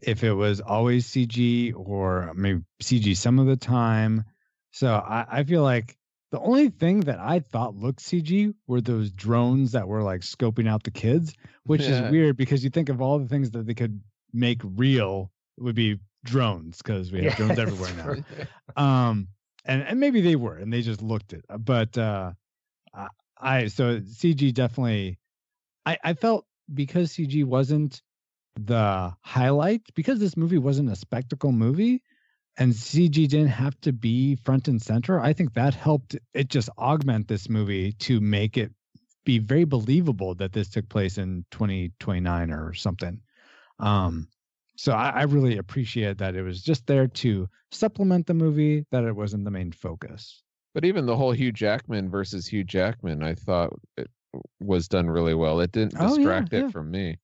if 0.00 0.24
it 0.24 0.32
was 0.32 0.60
always 0.60 1.06
CG 1.06 1.74
or 1.76 2.32
maybe 2.34 2.62
CG 2.82 3.16
some 3.16 3.38
of 3.38 3.46
the 3.46 3.56
time. 3.56 4.24
So 4.70 4.94
I, 4.94 5.26
I 5.30 5.44
feel 5.44 5.62
like 5.62 5.96
the 6.30 6.40
only 6.40 6.68
thing 6.68 7.00
that 7.00 7.18
I 7.18 7.40
thought 7.40 7.74
looked 7.74 8.00
CG 8.00 8.54
were 8.66 8.80
those 8.80 9.10
drones 9.10 9.72
that 9.72 9.88
were 9.88 10.02
like 10.02 10.20
scoping 10.20 10.68
out 10.68 10.84
the 10.84 10.90
kids, 10.92 11.34
which 11.64 11.82
Yeah. 11.82 12.06
is 12.06 12.10
weird 12.10 12.36
because 12.36 12.62
you 12.62 12.70
think 12.70 12.88
of 12.88 13.00
all 13.02 13.18
the 13.18 13.28
things 13.28 13.50
that 13.50 13.66
they 13.66 13.74
could 13.74 14.00
make 14.32 14.60
real 14.64 15.30
it 15.58 15.62
would 15.64 15.74
be 15.74 15.98
drones 16.24 16.78
because 16.78 17.10
we 17.10 17.18
have 17.18 17.26
Yeah, 17.26 17.34
drones 17.34 17.58
everywhere 17.58 17.92
now 17.94 18.14
um 18.76 19.28
and 19.64 19.82
and 19.82 19.98
maybe 19.98 20.20
they 20.20 20.36
were 20.36 20.56
and 20.56 20.72
they 20.72 20.82
just 20.82 21.02
looked 21.02 21.32
it 21.32 21.44
but 21.58 21.98
uh 21.98 22.32
I- 23.40 23.68
so 23.68 24.00
cg 24.00 24.54
definitely 24.54 25.18
i 25.86 25.98
i 26.04 26.14
felt 26.14 26.46
because 26.72 27.12
cg 27.12 27.44
wasn't 27.44 28.02
the 28.56 29.14
highlight 29.22 29.82
because 29.94 30.18
this 30.18 30.36
movie 30.36 30.58
wasn't 30.58 30.90
a 30.90 30.96
spectacle 30.96 31.52
movie 31.52 32.02
and 32.58 32.72
cg 32.72 33.28
didn't 33.28 33.48
have 33.48 33.80
to 33.82 33.92
be 33.92 34.36
front 34.36 34.68
and 34.68 34.80
center 34.82 35.20
i 35.20 35.32
think 35.32 35.54
that 35.54 35.74
helped 35.74 36.16
it 36.34 36.48
just 36.48 36.68
augment 36.78 37.28
this 37.28 37.48
movie 37.48 37.92
to 37.92 38.20
make 38.20 38.56
it 38.56 38.72
be 39.24 39.38
very 39.38 39.64
believable 39.64 40.34
that 40.34 40.52
this 40.52 40.68
took 40.70 40.88
place 40.88 41.18
in 41.18 41.44
2029 41.50 42.50
or 42.50 42.74
something 42.74 43.20
um 43.78 44.26
so 44.76 44.92
I, 44.92 45.10
I 45.10 45.22
really 45.24 45.58
appreciate 45.58 46.16
that 46.18 46.34
it 46.34 46.42
was 46.42 46.62
just 46.62 46.86
there 46.86 47.06
to 47.06 47.50
supplement 47.70 48.26
the 48.26 48.32
movie, 48.32 48.86
that 48.90 49.04
it 49.04 49.14
wasn't 49.14 49.44
the 49.44 49.50
main 49.50 49.72
focus. 49.72 50.42
But 50.74 50.84
even 50.84 51.06
the 51.06 51.16
whole 51.16 51.32
Hugh 51.32 51.52
Jackman 51.52 52.10
versus 52.10 52.46
Hugh 52.46 52.64
Jackman, 52.64 53.22
I 53.22 53.34
thought 53.34 53.72
it 53.96 54.08
was 54.60 54.86
done 54.88 55.08
really 55.10 55.34
well. 55.34 55.60
It 55.60 55.72
didn't 55.72 55.94
Oh, 55.98 56.02
yeah, 56.10 56.16
distract 56.16 56.52
yeah. 56.52 56.66
it 56.66 56.72
from 56.72 56.90
me. 56.90 57.18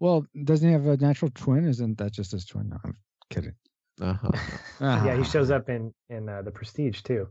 Well, 0.00 0.24
doesn't 0.44 0.66
he 0.66 0.72
have 0.72 0.86
a 0.86 0.96
natural 0.96 1.30
twin? 1.34 1.66
Isn't 1.66 1.98
that 1.98 2.12
just 2.12 2.30
his 2.32 2.44
twin? 2.44 2.68
No, 2.68 2.76
I'm 2.84 2.96
kidding. 3.30 3.54
Uh-huh. 4.00 4.30
yeah, 4.80 5.16
he 5.16 5.24
shows 5.24 5.50
up 5.50 5.68
in 5.68 5.92
in 6.08 6.28
uh, 6.28 6.42
the 6.42 6.52
Prestige 6.52 7.02
too. 7.02 7.28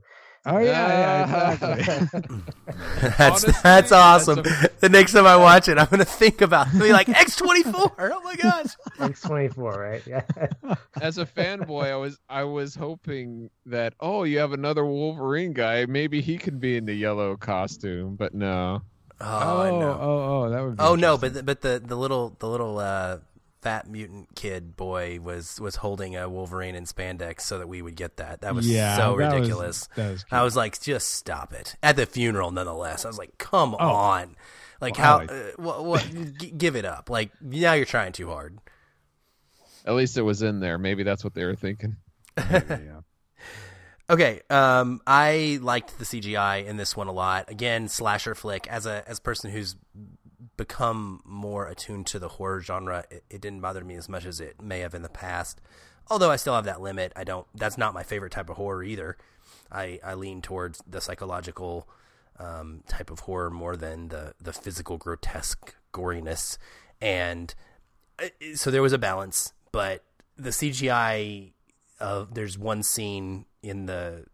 Oh 0.50 0.60
yeah, 0.60 0.88
yeah, 1.28 1.52
exactly. 1.54 2.22
that's 3.02 3.20
Honestly, 3.20 3.52
that's 3.52 3.64
that's 3.64 3.92
awesome. 3.92 4.40
a- 4.40 4.70
the 4.80 4.88
next 4.90 5.12
time 5.12 5.28
I 5.28 5.36
watch 5.36 5.68
it, 5.68 5.78
I'm 5.78 5.88
gonna 5.88 6.06
think 6.06 6.40
about 6.42 6.72
be 6.72 6.94
like 6.94 7.10
X 7.10 7.36
twenty 7.36 7.64
four. 7.64 7.92
Oh 8.00 8.22
my 8.24 8.36
gosh! 8.36 8.68
X 9.00 9.22
twenty 9.22 9.50
four, 9.50 9.78
right? 9.78 10.02
Yeah. 10.08 10.22
As 11.02 11.18
a 11.18 11.26
fanboy, 11.26 11.92
I 11.92 11.96
was 11.98 12.18
I 12.30 12.44
was 12.46 12.76
hoping 12.76 13.50
that 13.66 13.94
oh, 14.00 14.24
you 14.24 14.40
have 14.40 14.54
another 14.54 14.86
Wolverine 14.86 15.52
guy. 15.52 15.86
Maybe 15.86 16.22
he 16.22 16.38
could 16.38 16.60
be 16.62 16.78
in 16.78 16.86
the 16.86 16.94
yellow 16.94 17.36
costume, 17.36 18.16
but 18.16 18.34
no. 18.34 18.82
Oh, 19.20 19.26
oh, 19.26 19.62
I 19.62 19.70
know. 19.72 20.00
oh, 20.00 20.44
oh, 20.46 20.50
that 20.50 20.62
would. 20.64 20.78
Be 20.78 20.84
Oh 20.84 20.96
no, 20.96 21.18
but 21.18 21.34
the, 21.34 21.44
but 21.44 21.62
the 21.62 21.82
the 21.84 21.96
little 21.98 22.36
the 22.40 22.48
little 22.48 22.80
uh 22.80 23.18
fat 23.62 23.90
mutant 23.90 24.36
kid 24.36 24.76
boy 24.78 25.20
was 25.22 25.60
was 25.60 25.78
holding 25.78 26.16
a 26.16 26.30
Wolverine 26.30 26.76
in 26.76 26.86
spandex 26.86 27.42
so 27.42 27.58
that 27.60 27.68
we 27.68 27.82
would 27.82 27.96
get 27.96 28.18
that. 28.18 28.42
That 28.42 28.54
was 28.56 28.68
yeah, 28.70 28.96
so 28.98 29.18
that 29.18 29.32
was- 29.32 29.34
ridiculous. 29.34 29.90
that 29.96 30.12
was 30.12 30.26
I 30.32 30.44
was 30.44 30.56
like, 30.56 30.80
just 30.82 31.10
stop 31.10 31.54
it. 31.54 31.76
At 31.82 31.96
the 31.96 32.06
funeral, 32.06 32.52
nonetheless, 32.52 33.06
I 33.06 33.08
was 33.08 33.18
like, 33.18 33.38
come 33.38 33.76
Oh. 33.80 33.88
on, 33.94 34.36
like 34.80 34.98
Well, 34.98 35.06
how? 35.06 35.18
Like- 35.20 35.32
uh, 35.32 35.44
what? 35.58 35.86
what 35.86 36.12
g- 36.40 36.52
give 36.52 36.76
it 36.76 36.86
up. 36.86 37.10
Like 37.10 37.32
now 37.42 37.74
you're 37.74 37.86
trying 37.86 38.12
too 38.14 38.28
hard. 38.30 38.58
At 39.86 39.96
least 39.96 40.18
it 40.18 40.22
was 40.22 40.42
in 40.42 40.60
there. 40.60 40.78
Maybe 40.78 41.04
that's 41.04 41.24
what 41.24 41.34
they 41.34 41.46
were 41.46 41.56
thinking. 41.56 41.96
yeah. 42.38 43.00
Okay, 44.10 44.40
um, 44.50 45.02
I 45.06 45.60
liked 45.62 46.00
the 46.00 46.06
CGI 46.06 46.66
in 46.66 46.78
this 46.78 46.96
one 46.96 47.08
a 47.08 47.12
lot. 47.12 47.52
Again, 47.52 47.90
slasher 47.90 48.36
flick. 48.36 48.66
As 48.68 48.86
a 48.86 49.04
as 49.06 49.18
a 49.20 49.22
person 49.22 49.52
who's 49.52 49.76
become 50.56 51.22
more 51.26 51.68
attuned 51.68 52.08
to 52.08 52.20
the 52.20 52.28
horror 52.28 52.62
genre, 52.62 53.06
it, 53.10 53.24
it 53.30 53.42
didn't 53.42 53.62
bother 53.62 53.84
me 53.84 53.96
as 53.96 54.08
much 54.08 54.26
as 54.26 54.40
it 54.40 54.62
may 54.62 54.80
have 54.80 54.94
in 54.94 55.02
the 55.02 55.10
past. 55.10 55.62
Although 56.10 56.32
I 56.32 56.36
still 56.38 56.56
have 56.56 56.66
that 56.66 56.82
limit. 56.82 57.12
I 57.16 57.24
don't. 57.24 57.48
That's 57.54 57.78
not 57.78 57.94
my 57.94 58.04
favorite 58.04 58.32
type 58.32 58.50
of 58.50 58.58
horror 58.58 58.84
either. 58.84 59.18
I 59.72 60.00
I 60.04 60.14
lean 60.14 60.42
towards 60.42 60.82
the 60.88 61.02
psychological 61.02 61.88
um, 62.40 62.84
type 62.88 63.10
of 63.12 63.22
horror 63.22 63.50
more 63.50 63.76
than 63.76 64.08
the 64.10 64.34
the 64.40 64.54
physical 64.54 64.98
grotesque 64.98 65.76
goriness. 65.94 66.58
And 67.02 67.54
uh, 68.22 68.28
so 68.56 68.72
there 68.72 68.82
was 68.82 68.94
a 68.94 68.98
balance, 68.98 69.54
but 69.72 70.04
the 70.38 70.52
CGI 70.52 71.52
of 72.00 72.34
there's 72.34 72.58
one 72.58 72.84
scene 72.84 73.46
in 73.62 73.86
the 73.86 74.26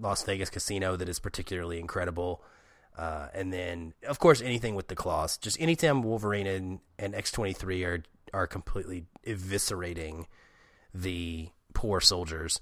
Las 0.00 0.24
Vegas 0.24 0.50
casino 0.50 0.96
that 0.96 1.08
is 1.08 1.18
particularly 1.18 1.78
incredible. 1.78 2.42
Uh, 2.96 3.28
and 3.34 3.52
then, 3.52 3.92
of 4.06 4.18
course, 4.18 4.40
anything 4.40 4.74
with 4.74 4.88
the 4.88 4.94
claws. 4.94 5.36
Just 5.36 5.60
anytime 5.60 6.02
Wolverine 6.02 6.46
and, 6.46 6.78
and 6.98 7.14
X23 7.14 7.84
are 7.86 8.02
are 8.32 8.46
completely 8.48 9.04
eviscerating 9.26 10.26
the 10.92 11.48
poor 11.72 12.00
soldiers, 12.00 12.60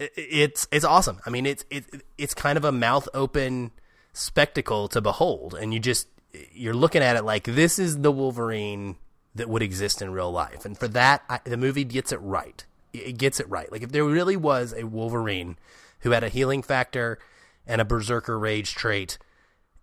i- 0.00 0.04
i- 0.04 0.10
it's 0.16 0.66
it's 0.72 0.84
awesome. 0.84 1.18
I 1.26 1.30
mean, 1.30 1.46
it's 1.46 1.64
it, 1.70 1.84
it's 2.18 2.34
kind 2.34 2.56
of 2.56 2.64
a 2.64 2.72
mouth 2.72 3.08
open 3.14 3.72
spectacle 4.12 4.88
to 4.88 5.00
behold, 5.00 5.54
and 5.54 5.72
you 5.74 5.80
just 5.80 6.08
you're 6.52 6.74
looking 6.74 7.02
at 7.02 7.16
it 7.16 7.24
like 7.24 7.44
this 7.44 7.78
is 7.78 8.00
the 8.00 8.10
Wolverine 8.12 8.96
that 9.34 9.48
would 9.48 9.62
exist 9.62 10.00
in 10.00 10.10
real 10.12 10.30
life, 10.32 10.64
and 10.64 10.78
for 10.78 10.88
that, 10.88 11.22
I, 11.28 11.40
the 11.44 11.56
movie 11.56 11.84
gets 11.84 12.10
it 12.12 12.20
right. 12.20 12.64
It 12.92 12.98
it 13.08 13.18
gets 13.18 13.38
it 13.40 13.48
right. 13.50 13.70
Like 13.70 13.82
if 13.82 13.92
there 13.92 14.04
really 14.04 14.36
was 14.36 14.72
a 14.76 14.84
Wolverine 14.84 15.56
who 16.00 16.10
had 16.12 16.24
a 16.24 16.28
healing 16.28 16.62
factor 16.62 17.18
and 17.66 17.80
a 17.80 17.84
berserker 17.84 18.38
rage 18.38 18.74
trait 18.74 19.18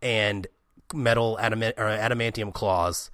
and 0.01 0.47
metal 0.93 1.37
adamant 1.39 1.75
or 1.77 1.85
adamantium 1.85 2.53
claws, 2.53 3.11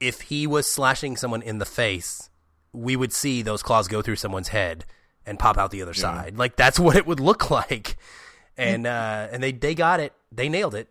if 0.00 0.22
he 0.22 0.46
was 0.46 0.66
slashing 0.66 1.16
someone 1.16 1.42
in 1.42 1.58
the 1.58 1.64
face, 1.66 2.30
we 2.72 2.96
would 2.96 3.12
see 3.12 3.42
those 3.42 3.62
claws 3.62 3.88
go 3.88 4.02
through 4.02 4.16
someone's 4.16 4.48
head 4.48 4.84
and 5.26 5.38
pop 5.38 5.58
out 5.58 5.70
the 5.70 5.82
other 5.82 5.94
side. 5.94 6.36
Like 6.38 6.56
that's 6.56 6.78
what 6.86 6.96
it 6.96 7.06
would 7.06 7.20
look 7.20 7.50
like. 7.50 7.96
And 8.56 8.86
uh 8.86 9.28
and 9.30 9.42
they 9.42 9.52
they 9.52 9.74
got 9.74 10.00
it. 10.00 10.12
They 10.30 10.48
nailed 10.48 10.74
it. 10.74 10.90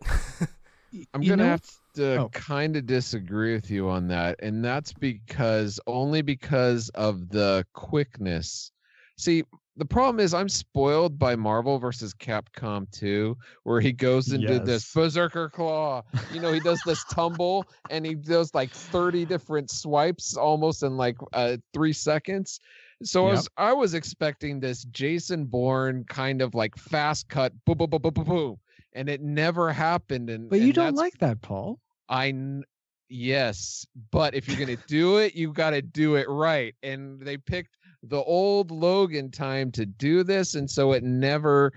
I'm 1.14 1.20
gonna 1.22 1.36
know 1.36 1.44
have 1.44 1.62
to 1.94 2.16
Oh. 2.16 2.28
kind 2.30 2.76
of 2.76 2.86
disagree 2.86 3.54
with 3.54 3.70
you 3.70 3.88
on 3.90 4.08
that, 4.08 4.36
and 4.42 4.64
that's 4.64 4.92
because 4.94 5.78
only 5.86 6.22
because 6.22 6.88
of 6.90 7.28
the 7.28 7.66
quickness. 7.74 8.72
See, 9.18 9.44
the 9.76 9.84
problem 9.84 10.20
is 10.20 10.34
I'm 10.34 10.48
spoiled 10.48 11.18
by 11.18 11.34
Marvel 11.34 11.78
versus 11.78 12.12
Capcom 12.12 12.90
2, 12.90 13.36
where 13.64 13.80
he 13.80 13.92
goes 13.92 14.30
into 14.32 14.60
this 14.60 14.92
berserker 14.92 15.48
claw. 15.48 16.02
You 16.30 16.40
know, 16.40 16.52
he 16.52 16.60
does 16.60 16.82
this 16.82 17.04
tumble 17.10 17.68
and 17.88 18.04
he 18.04 18.14
does 18.14 18.54
like 18.54 18.74
30 18.74 19.24
different 19.24 19.70
swipes 19.70 20.36
almost 20.36 20.82
in 20.82 20.96
like 20.96 21.16
uh, 21.32 21.56
three 21.72 21.92
seconds. 21.92 22.60
So 23.02 23.26
I 23.26 23.30
was 23.30 23.48
I 23.56 23.72
was 23.72 23.94
expecting 23.94 24.60
this 24.60 24.84
Jason 24.84 25.46
Bourne 25.46 26.04
kind 26.04 26.40
of 26.42 26.54
like 26.54 26.76
fast 26.76 27.28
cut, 27.28 27.52
boom, 27.64 27.78
boom, 27.78 27.90
boom, 27.90 28.02
boom, 28.02 28.12
boom, 28.12 28.24
boom, 28.24 28.56
and 28.92 29.08
it 29.08 29.22
never 29.22 29.72
happened. 29.72 30.30
And 30.30 30.48
But 30.48 30.60
you 30.60 30.66
and 30.66 30.74
don't 30.74 30.94
like 30.94 31.18
that, 31.18 31.40
Paul. 31.40 31.80
I 32.08 32.32
yes, 33.08 33.86
but 34.10 34.34
if 34.34 34.46
you're 34.46 34.58
gonna 34.58 34.78
do 34.86 35.16
it, 35.16 35.34
you 35.34 35.52
got 35.52 35.70
to 35.70 35.82
do 35.82 36.14
it 36.16 36.28
right. 36.28 36.74
And 36.82 37.20
they 37.20 37.38
picked 37.38 37.76
the 38.02 38.22
old 38.22 38.70
Logan 38.70 39.30
time 39.30 39.70
to 39.72 39.86
do 39.86 40.22
this, 40.22 40.54
and 40.54 40.70
so 40.70 40.92
it 40.92 41.02
never, 41.02 41.72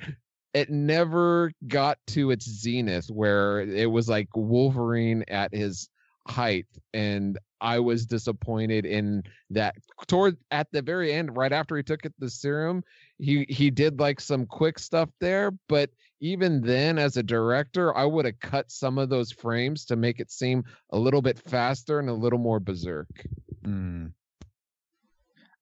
it 0.54 0.70
never 0.70 1.52
got 1.68 1.98
to 2.08 2.32
its 2.32 2.46
zenith 2.46 3.08
where 3.08 3.62
it 3.62 3.90
was 3.90 4.10
like 4.10 4.30
Wolverine 4.36 5.24
at 5.28 5.54
his 5.54 5.90
height, 6.28 6.66
and 6.94 7.38
I 7.62 7.80
was 7.80 8.06
disappointed 8.06 8.86
in 8.86 9.24
that. 9.52 9.76
Toward 10.08 10.38
at 10.52 10.68
the 10.72 10.82
very 10.82 11.14
end, 11.14 11.36
right 11.38 11.54
after 11.54 11.78
he 11.78 11.84
took 11.84 12.06
it 12.06 12.14
the 12.20 12.30
serum, 12.30 12.84
he 13.18 13.46
he 13.50 13.70
did 13.70 14.00
like 14.00 14.20
some 14.20 14.46
quick 14.46 14.80
stuff 14.80 15.10
there, 15.20 15.52
but 15.68 15.90
even 16.22 16.62
then 16.62 16.98
as 16.98 17.18
a 17.18 17.24
director 17.24 17.96
i 17.96 18.06
would 18.06 18.26
have 18.26 18.40
cut 18.40 18.72
some 18.72 18.98
of 18.98 19.10
those 19.10 19.34
frames 19.34 19.86
to 19.86 19.98
make 19.98 20.20
it 20.20 20.32
seem 20.32 20.64
a 20.92 20.98
little 20.98 21.22
bit 21.22 21.38
faster 21.38 22.00
and 22.00 22.10
a 22.10 22.14
little 22.14 22.40
more 22.40 22.60
berserk 22.60 23.26
Mm. 23.66 24.14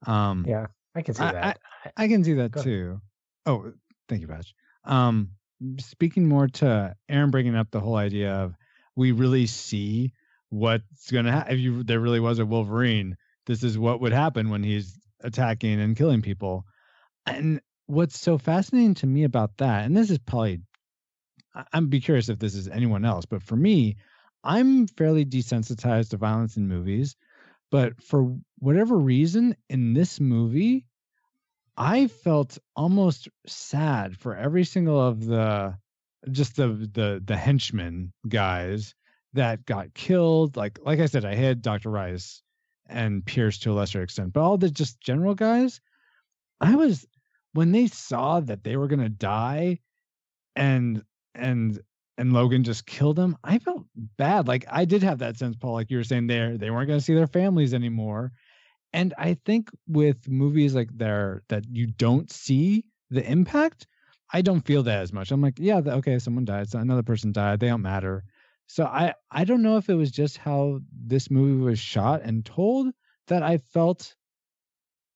Um, 0.08 0.46
Yeah, 0.48 0.68
I 0.96 1.02
can 1.02 1.14
see 1.16 1.24
I- 1.24 1.32
that. 1.32 1.60
I 1.98 2.08
can 2.08 2.24
see 2.24 2.34
that 2.34 2.52
Go 2.52 2.60
ahead. 2.60 2.66
too. 2.66 3.02
Oh, 3.46 3.74
thank 4.10 4.22
you, 4.22 4.28
Patch. 4.28 4.54
Um, 4.86 5.32
speaking 5.80 6.28
more 6.28 6.48
to 6.48 6.96
Aaron 7.10 7.32
bringing 7.32 7.56
up 7.56 7.72
the 7.72 7.80
whole 7.80 7.96
idea 7.96 8.34
of 8.34 8.56
we 8.96 9.12
really 9.12 9.46
see 9.48 10.14
what's 10.50 11.12
going 11.12 11.26
to 11.26 11.32
happen. 11.32 11.54
If 11.54 11.60
you, 11.60 11.84
there 11.84 12.00
really 12.00 12.20
was 12.20 12.40
a 12.40 12.46
Wolverine, 12.46 13.18
this 13.46 13.64
is 13.64 13.78
what 13.78 14.02
would 14.02 14.14
happen 14.14 14.50
when 14.50 14.64
he's 14.64 14.98
attacking 15.22 15.80
and 15.80 15.96
killing 15.98 16.22
people. 16.22 16.66
And 17.26 17.60
what's 17.88 18.20
so 18.20 18.38
fascinating 18.38 18.94
to 18.96 19.08
me 19.08 19.24
about 19.24 19.58
that, 19.58 19.86
and 19.86 19.96
this 19.96 20.10
is 20.12 20.20
probably, 20.20 20.62
I- 21.56 21.66
I'm 21.74 21.88
be 21.88 22.00
curious 22.02 22.30
if 22.30 22.40
this 22.40 22.56
is 22.56 22.68
anyone 22.68 23.04
else, 23.06 23.26
but 23.26 23.42
for 23.44 23.56
me, 23.56 23.98
I'm 24.44 24.88
fairly 24.88 25.26
desensitized 25.26 26.10
to 26.10 26.18
violence 26.18 26.58
in 26.58 26.68
movies. 26.68 27.16
But 27.74 28.04
for 28.04 28.38
whatever 28.60 28.96
reason, 28.96 29.56
in 29.68 29.96
this 29.96 30.20
movie, 30.20 30.86
I 31.76 32.06
felt 32.06 32.60
almost 32.76 33.30
sad 33.48 34.16
for 34.16 34.36
every 34.36 34.64
single 34.64 35.02
of 35.02 35.26
the 35.26 35.80
just 36.30 36.56
the 36.56 36.68
the 36.68 37.20
the 37.26 37.36
henchmen 37.36 38.14
guys 38.28 38.94
that 39.34 39.66
got 39.66 39.96
killed. 39.96 40.56
Like 40.56 40.78
like 40.86 41.00
I 41.00 41.08
said, 41.08 41.26
I 41.26 41.34
had 41.34 41.64
Dr. 41.64 41.90
Rice 41.90 42.44
and 42.86 43.26
Pierce 43.26 43.58
to 43.62 43.72
a 43.72 43.74
lesser 43.74 44.04
extent, 44.04 44.34
but 44.34 44.42
all 44.42 44.60
the 44.60 44.70
just 44.70 45.02
general 45.02 45.34
guys, 45.34 45.82
I 46.62 46.76
was 46.76 47.08
when 47.54 47.72
they 47.72 47.88
saw 47.88 48.40
that 48.42 48.64
they 48.64 48.78
were 48.78 48.88
gonna 48.88 49.10
die 49.10 49.80
and 50.56 51.04
and 51.34 51.82
and 52.18 52.34
Logan 52.34 52.64
just 52.64 52.86
killed 52.86 53.18
him, 53.18 53.38
I 53.44 53.60
felt 53.60 53.86
bad. 54.18 54.48
Like 54.48 54.66
I 54.70 54.86
did 54.86 55.04
have 55.04 55.20
that 55.20 55.38
sense, 55.38 55.56
Paul, 55.56 55.74
like 55.74 55.90
you 55.90 55.98
were 55.98 56.04
saying 56.04 56.28
there, 56.28 56.58
they 56.58 56.70
weren't 56.70 56.88
gonna 56.88 57.02
see 57.02 57.16
their 57.16 57.28
families 57.28 57.74
anymore 57.74 58.32
and 58.94 59.14
i 59.18 59.34
think 59.46 59.70
with 59.88 60.30
movies 60.30 60.74
like 60.76 60.90
there 60.96 61.44
that 61.50 61.66
you 61.70 61.88
don't 61.88 62.32
see 62.32 62.86
the 63.10 63.30
impact 63.30 63.88
i 64.32 64.42
don't 64.42 64.66
feel 64.66 64.84
that 64.84 65.02
as 65.02 65.12
much 65.12 65.32
i'm 65.32 65.42
like 65.42 65.58
yeah 65.58 65.82
okay 65.86 66.20
someone 66.20 66.46
died 66.46 66.70
so 66.70 66.80
another 66.80 67.04
person 67.04 67.32
died 67.32 67.60
they 67.60 67.68
don't 67.68 67.82
matter 67.82 68.24
so 68.68 68.86
i 68.86 69.14
i 69.32 69.44
don't 69.44 69.64
know 69.64 69.78
if 69.78 69.90
it 69.90 69.96
was 69.96 70.12
just 70.12 70.38
how 70.38 70.80
this 71.06 71.30
movie 71.30 71.62
was 71.62 71.80
shot 71.80 72.22
and 72.24 72.46
told 72.46 72.88
that 73.28 73.44
i 73.44 73.58
felt 73.58 74.16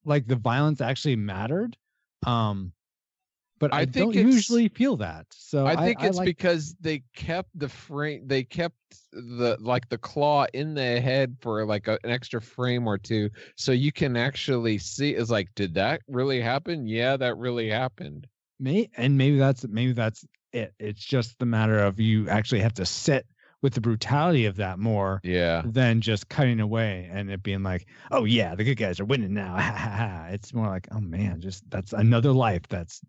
like 0.04 0.28
the 0.28 0.36
violence 0.36 0.82
actually 0.82 1.16
mattered 1.16 1.78
um 2.26 2.74
but 3.60 3.74
i, 3.74 3.80
I 3.80 3.86
don't 3.86 4.14
usually 4.14 4.68
feel 4.70 4.98
that 4.98 5.26
so 5.32 5.66
i 5.66 5.76
think 5.76 6.04
it's 6.04 6.18
like, 6.18 6.26
because 6.26 6.76
they 6.80 7.04
kept 7.16 7.50
the 7.56 7.70
frame 7.70 8.24
they 8.28 8.44
kept 8.44 8.76
the 9.12 9.58
like 9.60 9.90
the 9.90 9.98
claw 9.98 10.46
in 10.54 10.74
the 10.74 11.02
head 11.02 11.38
for 11.42 11.66
like 11.66 11.88
a, 11.88 11.98
an 12.04 12.12
extra 12.12 12.42
frame 12.42 12.88
or 12.88 12.98
two 12.98 13.30
so 13.56 13.72
you 13.72 13.92
can 13.92 14.16
actually 14.16 14.78
see 14.78 15.16
Is 15.16 15.32
like 15.32 15.50
did 15.56 15.74
that 15.76 16.02
really 16.08 16.42
happen 16.42 16.88
yeah 16.88 17.18
that 17.18 17.38
really 17.38 17.70
happened 17.70 18.28
May 18.60 18.90
and 18.98 19.18
maybe 19.18 19.38
that's 19.38 19.68
maybe 19.68 19.94
that's 19.94 20.26
it. 20.52 20.74
It's 20.80 21.04
just 21.04 21.38
the 21.40 21.46
matter 21.46 21.80
of 21.80 22.00
you 22.00 22.30
actually 22.30 22.62
have 22.62 22.74
to 22.76 22.86
sit 22.86 23.26
with 23.62 23.74
the 23.74 23.82
brutality 23.82 24.46
of 24.46 24.58
that 24.58 24.80
more 24.80 25.20
yeah 25.24 25.64
than 25.66 26.02
just 26.02 26.30
cutting 26.30 26.60
away 26.60 27.10
and 27.12 27.30
it 27.30 27.44
being 27.44 27.64
like, 27.64 27.88
oh 28.12 28.26
yeah, 28.26 28.56
the 28.56 28.64
good 28.64 28.76
guys 28.76 29.00
are 29.00 29.06
winning 29.06 29.34
now. 29.34 30.28
It's 30.30 30.54
more 30.54 30.68
like, 30.68 30.88
oh 30.92 31.00
man, 31.00 31.42
just 31.42 31.70
that's 31.70 31.94
another 31.94 32.32
life 32.32 32.64
that's 32.68 33.02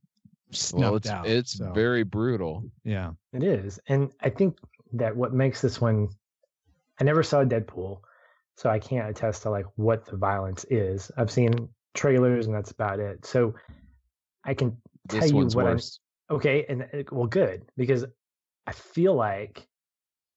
well 0.75 0.97
it's 0.97 1.09
out. 1.09 1.27
it's 1.27 1.59
So, 1.59 1.73
very 1.73 2.03
brutal 2.03 2.65
yeah. 2.85 3.13
It 3.33 3.43
is. 3.43 3.79
And 3.89 4.13
I 4.21 4.31
think 4.31 4.59
that 4.93 5.15
what 5.15 5.33
makes 5.33 5.61
this 5.61 5.81
one 5.81 6.09
I 7.01 7.05
never 7.05 7.23
saw 7.23 7.45
Deadpool, 7.45 8.01
so 8.57 8.69
I 8.69 8.79
can't 8.79 9.09
attest 9.09 9.43
to 9.43 9.51
like 9.51 9.67
what 9.77 10.07
the 10.07 10.17
violence 10.17 10.65
is. 10.69 11.11
I've 11.17 11.31
seen 11.31 11.69
trailers 11.95 12.47
and 12.47 12.55
that's 12.55 12.71
about 12.71 12.99
it. 12.99 13.25
So 13.25 13.55
I 14.45 14.55
can 14.55 14.77
tell 15.09 15.21
this 15.21 15.31
you 15.31 15.37
what 15.37 15.55
worse 15.55 16.01
I 16.31 16.35
okay, 16.35 16.67
and 16.69 16.83
uh, 16.83 17.03
well 17.11 17.27
good 17.27 17.63
because 17.77 18.05
I 18.67 18.73
feel 18.73 19.15
like 19.15 19.67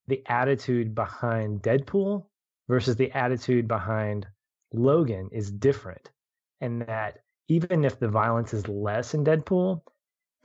the 0.08 0.24
attitude 0.28 0.96
behind 0.96 1.62
Deadpool 1.62 2.26
versus 2.68 2.96
the 2.96 3.12
attitude 3.12 3.68
behind 3.68 4.28
Logan 4.74 5.30
is 5.32 5.52
different, 5.52 6.10
and 6.60 6.82
that 6.84 7.20
even 7.48 7.84
if 7.84 8.00
the 8.00 8.08
violence 8.08 8.54
is 8.54 8.68
less 8.68 9.14
in 9.14 9.24
Deadpool, 9.24 9.82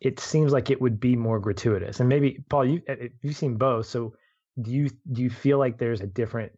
it 0.00 0.20
seems 0.20 0.52
like 0.52 0.70
it 0.70 0.80
would 0.80 1.00
be 1.00 1.16
more 1.16 1.40
gratuitous. 1.40 2.00
And 2.00 2.08
maybe 2.08 2.38
Paul, 2.48 2.66
you 2.66 2.82
uh, 2.88 2.94
you've 3.22 3.36
seen 3.36 3.56
both, 3.56 3.86
so 3.86 4.14
do 4.60 4.70
you 4.70 4.90
do 5.12 5.22
you 5.22 5.30
feel 5.30 5.58
like 5.58 5.78
there's 5.78 6.00
a 6.00 6.06
different? 6.06 6.52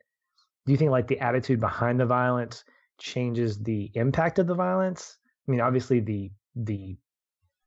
Do 0.66 0.72
you 0.72 0.78
think 0.78 0.90
like 0.90 1.06
the 1.06 1.20
attitude 1.20 1.60
behind 1.60 1.98
the 2.00 2.06
violence 2.06 2.64
changes 2.98 3.58
the 3.62 3.90
impact 3.94 4.38
of 4.38 4.46
the 4.46 4.54
violence? 4.54 5.16
I 5.46 5.50
mean, 5.50 5.60
obviously 5.60 6.00
the 6.00 6.30
the 6.56 6.96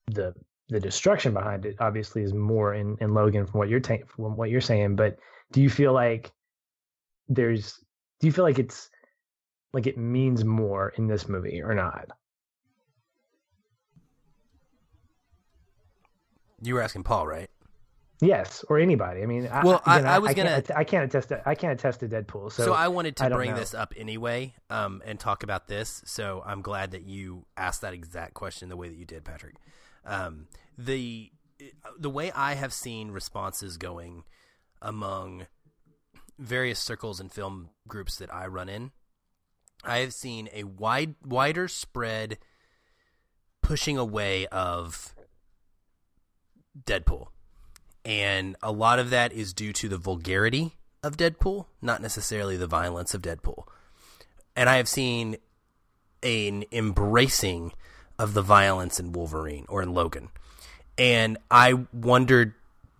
the 0.07 0.34
the 0.69 0.80
destruction 0.80 1.34
behind 1.34 1.65
it 1.65 1.76
obviously 1.80 2.23
is 2.23 2.34
more 2.34 2.73
in, 2.73 2.98
in 3.02 3.14
Logan 3.14 3.45
from 3.45 3.60
what 3.60 3.69
you're 3.69 3.80
ta- 3.80 4.06
from 4.07 4.35
what 4.35 4.49
you're 4.49 4.61
saying. 4.61 4.95
But 4.95 5.18
do 5.52 5.61
you 5.61 5.69
feel 5.69 5.93
like 5.93 6.31
there's 7.27 7.77
do 8.19 8.27
you 8.27 8.34
feel 8.34 8.45
like 8.45 8.60
it's 8.60 8.89
like 9.73 9.88
it 9.88 9.98
means 9.98 10.43
more 10.43 10.93
in 10.98 11.07
this 11.07 11.27
movie 11.30 11.61
or 11.61 11.73
not? 11.73 12.11
You 16.61 16.75
were 16.75 16.81
asking 16.81 17.03
Paul, 17.03 17.27
right? 17.27 17.49
Yes, 18.21 18.63
or 18.69 18.77
anybody. 18.77 19.23
I 19.23 19.25
mean, 19.25 19.49
well, 19.63 19.81
I, 19.83 19.97
again, 19.97 20.07
I, 20.07 20.15
I 20.15 20.19
was 20.19 20.29
I, 20.29 20.33
gonna. 20.35 20.61
Can't, 20.61 20.77
I 20.77 20.83
can't 20.83 21.05
attest. 21.05 21.29
To, 21.29 21.41
I 21.43 21.55
can't 21.55 21.73
attest 21.73 22.01
to 22.01 22.07
Deadpool. 22.07 22.51
So, 22.51 22.65
so 22.65 22.73
I 22.73 22.88
wanted 22.88 23.15
to 23.15 23.25
I 23.25 23.29
bring 23.29 23.51
know. 23.51 23.57
this 23.57 23.73
up 23.73 23.95
anyway, 23.97 24.53
um, 24.69 25.01
and 25.05 25.19
talk 25.19 25.41
about 25.41 25.67
this. 25.67 26.03
So 26.05 26.43
I'm 26.45 26.61
glad 26.61 26.91
that 26.91 27.01
you 27.01 27.47
asked 27.57 27.81
that 27.81 27.95
exact 27.95 28.35
question 28.35 28.69
the 28.69 28.77
way 28.77 28.89
that 28.89 28.97
you 28.97 29.05
did, 29.05 29.25
Patrick. 29.25 29.55
Um, 30.05 30.45
the 30.77 31.31
the 31.97 32.11
way 32.11 32.31
I 32.31 32.53
have 32.53 32.73
seen 32.73 33.09
responses 33.09 33.77
going 33.77 34.23
among 34.83 35.47
various 36.38 36.79
circles 36.79 37.19
and 37.19 37.31
film 37.31 37.69
groups 37.88 38.17
that 38.17 38.31
I 38.31 38.45
run 38.45 38.69
in, 38.69 38.91
I 39.83 39.97
have 39.99 40.13
seen 40.13 40.47
a 40.53 40.65
wide 40.65 41.15
wider 41.25 41.67
spread 41.67 42.38
pushing 43.63 43.97
away 43.97 44.45
of 44.47 45.15
Deadpool. 46.85 47.27
And 48.03 48.56
a 48.64 48.72
lot 48.72 48.99
of 48.99 49.10
that 49.11 49.31
is 49.31 49.53
due 49.53 49.73
to 49.73 49.89
the 49.89 49.98
vulgarity 49.98 50.76
of 51.03 51.18
Deadpool, 51.18 51.65
not 51.81 52.02
necessarily 52.02 52.57
the 52.57 52.68
violence 52.68 53.14
of 53.14 53.22
Deadpool. 53.22 53.65
And 54.56 54.69
I 54.69 54.77
have 54.77 54.89
seen 54.89 55.38
an 56.23 56.65
embracing 56.72 57.73
of 58.19 58.34
the 58.34 58.41
violence 58.41 58.99
in 58.99 59.14
Wolverine 59.14 59.65
or 59.69 59.81
in 59.81 59.93
Logan. 59.93 60.30
And 60.98 61.38
I 61.49 61.85
wondered 61.93 62.53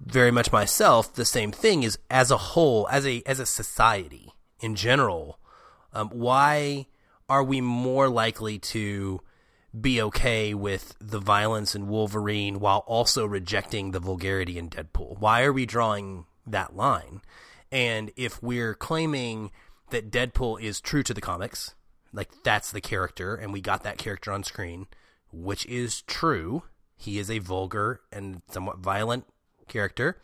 very 0.04 0.32
much 0.32 0.52
myself 0.52 1.14
the 1.14 1.26
same 1.26 1.52
thing 1.52 1.84
is 1.84 2.00
as 2.10 2.32
a 2.32 2.38
whole, 2.38 2.88
as 2.90 3.06
a 3.06 3.22
as 3.26 3.40
a 3.40 3.46
society 3.46 4.34
in 4.60 4.76
general, 4.76 5.40
um, 5.94 6.10
why 6.10 6.88
are 7.30 7.44
we 7.44 7.62
more 7.62 8.10
likely 8.10 8.58
to 8.58 9.22
be 9.80 10.02
okay 10.02 10.54
with 10.54 10.96
the 11.00 11.20
violence 11.20 11.76
in 11.76 11.88
Wolverine 11.88 12.60
while 12.60 12.84
also 12.88 13.26
rejecting 13.26 13.92
the 13.92 14.00
vulgarity 14.00 14.58
in 14.58 14.70
Deadpool? 14.70 15.20
Why 15.20 15.44
are 15.44 15.54
we 15.54 15.66
drawing 15.66 16.26
that 16.46 16.76
line? 16.76 17.22
And 17.72 18.12
if 18.16 18.42
we're 18.44 18.74
claiming 18.74 19.52
that 19.92 20.12
Deadpool 20.12 20.62
is 20.62 20.82
true 20.82 21.04
to 21.04 21.14
the 21.14 21.22
comics, 21.22 21.76
like 22.12 22.30
that's 22.44 22.72
the 22.72 22.82
character, 22.82 23.36
and 23.36 23.54
we 23.54 23.62
got 23.62 23.84
that 23.84 23.98
character 23.98 24.32
on 24.32 24.44
screen, 24.44 24.88
which 25.32 25.66
is 25.66 26.02
true, 26.02 26.64
he 26.98 27.18
is 27.18 27.32
a 27.32 27.40
vulgar 27.40 28.02
and 28.12 28.42
somewhat 28.52 28.80
violent 28.80 29.26
character. 29.68 30.18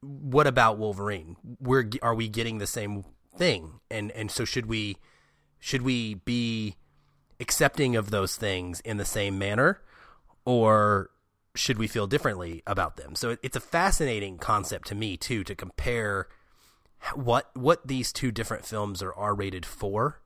What 0.00 0.46
about 0.46 0.78
Wolverine? 0.78 1.36
We're 1.60 1.90
are 2.02 2.14
we 2.14 2.28
getting 2.28 2.58
the 2.58 2.66
same 2.66 3.04
thing? 3.36 3.80
And 3.90 4.12
and 4.12 4.30
so 4.30 4.44
should 4.44 4.66
we 4.66 4.96
should 5.58 5.82
we 5.82 6.14
be 6.14 6.76
accepting 7.40 7.96
of 7.96 8.10
those 8.10 8.36
things 8.36 8.80
in 8.80 8.96
the 8.96 9.04
same 9.04 9.38
manner 9.38 9.80
or 10.44 11.10
should 11.54 11.78
we 11.78 11.86
feel 11.86 12.06
differently 12.06 12.62
about 12.66 12.96
them? 12.96 13.14
So 13.14 13.36
it's 13.42 13.56
a 13.56 13.60
fascinating 13.60 14.38
concept 14.38 14.88
to 14.88 14.94
me 14.94 15.16
too 15.16 15.44
to 15.44 15.54
compare 15.54 16.28
what 17.14 17.50
what 17.54 17.86
these 17.86 18.12
two 18.12 18.30
different 18.30 18.64
films 18.64 19.02
are 19.02 19.12
R 19.14 19.34
rated 19.34 19.66
for 19.66 20.20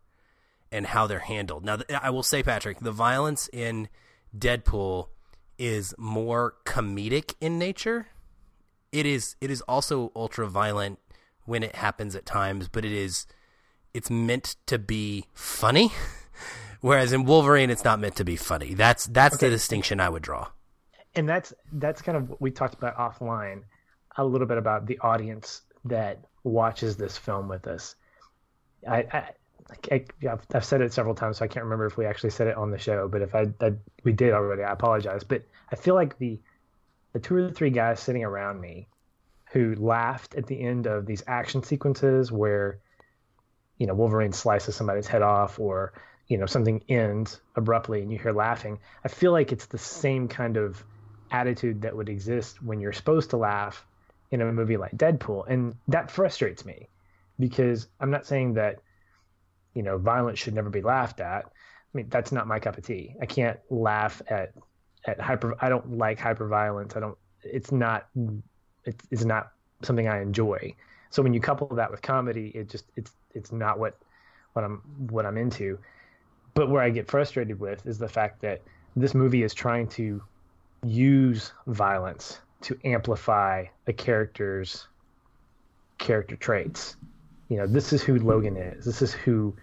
and 0.70 0.86
how 0.86 1.06
they're 1.06 1.18
handled. 1.20 1.64
Now 1.64 1.78
I 2.00 2.10
will 2.10 2.22
say 2.22 2.42
Patrick 2.42 2.80
the 2.80 2.92
violence 2.92 3.48
in 3.52 3.88
Deadpool 4.36 5.08
is 5.58 5.94
more 5.98 6.54
comedic 6.64 7.34
in 7.40 7.58
nature. 7.58 8.08
It 8.90 9.06
is 9.06 9.36
it 9.40 9.50
is 9.50 9.60
also 9.62 10.12
ultra 10.14 10.46
violent 10.46 10.98
when 11.44 11.62
it 11.62 11.76
happens 11.76 12.14
at 12.14 12.26
times 12.26 12.68
but 12.68 12.84
it 12.84 12.92
is 12.92 13.26
it's 13.92 14.10
meant 14.10 14.56
to 14.66 14.78
be 14.78 15.26
funny 15.34 15.90
Whereas 16.82 17.12
in 17.12 17.24
Wolverine, 17.24 17.70
it's 17.70 17.84
not 17.84 18.00
meant 18.00 18.16
to 18.16 18.24
be 18.24 18.34
funny. 18.34 18.74
That's 18.74 19.06
that's 19.06 19.36
okay. 19.36 19.46
the 19.46 19.54
distinction 19.54 20.00
I 20.00 20.08
would 20.08 20.22
draw. 20.22 20.48
And 21.14 21.28
that's 21.28 21.54
that's 21.72 22.02
kind 22.02 22.18
of 22.18 22.28
what 22.28 22.40
we 22.40 22.50
talked 22.50 22.74
about 22.74 22.96
offline, 22.96 23.62
a 24.16 24.24
little 24.24 24.48
bit 24.48 24.58
about 24.58 24.86
the 24.86 24.98
audience 24.98 25.62
that 25.84 26.24
watches 26.42 26.96
this 26.96 27.16
film 27.16 27.48
with 27.48 27.68
us. 27.68 27.94
I, 28.88 29.28
I, 29.90 30.04
have 30.22 30.44
I've 30.52 30.64
said 30.64 30.80
it 30.80 30.92
several 30.92 31.14
times, 31.14 31.38
so 31.38 31.44
I 31.44 31.48
can't 31.48 31.64
remember 31.64 31.86
if 31.86 31.96
we 31.96 32.04
actually 32.04 32.30
said 32.30 32.48
it 32.48 32.56
on 32.56 32.72
the 32.72 32.78
show. 32.78 33.06
But 33.06 33.22
if 33.22 33.32
I, 33.32 33.46
I 33.60 33.74
we 34.02 34.12
did 34.12 34.32
already, 34.32 34.64
I 34.64 34.72
apologize. 34.72 35.22
But 35.22 35.44
I 35.70 35.76
feel 35.76 35.94
like 35.94 36.18
the 36.18 36.40
the 37.12 37.20
two 37.20 37.36
or 37.36 37.50
three 37.52 37.70
guys 37.70 38.00
sitting 38.00 38.24
around 38.24 38.60
me 38.60 38.88
who 39.52 39.76
laughed 39.76 40.34
at 40.34 40.48
the 40.48 40.60
end 40.60 40.88
of 40.88 41.06
these 41.06 41.22
action 41.28 41.62
sequences 41.62 42.32
where 42.32 42.80
you 43.78 43.86
know 43.86 43.94
Wolverine 43.94 44.32
slices 44.32 44.74
somebody's 44.74 45.06
head 45.06 45.22
off 45.22 45.60
or 45.60 45.92
you 46.32 46.38
know 46.38 46.46
something 46.46 46.82
ends 46.88 47.40
abruptly 47.56 48.00
and 48.00 48.10
you 48.10 48.18
hear 48.18 48.32
laughing 48.32 48.78
i 49.04 49.08
feel 49.08 49.32
like 49.32 49.52
it's 49.52 49.66
the 49.66 49.78
same 49.78 50.28
kind 50.28 50.56
of 50.56 50.82
attitude 51.32 51.82
that 51.82 51.96
would 51.96 52.08
exist 52.08 52.62
when 52.62 52.80
you're 52.80 52.92
supposed 52.92 53.30
to 53.30 53.36
laugh 53.36 53.84
in 54.32 54.40
a 54.40 54.52
movie 54.52 54.76
like 54.76 54.96
deadpool. 54.96 55.44
And 55.48 55.76
that 55.88 56.10
frustrates 56.10 56.64
me 56.64 56.88
because 57.38 57.88
i'm 58.00 58.10
not 58.10 58.26
saying 58.26 58.54
that 58.54 58.80
you 59.74 59.82
know 59.82 59.98
violence 59.98 60.38
should 60.38 60.54
never 60.54 60.70
be 60.70 60.82
laughed 60.82 61.20
at. 61.20 61.46
I 61.46 61.50
mean 61.94 62.06
that's 62.08 62.32
not 62.32 62.46
my 62.46 62.58
cup 62.60 62.78
of 62.78 62.84
tea. 62.84 63.14
I 63.20 63.26
can't 63.26 63.58
laugh 63.70 64.22
at 64.28 64.52
at 65.04 65.20
hyper 65.20 65.56
i 65.60 65.68
don't 65.68 65.98
like 65.98 66.20
hyper 66.20 66.46
violence 66.46 66.94
i 66.94 67.00
don't 67.00 67.18
it's 67.42 67.72
not 67.72 68.06
it's, 68.84 69.24
not 69.24 69.50
something 69.82 70.08
i 70.08 70.20
enjoy. 70.20 70.74
So 71.10 71.22
when 71.22 71.34
you 71.34 71.40
couple 71.40 71.66
that 71.76 71.90
with 71.90 72.02
comedy 72.02 72.52
it 72.54 72.68
just 72.68 72.84
it's 72.96 73.12
it's 73.34 73.52
not 73.52 73.78
what 73.78 73.98
what 74.52 74.64
i'm 74.64 74.82
what 75.10 75.26
i'm 75.26 75.36
into 75.38 75.78
but 76.54 76.68
where 76.68 76.82
I 76.82 76.90
get 76.90 77.08
frustrated 77.08 77.58
with 77.58 77.86
is 77.86 77.98
the 77.98 78.08
fact 78.08 78.40
that 78.42 78.62
this 78.96 79.14
movie 79.14 79.42
is 79.42 79.54
trying 79.54 79.88
to 79.88 80.22
use 80.84 81.52
violence 81.66 82.40
to 82.62 82.78
amplify 82.84 83.64
a 83.86 83.92
character's 83.92 84.86
character 85.98 86.36
traits. 86.36 86.96
You 87.48 87.58
know, 87.58 87.66
this 87.66 87.92
is 87.92 88.02
who 88.02 88.18
Logan 88.18 88.56
is. 88.56 88.84
This 88.84 89.02
is 89.02 89.12
who 89.12 89.54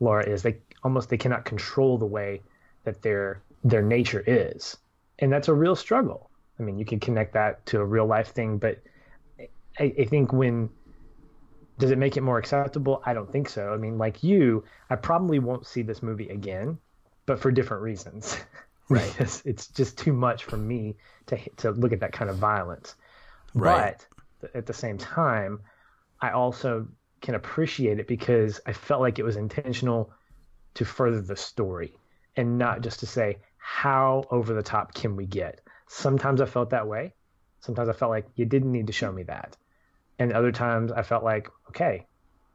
Laura 0.00 0.24
is. 0.24 0.42
They 0.42 0.56
almost 0.84 1.10
they 1.10 1.16
cannot 1.16 1.44
control 1.44 1.98
the 1.98 2.06
way 2.06 2.40
that 2.84 3.02
their 3.02 3.42
their 3.64 3.82
nature 3.82 4.22
is, 4.26 4.76
and 5.18 5.32
that's 5.32 5.48
a 5.48 5.54
real 5.54 5.74
struggle. 5.74 6.30
I 6.58 6.62
mean, 6.62 6.78
you 6.78 6.84
can 6.84 7.00
connect 7.00 7.34
that 7.34 7.64
to 7.66 7.80
a 7.80 7.84
real 7.84 8.06
life 8.06 8.28
thing, 8.28 8.58
but 8.58 8.78
I, 9.78 9.92
I 9.98 10.04
think 10.04 10.32
when 10.32 10.70
does 11.78 11.90
it 11.90 11.98
make 11.98 12.16
it 12.16 12.22
more 12.22 12.38
acceptable? 12.38 13.02
I 13.06 13.14
don't 13.14 13.30
think 13.30 13.48
so. 13.48 13.72
I 13.72 13.76
mean, 13.76 13.98
like 13.98 14.22
you, 14.22 14.64
I 14.90 14.96
probably 14.96 15.38
won't 15.38 15.66
see 15.66 15.82
this 15.82 16.02
movie 16.02 16.28
again, 16.28 16.78
but 17.24 17.38
for 17.38 17.50
different 17.50 17.82
reasons. 17.82 18.36
Right. 18.90 19.06
because 19.06 19.42
it's 19.44 19.66
just 19.66 19.98
too 19.98 20.14
much 20.14 20.44
for 20.44 20.56
me 20.56 20.96
to 21.26 21.38
to 21.58 21.72
look 21.72 21.92
at 21.92 22.00
that 22.00 22.12
kind 22.12 22.30
of 22.30 22.38
violence. 22.38 22.94
Right. 23.52 24.02
But 24.40 24.56
at 24.56 24.64
the 24.64 24.72
same 24.72 24.96
time, 24.96 25.60
I 26.22 26.30
also 26.30 26.88
can 27.20 27.34
appreciate 27.34 27.98
it 28.00 28.08
because 28.08 28.62
I 28.64 28.72
felt 28.72 29.02
like 29.02 29.18
it 29.18 29.24
was 29.24 29.36
intentional 29.36 30.10
to 30.72 30.86
further 30.86 31.20
the 31.20 31.36
story 31.36 31.92
and 32.34 32.56
not 32.56 32.80
just 32.80 33.00
to 33.00 33.06
say 33.06 33.36
how 33.58 34.24
over 34.30 34.54
the 34.54 34.62
top 34.62 34.94
can 34.94 35.16
we 35.16 35.26
get. 35.26 35.60
Sometimes 35.86 36.40
I 36.40 36.46
felt 36.46 36.70
that 36.70 36.88
way. 36.88 37.12
Sometimes 37.60 37.90
I 37.90 37.92
felt 37.92 38.10
like 38.10 38.26
you 38.36 38.46
didn't 38.46 38.72
need 38.72 38.86
to 38.86 38.94
show 38.94 39.12
me 39.12 39.24
that 39.24 39.54
and 40.18 40.32
other 40.32 40.52
times 40.52 40.92
I 40.92 41.02
felt 41.02 41.24
like, 41.24 41.48
okay, 41.68 42.06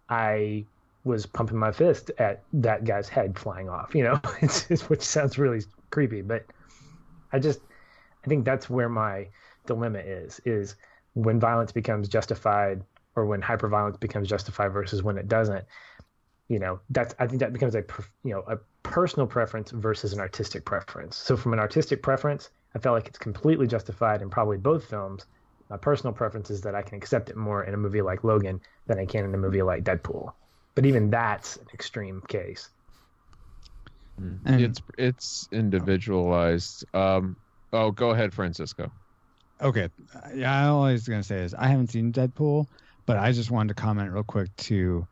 I 0.10 0.66
was 1.04 1.26
pumping 1.26 1.58
my 1.58 1.72
fist 1.72 2.12
at 2.18 2.44
that 2.54 2.86
guy's 2.86 3.10
head 3.10 3.38
flying 3.38 3.70
off, 3.70 3.94
you 3.94 4.04
know, 4.04 4.16
which 4.88 5.02
sounds 5.02 5.38
really 5.38 5.62
creepy, 5.90 6.22
but 6.22 6.46
I 7.32 7.40
just, 7.40 7.60
I 8.24 8.28
think 8.28 8.46
that's 8.46 8.70
where 8.70 8.90
my 8.90 9.28
dilemma 9.66 10.00
is, 10.00 10.40
is 10.46 10.76
when 11.14 11.40
violence 11.40 11.72
becomes 11.72 12.08
justified 12.08 12.84
or 13.16 13.26
when 13.26 13.42
hyperviolence 13.42 14.00
becomes 14.00 14.28
justified 14.28 14.70
versus 14.70 15.04
when 15.04 15.18
it 15.18 15.28
doesn't, 15.28 15.66
you 16.48 16.60
know, 16.60 16.80
that's, 16.90 17.16
I 17.20 17.28
think 17.28 17.40
that 17.40 17.54
becomes 17.54 17.76
a, 17.76 17.84
you 18.24 18.32
know, 18.32 18.44
a 18.48 18.58
personal 18.84 19.28
preference 19.28 19.72
versus 19.72 20.14
an 20.14 20.20
artistic 20.20 20.66
preference. 20.66 21.16
So 21.16 21.36
from 21.36 21.54
an 21.54 21.60
artistic 21.60 22.02
preference, 22.02 22.50
I 22.76 22.80
felt 22.80 22.96
like 22.96 23.08
it's 23.08 23.20
completely 23.20 23.68
justified 23.68 24.22
in 24.22 24.30
probably 24.30 24.58
both 24.58 24.86
films 24.86 25.26
my 25.74 25.78
personal 25.78 26.14
preference 26.14 26.52
is 26.52 26.62
that 26.62 26.76
I 26.76 26.84
can 26.84 27.00
accept 27.00 27.32
it 27.32 27.36
more 27.36 27.64
in 27.64 27.74
a 27.74 27.78
movie 27.78 28.04
like 28.04 28.24
Logan 28.24 28.62
than 28.86 29.00
I 29.00 29.08
can 29.08 29.26
in 29.26 29.34
a 29.34 29.40
movie 29.40 29.64
like 29.64 29.84
Deadpool. 29.84 30.32
but 30.76 30.86
even 30.86 31.10
that's 31.10 31.58
an 31.58 31.66
extreme 31.74 32.22
case. 32.28 32.70
And- 34.20 34.62
it's 34.62 34.82
it's 35.00 35.50
individualized. 35.52 36.86
Um, 36.94 37.38
oh, 37.72 37.90
go 37.90 38.12
ahead, 38.12 38.36
Francisco. 38.36 38.92
Okay. 39.62 39.90
Yeah, 40.36 40.70
all 40.70 40.84
I 40.84 40.92
was 40.92 41.08
gonna 41.08 41.24
say 41.24 41.38
is 41.38 41.56
I 41.56 41.66
haven't 41.66 41.90
seen 41.90 42.14
Deadpool, 42.14 42.68
but 43.08 43.18
I 43.18 43.32
just 43.32 43.50
wanted 43.50 43.76
to 43.76 43.82
comment 43.82 44.12
real 44.12 44.24
quick 44.24 44.56
to 44.58 45.08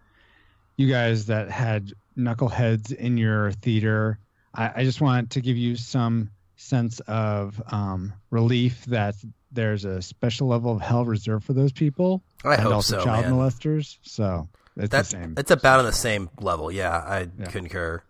you 0.77 0.87
guys 0.87 1.25
that 1.25 1.49
had 1.49 1.91
knuckleheads 2.15 2.93
in 2.93 3.17
your 3.17 3.51
theater. 3.51 4.19
I, 4.53 4.71
I 4.75 4.83
just 4.83 5.01
want 5.01 5.31
to 5.31 5.41
give 5.41 5.57
you 5.57 5.75
some 5.75 6.29
sense 6.55 6.99
of 7.01 7.59
um, 7.71 8.13
relief 8.29 8.85
that 8.85 9.15
there's 9.51 9.85
a 9.85 10.01
special 10.01 10.47
level 10.47 10.71
of 10.73 10.81
hell 10.81 11.05
reserved 11.05 11.43
for 11.45 11.53
those 11.53 11.71
people 11.71 12.23
I 12.45 12.53
and 12.53 12.63
hope 12.63 12.73
also 12.75 12.99
so, 12.99 13.03
child 13.05 13.25
man. 13.25 13.33
molesters. 13.33 13.97
So 14.01 14.47
it's 14.77 14.89
That's 14.89 15.11
the 15.11 15.17
same. 15.17 15.33
it's 15.37 15.51
about 15.51 15.79
on 15.79 15.85
the 15.85 15.91
same 15.93 16.29
level. 16.39 16.71
Yeah, 16.71 16.91
I 16.97 17.27
Yeah. 17.37 17.45
concur. 17.47 18.01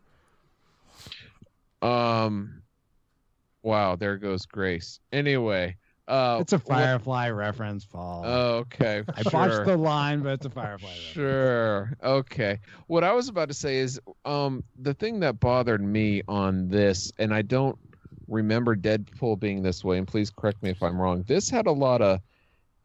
Um, 1.81 2.61
wow, 3.63 3.95
there 3.95 4.17
goes 4.17 4.45
Grace. 4.45 4.99
Anyway, 5.11 5.77
uh, 6.07 6.37
It's 6.41 6.53
a 6.53 6.57
what- 6.59 6.67
Firefly 6.77 7.29
reference, 7.29 7.85
Paul. 7.85 8.23
Oh, 8.25 8.49
okay, 8.59 9.03
I 9.15 9.21
sure. 9.23 9.31
botched 9.31 9.65
the 9.65 9.77
line, 9.77 10.21
but 10.21 10.33
it's 10.33 10.45
a 10.45 10.49
Firefly 10.49 10.89
reference. 10.89 11.13
Sure. 11.13 11.93
Okay. 12.03 12.59
What 12.87 13.03
I 13.03 13.13
was 13.13 13.29
about 13.29 13.47
to 13.47 13.53
say 13.55 13.77
is 13.77 13.99
um 14.25 14.63
the 14.79 14.93
thing 14.93 15.21
that 15.21 15.39
bothered 15.39 15.81
me 15.81 16.21
on 16.27 16.67
this 16.67 17.11
and 17.17 17.33
I 17.33 17.41
don't 17.41 17.77
remember 18.31 18.75
Deadpool 18.75 19.39
being 19.39 19.61
this 19.61 19.83
way 19.83 19.97
and 19.97 20.07
please 20.07 20.31
correct 20.31 20.63
me 20.63 20.69
if 20.69 20.81
I'm 20.81 20.99
wrong. 20.99 21.23
This 21.27 21.49
had 21.49 21.67
a 21.67 21.71
lot 21.71 22.01
of 22.01 22.21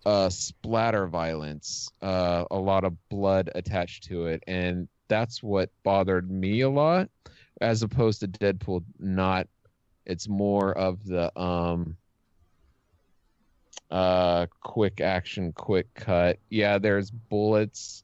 uh 0.04 0.28
splatter 0.28 1.06
violence, 1.06 1.88
uh 2.02 2.44
a 2.50 2.58
lot 2.58 2.84
of 2.84 2.94
blood 3.08 3.50
attached 3.54 4.04
to 4.04 4.26
it 4.26 4.42
and 4.46 4.88
that's 5.08 5.42
what 5.42 5.70
bothered 5.84 6.30
me 6.30 6.62
a 6.62 6.68
lot 6.68 7.08
as 7.60 7.82
opposed 7.82 8.20
to 8.20 8.28
Deadpool 8.28 8.84
not. 8.98 9.46
It's 10.04 10.28
more 10.28 10.76
of 10.76 11.04
the 11.04 11.36
um 11.40 11.96
uh 13.88 14.46
quick 14.60 15.00
action 15.00 15.52
quick 15.52 15.94
cut. 15.94 16.38
Yeah 16.50 16.78
there's 16.78 17.10
bullets 17.10 18.02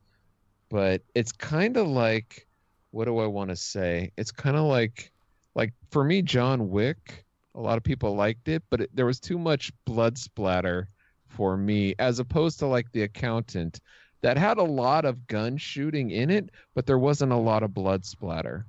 but 0.69 1.03
it's 1.15 1.33
kind 1.33 1.77
of 1.77 1.89
like 1.89 2.47
what 2.93 3.07
do 3.07 3.19
i 3.19 3.27
want 3.27 3.51
to 3.51 3.57
say? 3.57 4.13
It's 4.17 4.31
kind 4.31 4.57
of 4.57 4.65
like 4.65 5.11
like 5.55 5.75
for 5.91 6.05
me 6.05 6.23
john 6.23 6.71
wick 6.71 7.25
a 7.55 7.61
lot 7.61 7.77
of 7.77 7.85
people 7.85 8.15
liked 8.15 8.49
it 8.49 8.63
but 8.71 8.81
it, 8.83 8.91
there 8.95 9.07
was 9.07 9.21
too 9.21 9.39
much 9.39 9.73
blood 9.85 10.17
splatter 10.17 10.89
for 11.29 11.57
me 11.57 11.95
as 11.99 12.19
opposed 12.19 12.59
to 12.59 12.67
like 12.67 12.91
the 12.93 13.03
accountant 13.03 13.81
that 14.23 14.37
had 14.37 14.59
a 14.59 14.63
lot 14.63 15.05
of 15.05 15.27
gun 15.27 15.57
shooting 15.57 16.11
in 16.11 16.31
it 16.31 16.51
but 16.75 16.87
there 16.87 16.99
wasn't 16.99 17.31
a 17.33 17.37
lot 17.37 17.63
of 17.63 17.75
blood 17.75 18.05
splatter 18.05 18.67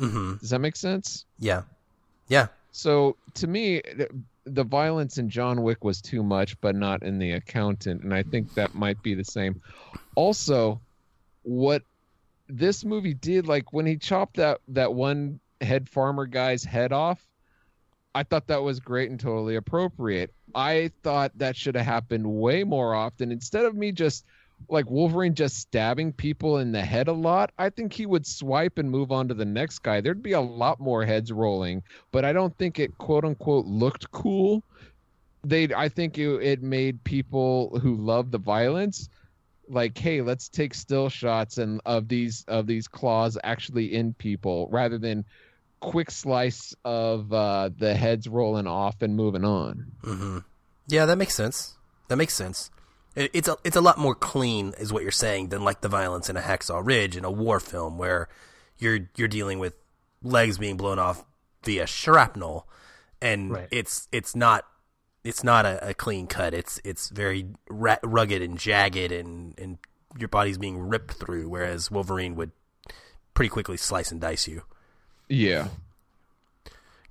hmm 0.00 0.34
does 0.40 0.50
that 0.50 0.58
make 0.58 0.76
sense 0.76 1.24
Yeah, 1.38 1.62
yeah. 2.28 2.48
so 2.72 3.16
to 3.34 3.46
me, 3.46 3.80
the 4.44 4.64
violence 4.64 5.18
in 5.18 5.28
John 5.28 5.62
Wick 5.62 5.84
was 5.84 6.02
too 6.02 6.22
much, 6.22 6.60
but 6.60 6.74
not 6.74 7.02
in 7.02 7.18
the 7.18 7.32
accountant, 7.32 8.02
and 8.02 8.12
I 8.12 8.22
think 8.24 8.52
that 8.54 8.74
might 8.74 9.00
be 9.02 9.14
the 9.14 9.24
same. 9.24 9.60
Also, 10.16 10.80
what 11.42 11.82
this 12.48 12.84
movie 12.84 13.14
did, 13.14 13.46
like 13.46 13.72
when 13.72 13.86
he 13.86 13.96
chopped 13.96 14.36
that 14.36 14.58
that 14.68 14.92
one 14.92 15.40
head 15.60 15.88
farmer 15.88 16.26
guy's 16.26 16.64
head 16.64 16.92
off, 16.92 17.24
I 18.14 18.22
thought 18.22 18.46
that 18.46 18.62
was 18.62 18.80
great 18.80 19.10
and 19.10 19.18
totally 19.18 19.56
appropriate. 19.56 20.32
I 20.54 20.90
thought 21.02 21.32
that 21.36 21.56
should 21.56 21.74
have 21.74 21.84
happened 21.84 22.26
way 22.26 22.62
more 22.62 22.94
often. 22.94 23.32
Instead 23.32 23.64
of 23.64 23.74
me 23.74 23.90
just 23.92 24.24
like 24.68 24.88
Wolverine 24.88 25.34
just 25.34 25.58
stabbing 25.58 26.12
people 26.12 26.58
in 26.58 26.72
the 26.72 26.80
head 26.80 27.08
a 27.08 27.12
lot, 27.12 27.50
I 27.58 27.70
think 27.70 27.92
he 27.92 28.06
would 28.06 28.26
swipe 28.26 28.78
and 28.78 28.90
move 28.90 29.10
on 29.10 29.28
to 29.28 29.34
the 29.34 29.44
next 29.44 29.80
guy. 29.80 30.00
There'd 30.00 30.22
be 30.22 30.32
a 30.32 30.40
lot 30.40 30.80
more 30.80 31.04
heads 31.04 31.32
rolling, 31.32 31.82
but 32.12 32.24
I 32.24 32.32
don't 32.32 32.56
think 32.56 32.78
it 32.78 32.96
quote 32.98 33.24
unquote 33.24 33.66
looked 33.66 34.10
cool. 34.12 34.62
They, 35.42 35.68
I 35.74 35.88
think 35.88 36.16
it, 36.16 36.42
it 36.42 36.62
made 36.62 37.02
people 37.04 37.78
who 37.80 37.96
love 37.96 38.30
the 38.30 38.38
violence 38.38 39.08
like, 39.68 39.96
hey, 39.98 40.22
let's 40.22 40.48
take 40.48 40.74
still 40.74 41.08
shots 41.08 41.58
and 41.58 41.80
of 41.84 42.08
these 42.08 42.44
of 42.48 42.66
these 42.66 42.86
claws 42.86 43.36
actually 43.44 43.94
in 43.94 44.14
people 44.14 44.68
rather 44.70 44.98
than 44.98 45.24
quick 45.90 46.10
slice 46.10 46.74
of 46.84 47.32
uh, 47.32 47.70
the 47.76 47.94
heads 47.94 48.28
rolling 48.28 48.66
off 48.66 49.02
and 49.02 49.16
moving 49.16 49.44
on. 49.44 49.92
hmm 50.02 50.38
Yeah, 50.88 51.06
that 51.06 51.16
makes 51.18 51.34
sense. 51.34 51.76
That 52.08 52.16
makes 52.16 52.34
sense. 52.34 52.70
It, 53.14 53.30
it's 53.32 53.48
a 53.48 53.56
it's 53.64 53.76
a 53.76 53.80
lot 53.80 53.98
more 53.98 54.14
clean, 54.14 54.74
is 54.78 54.92
what 54.92 55.02
you're 55.02 55.12
saying, 55.12 55.48
than 55.48 55.62
like 55.64 55.80
the 55.80 55.88
violence 55.88 56.28
in 56.28 56.36
a 56.36 56.40
Hacksaw 56.40 56.84
Ridge 56.84 57.16
in 57.16 57.24
a 57.24 57.30
war 57.30 57.60
film 57.60 57.96
where 57.98 58.28
you're 58.78 59.08
you're 59.16 59.28
dealing 59.28 59.58
with 59.58 59.74
legs 60.22 60.58
being 60.58 60.76
blown 60.76 60.98
off 60.98 61.24
via 61.64 61.86
shrapnel, 61.86 62.68
and 63.22 63.52
Right. 63.52 63.68
it's 63.70 64.08
it's 64.12 64.34
not 64.36 64.64
it's 65.22 65.42
not 65.44 65.64
a, 65.64 65.90
a 65.90 65.94
clean 65.94 66.26
cut. 66.26 66.52
It's 66.54 66.80
it's 66.84 67.08
very 67.08 67.46
ra- 67.70 67.96
rugged 68.02 68.42
and 68.42 68.58
jagged, 68.58 69.12
and 69.12 69.54
and 69.58 69.78
your 70.18 70.28
body's 70.28 70.58
being 70.58 70.78
ripped 70.78 71.12
through. 71.14 71.48
Whereas 71.48 71.90
Wolverine 71.90 72.34
would 72.36 72.50
pretty 73.32 73.48
quickly 73.48 73.76
slice 73.76 74.12
and 74.12 74.20
dice 74.20 74.46
you. 74.48 74.62
Yeah. 75.28 75.68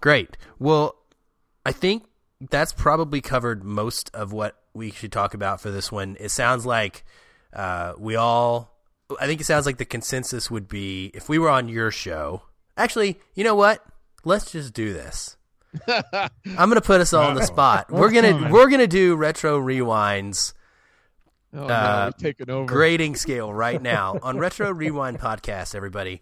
Great. 0.01 0.37
Well, 0.59 0.95
I 1.65 1.71
think 1.71 2.03
that's 2.49 2.73
probably 2.73 3.21
covered 3.21 3.63
most 3.63 4.11
of 4.13 4.33
what 4.33 4.55
we 4.73 4.91
should 4.91 5.11
talk 5.11 5.33
about 5.33 5.61
for 5.61 5.71
this 5.71 5.91
one. 5.91 6.17
It 6.19 6.29
sounds 6.29 6.65
like 6.65 7.05
uh, 7.53 7.93
we 7.97 8.15
all. 8.15 8.71
I 9.19 9.27
think 9.27 9.41
it 9.41 9.45
sounds 9.45 9.65
like 9.65 9.77
the 9.77 9.85
consensus 9.85 10.49
would 10.49 10.67
be 10.67 11.11
if 11.13 11.29
we 11.29 11.37
were 11.39 11.49
on 11.49 11.69
your 11.69 11.91
show. 11.91 12.41
Actually, 12.75 13.19
you 13.35 13.43
know 13.43 13.55
what? 13.55 13.83
Let's 14.25 14.51
just 14.51 14.73
do 14.73 14.93
this. 14.93 15.37
I'm 15.87 16.29
gonna 16.69 16.81
put 16.81 17.01
us 17.01 17.13
all 17.13 17.23
on 17.29 17.35
the 17.35 17.45
spot. 17.45 17.91
We're 17.91 18.11
gonna 18.11 18.49
we're 18.51 18.69
gonna 18.69 18.87
do 18.87 19.15
retro 19.15 19.59
rewinds 19.59 20.53
Oh, 21.55 21.65
Uh, 21.67 22.11
no, 22.11 22.11
taking 22.19 22.49
over. 22.49 22.65
grading 22.65 23.15
scale 23.15 23.53
right 23.53 23.79
now 23.81 24.17
on 24.23 24.39
Retro 24.39 24.71
Rewind 24.71 25.19
podcast. 25.19 25.75
Everybody, 25.75 26.21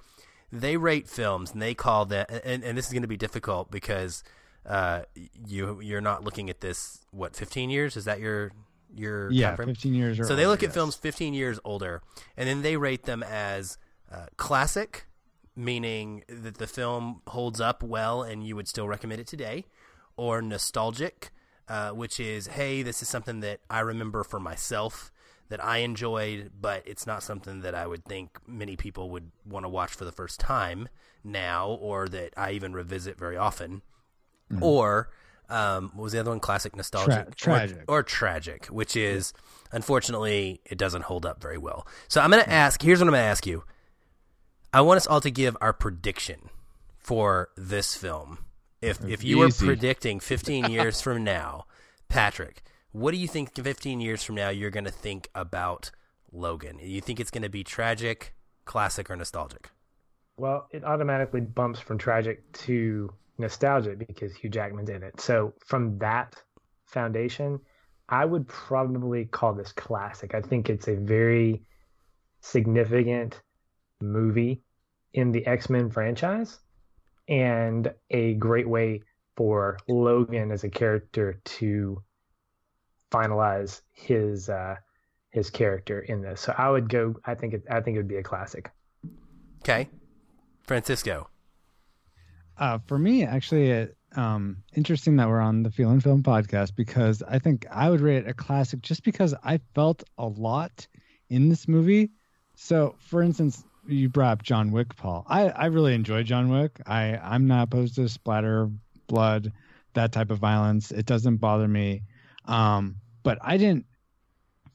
they 0.51 0.77
rate 0.77 1.07
films 1.07 1.51
and 1.51 1.61
they 1.61 1.73
call 1.73 2.05
that, 2.07 2.29
and, 2.45 2.63
and 2.63 2.77
this 2.77 2.87
is 2.87 2.91
going 2.93 3.03
to 3.03 3.07
be 3.07 3.17
difficult 3.17 3.71
because 3.71 4.23
uh, 4.65 5.03
you 5.47 5.79
you're 5.81 6.01
not 6.01 6.23
looking 6.23 6.49
at 6.49 6.61
this. 6.61 6.99
What 7.11 7.35
15 7.35 7.69
years 7.69 7.95
is 7.97 8.05
that 8.05 8.19
your 8.19 8.51
your 8.93 9.31
Yeah, 9.31 9.55
timeframe? 9.55 9.65
15 9.65 9.93
years 9.93 10.19
or 10.19 10.25
So 10.25 10.35
they 10.35 10.45
look 10.47 10.63
at 10.63 10.73
films 10.73 10.95
15 10.95 11.33
years 11.33 11.59
older, 11.63 12.01
and 12.37 12.47
then 12.47 12.61
they 12.61 12.77
rate 12.77 13.03
them 13.03 13.23
as 13.23 13.77
uh, 14.11 14.25
classic, 14.37 15.07
meaning 15.55 16.23
that 16.27 16.57
the 16.57 16.67
film 16.67 17.21
holds 17.27 17.61
up 17.61 17.81
well 17.83 18.23
and 18.23 18.45
you 18.45 18.55
would 18.55 18.67
still 18.67 18.87
recommend 18.87 19.21
it 19.21 19.27
today, 19.27 19.65
or 20.17 20.41
nostalgic, 20.41 21.31
uh, 21.69 21.91
which 21.91 22.19
is 22.19 22.47
hey, 22.47 22.83
this 22.83 23.01
is 23.01 23.07
something 23.07 23.39
that 23.39 23.61
I 23.69 23.79
remember 23.79 24.23
for 24.23 24.39
myself 24.39 25.11
that 25.51 25.63
I 25.63 25.79
enjoyed, 25.79 26.51
but 26.59 26.81
it's 26.87 27.05
not 27.05 27.21
something 27.23 27.59
that 27.61 27.75
I 27.75 27.85
would 27.85 28.05
think 28.05 28.39
many 28.47 28.75
people 28.77 29.09
would 29.11 29.31
want 29.45 29.65
to 29.65 29.69
watch 29.69 29.91
for 29.91 30.05
the 30.05 30.11
first 30.11 30.39
time 30.39 30.87
now, 31.23 31.69
or 31.69 32.07
that 32.07 32.33
I 32.37 32.51
even 32.51 32.73
revisit 32.73 33.19
very 33.19 33.35
often, 33.37 33.81
or 34.61 35.09
um, 35.49 35.91
what 35.93 36.03
was 36.03 36.13
the 36.13 36.19
other 36.19 36.31
one? 36.31 36.39
Classic 36.39 36.75
nostalgic, 36.75 37.13
Mm-hmm. 37.13 37.29
Tra- 37.31 37.53
tragic. 37.67 37.83
or, 37.87 37.99
or 37.99 38.03
tragic, 38.03 38.65
which 38.67 38.95
is 38.95 39.33
unfortunately 39.73 40.61
it 40.65 40.77
doesn't 40.77 41.03
hold 41.03 41.25
up 41.25 41.41
very 41.41 41.57
well. 41.57 41.85
So 42.07 42.21
I'm 42.21 42.31
going 42.31 42.43
to 42.43 42.49
ask. 42.49 42.81
Here's 42.81 42.99
what 42.99 43.07
I'm 43.07 43.11
going 43.13 43.21
to 43.23 43.27
ask 43.27 43.45
you. 43.45 43.63
I 44.73 44.81
want 44.81 44.97
us 44.97 45.07
all 45.07 45.19
to 45.21 45.31
give 45.31 45.57
our 45.59 45.73
prediction 45.73 46.49
for 46.97 47.49
this 47.57 47.93
film. 47.95 48.39
If 48.81 49.03
if 49.05 49.23
you 49.23 49.37
were 49.39 49.49
predicting 49.49 50.19
15 50.21 50.71
years 50.71 51.01
from 51.01 51.23
now, 51.23 51.65
Patrick, 52.07 52.63
what 52.91 53.11
do 53.11 53.17
you 53.17 53.27
think 53.27 53.55
15 53.55 54.01
years 54.01 54.23
from 54.23 54.35
now 54.35 54.49
you're 54.49 54.69
going 54.69 54.85
to 54.85 54.91
think 54.91 55.29
about 55.33 55.91
Logan? 56.31 56.79
You 56.81 57.01
think 57.01 57.19
it's 57.19 57.31
going 57.31 57.43
to 57.43 57.49
be 57.49 57.63
tragic, 57.63 58.33
classic, 58.65 59.09
or 59.09 59.15
nostalgic? 59.15 59.69
Well, 60.37 60.67
it 60.71 60.83
automatically 60.83 61.41
bumps 61.41 61.79
from 61.79 61.97
tragic 61.97 62.51
to 62.53 63.13
nostalgic 63.37 63.99
because 63.99 64.35
Hugh 64.35 64.49
Jackman's 64.49 64.89
in 64.89 65.03
it. 65.03 65.19
So 65.21 65.53
from 65.65 65.97
that 65.99 66.35
foundation, 66.85 67.59
I 68.09 68.25
would 68.25 68.47
probably 68.47 69.25
call 69.25 69.53
this 69.53 69.71
classic. 69.71 70.35
I 70.35 70.41
think 70.41 70.69
it's 70.69 70.87
a 70.87 70.95
very 70.95 71.63
significant 72.41 73.41
movie 74.01 74.63
in 75.13 75.31
the 75.31 75.45
X-Men 75.45 75.89
franchise 75.89 76.59
and 77.27 77.93
a 78.09 78.33
great 78.33 78.67
way 78.67 79.01
for 79.37 79.77
Logan 79.87 80.51
as 80.51 80.63
a 80.63 80.69
character 80.69 81.39
to 81.45 82.01
finalize 83.11 83.81
his 83.93 84.49
uh 84.49 84.75
his 85.29 85.49
character 85.49 86.01
in 86.01 86.21
this. 86.21 86.41
So 86.41 86.53
I 86.57 86.69
would 86.69 86.89
go 86.89 87.15
I 87.25 87.35
think 87.35 87.53
it 87.53 87.63
I 87.69 87.81
think 87.81 87.95
it 87.95 87.99
would 87.99 88.07
be 88.07 88.17
a 88.17 88.23
classic. 88.23 88.71
Okay, 89.59 89.89
Francisco. 90.63 91.29
Uh, 92.57 92.77
for 92.85 92.99
me, 92.99 93.23
actually, 93.23 93.71
it, 93.71 93.97
um, 94.15 94.57
interesting 94.75 95.15
that 95.15 95.27
we're 95.27 95.39
on 95.39 95.63
the 95.63 95.71
Feel 95.71 95.89
and 95.89 96.03
Film 96.03 96.21
podcast 96.21 96.75
because 96.75 97.23
I 97.27 97.39
think 97.39 97.65
I 97.71 97.89
would 97.89 98.01
rate 98.01 98.17
it 98.17 98.27
a 98.27 98.33
classic 98.33 98.81
just 98.81 99.03
because 99.03 99.33
I 99.43 99.59
felt 99.73 100.03
a 100.17 100.27
lot 100.27 100.87
in 101.29 101.49
this 101.49 101.67
movie. 101.67 102.11
So, 102.55 102.95
for 102.99 103.23
instance, 103.23 103.63
you 103.87 104.09
brought 104.09 104.33
up 104.33 104.43
John 104.43 104.71
Wick, 104.71 104.95
Paul. 104.95 105.25
I, 105.27 105.49
I 105.49 105.65
really 105.67 105.95
enjoy 105.95 106.23
John 106.23 106.49
Wick. 106.49 106.79
I, 106.85 107.17
I'm 107.17 107.47
not 107.47 107.63
opposed 107.63 107.95
to 107.95 108.07
splatter, 108.09 108.69
blood, 109.07 109.51
that 109.93 110.11
type 110.11 110.29
of 110.29 110.37
violence. 110.37 110.91
It 110.91 111.05
doesn't 111.05 111.37
bother 111.37 111.67
me. 111.67 112.03
Um, 112.45 112.97
but 113.23 113.37
I 113.41 113.57
didn't 113.57 113.85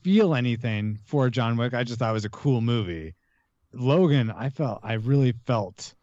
feel 0.03 0.35
anything 0.35 0.99
for 1.05 1.31
John 1.31 1.57
Wick. 1.57 1.75
I 1.75 1.85
just 1.85 1.99
thought 1.99 2.11
it 2.11 2.15
was 2.15 2.25
a 2.25 2.31
cool 2.31 2.61
movie. 2.61 3.15
Logan, 3.73 4.31
I 4.31 4.51
felt 4.51 4.81
I 4.83 4.95
really 4.95 5.33
felt 5.47 5.95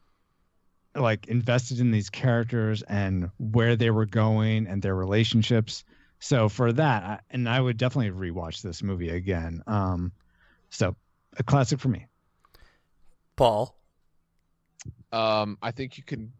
like 0.95 1.27
invested 1.27 1.79
in 1.79 1.91
these 1.91 2.09
characters 2.09 2.83
and 2.83 3.31
where 3.37 3.75
they 3.75 3.89
were 3.89 4.05
going 4.05 4.67
and 4.67 4.81
their 4.81 4.95
relationships. 4.95 5.83
So 6.19 6.49
for 6.49 6.71
that, 6.73 7.03
I, 7.03 7.19
and 7.31 7.49
I 7.49 7.59
would 7.59 7.77
definitely 7.77 8.11
rewatch 8.11 8.61
this 8.61 8.83
movie 8.83 9.09
again. 9.09 9.63
Um, 9.67 10.11
so 10.69 10.95
a 11.37 11.43
classic 11.43 11.79
for 11.79 11.89
me. 11.89 12.05
Paul. 13.35 13.75
Um, 15.11 15.57
I 15.61 15.71
think 15.71 15.97
you 15.97 16.03
can 16.03 16.33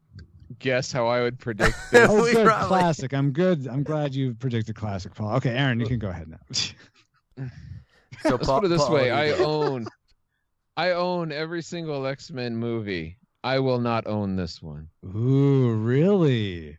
guess 0.60 0.92
how 0.92 1.08
I 1.08 1.22
would 1.22 1.40
predict 1.40 1.76
this. 1.92 2.10
Oh, 2.10 2.22
good 2.32 2.46
probably- 2.46 2.68
classic. 2.68 3.14
I'm 3.14 3.32
good. 3.32 3.68
I'm 3.68 3.84
glad 3.84 4.14
you 4.16 4.34
predicted 4.36 4.76
classic, 4.76 5.14
Paul. 5.16 5.36
Okay, 5.38 5.52
Aaron, 5.52 5.80
you 5.80 5.86
can 5.86 6.00
go 6.00 6.10
ahead 6.10 6.28
now. 6.30 6.40
So 8.22 8.30
Let's 8.36 8.46
Paul- 8.46 8.60
put 8.62 8.66
it 8.66 8.70
this 8.70 8.84
Paul, 8.84 8.94
way: 8.94 9.12
I 9.12 9.30
go. 9.38 9.46
own, 9.64 9.88
I 10.78 10.92
own 10.92 11.32
every 11.32 11.62
single 11.62 12.06
X 12.06 12.32
Men 12.32 12.56
movie. 12.56 13.18
I 13.44 13.60
will 13.60 13.80
not 13.80 14.08
own 14.08 14.36
this 14.38 14.62
one. 14.62 14.88
Ooh, 15.06 15.74
really? 15.74 16.78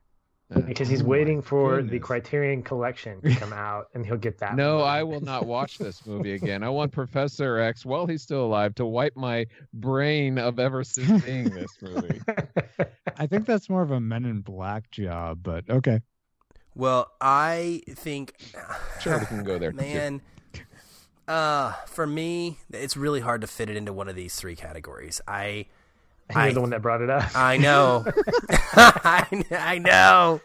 Uh, 0.55 0.61
Because 0.61 0.89
he's 0.89 1.03
Oh 1.03 1.07
waiting 1.07 1.43
for 1.43 1.83
the. 1.83 1.99
Criterion 1.99 2.63
Collection 2.63 3.21
to 3.23 3.35
come 3.35 3.53
out, 3.53 3.89
and 3.95 4.05
he'll 4.05 4.17
get 4.17 4.39
that. 4.39 4.57
No, 4.57 4.79
movie. 4.79 4.85
I 4.85 5.03
will 5.03 5.21
not 5.21 5.47
watch 5.47 5.79
this 5.79 6.07
movie 6.07 6.35
again. 6.35 6.63
I 6.63 6.69
want 6.69 6.93
Professor 6.93 7.59
X, 7.59 7.85
while 7.85 8.07
he's 8.07 8.23
still 8.23 8.45
alive, 8.45 8.75
to 8.77 8.87
wipe 8.87 9.17
my 9.17 9.47
brain 9.73 10.39
of 10.39 10.59
ever 10.59 10.85
since 10.85 11.25
seeing 11.25 11.51
this 11.51 11.71
movie. 11.81 12.21
I 13.17 13.27
think 13.27 13.47
that's 13.47 13.69
more 13.71 13.83
of 13.83 13.91
a 13.91 14.01
Men 14.01 14.25
in 14.25 14.41
Black 14.41 14.91
job, 14.91 15.41
but 15.43 15.69
okay. 15.71 16.01
Well, 16.75 17.11
I 17.21 17.83
think 17.91 18.35
Sure, 19.01 19.19
we 19.19 19.27
can 19.27 19.45
go 19.45 19.59
there. 19.59 19.73
Man, 19.73 20.21
uh, 21.29 21.73
for 21.87 22.07
me, 22.07 22.59
it's 22.73 22.97
really 22.97 23.21
hard 23.21 23.41
to 23.41 23.47
fit 23.47 23.71
it 23.71 23.77
into 23.77 23.93
one 23.93 24.09
of 24.09 24.17
these 24.17 24.35
three 24.37 24.57
categories. 24.57 25.21
I, 25.27 25.67
You're 26.31 26.39
I- 26.39 26.53
the 26.53 26.61
one 26.61 26.71
that 26.71 26.83
brought 26.83 27.01
it 27.03 27.11
up. 27.11 27.35
I 27.37 27.57
know, 27.59 28.05
I, 28.75 29.45
I 29.51 29.79
know. 29.79 30.41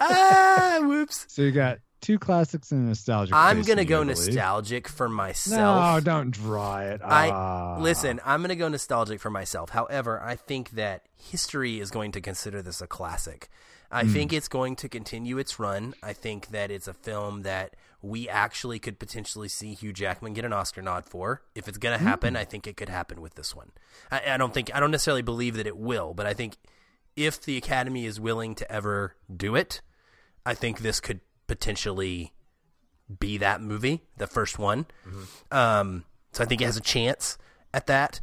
Ah, 0.00 0.78
whoops. 0.82 1.26
So 1.28 1.42
you 1.42 1.50
got 1.52 1.78
two 2.00 2.18
classics 2.18 2.70
and 2.70 2.84
a 2.84 2.88
nostalgic. 2.88 3.34
I'm 3.34 3.62
gonna 3.62 3.84
go 3.84 4.02
I 4.02 4.04
believe. 4.04 4.16
nostalgic 4.28 4.86
for 4.88 5.08
myself. 5.08 5.94
No, 5.94 6.00
don't 6.00 6.30
draw 6.30 6.78
it. 6.78 7.00
I- 7.04 7.30
Ah. 7.30 7.78
Listen, 7.78 8.20
I'm 8.24 8.40
going 8.40 8.48
to 8.50 8.56
go 8.56 8.68
nostalgic 8.68 9.20
for 9.20 9.30
myself. 9.30 9.70
However, 9.70 10.20
I 10.22 10.36
think 10.36 10.70
that 10.70 11.02
history 11.16 11.80
is 11.80 11.90
going 11.90 12.12
to 12.12 12.20
consider 12.20 12.60
this 12.62 12.80
a 12.80 12.86
classic. 12.86 13.48
I 13.90 14.04
think 14.04 14.32
it's 14.34 14.48
going 14.48 14.76
to 14.76 14.88
continue 14.88 15.38
its 15.38 15.58
run. 15.58 15.94
I 16.02 16.12
think 16.12 16.48
that 16.48 16.70
it's 16.70 16.88
a 16.88 16.92
film 16.94 17.42
that 17.42 17.74
we 18.00 18.28
actually 18.28 18.78
could 18.78 18.98
potentially 18.98 19.48
see 19.48 19.74
Hugh 19.74 19.92
Jackman 19.92 20.32
get 20.32 20.44
an 20.44 20.52
Oscar 20.52 20.82
nod 20.82 21.06
for. 21.06 21.42
If 21.54 21.66
it's 21.66 21.78
going 21.78 21.98
to 21.98 22.04
happen, 22.04 22.36
I 22.36 22.44
think 22.44 22.66
it 22.66 22.76
could 22.76 22.88
happen 22.88 23.20
with 23.20 23.34
this 23.34 23.56
one. 23.56 23.72
I, 24.10 24.34
I 24.34 24.36
don't 24.36 24.54
think 24.54 24.74
I 24.74 24.80
don't 24.80 24.90
necessarily 24.92 25.22
believe 25.22 25.56
that 25.56 25.66
it 25.66 25.76
will, 25.76 26.14
but 26.14 26.26
I 26.26 26.34
think 26.34 26.56
if 27.16 27.40
the 27.40 27.56
Academy 27.56 28.06
is 28.06 28.20
willing 28.20 28.54
to 28.56 28.70
ever 28.70 29.16
do 29.34 29.56
it, 29.56 29.80
I 30.46 30.54
think 30.54 30.78
this 30.80 31.00
could 31.00 31.20
potentially 31.48 32.32
be 33.18 33.38
that 33.38 33.60
movie, 33.60 34.02
the 34.16 34.26
first 34.26 34.58
one. 34.58 34.86
Um, 35.50 36.04
so 36.32 36.44
I 36.44 36.46
think 36.46 36.60
it 36.60 36.66
has 36.66 36.76
a 36.76 36.82
chance 36.82 37.36
at 37.74 37.86
that. 37.88 38.20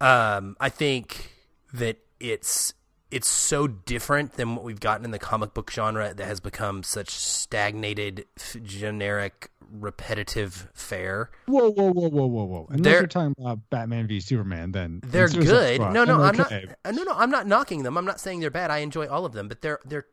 Um, 0.00 0.56
I 0.60 0.68
think 0.70 1.32
that 1.74 1.98
it's 2.20 2.72
it's 3.10 3.28
so 3.28 3.66
different 3.66 4.34
than 4.34 4.54
what 4.54 4.64
we've 4.64 4.80
gotten 4.80 5.04
in 5.04 5.10
the 5.10 5.18
comic 5.18 5.54
book 5.54 5.70
genre 5.70 6.12
that 6.14 6.26
has 6.26 6.40
become 6.40 6.82
such 6.82 7.10
stagnated, 7.10 8.26
generic, 8.62 9.50
repetitive 9.70 10.68
fare. 10.74 11.30
Whoa, 11.46 11.70
whoa, 11.70 11.90
whoa, 11.92 12.08
whoa, 12.08 12.26
whoa, 12.26 12.44
whoa! 12.44 12.66
Unless 12.70 12.84
They're- 12.84 12.98
you're 13.00 13.06
talking 13.06 13.34
about 13.38 13.58
Batman 13.70 14.06
v 14.06 14.20
Superman, 14.20 14.72
then 14.72 15.00
They're 15.04 15.28
good. 15.28 15.76
Squad, 15.76 15.92
No, 15.92 16.04
no, 16.04 16.22
I'm 16.22 16.40
okay. 16.40 16.64
not. 16.66 16.76
uh, 16.84 16.90
No, 16.92 17.02
no, 17.04 17.12
I'm 17.12 17.30
not 17.30 17.46
knocking 17.46 17.82
them. 17.82 17.96
I'm 17.96 18.04
not 18.04 18.20
saying 18.20 18.40
they're 18.40 18.50
bad. 18.50 18.70
I 18.70 18.78
enjoy 18.78 19.06
all 19.08 19.24
of 19.24 19.32
them, 19.32 19.48
but 19.48 19.62
they're 19.62 19.80
they're 19.84 20.06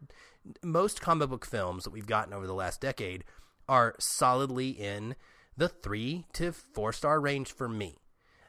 most 0.64 1.02
comic 1.02 1.30
book 1.30 1.46
films 1.46 1.84
that 1.86 1.90
we've 1.92 2.06
gotten 2.08 2.34
over 2.34 2.46
the 2.48 2.54
last 2.54 2.80
decade 2.82 3.24
are 3.68 3.96
solidly 4.00 4.70
in 4.70 5.16
the 5.58 5.68
three 5.68 6.26
to 6.34 6.52
four 6.52 6.94
star 6.94 7.20
range 7.20 7.52
for 7.52 7.68
me. 7.68 7.98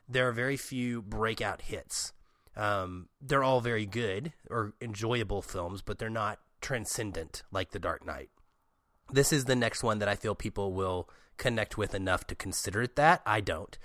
There 0.09 0.29
are 0.29 0.33
very 0.33 0.57
few 0.57 1.03
breakout 1.03 1.63
hits. 1.63 2.13
Um, 2.57 3.09
they're 3.21 3.45
all 3.45 3.61
very 3.61 3.87
good 3.87 4.33
or 4.51 4.73
enjoyable 4.81 5.43
films, 5.43 5.83
but 5.83 5.99
they're 5.99 6.09
not 6.09 6.39
transcendent 6.61 7.43
like 7.53 7.71
The 7.71 7.79
Dark 7.79 8.07
Knight. 8.07 8.31
This 9.13 9.33
is 9.33 9.45
the 9.45 9.55
next 9.55 9.83
one 9.83 9.99
that 9.99 10.09
I 10.09 10.15
feel 10.15 10.35
people 10.35 10.73
will 10.73 11.09
connect 11.37 11.77
with 11.77 11.95
enough 11.95 12.27
to 12.29 12.35
consider 12.35 12.83
it 12.83 12.97
that. 12.97 13.23
I 13.27 13.41
don't. 13.41 13.77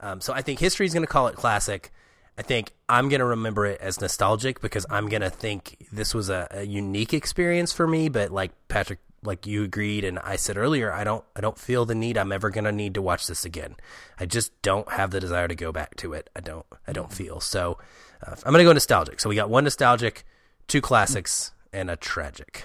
Um, 0.00 0.20
so 0.20 0.32
I 0.32 0.42
think 0.42 0.58
history 0.58 0.86
is 0.86 0.94
going 0.94 1.06
to 1.06 1.12
call 1.12 1.28
it 1.28 1.36
classic. 1.36 1.92
I 2.36 2.42
think 2.42 2.72
I'm 2.88 3.08
going 3.08 3.20
to 3.20 3.26
remember 3.26 3.66
it 3.66 3.80
as 3.80 4.00
nostalgic 4.00 4.60
because 4.60 4.86
I'm 4.90 5.08
going 5.08 5.22
to 5.22 5.30
think 5.30 5.86
this 5.92 6.14
was 6.14 6.30
a, 6.30 6.48
a 6.50 6.62
unique 6.64 7.14
experience 7.14 7.72
for 7.72 7.86
me. 7.86 8.08
But 8.08 8.32
like 8.32 8.52
Patrick, 8.66 8.98
like 9.22 9.46
you 9.46 9.62
agreed, 9.62 10.04
and 10.04 10.18
I 10.18 10.36
said 10.36 10.56
earlier, 10.56 10.92
I 10.92 11.04
don't, 11.04 11.24
I 11.36 11.40
don't 11.40 11.58
feel 11.58 11.84
the 11.84 11.94
need. 11.94 12.18
I'm 12.18 12.32
ever 12.32 12.50
going 12.50 12.64
to 12.64 12.72
need 12.72 12.94
to 12.94 13.02
watch 13.02 13.28
this 13.28 13.44
again. 13.44 13.76
I 14.18 14.26
just 14.26 14.60
don't 14.62 14.90
have 14.92 15.12
the 15.12 15.20
desire 15.20 15.46
to 15.46 15.54
go 15.54 15.70
back 15.70 15.94
to 15.96 16.12
it. 16.12 16.28
I 16.34 16.40
don't, 16.40 16.66
I 16.88 16.92
don't 16.92 17.12
feel 17.12 17.38
so. 17.38 17.78
Uh, 18.26 18.34
I'm 18.44 18.52
going 18.52 18.58
to 18.64 18.68
go 18.68 18.72
nostalgic. 18.72 19.20
So 19.20 19.28
we 19.28 19.34
got 19.36 19.50
one 19.50 19.64
nostalgic, 19.64 20.24
two 20.68 20.80
classics, 20.80 21.52
and 21.72 21.90
a 21.90 21.96
tragic. 21.96 22.64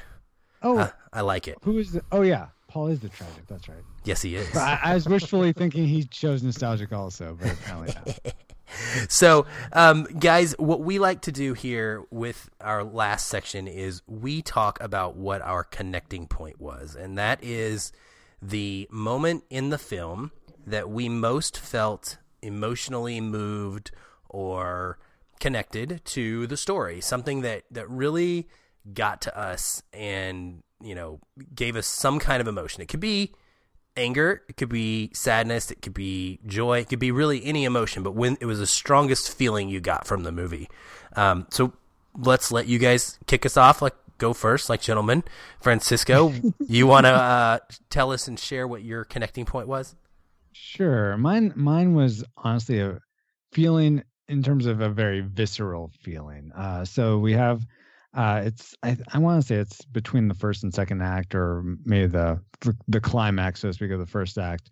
Oh, 0.62 0.78
Uh, 0.78 0.90
I 1.14 1.22
like 1.22 1.48
it. 1.48 1.58
who 1.64 1.78
is 1.78 1.92
the? 1.92 2.02
Oh 2.12 2.22
yeah, 2.22 2.48
Paul 2.68 2.88
is 2.88 3.00
the 3.00 3.10
tragic. 3.10 3.48
That's 3.48 3.68
right. 3.70 3.84
Yes, 4.04 4.22
he 4.22 4.36
is. 4.36 4.56
I, 4.56 4.80
I 4.84 4.94
was 4.94 5.08
wishfully 5.08 5.54
thinking 5.54 5.88
he 5.88 6.04
chose 6.04 6.44
nostalgic 6.44 6.92
also, 6.94 7.38
but 7.40 7.52
apparently 7.54 7.94
not. 7.96 8.36
So, 9.10 9.48
um, 9.74 10.04
guys, 10.20 10.54
what 10.60 10.82
we 10.82 11.00
like 11.00 11.22
to 11.22 11.32
do 11.32 11.54
here 11.56 12.04
with 12.12 12.52
our 12.62 12.84
last 12.84 13.26
section 13.26 13.68
is 13.68 14.04
we 14.06 14.44
talk 14.44 14.80
about 14.80 15.16
what 15.16 15.42
our 15.42 15.64
connecting 15.64 16.28
point 16.28 16.62
was, 16.62 16.96
and 16.96 17.18
that 17.18 17.44
is 17.44 17.92
the 18.44 18.88
moment 18.92 19.44
in 19.50 19.72
the 19.72 19.80
film 19.80 20.32
that 20.68 20.88
we 20.88 21.10
most 21.10 21.58
felt 21.60 22.18
emotionally 22.44 23.20
moved 23.20 23.90
or 24.30 25.00
connected 25.40 26.02
to 26.06 26.48
the 26.48 26.58
story, 26.58 27.02
something 27.02 27.42
that 27.42 27.64
that 27.72 27.90
really 27.90 28.48
got 28.94 29.22
to 29.22 29.38
us 29.38 29.84
and 29.94 30.64
you 30.82 30.96
know 30.96 31.20
gave 31.54 31.76
us 31.76 31.88
some 31.88 32.20
kind 32.20 32.42
of 32.42 32.48
emotion. 32.48 32.82
It 32.82 32.88
could 32.88 33.00
be 33.00 33.34
anger, 33.98 34.44
it 34.48 34.58
could 34.58 34.70
be 34.70 35.12
sadness, 35.14 35.72
it 35.72 35.82
could 35.82 35.94
be 35.94 36.40
joy, 36.46 36.80
it 36.80 36.90
could 36.90 37.00
be 37.00 37.12
really 37.12 37.44
any 37.44 37.66
emotion, 37.66 38.04
but 38.04 38.16
when 38.16 38.38
it 38.40 38.46
was 38.46 38.60
the 38.60 38.68
strongest 38.68 39.36
feeling 39.36 39.70
you 39.70 39.80
got 39.80 40.08
from 40.08 40.24
the 40.24 40.32
movie. 40.32 40.70
Um, 41.16 41.48
so 41.50 41.74
let's 42.18 42.52
let 42.52 42.68
you 42.68 42.80
guys 42.80 43.20
kick 43.28 43.46
us 43.46 43.58
off. 43.58 43.82
Like 43.82 43.96
go 44.18 44.34
first, 44.34 44.70
like 44.70 44.82
gentlemen. 44.82 45.24
Francisco, 45.60 46.34
you 46.68 46.88
want 46.88 47.06
to 47.06 47.12
uh, 47.12 47.60
tell 47.90 48.12
us 48.12 48.28
and 48.28 48.40
share 48.40 48.68
what 48.68 48.84
your 48.84 49.04
connecting 49.04 49.46
point 49.46 49.68
was? 49.68 49.96
Sure. 50.52 51.18
Mine 51.18 51.54
mine 51.56 51.94
was 51.94 52.24
honestly 52.38 52.80
a 52.80 53.00
feeling 53.52 54.04
in 54.30 54.44
terms 54.44 54.68
of 54.68 54.80
a 54.80 54.90
very 54.90 55.22
visceral 55.22 55.92
feeling. 56.02 56.52
Uh 56.56 56.86
so 56.86 57.18
we 57.18 57.34
have 57.34 57.66
uh 58.14 58.42
it's 58.46 58.76
I 58.84 58.96
I 59.12 59.18
want 59.18 59.42
to 59.42 59.48
say 59.48 59.56
it's 59.56 59.84
between 59.86 60.28
the 60.28 60.34
first 60.34 60.64
and 60.64 60.74
second 60.74 61.02
act 61.02 61.36
or 61.36 61.64
maybe 61.84 62.08
the 62.08 62.40
the, 62.88 63.02
climax 63.02 63.62
so 63.62 63.70
to 63.70 63.74
speak 63.74 63.92
of 63.92 64.00
the 64.00 64.06
first 64.06 64.38
act 64.38 64.70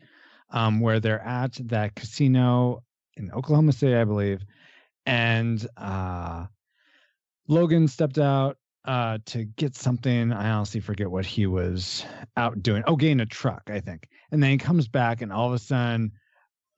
um 0.52 0.80
where 0.80 1.00
they're 1.00 1.22
at 1.22 1.54
that 1.66 1.96
casino 1.96 2.84
in 3.16 3.32
Oklahoma 3.32 3.74
City 3.74 3.96
I 3.96 4.06
believe 4.06 4.46
and 5.06 5.68
uh 5.76 6.46
Logan 7.48 7.88
stepped 7.88 8.20
out 8.20 8.58
uh 8.86 9.18
to 9.26 9.44
get 9.44 9.76
something 9.76 10.32
I 10.32 10.50
honestly 10.52 10.82
forget 10.82 11.10
what 11.10 11.26
he 11.26 11.48
was 11.48 12.06
out 12.38 12.62
doing. 12.62 12.84
Oh, 12.86 12.96
getting 12.96 13.20
a 13.22 13.26
truck, 13.26 13.64
I 13.68 13.80
think. 13.80 14.08
And 14.32 14.42
then 14.42 14.52
he 14.52 14.58
comes 14.58 14.88
back, 14.88 15.22
and 15.22 15.32
all 15.34 15.48
of 15.48 15.54
a 15.54 15.60
sudden, 15.60 16.12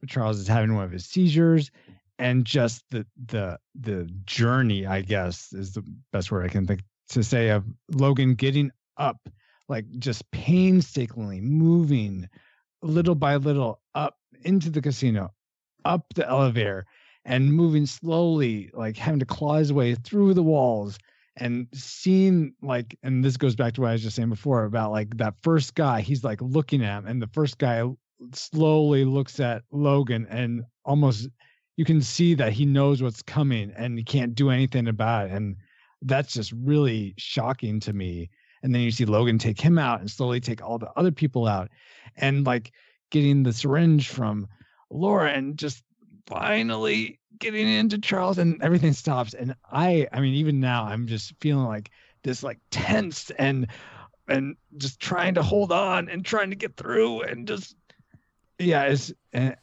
Charles 0.07 0.39
is 0.39 0.47
having 0.47 0.73
one 0.76 0.85
of 0.85 0.91
his 0.91 1.06
seizures, 1.06 1.72
and 2.19 2.45
just 2.45 2.83
the 2.91 3.07
the 3.25 3.57
the 3.79 4.07
journey, 4.25 4.85
I 4.85 5.01
guess, 5.01 5.53
is 5.53 5.73
the 5.73 5.83
best 6.11 6.31
word 6.31 6.45
I 6.45 6.49
can 6.49 6.67
think 6.67 6.81
to 7.09 7.23
say 7.23 7.49
of 7.49 7.63
Logan 7.91 8.35
getting 8.35 8.71
up, 8.97 9.17
like 9.67 9.85
just 9.97 10.29
painstakingly 10.29 11.41
moving, 11.41 12.29
little 12.83 13.15
by 13.15 13.37
little, 13.37 13.81
up 13.95 14.17
into 14.43 14.69
the 14.69 14.81
casino, 14.81 15.33
up 15.85 16.05
the 16.13 16.27
elevator, 16.27 16.85
and 17.25 17.53
moving 17.53 17.85
slowly, 17.85 18.69
like 18.73 18.97
having 18.97 19.21
to 19.21 19.25
claw 19.25 19.55
his 19.55 19.73
way 19.73 19.95
through 19.95 20.33
the 20.33 20.43
walls 20.43 20.99
and 21.37 21.67
seeing 21.73 22.53
like 22.61 22.97
and 23.01 23.23
this 23.23 23.37
goes 23.37 23.55
back 23.55 23.73
to 23.73 23.81
what 23.81 23.89
i 23.89 23.93
was 23.93 24.03
just 24.03 24.15
saying 24.15 24.27
before 24.27 24.65
about 24.65 24.91
like 24.91 25.15
that 25.15 25.35
first 25.41 25.73
guy 25.73 26.01
he's 26.01 26.21
like 26.21 26.41
looking 26.41 26.83
at 26.83 26.97
him 26.97 27.07
and 27.07 27.21
the 27.21 27.27
first 27.27 27.57
guy 27.57 27.81
slowly 28.33 29.05
looks 29.05 29.39
at 29.39 29.63
Logan 29.71 30.27
and 30.29 30.63
almost 30.83 31.29
you 31.80 31.85
can 31.85 32.01
see 32.01 32.34
that 32.34 32.51
he 32.51 32.65
knows 32.65 33.01
what's 33.01 33.22
coming 33.22 33.72
and 33.77 33.97
he 33.97 34.03
can't 34.03 34.35
do 34.35 34.49
anything 34.49 34.89
about 34.89 35.27
it. 35.27 35.31
And 35.31 35.56
that's 36.01 36.34
just 36.34 36.51
really 36.51 37.14
shocking 37.15 37.80
to 37.80 37.93
me. 37.93 38.30
And 38.61 38.76
then 38.76 38.81
you 38.81 38.91
see 38.91 39.06
Logan 39.06 39.38
take 39.38 39.61
him 39.61 39.77
out 39.77 40.01
and 40.01 40.11
slowly 40.11 40.41
take 40.41 40.61
all 40.61 40.77
the 40.77 40.91
other 40.97 41.14
people 41.14 41.47
out. 41.47 41.69
And 42.18 42.45
like 42.45 42.73
getting 43.11 43.43
the 43.43 43.53
syringe 43.53 44.10
from 44.10 44.49
Laura 44.89 45.31
and 45.31 45.57
just 45.57 45.81
finally 46.27 47.18
getting 47.39 47.69
into 47.69 47.97
Charles 47.97 48.39
and 48.39 48.61
everything 48.61 48.91
stops. 48.91 49.34
And 49.34 49.56
I 49.72 50.06
I 50.11 50.19
mean, 50.19 50.34
even 50.34 50.60
now 50.60 50.84
I'm 50.84 51.07
just 51.07 51.34
feeling 51.39 51.68
like 51.68 51.91
this 52.23 52.43
like 52.43 52.60
tense 52.72 53.31
and 53.39 53.68
and 54.27 54.57
just 54.76 54.99
trying 54.99 55.35
to 55.35 55.43
hold 55.43 55.72
on 55.72 56.10
and 56.10 56.26
trying 56.26 56.49
to 56.49 56.57
get 56.57 56.76
through 56.76 57.22
and 57.22 57.47
just 57.47 57.77
yeah, 58.57 58.84
it's 58.84 59.14
and 59.31 59.56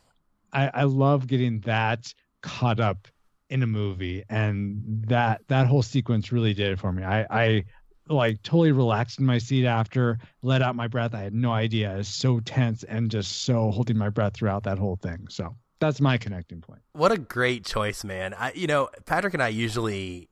I, 0.52 0.70
I 0.72 0.82
love 0.84 1.26
getting 1.26 1.60
that 1.60 2.12
caught 2.42 2.80
up 2.80 3.08
in 3.48 3.62
a 3.62 3.66
movie 3.66 4.24
and 4.28 4.82
that 5.06 5.40
that 5.48 5.66
whole 5.66 5.82
sequence 5.82 6.32
really 6.32 6.52
did 6.52 6.72
it 6.72 6.78
for 6.78 6.92
me. 6.92 7.04
I 7.04 7.26
I 7.30 7.64
like 8.08 8.42
totally 8.42 8.72
relaxed 8.72 9.18
in 9.18 9.26
my 9.26 9.38
seat 9.38 9.66
after, 9.66 10.18
let 10.42 10.62
out 10.62 10.76
my 10.76 10.88
breath. 10.88 11.14
I 11.14 11.22
had 11.22 11.34
no 11.34 11.52
idea. 11.52 11.92
I 11.92 11.96
was 11.96 12.08
so 12.08 12.40
tense 12.40 12.84
and 12.84 13.10
just 13.10 13.42
so 13.42 13.70
holding 13.70 13.96
my 13.96 14.10
breath 14.10 14.34
throughout 14.34 14.62
that 14.64 14.78
whole 14.78 14.96
thing. 14.96 15.26
So 15.28 15.56
that's 15.80 16.00
my 16.00 16.16
connecting 16.16 16.60
point. 16.60 16.80
What 16.92 17.12
a 17.12 17.18
great 17.18 17.64
choice, 17.64 18.04
man. 18.04 18.34
I, 18.34 18.52
you 18.52 18.66
know, 18.66 18.88
Patrick 19.06 19.34
and 19.34 19.42
I 19.42 19.48
usually 19.48 20.28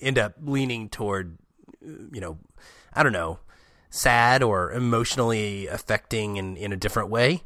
end 0.00 0.18
up 0.18 0.34
leaning 0.42 0.88
toward, 0.88 1.38
you 1.80 2.20
know, 2.20 2.38
I 2.94 3.02
don't 3.02 3.12
know, 3.12 3.40
sad 3.90 4.42
or 4.42 4.72
emotionally 4.72 5.66
affecting 5.66 6.36
in, 6.36 6.56
in 6.56 6.72
a 6.72 6.76
different 6.76 7.10
way. 7.10 7.42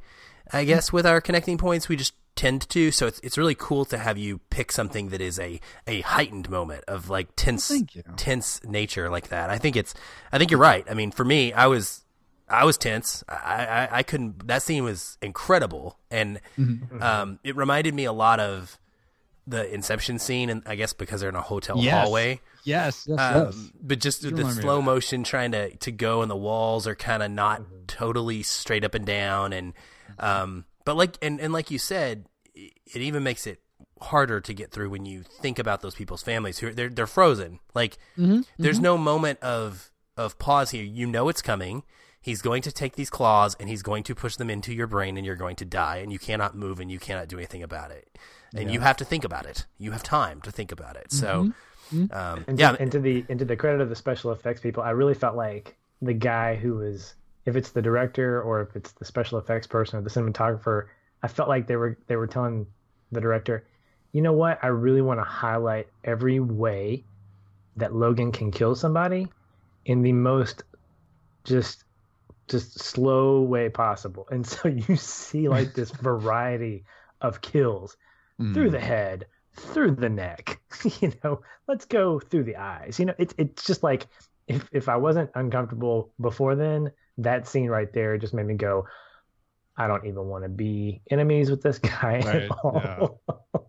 I 0.52 0.64
guess 0.64 0.92
with 0.92 1.06
our 1.06 1.20
connecting 1.20 1.58
points, 1.58 1.88
we 1.88 1.96
just 1.96 2.14
tend 2.34 2.68
to. 2.70 2.90
So 2.90 3.06
it's 3.06 3.20
it's 3.20 3.38
really 3.38 3.54
cool 3.54 3.84
to 3.86 3.98
have 3.98 4.18
you 4.18 4.40
pick 4.50 4.72
something 4.72 5.08
that 5.10 5.20
is 5.20 5.38
a 5.38 5.60
a 5.86 6.00
heightened 6.02 6.50
moment 6.50 6.84
of 6.88 7.08
like 7.08 7.28
tense 7.36 7.72
tense 8.16 8.62
nature 8.64 9.10
like 9.10 9.28
that. 9.28 9.50
I 9.50 9.58
think 9.58 9.76
it's 9.76 9.94
I 10.32 10.38
think 10.38 10.50
you're 10.50 10.60
right. 10.60 10.84
I 10.90 10.94
mean, 10.94 11.10
for 11.10 11.24
me, 11.24 11.52
I 11.52 11.66
was 11.66 12.04
I 12.48 12.64
was 12.64 12.76
tense. 12.76 13.24
I, 13.28 13.66
I, 13.66 13.98
I 13.98 14.02
couldn't. 14.02 14.46
That 14.46 14.62
scene 14.62 14.84
was 14.84 15.16
incredible, 15.22 15.98
and 16.10 16.40
mm-hmm. 16.58 17.02
um, 17.02 17.38
it 17.42 17.56
reminded 17.56 17.94
me 17.94 18.04
a 18.04 18.12
lot 18.12 18.40
of 18.40 18.78
the 19.46 19.72
Inception 19.72 20.18
scene, 20.18 20.50
and 20.50 20.62
I 20.66 20.76
guess 20.76 20.92
because 20.92 21.20
they're 21.20 21.30
in 21.30 21.34
a 21.34 21.42
hotel 21.42 21.78
yes. 21.78 21.94
hallway. 21.94 22.40
Yes, 22.64 23.06
yes, 23.08 23.18
um, 23.18 23.46
yes. 23.46 23.70
But 23.82 23.98
just 24.00 24.22
the 24.22 24.50
slow 24.50 24.82
motion 24.82 25.24
trying 25.24 25.52
to 25.52 25.74
to 25.76 25.90
go, 25.90 26.22
and 26.22 26.30
the 26.30 26.36
walls 26.36 26.86
are 26.86 26.94
kind 26.94 27.22
of 27.22 27.30
not 27.30 27.62
mm-hmm. 27.62 27.86
totally 27.86 28.42
straight 28.42 28.84
up 28.84 28.94
and 28.94 29.06
down, 29.06 29.52
and 29.52 29.72
um, 30.18 30.64
but 30.84 30.96
like 30.96 31.16
and 31.22 31.40
and 31.40 31.52
like 31.52 31.70
you 31.70 31.78
said, 31.78 32.26
it 32.54 32.96
even 32.96 33.22
makes 33.22 33.46
it 33.46 33.60
harder 34.00 34.40
to 34.40 34.52
get 34.52 34.70
through 34.70 34.90
when 34.90 35.06
you 35.06 35.22
think 35.22 35.58
about 35.58 35.80
those 35.80 35.94
people's 35.94 36.22
families 36.22 36.58
who 36.58 36.72
they're 36.72 36.88
they're 36.88 37.06
frozen. 37.06 37.60
Like 37.74 37.98
mm-hmm. 38.18 38.40
there's 38.58 38.76
mm-hmm. 38.76 38.84
no 38.84 38.98
moment 38.98 39.40
of 39.40 39.90
of 40.16 40.38
pause 40.38 40.70
here. 40.70 40.84
You 40.84 41.06
know 41.06 41.28
it's 41.28 41.42
coming 41.42 41.82
he's 42.22 42.40
going 42.40 42.62
to 42.62 42.72
take 42.72 42.94
these 42.94 43.10
claws 43.10 43.56
and 43.60 43.68
he's 43.68 43.82
going 43.82 44.04
to 44.04 44.14
push 44.14 44.36
them 44.36 44.48
into 44.48 44.72
your 44.72 44.86
brain 44.86 45.16
and 45.16 45.26
you're 45.26 45.36
going 45.36 45.56
to 45.56 45.64
die 45.64 45.96
and 45.96 46.12
you 46.12 46.18
cannot 46.18 46.56
move 46.56 46.80
and 46.80 46.90
you 46.90 46.98
cannot 46.98 47.28
do 47.28 47.36
anything 47.36 47.62
about 47.62 47.90
it 47.90 48.16
and 48.54 48.68
yeah. 48.68 48.74
you 48.74 48.80
have 48.80 48.96
to 48.96 49.04
think 49.04 49.24
about 49.24 49.44
it 49.44 49.66
you 49.76 49.90
have 49.90 50.02
time 50.02 50.40
to 50.40 50.50
think 50.50 50.72
about 50.72 50.96
it 50.96 51.12
so 51.12 51.52
mm-hmm. 51.90 52.04
mm-hmm. 52.04 52.16
um, 52.16 52.44
and 52.46 52.58
yeah 52.58 52.72
to, 52.72 52.80
and 52.80 52.92
to 52.92 53.00
the 53.00 53.24
into 53.28 53.44
the 53.44 53.56
credit 53.56 53.80
of 53.80 53.90
the 53.90 53.96
special 53.96 54.30
effects 54.30 54.60
people 54.60 54.82
i 54.82 54.90
really 54.90 55.14
felt 55.14 55.36
like 55.36 55.76
the 56.00 56.14
guy 56.14 56.54
who 56.54 56.76
was 56.76 57.14
if 57.44 57.56
it's 57.56 57.70
the 57.70 57.82
director 57.82 58.40
or 58.42 58.62
if 58.62 58.76
it's 58.76 58.92
the 58.92 59.04
special 59.04 59.38
effects 59.38 59.66
person 59.66 59.98
or 59.98 60.02
the 60.02 60.10
cinematographer 60.10 60.86
i 61.22 61.28
felt 61.28 61.48
like 61.48 61.66
they 61.66 61.76
were 61.76 61.98
they 62.06 62.16
were 62.16 62.26
telling 62.26 62.66
the 63.10 63.20
director 63.20 63.64
you 64.12 64.22
know 64.22 64.32
what 64.32 64.58
i 64.62 64.68
really 64.68 65.02
want 65.02 65.18
to 65.18 65.24
highlight 65.24 65.88
every 66.04 66.40
way 66.40 67.04
that 67.76 67.94
logan 67.94 68.32
can 68.32 68.50
kill 68.50 68.74
somebody 68.74 69.26
in 69.84 70.02
the 70.02 70.12
most 70.12 70.62
just 71.44 71.84
just 72.48 72.78
slow 72.78 73.40
way 73.40 73.68
possible. 73.68 74.28
And 74.30 74.46
so 74.46 74.68
you 74.88 74.96
see 74.96 75.48
like 75.48 75.74
this 75.74 75.90
variety 76.02 76.84
of 77.20 77.40
kills 77.40 77.96
mm. 78.40 78.54
through 78.54 78.70
the 78.70 78.80
head, 78.80 79.26
through 79.54 79.92
the 79.92 80.08
neck, 80.08 80.60
you 81.00 81.12
know, 81.22 81.42
let's 81.68 81.84
go 81.86 82.20
through 82.20 82.44
the 82.44 82.56
eyes. 82.56 82.98
You 82.98 83.06
know, 83.06 83.14
it's 83.18 83.34
it's 83.38 83.66
just 83.66 83.82
like 83.82 84.06
if 84.46 84.68
if 84.72 84.88
I 84.88 84.96
wasn't 84.96 85.30
uncomfortable 85.34 86.12
before 86.20 86.54
then, 86.54 86.92
that 87.18 87.46
scene 87.48 87.68
right 87.68 87.92
there 87.92 88.18
just 88.18 88.34
made 88.34 88.46
me 88.46 88.54
go, 88.54 88.86
I 89.76 89.86
don't 89.86 90.06
even 90.06 90.26
want 90.26 90.44
to 90.44 90.48
be 90.48 91.02
enemies 91.10 91.50
with 91.50 91.62
this 91.62 91.78
guy 91.78 92.20
right, 92.24 92.26
at 92.26 92.50
all. 92.50 93.20
Yeah. 93.24 93.60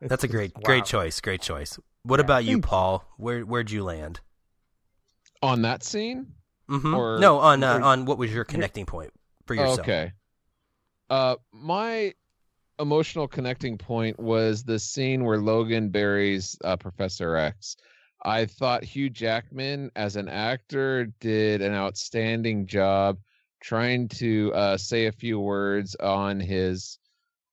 That's 0.08 0.24
a 0.24 0.28
great 0.28 0.52
wow. 0.56 0.62
great 0.64 0.84
choice. 0.84 1.20
Great 1.20 1.42
choice. 1.42 1.78
What 2.02 2.18
yeah, 2.18 2.24
about 2.24 2.44
you, 2.44 2.60
Paul? 2.60 3.04
Where 3.18 3.42
where'd 3.42 3.70
you 3.70 3.84
land? 3.84 4.20
On 5.42 5.62
that 5.62 5.84
scene? 5.84 6.26
Mm-hmm. 6.68 6.94
Or 6.94 7.18
no, 7.20 7.38
on 7.38 7.62
uh, 7.62 7.78
on 7.82 8.04
what 8.04 8.18
was 8.18 8.32
your 8.32 8.44
connecting 8.44 8.84
point 8.84 9.12
for 9.46 9.54
yourself? 9.54 9.80
Okay. 9.80 10.12
Uh, 11.08 11.36
my 11.52 12.14
emotional 12.78 13.28
connecting 13.28 13.78
point 13.78 14.18
was 14.18 14.64
the 14.64 14.78
scene 14.78 15.24
where 15.24 15.38
Logan 15.38 15.90
buries 15.90 16.56
uh, 16.64 16.76
Professor 16.76 17.36
X. 17.36 17.76
I 18.24 18.46
thought 18.46 18.84
Hugh 18.84 19.10
Jackman 19.10 19.90
as 19.96 20.16
an 20.16 20.28
actor 20.28 21.06
did 21.20 21.60
an 21.60 21.72
outstanding 21.74 22.66
job 22.66 23.18
trying 23.60 24.08
to 24.08 24.52
uh, 24.54 24.76
say 24.76 25.06
a 25.06 25.12
few 25.12 25.40
words 25.40 25.94
on 25.96 26.38
his 26.40 26.98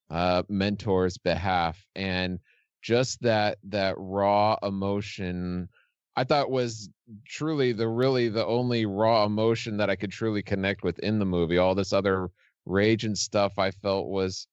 uh, 0.09 0.43
mentor's 0.49 1.17
behalf, 1.17 1.83
and 1.95 2.39
just 2.81 3.21
that 3.21 3.57
that 3.63 3.95
raw 3.97 4.57
emotion 4.63 5.69
I 6.15 6.23
thought 6.23 6.51
was 6.51 6.89
truly 7.25 7.71
the 7.71 7.87
really 7.87 8.29
the 8.29 8.45
only 8.45 8.85
raw 8.85 9.25
emotion 9.25 9.77
that 9.77 9.89
I 9.89 9.95
could 9.95 10.11
truly 10.11 10.41
connect 10.41 10.83
with 10.83 10.99
in 10.99 11.19
the 11.19 11.25
movie. 11.25 11.57
All 11.57 11.75
this 11.75 11.93
other 11.93 12.29
rage 12.65 13.05
and 13.05 13.17
stuff 13.17 13.57
I 13.57 13.71
felt 13.71 14.07
was 14.07 14.47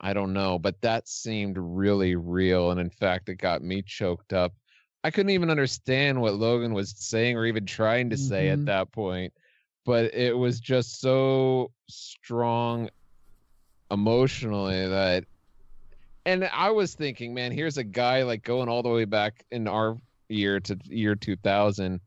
I 0.00 0.12
don't 0.12 0.32
know, 0.32 0.58
but 0.58 0.80
that 0.82 1.08
seemed 1.08 1.56
really 1.58 2.16
real 2.16 2.70
and 2.70 2.80
in 2.80 2.90
fact 2.90 3.28
it 3.28 3.36
got 3.36 3.62
me 3.62 3.82
choked 3.82 4.32
up. 4.32 4.52
I 5.04 5.10
couldn't 5.10 5.30
even 5.30 5.50
understand 5.50 6.20
what 6.20 6.34
Logan 6.34 6.74
was 6.74 6.94
saying 6.96 7.36
or 7.36 7.46
even 7.46 7.66
trying 7.66 8.10
to 8.10 8.16
mm-hmm. 8.16 8.28
say 8.28 8.48
at 8.48 8.56
mm-hmm. 8.56 8.66
that 8.66 8.92
point, 8.92 9.32
but 9.84 10.12
it 10.14 10.36
was 10.36 10.60
just 10.60 11.00
so 11.00 11.70
strong 11.88 12.90
emotionally 13.90 14.86
that 14.86 15.24
and 16.26 16.44
I 16.52 16.70
was 16.70 16.94
thinking, 16.94 17.32
man, 17.32 17.52
here's 17.52 17.78
a 17.78 17.84
guy 17.84 18.22
like 18.24 18.42
going 18.42 18.68
all 18.68 18.82
the 18.82 18.90
way 18.90 19.06
back 19.06 19.46
in 19.50 19.66
our 19.66 19.96
year 20.28 20.60
to 20.60 20.76
year 20.84 21.14
2000 21.14 22.00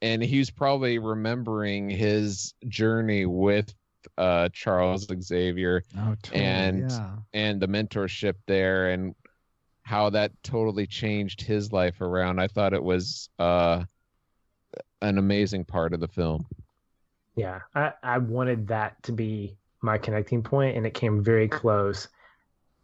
and 0.00 0.22
he's 0.22 0.50
probably 0.50 0.98
remembering 0.98 1.88
his 1.88 2.54
journey 2.66 3.24
with 3.24 3.72
uh, 4.18 4.48
Charles 4.52 5.06
Xavier 5.22 5.84
oh, 5.96 6.16
totally, 6.22 6.44
and 6.44 6.90
yeah. 6.90 7.10
and 7.32 7.60
the 7.60 7.68
mentorship 7.68 8.34
there 8.46 8.90
and 8.90 9.14
how 9.82 10.10
that 10.10 10.32
totally 10.42 10.86
changed 10.86 11.42
his 11.42 11.72
life 11.72 12.00
around. 12.00 12.40
I 12.40 12.48
thought 12.48 12.72
it 12.72 12.82
was 12.82 13.28
uh, 13.38 13.84
an 15.00 15.18
amazing 15.18 15.64
part 15.64 15.92
of 15.92 16.00
the 16.00 16.08
film. 16.08 16.46
Yeah, 17.34 17.60
I, 17.74 17.92
I 18.02 18.18
wanted 18.18 18.68
that 18.68 19.02
to 19.04 19.12
be 19.12 19.56
my 19.80 19.98
connecting 19.98 20.42
point, 20.42 20.76
and 20.76 20.86
it 20.86 20.94
came 20.94 21.22
very 21.22 21.48
close. 21.48 22.08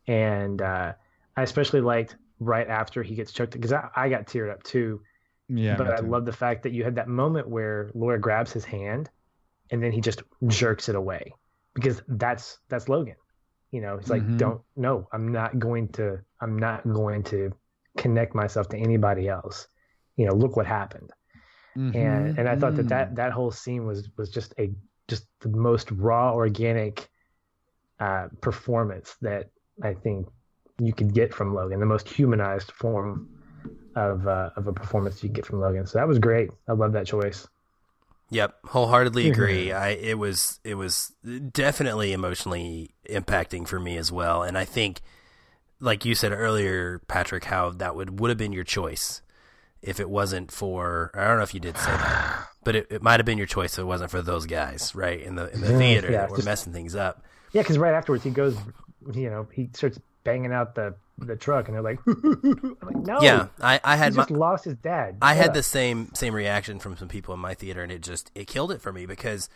And 0.07 0.61
uh, 0.61 0.95
I 1.37 1.43
especially 1.43 1.81
liked 1.81 2.17
right 2.41 2.69
after 2.69 3.03
he 3.03 3.15
gets 3.15 3.33
choked 3.33 3.53
because 3.53 3.73
I, 3.73 3.89
I 3.95 4.09
got 4.09 4.27
teared 4.27 4.51
up 4.51 4.63
too. 4.63 5.03
Yeah. 5.49 5.77
But 5.77 5.91
I 5.91 6.01
love 6.01 6.25
the 6.25 6.33
fact 6.33 6.65
that 6.65 6.73
you 6.73 6.85
had 6.85 6.97
that 6.97 7.09
moment 7.09 7.49
where 7.49 7.91
Laura 7.95 8.19
grabs 8.19 8.53
his 8.53 8.65
hand 8.65 9.09
and 9.71 9.83
then 9.83 9.93
he 9.93 10.01
just 10.01 10.23
jerks 10.47 10.89
it 10.89 10.95
away 10.95 11.33
because 11.75 12.03
that's 12.09 12.59
that's 12.69 12.89
Logan. 12.89 13.17
You 13.71 13.81
know, 13.81 13.99
he's 13.99 14.11
like 14.11 14.23
mm-hmm. 14.23 14.37
don't 14.37 14.61
no, 14.77 15.09
I'm 15.13 15.33
not 15.33 15.59
going 15.59 15.89
to 15.93 16.21
I'm 16.41 16.59
not 16.59 16.85
going 16.85 17.23
to 17.25 17.53
connect 17.97 18.35
myself 18.35 18.69
to 18.71 18.77
anybody 18.77 19.29
else. 19.29 19.67
You 20.17 20.27
know, 20.27 20.35
look 20.35 20.57
what 20.57 20.67
happened. 20.67 21.11
Mm-hmm. 21.77 21.97
And 21.97 22.39
and 22.39 22.49
I 22.49 22.57
thought 22.57 22.77
that, 22.77 22.89
that 22.89 23.13
mm. 23.13 23.17
that 23.17 23.33
whole 23.33 23.51
scene 23.51 23.87
was 23.87 24.09
was 24.17 24.31
just 24.31 24.55
a 24.59 24.71
just 25.07 25.27
the 25.41 25.49
most 25.49 25.91
raw 25.93 26.33
organic 26.33 27.09
uh, 28.01 28.29
performance 28.41 29.17
that 29.23 29.51
I 29.83 29.95
think 29.95 30.29
you 30.81 30.93
could 30.93 31.13
get 31.13 31.35
from 31.35 31.55
Logan, 31.55 31.81
the 31.81 31.87
most 31.87 32.09
humanized 32.09 32.73
form 32.73 33.29
of 33.95 34.27
uh, 34.27 34.51
of 34.57 34.67
a 34.67 34.73
performance 34.73 35.23
you 35.23 35.29
get 35.29 35.47
from 35.47 35.61
Logan. 35.61 35.87
So 35.87 35.99
that 35.99 36.09
was 36.09 36.19
great. 36.19 36.51
I 36.69 36.73
love 36.73 36.93
that 36.93 37.07
choice. 37.07 37.47
Yep, 38.31 38.57
wholeheartedly 38.67 39.31
agree. 39.31 39.73
I 39.73 39.91
it 39.91 40.19
was 40.19 40.61
it 40.63 40.75
was 40.75 41.15
definitely 41.51 42.13
emotionally 42.13 42.95
impacting 43.09 43.67
for 43.67 43.81
me 43.81 43.97
as 43.97 44.13
well, 44.13 44.43
and 44.43 44.59
I 44.59 44.65
think, 44.65 45.01
like 45.81 46.05
you 46.05 46.15
said 46.15 46.33
earlier, 46.33 47.01
Patrick, 47.09 47.45
how 47.45 47.71
that 47.71 47.95
would 47.95 48.21
would 48.21 48.31
have 48.31 48.39
been 48.39 48.53
your 48.53 48.65
choice 48.65 49.23
if 49.83 50.01
it 50.01 50.11
wasn't 50.11 50.51
for 50.51 51.11
I 51.15 51.27
don't 51.27 51.37
know 51.37 51.43
if 51.43 51.55
you 51.55 51.61
did 51.61 51.77
say 51.77 51.91
that, 51.91 52.49
but 52.65 52.77
it, 52.77 52.87
it 52.91 53.03
might 53.03 53.21
have 53.21 53.27
been 53.27 53.39
your 53.39 53.47
choice 53.47 53.75
if 53.75 53.81
it 53.81 53.85
wasn't 53.85 54.11
for 54.11 54.23
those 54.23 54.47
guys, 54.47 54.95
right 54.95 55.21
in 55.21 55.37
the 55.37 55.53
in 55.53 55.61
the 55.61 55.79
theater 55.79 56.11
yeah, 56.11 56.21
that 56.23 56.31
were 56.31 56.37
just, 56.37 56.47
messing 56.47 56.73
things 56.73 56.95
up. 56.95 57.25
Yeah, 57.53 57.63
because 57.63 57.79
right 57.79 57.95
afterwards 57.95 58.25
he 58.25 58.31
goes, 58.31 58.57
you 59.13 59.31
know, 59.31 59.49
he 59.53 59.71
starts 59.73 59.99
banging 60.25 60.53
out 60.53 60.75
the 60.75 60.95
the 61.19 61.37
truck, 61.37 61.69
and 61.69 61.75
they're 61.75 61.83
like, 61.83 61.99
I'm 62.07 62.77
like 62.83 62.97
no, 62.97 63.21
Yeah, 63.21 63.49
I, 63.61 63.81
I 63.83 63.97
he 63.97 64.03
had 64.03 64.15
my, 64.15 64.23
just 64.23 64.31
lost 64.31 64.65
his 64.65 64.77
dad. 64.77 65.19
I 65.21 65.35
Shut 65.35 65.45
had 65.45 65.55
the 65.55 65.63
same 65.63 66.11
same 66.15 66.35
reaction 66.35 66.79
from 66.79 66.97
some 66.97 67.09
people 67.09 67.35
in 67.35 67.41
my 67.41 67.55
theater, 67.55 67.83
and 67.83 67.93
it 67.93 68.03
just 68.03 68.31
it 68.35 68.47
killed 68.47 68.73
it 68.73 68.81
for 68.81 68.93
me 68.93 69.07
because 69.07 69.49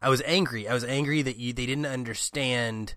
I 0.00 0.08
was 0.08 0.22
angry. 0.26 0.68
I 0.68 0.74
was 0.74 0.84
angry 0.84 1.22
that 1.22 1.36
you 1.36 1.52
they 1.52 1.66
didn't 1.66 1.86
understand 1.86 2.94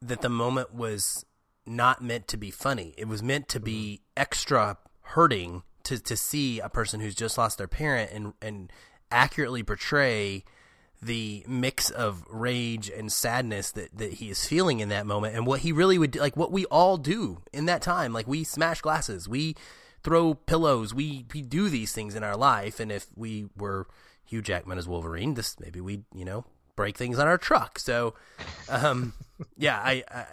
that 0.00 0.20
the 0.20 0.28
moment 0.28 0.74
was 0.74 1.24
not 1.68 2.02
meant 2.02 2.28
to 2.28 2.36
be 2.36 2.50
funny. 2.50 2.94
It 2.96 3.08
was 3.08 3.22
meant 3.22 3.48
to 3.48 3.60
be 3.60 4.02
extra 4.16 4.78
hurting 5.02 5.62
to 5.84 5.98
to 5.98 6.16
see 6.16 6.60
a 6.60 6.68
person 6.68 7.00
who's 7.00 7.14
just 7.14 7.38
lost 7.38 7.58
their 7.58 7.68
parent 7.68 8.10
and 8.12 8.34
and 8.42 8.72
accurately 9.10 9.62
portray 9.62 10.44
the 11.00 11.44
mix 11.46 11.90
of 11.90 12.24
rage 12.28 12.90
and 12.90 13.12
sadness 13.12 13.70
that, 13.72 13.96
that 13.96 14.14
he 14.14 14.30
is 14.30 14.44
feeling 14.44 14.80
in 14.80 14.88
that 14.88 15.06
moment 15.06 15.34
and 15.34 15.46
what 15.46 15.60
he 15.60 15.70
really 15.70 15.96
would 15.96 16.16
like 16.16 16.36
what 16.36 16.50
we 16.50 16.64
all 16.66 16.96
do 16.96 17.40
in 17.52 17.66
that 17.66 17.82
time. 17.82 18.12
Like 18.12 18.26
we 18.26 18.44
smash 18.44 18.80
glasses. 18.80 19.28
We 19.28 19.54
throw 20.02 20.34
pillows. 20.34 20.92
We 20.92 21.24
we 21.32 21.42
do 21.42 21.68
these 21.68 21.92
things 21.92 22.14
in 22.14 22.24
our 22.24 22.36
life. 22.36 22.80
And 22.80 22.90
if 22.90 23.06
we 23.16 23.46
were 23.56 23.86
Hugh 24.24 24.42
Jackman 24.42 24.78
as 24.78 24.88
Wolverine 24.88 25.34
this 25.34 25.58
maybe 25.60 25.80
we 25.80 26.02
you 26.14 26.24
know 26.24 26.44
break 26.76 26.96
things 26.96 27.18
on 27.18 27.26
our 27.28 27.38
truck. 27.38 27.78
So 27.78 28.14
um 28.68 29.14
yeah 29.56 29.80
I 29.82 30.04
I 30.10 30.26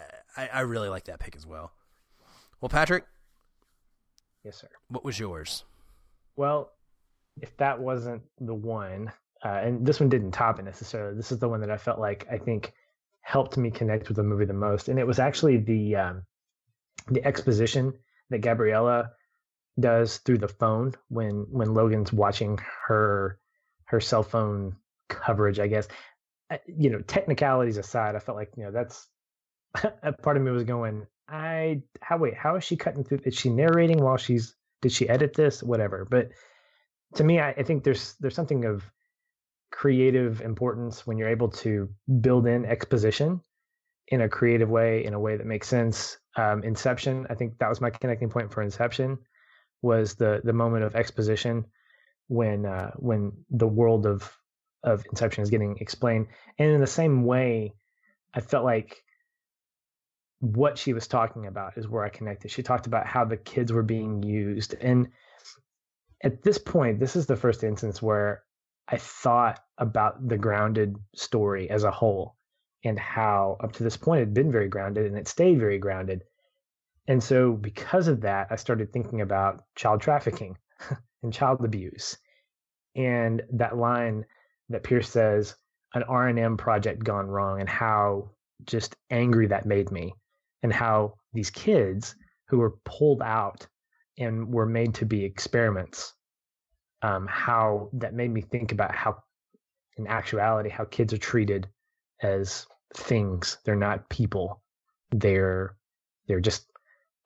I 0.44 0.60
really 0.60 0.88
like 0.88 1.04
that 1.04 1.18
pick 1.18 1.36
as 1.36 1.46
well 1.46 1.72
well 2.60 2.68
Patrick 2.68 3.04
yes, 4.44 4.56
sir. 4.56 4.68
what 4.88 5.04
was 5.04 5.18
yours 5.18 5.64
Well, 6.36 6.72
if 7.40 7.56
that 7.56 7.80
wasn't 7.80 8.22
the 8.40 8.54
one, 8.54 9.12
uh, 9.44 9.60
and 9.62 9.86
this 9.86 10.00
one 10.00 10.08
didn't 10.08 10.32
top 10.32 10.58
it 10.58 10.64
necessarily, 10.64 11.16
this 11.16 11.32
is 11.32 11.38
the 11.38 11.48
one 11.48 11.60
that 11.60 11.70
I 11.70 11.76
felt 11.76 11.98
like 11.98 12.26
I 12.30 12.38
think 12.38 12.72
helped 13.22 13.56
me 13.56 13.70
connect 13.70 14.08
with 14.08 14.16
the 14.16 14.22
movie 14.22 14.44
the 14.44 14.52
most, 14.52 14.88
and 14.88 14.98
it 14.98 15.06
was 15.06 15.18
actually 15.18 15.58
the 15.58 15.96
um, 15.96 16.22
the 17.08 17.24
exposition 17.24 17.92
that 18.30 18.40
Gabriela 18.40 19.10
does 19.78 20.18
through 20.18 20.38
the 20.38 20.48
phone 20.48 20.94
when 21.08 21.46
when 21.50 21.74
Logan's 21.74 22.12
watching 22.12 22.58
her 22.86 23.38
her 23.84 24.00
cell 24.00 24.22
phone 24.22 24.76
coverage. 25.08 25.58
I 25.58 25.66
guess 25.66 25.88
you 26.66 26.90
know 26.90 27.00
technicalities 27.00 27.78
aside, 27.78 28.14
I 28.14 28.20
felt 28.20 28.36
like 28.36 28.52
you 28.56 28.64
know 28.64 28.70
that's 28.70 29.08
a 30.02 30.12
part 30.12 30.36
of 30.36 30.42
me 30.42 30.50
was 30.50 30.64
going. 30.64 31.06
I 31.28 31.82
how 32.00 32.18
wait 32.18 32.34
how 32.34 32.56
is 32.56 32.64
she 32.64 32.76
cutting 32.76 33.04
through? 33.04 33.20
Is 33.24 33.34
she 33.34 33.50
narrating 33.50 33.98
while 33.98 34.16
she's 34.16 34.54
did 34.82 34.92
she 34.92 35.08
edit 35.08 35.34
this 35.34 35.62
whatever 35.62 36.06
but 36.08 36.28
to 37.14 37.24
me 37.24 37.40
I, 37.40 37.50
I 37.50 37.62
think 37.62 37.84
there's 37.84 38.14
there's 38.20 38.34
something 38.34 38.64
of 38.64 38.84
creative 39.70 40.40
importance 40.40 41.06
when 41.06 41.18
you're 41.18 41.28
able 41.28 41.48
to 41.48 41.88
build 42.20 42.46
in 42.46 42.64
exposition 42.64 43.40
in 44.08 44.20
a 44.20 44.28
creative 44.28 44.70
way 44.70 45.04
in 45.04 45.14
a 45.14 45.20
way 45.20 45.36
that 45.36 45.46
makes 45.46 45.68
sense 45.68 46.18
um, 46.36 46.62
inception 46.62 47.26
i 47.30 47.34
think 47.34 47.58
that 47.58 47.68
was 47.68 47.80
my 47.80 47.90
connecting 47.90 48.30
point 48.30 48.52
for 48.52 48.62
inception 48.62 49.18
was 49.82 50.14
the 50.14 50.40
the 50.44 50.52
moment 50.52 50.84
of 50.84 50.94
exposition 50.94 51.64
when 52.28 52.64
uh, 52.64 52.90
when 52.96 53.32
the 53.50 53.66
world 53.66 54.06
of 54.06 54.32
of 54.84 55.04
inception 55.10 55.42
is 55.42 55.50
getting 55.50 55.76
explained 55.80 56.26
and 56.58 56.70
in 56.70 56.80
the 56.80 56.86
same 56.86 57.24
way 57.24 57.72
i 58.34 58.40
felt 58.40 58.64
like 58.64 59.02
what 60.40 60.78
she 60.78 60.92
was 60.92 61.06
talking 61.06 61.46
about 61.46 61.78
is 61.78 61.88
where 61.88 62.04
I 62.04 62.08
connected. 62.08 62.50
She 62.50 62.62
talked 62.62 62.86
about 62.86 63.06
how 63.06 63.24
the 63.24 63.36
kids 63.36 63.72
were 63.72 63.82
being 63.82 64.22
used. 64.22 64.74
And 64.80 65.08
at 66.22 66.42
this 66.42 66.58
point, 66.58 67.00
this 67.00 67.16
is 67.16 67.26
the 67.26 67.36
first 67.36 67.64
instance 67.64 68.02
where 68.02 68.42
I 68.88 68.98
thought 68.98 69.60
about 69.78 70.28
the 70.28 70.38
grounded 70.38 70.96
story 71.14 71.70
as 71.70 71.84
a 71.84 71.90
whole 71.90 72.36
and 72.84 72.98
how 72.98 73.56
up 73.60 73.72
to 73.72 73.82
this 73.82 73.96
point 73.96 74.20
it 74.20 74.26
had 74.26 74.34
been 74.34 74.52
very 74.52 74.68
grounded 74.68 75.06
and 75.06 75.16
it 75.16 75.26
stayed 75.26 75.58
very 75.58 75.78
grounded. 75.78 76.22
And 77.08 77.22
so 77.22 77.52
because 77.52 78.08
of 78.08 78.20
that, 78.22 78.48
I 78.50 78.56
started 78.56 78.92
thinking 78.92 79.20
about 79.20 79.62
child 79.74 80.00
trafficking 80.00 80.58
and 81.22 81.32
child 81.32 81.64
abuse. 81.64 82.18
And 82.94 83.42
that 83.52 83.76
line 83.76 84.24
that 84.68 84.82
Pierce 84.82 85.10
says, 85.10 85.54
an 85.94 86.02
R&M 86.02 86.56
project 86.56 87.02
gone 87.02 87.28
wrong 87.28 87.60
and 87.60 87.68
how 87.68 88.30
just 88.66 88.96
angry 89.10 89.46
that 89.46 89.64
made 89.64 89.90
me 89.90 90.14
and 90.62 90.72
how 90.72 91.14
these 91.32 91.50
kids 91.50 92.14
who 92.48 92.58
were 92.58 92.76
pulled 92.84 93.22
out 93.22 93.66
and 94.18 94.52
were 94.52 94.66
made 94.66 94.94
to 94.94 95.04
be 95.04 95.24
experiments 95.24 96.14
um, 97.02 97.26
how 97.28 97.90
that 97.94 98.14
made 98.14 98.32
me 98.32 98.40
think 98.40 98.72
about 98.72 98.94
how 98.94 99.22
in 99.96 100.06
actuality 100.06 100.68
how 100.68 100.84
kids 100.84 101.12
are 101.12 101.18
treated 101.18 101.68
as 102.22 102.66
things. 102.94 103.58
They're 103.64 103.76
not 103.76 104.08
people. 104.08 104.62
They're 105.10 105.76
they're 106.26 106.40
just 106.40 106.66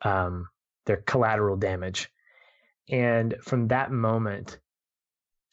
um, 0.03 0.49
they're 0.87 1.05
collateral 1.07 1.57
damage. 1.57 2.11
And 2.91 3.37
from 3.43 3.69
that 3.69 3.91
moment 3.93 4.59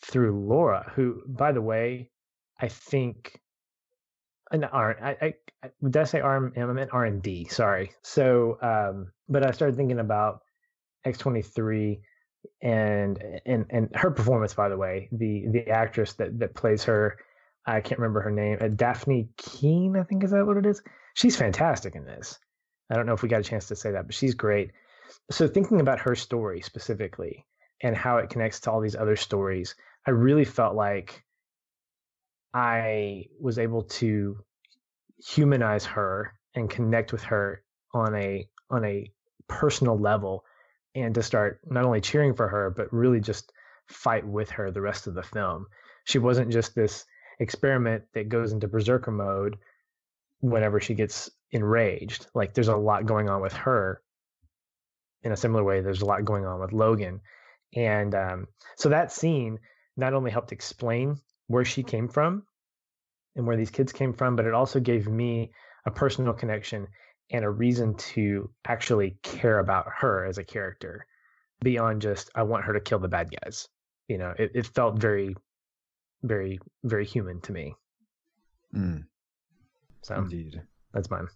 through 0.01 0.45
laura 0.47 0.91
who 0.95 1.23
by 1.27 1.51
the 1.51 1.61
way 1.61 2.11
i 2.59 2.67
think 2.67 3.41
an 4.51 4.63
R. 4.63 4.97
I, 5.01 5.09
I, 5.09 5.33
I 5.63 5.69
did 5.83 5.97
I 5.97 6.03
say 6.03 6.19
R? 6.19 6.51
I 6.55 6.65
meant 6.65 6.89
R 6.93 7.05
and 7.05 7.21
D. 7.21 7.45
Sorry. 7.45 7.91
So, 8.03 8.57
um, 8.61 9.11
but 9.27 9.45
I 9.45 9.51
started 9.51 9.75
thinking 9.75 9.99
about 9.99 10.41
X 11.05 11.17
twenty 11.17 11.41
three, 11.41 12.01
and 12.61 13.21
and 13.45 13.65
and 13.69 13.89
her 13.95 14.11
performance. 14.11 14.53
By 14.53 14.69
the 14.69 14.77
way, 14.77 15.09
the 15.11 15.47
the 15.51 15.69
actress 15.69 16.13
that 16.13 16.39
that 16.39 16.55
plays 16.55 16.83
her, 16.85 17.17
I 17.65 17.81
can't 17.81 17.99
remember 17.99 18.21
her 18.21 18.31
name. 18.31 18.57
Uh, 18.61 18.65
Dafne 18.65 19.29
Keen, 19.37 19.95
I 19.97 20.03
think 20.03 20.23
is 20.23 20.31
that 20.31 20.45
what 20.45 20.57
it 20.57 20.65
is. 20.65 20.81
She's 21.13 21.35
fantastic 21.35 21.95
in 21.95 22.05
this. 22.05 22.37
I 22.89 22.95
don't 22.95 23.05
know 23.05 23.13
if 23.13 23.23
we 23.23 23.29
got 23.29 23.41
a 23.41 23.43
chance 23.43 23.67
to 23.67 23.75
say 23.75 23.91
that, 23.91 24.05
but 24.05 24.15
she's 24.15 24.35
great. 24.35 24.71
So 25.31 25.47
thinking 25.47 25.81
about 25.81 25.99
her 25.99 26.15
story 26.15 26.61
specifically 26.61 27.45
and 27.81 27.95
how 27.95 28.17
it 28.17 28.29
connects 28.29 28.61
to 28.61 28.71
all 28.71 28.81
these 28.81 28.95
other 28.95 29.15
stories, 29.15 29.75
I 30.05 30.11
really 30.11 30.45
felt 30.45 30.75
like 30.75 31.23
I 32.53 33.25
was 33.39 33.59
able 33.59 33.83
to 33.83 34.37
humanize 35.17 35.85
her 35.85 36.33
and 36.55 36.69
connect 36.69 37.11
with 37.11 37.23
her 37.23 37.63
on 37.93 38.15
a 38.15 38.47
on 38.69 38.85
a 38.85 39.11
personal 39.47 39.97
level 39.97 40.43
and 40.95 41.15
to 41.15 41.23
start 41.23 41.61
not 41.65 41.85
only 41.85 42.01
cheering 42.01 42.33
for 42.33 42.47
her 42.47 42.69
but 42.69 42.91
really 42.91 43.19
just 43.19 43.51
fight 43.87 44.25
with 44.25 44.49
her 44.51 44.71
the 44.71 44.81
rest 44.81 45.07
of 45.07 45.13
the 45.13 45.23
film. 45.23 45.65
She 46.03 46.19
wasn't 46.19 46.51
just 46.51 46.75
this 46.75 47.05
experiment 47.39 48.03
that 48.13 48.29
goes 48.29 48.51
into 48.51 48.67
berserker 48.67 49.11
mode 49.11 49.57
whenever 50.39 50.79
she 50.79 50.93
gets 50.93 51.29
enraged. 51.51 52.27
Like 52.33 52.53
there's 52.53 52.67
a 52.67 52.75
lot 52.75 53.05
going 53.05 53.29
on 53.29 53.41
with 53.41 53.53
her 53.53 54.01
in 55.23 55.31
a 55.31 55.37
similar 55.37 55.63
way 55.63 55.81
there's 55.81 56.01
a 56.01 56.05
lot 56.05 56.25
going 56.25 56.45
on 56.45 56.59
with 56.59 56.73
Logan. 56.73 57.21
And 57.75 58.15
um, 58.15 58.47
so 58.75 58.89
that 58.89 59.11
scene 59.11 59.59
not 59.95 60.13
only 60.13 60.31
helped 60.31 60.51
explain 60.51 61.17
where 61.47 61.65
she 61.65 61.83
came 61.83 62.07
from 62.07 62.43
and 63.35 63.45
where 63.45 63.57
these 63.57 63.71
kids 63.71 63.91
came 63.91 64.13
from, 64.13 64.35
but 64.35 64.45
it 64.45 64.53
also 64.53 64.79
gave 64.79 65.07
me 65.07 65.51
a 65.85 65.91
personal 65.91 66.33
connection 66.33 66.87
and 67.31 67.43
a 67.43 67.49
reason 67.49 67.95
to 67.95 68.49
actually 68.65 69.17
care 69.21 69.59
about 69.59 69.85
her 69.97 70.25
as 70.25 70.37
a 70.37 70.43
character 70.43 71.05
beyond 71.61 72.01
just 72.01 72.29
I 72.35 72.43
want 72.43 72.65
her 72.65 72.73
to 72.73 72.79
kill 72.79 72.99
the 72.99 73.07
bad 73.07 73.29
guys. 73.43 73.67
You 74.07 74.17
know, 74.17 74.33
it, 74.37 74.51
it 74.53 74.67
felt 74.67 74.99
very, 74.99 75.35
very, 76.23 76.59
very 76.83 77.05
human 77.05 77.41
to 77.41 77.51
me. 77.51 77.75
Mm, 78.75 79.05
So 80.01 80.15
indeed. 80.15 80.61
that's 80.93 81.09
mine. 81.09 81.27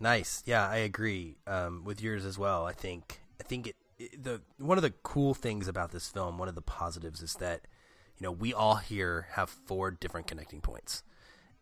Nice. 0.00 0.42
Yeah, 0.44 0.68
I 0.68 0.76
agree 0.78 1.36
um, 1.46 1.84
with 1.84 2.02
yours 2.02 2.24
as 2.24 2.38
well. 2.38 2.66
I 2.66 2.72
think 2.72 3.20
I 3.40 3.44
think 3.44 3.68
it, 3.68 3.76
it 3.98 4.22
the 4.22 4.40
one 4.58 4.78
of 4.78 4.82
the 4.82 4.90
cool 5.02 5.34
things 5.34 5.68
about 5.68 5.92
this 5.92 6.08
film, 6.08 6.38
one 6.38 6.48
of 6.48 6.54
the 6.54 6.62
positives 6.62 7.22
is 7.22 7.34
that 7.34 7.62
you 8.18 8.24
know 8.24 8.32
we 8.32 8.52
all 8.52 8.76
here 8.76 9.28
have 9.32 9.50
four 9.50 9.90
different 9.90 10.26
connecting 10.26 10.60
points, 10.60 11.02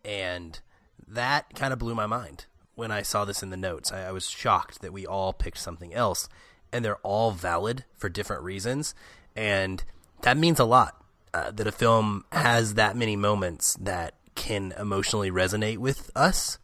and 0.05 0.61
that 1.07 1.55
kind 1.55 1.73
of 1.73 1.78
blew 1.78 1.95
my 1.95 2.07
mind 2.07 2.47
when 2.74 2.91
I 2.91 3.03
saw 3.03 3.24
this 3.24 3.43
in 3.43 3.51
the 3.51 3.57
notes. 3.57 3.93
I, 3.93 4.09
I 4.09 4.12
was 4.12 4.28
shocked 4.28 4.83
that 4.83 4.93
we 4.93 5.07
all 5.07 5.33
picked 5.33 5.59
something 5.59 5.95
else, 5.95 6.28
and 6.73 6.85
they're 6.85 6.97
all 6.97 7.31
valid 7.33 7.85
for 7.97 8.09
different 8.09 8.43
reasons, 8.43 8.95
and 9.35 9.85
that 10.23 10.37
means 10.37 10.59
a 10.61 10.65
lot. 10.65 10.95
Uh, 11.35 11.51
that 11.51 11.66
a 11.66 11.73
film 11.73 12.24
has 12.33 12.74
that 12.74 12.97
many 12.97 13.15
moments 13.15 13.74
that 13.74 14.15
can 14.35 14.73
emotionally 14.78 15.31
resonate 15.31 15.77
with 15.77 16.11
us. 16.16 16.59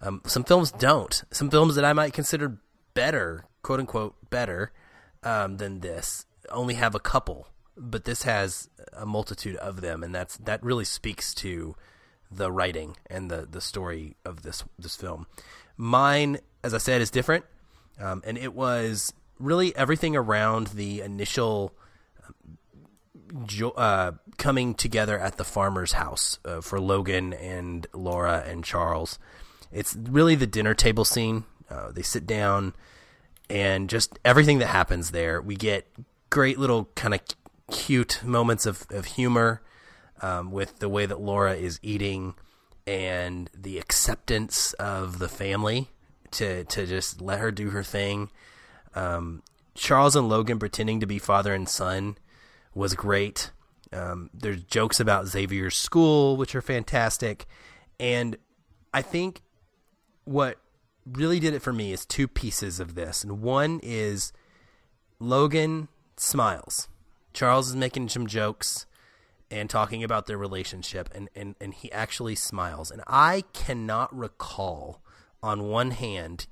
Um, 0.00 0.22
some 0.26 0.42
films 0.42 0.72
don't. 0.72 1.22
Some 1.30 1.50
films 1.50 1.76
that 1.76 1.84
I 1.84 1.92
might 1.92 2.14
consider 2.14 2.58
better, 2.94 3.44
quote 3.62 3.78
unquote, 3.78 4.16
better 4.28 4.72
um, 5.22 5.58
than 5.58 5.80
this, 5.80 6.26
only 6.50 6.74
have 6.74 6.96
a 6.96 7.00
couple, 7.00 7.46
but 7.78 8.04
this 8.04 8.24
has 8.24 8.68
a 8.92 9.06
multitude 9.06 9.56
of 9.56 9.80
them, 9.80 10.02
and 10.02 10.14
that's 10.14 10.36
that 10.38 10.62
really 10.62 10.84
speaks 10.84 11.32
to 11.34 11.76
the 12.30 12.52
writing 12.52 12.96
and 13.08 13.30
the 13.30 13.46
the 13.50 13.60
story 13.60 14.16
of 14.24 14.42
this 14.42 14.64
this 14.78 14.96
film. 14.96 15.26
Mine, 15.76 16.38
as 16.62 16.74
I 16.74 16.78
said, 16.78 17.00
is 17.00 17.10
different, 17.10 17.44
um, 18.00 18.22
and 18.26 18.36
it 18.36 18.54
was 18.54 19.12
really 19.38 19.74
everything 19.76 20.16
around 20.16 20.68
the 20.68 21.00
initial 21.00 21.72
jo- 23.44 23.70
uh, 23.70 24.12
coming 24.36 24.74
together 24.74 25.18
at 25.18 25.36
the 25.36 25.44
farmer's 25.44 25.92
house 25.92 26.38
uh, 26.44 26.60
for 26.60 26.80
Logan 26.80 27.32
and 27.34 27.86
Laura 27.92 28.44
and 28.46 28.64
Charles. 28.64 29.18
It's 29.72 29.94
really 29.96 30.34
the 30.34 30.46
dinner 30.46 30.74
table 30.74 31.04
scene. 31.04 31.44
Uh, 31.70 31.92
they 31.92 32.02
sit 32.02 32.26
down, 32.26 32.74
and 33.50 33.88
just 33.88 34.18
everything 34.24 34.58
that 34.58 34.66
happens 34.66 35.10
there. 35.10 35.40
We 35.40 35.56
get 35.56 35.86
great 36.30 36.58
little 36.58 36.88
kind 36.94 37.14
of 37.14 37.20
cute 37.70 38.22
moments 38.24 38.66
of, 38.66 38.86
of 38.90 39.04
humor 39.04 39.62
um, 40.22 40.50
with 40.50 40.78
the 40.78 40.88
way 40.88 41.06
that 41.06 41.20
Laura 41.20 41.54
is 41.54 41.78
eating 41.82 42.34
and 42.86 43.50
the 43.54 43.78
acceptance 43.78 44.72
of 44.74 45.18
the 45.18 45.28
family 45.28 45.90
to 46.30 46.64
to 46.64 46.86
just 46.86 47.20
let 47.20 47.38
her 47.38 47.50
do 47.50 47.70
her 47.70 47.82
thing. 47.82 48.30
Um, 48.94 49.42
Charles 49.74 50.16
and 50.16 50.28
Logan 50.28 50.58
pretending 50.58 51.00
to 51.00 51.06
be 51.06 51.18
father 51.18 51.54
and 51.54 51.68
son 51.68 52.16
was 52.74 52.94
great. 52.94 53.50
Um, 53.92 54.30
there's 54.34 54.62
jokes 54.64 55.00
about 55.00 55.26
Xavier's 55.26 55.76
school, 55.76 56.36
which 56.36 56.54
are 56.54 56.62
fantastic, 56.62 57.46
and 57.98 58.36
I 58.92 59.02
think 59.02 59.42
what 60.24 60.58
really 61.06 61.40
did 61.40 61.54
it 61.54 61.62
for 61.62 61.72
me 61.72 61.92
is 61.92 62.04
two 62.04 62.28
pieces 62.28 62.80
of 62.80 62.94
this, 62.94 63.22
and 63.22 63.40
one 63.40 63.80
is 63.82 64.32
Logan 65.18 65.88
smiles. 66.16 66.88
Charles 67.38 67.68
is 67.68 67.76
making 67.76 68.08
some 68.08 68.26
jokes 68.26 68.84
and 69.48 69.70
talking 69.70 70.02
about 70.02 70.26
their 70.26 70.36
relationship, 70.36 71.08
and, 71.14 71.28
and, 71.36 71.54
and 71.60 71.72
he 71.72 71.90
actually 71.92 72.34
smiles. 72.34 72.90
And 72.90 73.00
I 73.06 73.44
cannot 73.52 74.12
recall 74.12 75.00
on 75.40 75.68
one 75.68 75.92
hand 75.92 76.48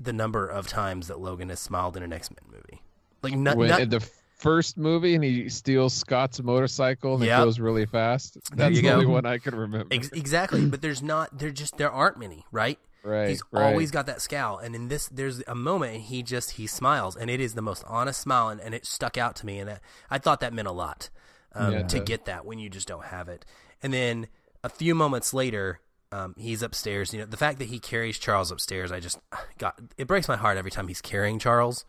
the 0.00 0.12
number 0.12 0.48
of 0.48 0.66
times 0.66 1.06
that 1.06 1.20
Logan 1.20 1.48
has 1.48 1.60
smiled 1.60 1.96
in 1.96 2.02
an 2.02 2.12
X 2.12 2.28
Men 2.28 2.52
movie. 2.52 2.82
Like 3.22 3.36
not, 3.36 3.56
when, 3.56 3.68
not 3.68 3.82
in 3.82 3.88
the 3.88 4.00
first 4.00 4.76
movie, 4.76 5.14
and 5.14 5.22
he 5.22 5.48
steals 5.48 5.94
Scott's 5.94 6.42
motorcycle 6.42 7.14
and 7.14 7.24
Yep. 7.24 7.40
it 7.40 7.44
goes 7.44 7.60
really 7.60 7.86
fast. 7.86 8.36
That's 8.52 8.80
the 8.80 8.90
only 8.90 9.06
one 9.06 9.24
I 9.24 9.38
can 9.38 9.54
remember. 9.54 9.94
ex- 9.94 10.10
exactly, 10.10 10.66
but 10.66 10.82
there's 10.82 11.02
not. 11.02 11.38
There 11.38 11.52
just 11.52 11.76
there 11.76 11.92
aren't 11.92 12.18
many, 12.18 12.44
right? 12.50 12.80
Right. 13.04 13.28
He's 13.28 13.42
right. 13.52 13.64
always 13.64 13.90
got 13.90 14.06
that 14.06 14.20
scowl, 14.20 14.58
and 14.58 14.74
in 14.74 14.88
this, 14.88 15.08
there's 15.08 15.42
a 15.46 15.54
moment 15.54 15.94
and 15.94 16.02
he 16.02 16.22
just 16.22 16.52
he 16.52 16.66
smiles, 16.66 17.16
and 17.16 17.30
it 17.30 17.40
is 17.40 17.54
the 17.54 17.62
most 17.62 17.84
honest 17.86 18.20
smile, 18.20 18.48
and, 18.48 18.60
and 18.60 18.74
it 18.74 18.86
stuck 18.86 19.16
out 19.16 19.36
to 19.36 19.46
me, 19.46 19.58
and 19.58 19.68
that, 19.68 19.80
I 20.10 20.18
thought 20.18 20.40
that 20.40 20.52
meant 20.52 20.68
a 20.68 20.72
lot 20.72 21.10
um, 21.54 21.72
Yeah, 21.72 21.82
to 21.82 22.00
get 22.00 22.24
that 22.26 22.44
when 22.44 22.58
you 22.58 22.68
just 22.68 22.88
don't 22.88 23.04
have 23.04 23.28
it. 23.28 23.44
And 23.82 23.92
then 23.92 24.28
a 24.62 24.68
few 24.68 24.94
moments 24.94 25.34
later, 25.34 25.80
um, 26.10 26.34
he's 26.38 26.62
upstairs. 26.62 27.12
You 27.12 27.20
know, 27.20 27.26
the 27.26 27.36
fact 27.36 27.58
that 27.58 27.66
he 27.66 27.78
carries 27.78 28.18
Charles 28.18 28.50
upstairs, 28.50 28.92
I 28.92 29.00
just 29.00 29.18
got 29.58 29.78
it 29.96 30.06
breaks 30.06 30.28
my 30.28 30.36
heart 30.36 30.56
every 30.56 30.70
time 30.70 30.88
he's 30.88 31.00
carrying 31.00 31.38
Charles. 31.38 31.84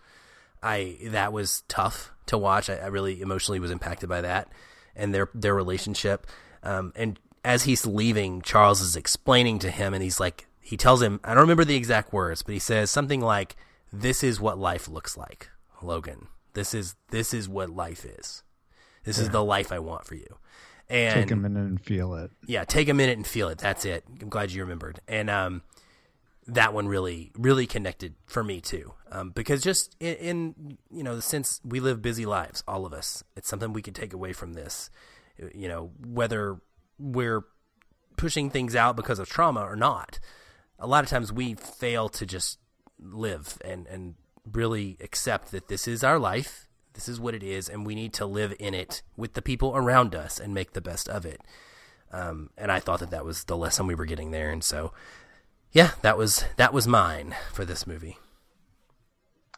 I 0.62 0.98
that 1.06 1.32
was 1.32 1.64
tough 1.68 2.12
to 2.28 2.38
watch. 2.38 2.70
I, 2.70 2.76
I 2.78 2.88
really 2.88 3.22
emotionally 3.22 3.60
was 3.60 3.72
impacted 3.72 4.10
by 4.10 4.22
that 4.22 4.50
and 4.96 5.14
their 5.14 5.30
their 5.34 5.54
relationship. 5.54 6.28
Um, 6.64 6.94
and 6.96 7.20
as 7.44 7.64
he's 7.64 7.86
leaving, 7.86 8.42
Charles 8.42 8.82
is 8.82 8.96
explaining 8.96 9.60
to 9.60 9.70
him, 9.70 9.94
and 9.94 10.02
he's 10.02 10.20
like, 10.20 10.48
he 10.66 10.78
tells 10.78 11.02
him, 11.02 11.20
I 11.24 11.30
don't 11.30 11.42
remember 11.42 11.64
the 11.64 11.76
exact 11.76 12.12
words, 12.12 12.42
but 12.42 12.54
he 12.54 12.60
says 12.60 12.90
something 12.90 13.22
like, 13.22 13.56
"This 13.94 14.24
is 14.24 14.42
what 14.42 14.58
life 14.58 14.88
looks 14.88 15.16
like, 15.16 15.50
Logan. 15.82 16.28
This 16.54 16.74
is 16.74 16.96
this 17.12 17.34
is 17.34 17.48
what 17.48 17.70
life 17.70 18.04
is. 18.04 18.44
This 19.04 19.20
is 19.20 19.30
the 19.30 19.44
life 19.44 19.72
I 19.72 19.80
want 19.80 20.06
for 20.06 20.16
you." 20.16 20.38
And 20.90 21.14
Take 21.14 21.32
a 21.32 21.36
minute 21.36 21.66
and 21.68 21.80
feel 21.82 22.14
it. 22.16 22.32
yeah, 22.48 22.64
take 22.64 22.90
a 22.90 22.94
minute 22.94 23.18
and 23.18 23.26
feel 23.26 23.50
it. 23.50 23.58
That's 23.60 23.86
it. 23.86 24.04
I'm 24.22 24.30
glad 24.30 24.52
you 24.52 24.62
remembered. 24.62 25.00
And 25.08 25.30
um, 25.32 25.62
that 26.48 26.74
one 26.74 26.88
really, 26.88 27.32
really 27.36 27.66
connected 27.66 28.14
for 28.28 28.44
me 28.44 28.62
too. 28.62 28.94
Um, 29.12 29.32
because 29.32 29.64
just 29.64 29.96
in, 30.00 30.16
in 30.16 30.78
you 30.92 31.04
know, 31.04 31.20
since 31.20 31.60
we 31.64 31.80
live 31.80 32.02
busy 32.02 32.26
lives, 32.26 32.64
all 32.68 32.86
of 32.86 32.94
us, 32.94 33.24
it's 33.36 33.48
something 33.48 33.74
we 33.74 33.82
can 33.82 33.94
take 33.96 34.14
away 34.14 34.32
from 34.34 34.54
this. 34.54 34.90
You 35.54 35.68
know, 35.68 35.92
whether 36.06 36.60
we're 37.00 37.44
pushing 38.16 38.50
things 38.50 38.76
out 38.76 38.96
because 38.96 39.20
of 39.20 39.28
trauma 39.28 39.62
or 39.62 39.76
not, 39.76 40.20
a 40.80 40.88
lot 40.88 41.04
of 41.04 41.10
times 41.10 41.32
we 41.32 41.54
fail 41.56 42.10
to 42.10 42.26
just 42.26 42.60
live 43.00 43.58
and 43.64 43.88
and 43.88 44.16
really 44.52 44.98
accept 45.02 45.52
that 45.52 45.68
this 45.68 45.88
is 45.88 46.04
our 46.04 46.20
life. 46.20 46.68
This 46.94 47.10
is 47.10 47.20
what 47.20 47.36
it 47.36 47.44
is, 47.44 47.68
and 47.68 47.86
we 47.86 47.96
need 47.96 48.14
to 48.14 48.26
live 48.26 48.54
in 48.60 48.74
it 48.74 49.02
with 49.18 49.34
the 49.34 49.42
people 49.42 49.76
around 49.76 50.16
us 50.16 50.40
and 50.40 50.54
make 50.54 50.74
the 50.74 50.82
best 50.82 51.10
of 51.10 51.26
it. 51.26 51.42
Um, 52.12 52.52
and 52.58 52.72
I 52.72 52.80
thought 52.80 53.02
that 53.02 53.12
that 53.12 53.26
was 53.26 53.44
the 53.44 53.58
lesson 53.58 53.88
we 53.88 53.96
were 53.96 54.06
getting 54.06 54.32
there, 54.32 54.50
and 54.52 54.64
so 54.64 54.94
yeah, 55.72 55.92
that 56.04 56.18
was 56.18 56.46
that 56.56 56.74
was 56.74 56.88
mine 56.88 57.36
for 57.52 57.66
this 57.66 57.86
movie. 57.86 58.18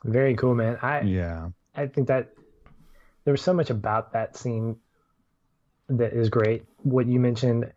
Very 0.04 0.36
cool, 0.36 0.56
man. 0.56 0.80
I 0.82 1.02
Yeah. 1.02 1.50
I 1.76 1.86
think 1.86 2.08
that 2.08 2.34
there 3.24 3.34
was 3.34 3.42
so 3.42 3.54
much 3.54 3.70
about 3.70 4.14
that 4.14 4.36
scene 4.36 4.78
that 5.90 6.14
is 6.14 6.30
great. 6.30 6.66
What 6.82 7.06
you 7.06 7.20
mentioned, 7.20 7.72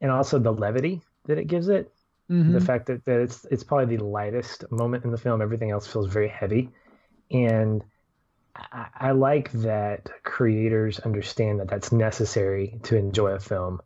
and 0.00 0.10
also 0.10 0.38
the 0.38 0.52
levity 0.52 1.00
that 1.24 1.38
it 1.38 1.46
gives 1.46 1.68
it. 1.68 1.90
Mm-hmm. 2.30 2.52
The 2.52 2.60
fact 2.60 2.86
that, 2.86 3.04
that 3.06 3.20
it's 3.20 3.46
it's 3.50 3.64
probably 3.64 3.96
the 3.96 4.04
lightest 4.04 4.70
moment 4.70 5.04
in 5.04 5.10
the 5.10 5.16
film. 5.16 5.40
Everything 5.40 5.70
else 5.70 5.86
feels 5.86 6.12
very 6.12 6.28
heavy, 6.28 6.68
and 7.30 7.82
I, 8.54 8.86
I 8.94 9.10
like 9.12 9.50
that 9.52 10.10
creators 10.24 10.98
understand 11.00 11.60
that 11.60 11.68
that's 11.68 11.92
necessary 11.92 12.78
to 12.84 12.96
enjoy 12.96 13.30
a 13.30 13.40
film. 13.40 13.80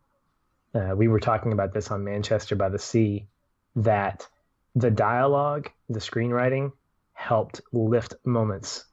Uh, 0.75 0.93
we 0.95 1.07
were 1.07 1.19
talking 1.19 1.53
about 1.53 1.73
this 1.73 1.91
on 1.91 2.03
Manchester 2.03 2.55
by 2.55 2.69
the 2.69 2.79
Sea, 2.79 3.27
that 3.75 4.27
the 4.75 4.91
dialogue, 4.91 5.69
the 5.87 5.99
screenwriting, 5.99 6.71
helped 7.13 7.61
lift 7.71 8.15
moments 8.25 8.85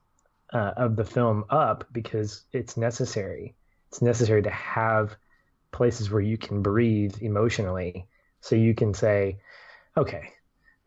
uh, 0.53 0.73
of 0.77 0.97
the 0.97 1.05
film 1.05 1.45
up 1.51 1.89
because 1.93 2.45
it's 2.53 2.77
necessary. 2.77 3.55
It's 3.89 4.03
necessary 4.03 4.43
to 4.43 4.51
have 4.51 5.17
places 5.73 6.11
where 6.11 6.21
you 6.21 6.37
can 6.37 6.63
breathe 6.63 7.17
emotionally, 7.23 8.07
so 8.41 8.57
you 8.57 8.75
can 8.75 8.95
say, 8.95 9.39
"Okay, 9.97 10.33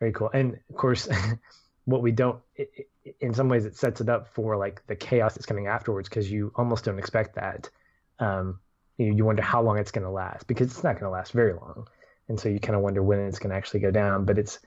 very 0.00 0.12
cool." 0.12 0.30
And 0.32 0.58
of 0.68 0.76
course, 0.76 1.08
what 1.84 2.02
we 2.02 2.12
don't, 2.12 2.40
it, 2.56 2.70
it, 3.04 3.16
in 3.20 3.34
some 3.34 3.48
ways, 3.48 3.64
it 3.64 3.76
sets 3.76 4.00
it 4.00 4.08
up 4.08 4.28
for 4.34 4.56
like 4.56 4.86
the 4.86 4.96
chaos 4.96 5.34
that's 5.34 5.46
coming 5.46 5.66
afterwards 5.66 6.08
because 6.08 6.30
you 6.30 6.52
almost 6.56 6.84
don't 6.84 6.98
expect 6.98 7.34
that. 7.36 7.70
Um, 8.18 8.60
you, 8.96 9.12
you 9.14 9.24
wonder 9.24 9.42
how 9.42 9.62
long 9.62 9.78
it's 9.78 9.90
going 9.90 10.04
to 10.04 10.10
last 10.10 10.46
because 10.46 10.68
it's 10.70 10.84
not 10.84 10.94
going 10.94 11.04
to 11.04 11.10
last 11.10 11.32
very 11.32 11.52
long, 11.52 11.88
and 12.28 12.38
so 12.38 12.48
you 12.48 12.60
kind 12.60 12.76
of 12.76 12.82
wonder 12.82 13.02
when 13.02 13.20
it's 13.20 13.38
going 13.38 13.50
to 13.50 13.56
actually 13.56 13.80
go 13.80 13.90
down. 13.90 14.24
But 14.24 14.38
it's 14.38 14.58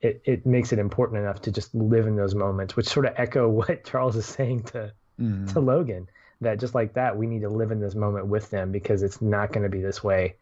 it, 0.00 0.22
it 0.24 0.46
makes 0.46 0.72
it 0.72 0.78
important 0.78 1.20
enough 1.20 1.42
to 1.42 1.52
just 1.52 1.74
live 1.74 2.06
in 2.06 2.16
those 2.16 2.34
moments, 2.34 2.76
which 2.76 2.88
sort 2.88 3.06
of 3.06 3.14
echo 3.16 3.48
what 3.60 3.84
Charles 3.84 4.16
is 4.16 4.26
saying 4.26 4.64
to 4.64 4.92
Mm. 5.20 5.52
to 5.52 5.60
Logan. 5.60 6.08
That 6.40 6.58
just 6.58 6.74
like 6.74 6.94
that, 6.94 7.16
we 7.16 7.26
need 7.26 7.42
to 7.42 7.48
live 7.48 7.70
in 7.70 7.80
this 7.80 7.94
moment 7.94 8.26
with 8.26 8.50
them 8.50 8.72
because 8.72 9.02
it's 9.02 9.22
not 9.22 9.52
going 9.52 9.62
to 9.62 9.68
be 9.68 9.80
this 9.80 10.02
way 10.02 10.34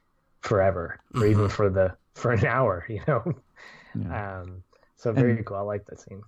forever, 0.43 1.01
or 1.15 1.27
even 1.27 1.49
for 1.49 1.71
the 1.71 1.95
for 2.15 2.33
an 2.33 2.45
hour, 2.47 2.85
you 2.89 3.01
know. 3.09 3.35
Yeah. 3.99 4.41
Um, 4.43 4.63
so 4.97 5.13
very 5.13 5.37
And- 5.37 5.47
cool. 5.47 5.57
I 5.57 5.61
like 5.63 5.85
that 5.87 6.01
scene. 6.01 6.23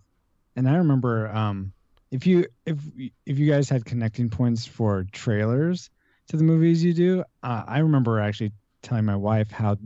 and 0.57 0.69
I 0.69 0.77
remember 0.77 1.28
um, 1.28 1.73
if 2.11 2.27
you 2.27 2.47
if 2.66 2.78
if 3.27 3.39
you 3.39 3.51
guys 3.51 3.69
had 3.69 3.85
connecting 3.85 4.31
points 4.31 4.66
for 4.66 5.05
trailers 5.12 5.91
to 6.28 6.36
the 6.36 6.45
movies 6.45 6.82
you 6.82 6.95
do, 6.95 7.24
uh, 7.43 7.65
I 7.66 7.78
remember 7.81 8.19
actually 8.20 8.53
telling 8.82 9.05
my 9.05 9.16
wife 9.16 9.51
how 9.51 9.77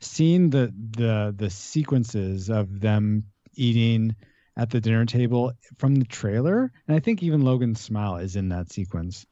seeing 0.00 0.50
the 0.50 0.72
the 0.92 1.34
the 1.36 1.50
sequences 1.50 2.48
of 2.50 2.80
them 2.80 3.24
eating 3.54 4.14
at 4.56 4.70
the 4.70 4.80
dinner 4.80 5.06
table 5.06 5.52
from 5.78 5.94
the 5.94 6.04
trailer, 6.04 6.70
and 6.86 6.96
I 6.96 7.00
think 7.00 7.22
even 7.22 7.42
Logan's 7.42 7.80
smile 7.80 8.16
is 8.16 8.36
in 8.36 8.48
that 8.50 8.70
sequence. 8.72 9.24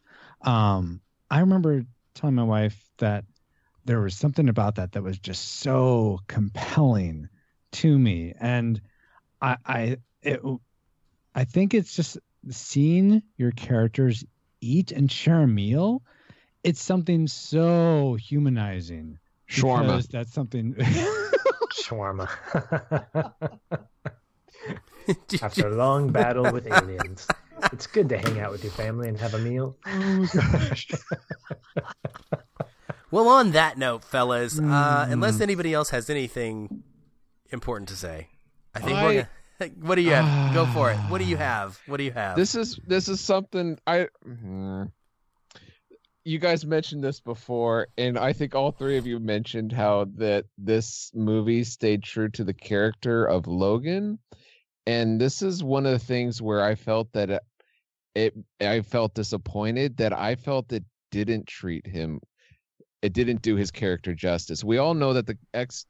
Um, 0.43 1.01
I 1.31 1.41
remember 1.41 1.85
telling 2.15 2.37
my 2.37 2.45
wife 2.45 2.79
that 2.99 3.25
there 3.89 4.01
was 4.01 4.15
something 4.15 4.51
about 4.51 4.75
that 4.75 4.93
that 4.93 5.03
was 5.03 5.19
just 5.19 5.61
so 5.61 6.21
compelling 6.27 7.27
to 7.73 7.99
me, 7.99 8.35
and 8.39 8.81
I 9.41 9.57
I 9.65 9.97
it, 10.23 10.41
I 11.35 11.45
think 11.45 11.73
it's 11.73 11.97
just 11.97 12.19
seeing 12.51 13.23
your 13.39 13.51
characters 13.51 14.25
eat 14.61 14.93
and 14.93 15.11
share 15.11 15.41
a 15.41 15.49
meal. 15.49 16.03
It's 16.65 16.83
something 16.83 17.27
so 17.27 18.19
humanizing. 18.21 19.19
Shawarma. 19.49 20.07
That's 20.09 20.35
something. 20.35 20.75
Shawarma. 21.73 22.29
After 25.43 25.69
a 25.69 25.75
long 25.75 26.13
battle 26.13 26.53
with 26.53 26.67
aliens, 26.67 27.27
it's 27.73 27.87
good 27.87 28.11
to 28.11 28.19
hang 28.19 28.39
out 28.39 28.51
with 28.51 28.63
your 28.63 28.73
family 28.73 29.09
and 29.09 29.19
have 29.19 29.33
a 29.33 29.39
meal. 29.39 29.79
oh 29.87 30.29
gosh. 30.35 30.89
Well, 33.11 33.29
on 33.29 33.53
that 33.53 33.79
note, 33.79 34.05
fellas, 34.05 34.59
uh, 34.59 34.63
Mm. 34.63 35.13
unless 35.13 35.41
anybody 35.41 35.73
else 35.75 35.91
has 35.91 36.09
anything 36.11 36.83
important 37.51 37.89
to 37.91 37.97
say, 37.97 38.29
I 38.75 38.81
think 38.81 38.97
I- 38.99 39.05
we're 39.05 39.13
gonna. 39.15 39.29
What 39.81 39.97
do 39.97 40.03
you 40.03 40.13
have? 40.13 40.55
Go 40.55 40.67
for 40.67 40.93
it. 40.93 40.97
What 41.09 41.19
do 41.19 41.25
you 41.25 41.37
have? 41.37 41.81
What 41.87 41.97
do 41.97 42.05
you 42.05 42.13
have? 42.13 42.37
This 42.37 42.55
is 42.55 42.79
this 42.87 43.09
is 43.09 43.21
something 43.21 43.77
I. 43.89 44.07
Hmm. 44.23 44.85
You 46.25 46.39
guys 46.39 46.67
mentioned 46.67 47.03
this 47.03 47.21
before, 47.21 47.89
and 47.97 48.19
I 48.19 48.33
think 48.35 48.55
all 48.55 48.71
three 48.71 48.99
of 48.99 49.07
you 49.07 49.19
mentioned 49.19 49.73
how 49.73 50.07
that 50.17 50.45
this 50.59 51.11
movie 51.15 51.65
stayed 51.65 52.03
true 52.03 52.29
to 52.31 52.45
the 52.45 52.53
character 52.55 53.25
of 53.25 53.47
Logan, 53.49 54.19
and 54.87 55.21
this 55.21 55.41
is 55.43 55.65
one 55.65 55.87
of 55.87 55.93
the 55.93 55.99
things 56.07 56.41
where 56.43 56.63
I 56.63 56.75
felt 56.75 57.11
that 57.15 57.43
it 58.15 58.35
I 58.61 58.83
felt 58.83 59.15
disappointed 59.15 59.97
that 59.97 60.13
I 60.13 60.37
felt 60.37 60.73
it 60.73 60.85
didn't 61.11 61.47
treat 61.47 61.87
him 61.87 62.21
it 63.03 63.13
didn't 63.13 63.43
do 63.43 63.57
his 63.57 63.71
character 63.71 64.15
justice. 64.15 64.65
We 64.65 64.79
all 64.79 64.95
know 64.95 65.13
that 65.13 65.27
the 65.27 65.39
X 65.55 65.87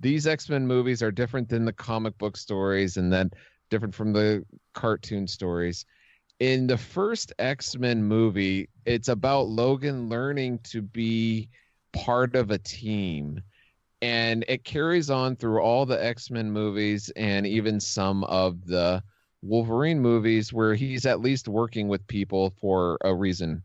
these 0.00 0.26
X-Men 0.26 0.66
movies 0.66 1.02
are 1.02 1.10
different 1.10 1.48
than 1.48 1.64
the 1.64 1.72
comic 1.72 2.16
book 2.18 2.36
stories 2.36 2.96
and 2.96 3.12
then 3.12 3.30
different 3.68 3.94
from 3.94 4.12
the 4.12 4.44
cartoon 4.72 5.26
stories. 5.26 5.84
In 6.38 6.68
the 6.68 6.78
first 6.78 7.32
X-Men 7.40 8.04
movie, 8.04 8.68
it's 8.86 9.08
about 9.08 9.48
Logan 9.48 10.08
learning 10.08 10.60
to 10.64 10.82
be 10.82 11.48
part 11.92 12.36
of 12.36 12.52
a 12.52 12.58
team. 12.58 13.42
And 14.02 14.44
it 14.46 14.62
carries 14.62 15.10
on 15.10 15.34
through 15.34 15.60
all 15.60 15.84
the 15.84 16.02
X-Men 16.02 16.48
movies 16.48 17.10
and 17.16 17.44
even 17.44 17.80
some 17.80 18.22
of 18.24 18.64
the 18.66 19.02
Wolverine 19.42 19.98
movies 20.00 20.52
where 20.52 20.74
he's 20.76 21.06
at 21.06 21.20
least 21.20 21.48
working 21.48 21.88
with 21.88 22.06
people 22.06 22.54
for 22.60 22.98
a 23.00 23.12
reason 23.12 23.64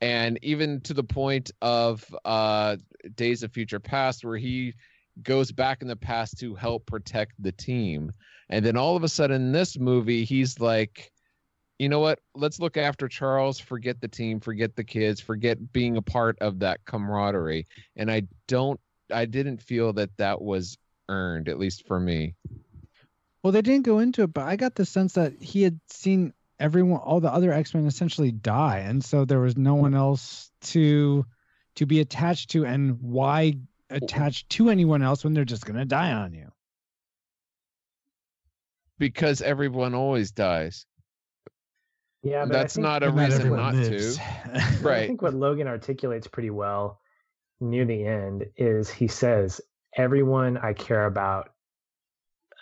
and 0.00 0.38
even 0.42 0.80
to 0.82 0.94
the 0.94 1.04
point 1.04 1.50
of 1.62 2.04
uh, 2.24 2.76
Days 3.14 3.42
of 3.42 3.52
Future 3.52 3.80
Past, 3.80 4.24
where 4.24 4.36
he 4.36 4.74
goes 5.22 5.52
back 5.52 5.82
in 5.82 5.88
the 5.88 5.96
past 5.96 6.38
to 6.40 6.54
help 6.54 6.86
protect 6.86 7.40
the 7.42 7.52
team. 7.52 8.12
And 8.48 8.64
then 8.64 8.76
all 8.76 8.96
of 8.96 9.04
a 9.04 9.08
sudden, 9.08 9.52
this 9.52 9.78
movie, 9.78 10.24
he's 10.24 10.60
like, 10.60 11.12
you 11.78 11.88
know 11.88 12.00
what? 12.00 12.20
Let's 12.34 12.60
look 12.60 12.76
after 12.76 13.08
Charles, 13.08 13.58
forget 13.58 14.00
the 14.00 14.08
team, 14.08 14.40
forget 14.40 14.76
the 14.76 14.84
kids, 14.84 15.20
forget 15.20 15.72
being 15.72 15.96
a 15.96 16.02
part 16.02 16.38
of 16.40 16.58
that 16.60 16.84
camaraderie. 16.84 17.66
And 17.96 18.10
I 18.10 18.22
don't, 18.46 18.80
I 19.12 19.24
didn't 19.24 19.62
feel 19.62 19.92
that 19.94 20.16
that 20.18 20.40
was 20.40 20.78
earned, 21.08 21.48
at 21.48 21.58
least 21.58 21.86
for 21.86 21.98
me. 21.98 22.34
Well, 23.42 23.52
they 23.52 23.62
didn't 23.62 23.84
go 23.84 23.98
into 23.98 24.22
it, 24.22 24.32
but 24.32 24.46
I 24.46 24.56
got 24.56 24.74
the 24.74 24.86
sense 24.86 25.14
that 25.14 25.34
he 25.40 25.62
had 25.62 25.78
seen 25.88 26.32
everyone 26.58 27.00
all 27.00 27.20
the 27.20 27.32
other 27.32 27.52
x-men 27.52 27.86
essentially 27.86 28.30
die. 28.30 28.78
And 28.78 29.04
so 29.04 29.24
there 29.24 29.40
was 29.40 29.56
no 29.56 29.74
one 29.74 29.94
else 29.94 30.50
to 30.62 31.24
to 31.76 31.86
be 31.86 32.00
attached 32.00 32.50
to. 32.50 32.64
And 32.64 32.98
why 33.00 33.54
attach 33.90 34.48
to 34.48 34.70
anyone 34.70 35.02
else 35.02 35.24
when 35.24 35.34
they're 35.34 35.44
just 35.44 35.66
going 35.66 35.78
to 35.78 35.84
die 35.84 36.12
on 36.12 36.34
you? 36.34 36.50
Because 38.98 39.42
everyone 39.42 39.94
always 39.94 40.30
dies. 40.30 40.86
Yeah 42.22 42.46
that's 42.46 42.78
not 42.78 43.02
a 43.02 43.10
reason 43.10 43.50
not, 43.50 43.74
not 43.74 43.84
to. 43.84 44.16
right 44.80 45.02
i 45.02 45.06
think 45.06 45.20
what 45.20 45.34
logan 45.34 45.68
articulates 45.68 46.26
pretty 46.26 46.48
well 46.48 46.98
near 47.60 47.84
the 47.84 48.02
end 48.02 48.46
is 48.56 48.88
he 48.88 49.08
says 49.08 49.60
everyone 49.94 50.56
i 50.56 50.72
care 50.72 51.04
about 51.04 51.50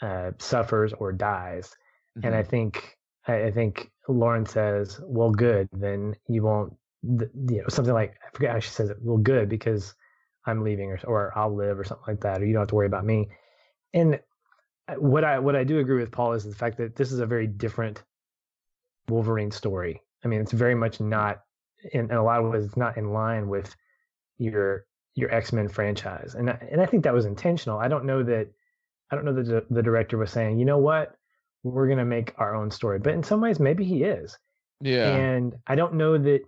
uh, 0.01 0.33
suffers 0.39 0.93
or 0.93 1.13
dies. 1.13 1.77
Mm-hmm. 2.19 2.27
and 2.27 2.35
i 2.35 2.43
think 2.43 2.99
I, 3.27 3.45
I 3.45 3.51
think 3.51 3.91
Lauren 4.09 4.47
says, 4.47 5.01
"Well, 5.05 5.31
good, 5.31 5.69
then 5.73 6.17
you 6.29 6.43
won't." 6.43 6.75
You 7.03 7.63
know, 7.63 7.69
something 7.69 7.95
like 7.95 8.17
I 8.25 8.31
forget 8.33 8.53
how 8.53 8.61
she 8.61 8.71
says 8.71 8.91
it. 8.91 8.99
Well, 9.01 9.19
good 9.19 9.49
because 9.49 9.95
I'm 10.47 10.63
leaving, 10.63 10.91
or 10.91 11.01
or 11.05 11.33
I'll 11.37 11.55
live, 11.55 11.79
or 11.79 11.85
something 11.85 12.05
like 12.07 12.21
that, 12.21 12.43
or 12.43 12.47
you 12.47 12.53
don't 12.53 12.63
have 12.63 12.69
to 12.69 12.75
worry 12.75 12.87
about 12.87 13.05
me. 13.05 13.29
And 13.93 14.21
uh, 14.89 14.95
what 14.95 15.25
I 15.25 15.39
what 15.39 15.57
I 15.57 15.65
do 15.65 15.79
agree 15.79 16.01
with 16.01 16.13
Paul 16.13 16.33
is 16.33 16.45
the 16.45 16.55
fact 16.55 16.79
that 16.79 16.97
this 16.97 17.13
is 17.13 17.21
a 17.21 17.27
very 17.27 17.47
different 17.47 18.03
Wolverine 19.09 19.51
story. 19.51 20.03
I 20.25 20.29
mean, 20.29 20.41
it's 20.41 20.53
very 20.53 20.75
much 20.75 21.01
not 21.01 21.43
in, 21.93 22.11
in 22.11 22.17
a 22.17 22.25
lot 22.25 22.45
of 22.45 22.51
ways 22.51 22.65
it's 22.65 22.77
not 22.77 22.97
in 22.97 23.13
line 23.13 23.49
with 23.49 23.75
your 24.39 24.87
your 25.15 25.33
X 25.35 25.53
Men 25.53 25.69
franchise, 25.69 26.35
and 26.35 26.51
I, 26.51 26.69
and 26.71 26.81
I 26.81 26.87
think 26.87 27.05
that 27.05 27.15
was 27.15 27.27
intentional. 27.27 27.79
I 27.79 27.89
don't 27.89 28.05
know 28.05 28.23
that 28.23 28.49
I 29.11 29.17
don't 29.17 29.25
know 29.25 29.35
that 29.35 29.47
the, 29.47 29.67
the 29.71 29.83
director 29.83 30.19
was 30.19 30.31
saying, 30.31 30.59
you 30.59 30.65
know 30.65 30.79
what, 30.79 31.17
we're 31.63 31.87
going 31.87 31.99
to 31.99 32.05
make 32.05 32.35
our 32.39 32.55
own 32.55 32.71
story. 32.71 32.99
But 32.99 33.15
in 33.15 33.23
some 33.23 33.41
ways, 33.41 33.61
maybe 33.61 33.85
he 33.85 34.03
is. 34.03 34.37
Yeah. 34.81 35.15
And 35.15 35.55
I 35.67 35.75
don't 35.77 35.95
know 35.95 36.19
that, 36.19 36.41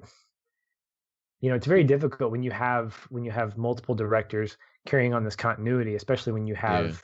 you 1.40 1.50
know, 1.50 1.56
it's 1.56 1.66
very 1.66 1.84
difficult 1.84 2.32
when 2.32 2.42
you 2.42 2.50
have 2.50 2.94
when 3.10 3.24
you 3.24 3.30
have 3.30 3.56
multiple 3.56 3.94
directors 3.94 4.56
carrying 4.86 5.14
on 5.14 5.24
this 5.24 5.36
continuity, 5.36 5.94
especially 5.94 6.32
when 6.32 6.46
you 6.46 6.54
have 6.54 6.86
yeah. 6.86 6.96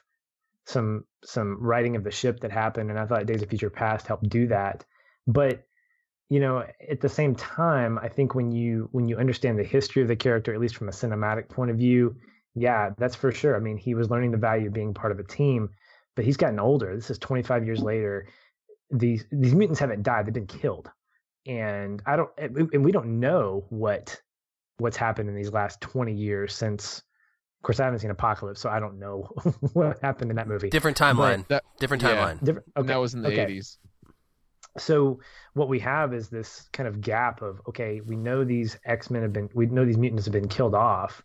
some 0.66 1.04
some 1.24 1.62
righting 1.62 1.96
of 1.96 2.04
the 2.04 2.10
ship 2.10 2.40
that 2.40 2.50
happened. 2.50 2.90
And 2.90 2.98
I 2.98 3.06
thought 3.06 3.26
Days 3.26 3.42
of 3.42 3.48
Future 3.48 3.70
Past 3.70 4.06
helped 4.06 4.28
do 4.28 4.48
that. 4.48 4.84
But 5.26 5.62
you 6.30 6.40
know, 6.40 6.64
at 6.88 7.00
the 7.00 7.08
same 7.08 7.34
time, 7.34 7.98
I 7.98 8.08
think 8.08 8.34
when 8.34 8.50
you 8.50 8.88
when 8.92 9.08
you 9.08 9.18
understand 9.18 9.58
the 9.58 9.64
history 9.64 10.02
of 10.02 10.08
the 10.08 10.16
character, 10.16 10.54
at 10.54 10.60
least 10.60 10.76
from 10.76 10.88
a 10.88 10.92
cinematic 10.92 11.48
point 11.48 11.70
of 11.70 11.76
view, 11.76 12.16
yeah, 12.54 12.90
that's 12.98 13.16
for 13.16 13.30
sure. 13.30 13.56
I 13.56 13.60
mean, 13.60 13.76
he 13.76 13.94
was 13.94 14.10
learning 14.10 14.30
the 14.30 14.38
value 14.38 14.68
of 14.68 14.72
being 14.72 14.94
part 14.94 15.12
of 15.12 15.18
a 15.18 15.24
team 15.24 15.70
but 16.16 16.24
he's 16.24 16.36
gotten 16.36 16.60
older. 16.60 16.94
This 16.94 17.10
is 17.10 17.18
25 17.18 17.64
years 17.64 17.80
later. 17.80 18.26
These 18.90 19.24
these 19.30 19.54
mutants 19.54 19.80
haven't 19.80 20.02
died; 20.02 20.26
they've 20.26 20.34
been 20.34 20.46
killed, 20.46 20.90
and 21.46 22.02
I 22.06 22.16
don't 22.16 22.30
and 22.38 22.84
we 22.84 22.92
don't 22.92 23.20
know 23.20 23.64
what 23.68 24.20
what's 24.78 24.96
happened 24.96 25.28
in 25.28 25.34
these 25.34 25.52
last 25.52 25.80
20 25.80 26.12
years 26.12 26.54
since. 26.54 26.98
Of 26.98 27.64
course, 27.64 27.78
I 27.78 27.84
haven't 27.84 27.98
seen 27.98 28.10
Apocalypse, 28.10 28.58
so 28.58 28.70
I 28.70 28.80
don't 28.80 28.98
know 28.98 29.28
what 29.74 29.98
happened 30.00 30.30
in 30.30 30.36
that 30.38 30.48
movie. 30.48 30.70
Different 30.70 30.96
timeline. 30.96 31.46
That, 31.48 31.62
different 31.78 32.02
timeline. 32.02 32.38
Yeah, 32.40 32.44
different, 32.44 32.66
okay, 32.74 32.86
that 32.86 32.96
was 32.96 33.12
in 33.12 33.20
the 33.20 33.28
okay. 33.28 33.46
80s. 33.46 33.76
So 34.78 35.20
what 35.52 35.68
we 35.68 35.78
have 35.80 36.14
is 36.14 36.30
this 36.30 36.68
kind 36.72 36.88
of 36.88 37.00
gap 37.02 37.42
of 37.42 37.60
okay, 37.68 38.00
we 38.00 38.16
know 38.16 38.44
these 38.44 38.78
X 38.84 39.10
Men 39.10 39.22
have 39.22 39.32
been, 39.32 39.50
we 39.54 39.66
know 39.66 39.84
these 39.84 39.98
mutants 39.98 40.24
have 40.24 40.32
been 40.32 40.48
killed 40.48 40.74
off, 40.74 41.22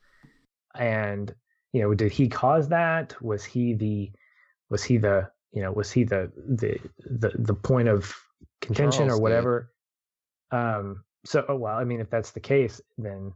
and 0.78 1.34
you 1.72 1.82
know, 1.82 1.94
did 1.94 2.12
he 2.12 2.28
cause 2.28 2.70
that? 2.70 3.22
Was 3.22 3.44
he 3.44 3.74
the 3.74 4.12
was 4.69 4.83
he 4.83 4.97
the 4.97 5.29
you 5.51 5.61
know 5.61 5.71
was 5.71 5.91
he 5.91 6.03
the 6.03 6.31
the 6.35 6.77
the, 7.05 7.31
the 7.37 7.53
point 7.53 7.87
of 7.87 8.13
contention 8.61 9.07
Charles 9.07 9.19
or 9.19 9.21
whatever? 9.21 9.71
Did. 10.51 10.57
um 10.57 11.03
so 11.25 11.45
oh, 11.47 11.55
well 11.55 11.75
i 11.75 11.83
mean 11.83 11.99
if 11.99 12.09
that's 12.09 12.31
the 12.31 12.39
case 12.39 12.81
then 12.97 13.33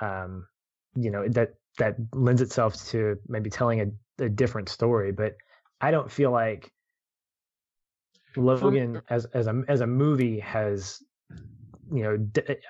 um 0.00 0.46
you 0.94 1.10
know 1.10 1.28
that 1.28 1.54
that 1.78 1.96
lends 2.14 2.40
itself 2.40 2.74
to 2.88 3.18
maybe 3.28 3.50
telling 3.50 3.80
a, 3.80 4.24
a 4.24 4.28
different 4.28 4.68
story 4.68 5.12
but 5.12 5.36
i 5.80 5.90
don't 5.90 6.10
feel 6.10 6.30
like 6.30 6.72
logan 8.36 9.02
as 9.10 9.26
as 9.26 9.46
a 9.46 9.62
as 9.68 9.80
a 9.82 9.86
movie 9.86 10.38
has 10.38 11.02
you 11.92 12.02
know 12.02 12.18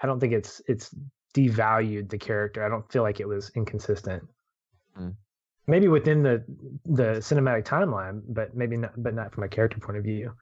i 0.03 0.07
don't 0.07 0.19
think 0.21 0.33
it's 0.33 0.61
it's 0.67 0.95
devalued 1.35 2.09
the 2.09 2.19
character. 2.19 2.65
I 2.65 2.69
don't 2.69 2.91
feel 2.91 3.03
like 3.03 3.21
it 3.21 3.29
was 3.29 3.51
inconsistent. 3.55 4.23
Mm 4.99 5.15
maybe 5.71 5.89
within 5.89 6.23
the 6.23 6.45
the 6.85 7.21
cinematic 7.21 7.65
timeline, 7.65 8.23
but 8.29 8.55
maybe 8.55 8.77
not, 8.77 8.93
but 8.97 9.15
not 9.15 9.33
from 9.33 9.45
a 9.45 9.49
character 9.49 9.79
point 9.79 9.97
of 9.97 10.05
view. 10.05 10.33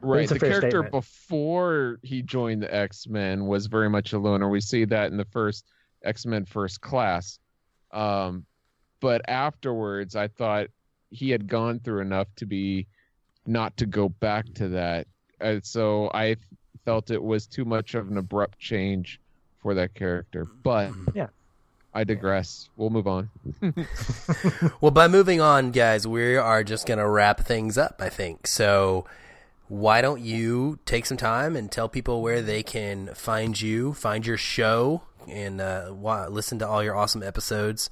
Right. 0.00 0.28
The 0.28 0.38
character 0.38 0.70
statement. 0.70 0.90
before 0.90 1.98
he 2.02 2.22
joined 2.22 2.62
the 2.62 2.74
X 2.74 3.06
Men 3.06 3.46
was 3.46 3.66
very 3.66 3.90
much 3.90 4.12
a 4.12 4.18
loner. 4.18 4.48
We 4.48 4.60
see 4.60 4.84
that 4.86 5.10
in 5.10 5.16
the 5.16 5.26
first 5.26 5.66
X 6.04 6.24
Men 6.24 6.44
First 6.44 6.80
Class. 6.80 7.38
Um, 7.92 8.46
but 9.00 9.22
afterwards, 9.28 10.16
I 10.16 10.28
thought 10.28 10.68
he 11.10 11.30
had 11.30 11.46
gone 11.46 11.80
through 11.80 12.00
enough 12.00 12.28
to 12.36 12.46
be 12.46 12.86
not 13.46 13.76
to 13.78 13.86
go 13.86 14.08
back 14.08 14.46
to 14.54 14.68
that. 14.68 15.06
And 15.40 15.64
so 15.64 16.10
I 16.12 16.36
felt 16.84 17.10
it 17.10 17.22
was 17.22 17.46
too 17.46 17.64
much 17.64 17.94
of 17.94 18.08
an 18.08 18.18
abrupt 18.18 18.58
change 18.58 19.20
for 19.62 19.74
that 19.74 19.94
character. 19.94 20.46
But 20.62 20.92
yeah, 21.14 21.28
I 21.94 22.04
digress. 22.04 22.68
We'll 22.76 22.90
move 22.90 23.06
on. 23.06 23.30
well, 24.80 24.90
by 24.90 25.08
moving 25.08 25.40
on, 25.40 25.70
guys, 25.70 26.06
we 26.06 26.36
are 26.36 26.62
just 26.62 26.86
going 26.86 26.98
to 26.98 27.08
wrap 27.08 27.40
things 27.40 27.78
up, 27.78 27.96
I 28.00 28.08
think. 28.10 28.46
So, 28.46 29.06
why 29.68 30.02
don't 30.02 30.20
you 30.20 30.78
take 30.84 31.06
some 31.06 31.16
time 31.16 31.56
and 31.56 31.70
tell 31.70 31.88
people 31.88 32.22
where 32.22 32.42
they 32.42 32.62
can 32.62 33.14
find 33.14 33.58
you, 33.60 33.94
find 33.94 34.26
your 34.26 34.36
show, 34.36 35.02
and 35.26 35.60
uh, 35.60 35.90
listen 36.30 36.58
to 36.58 36.68
all 36.68 36.84
your 36.84 36.94
awesome 36.94 37.22
episodes? 37.22 37.88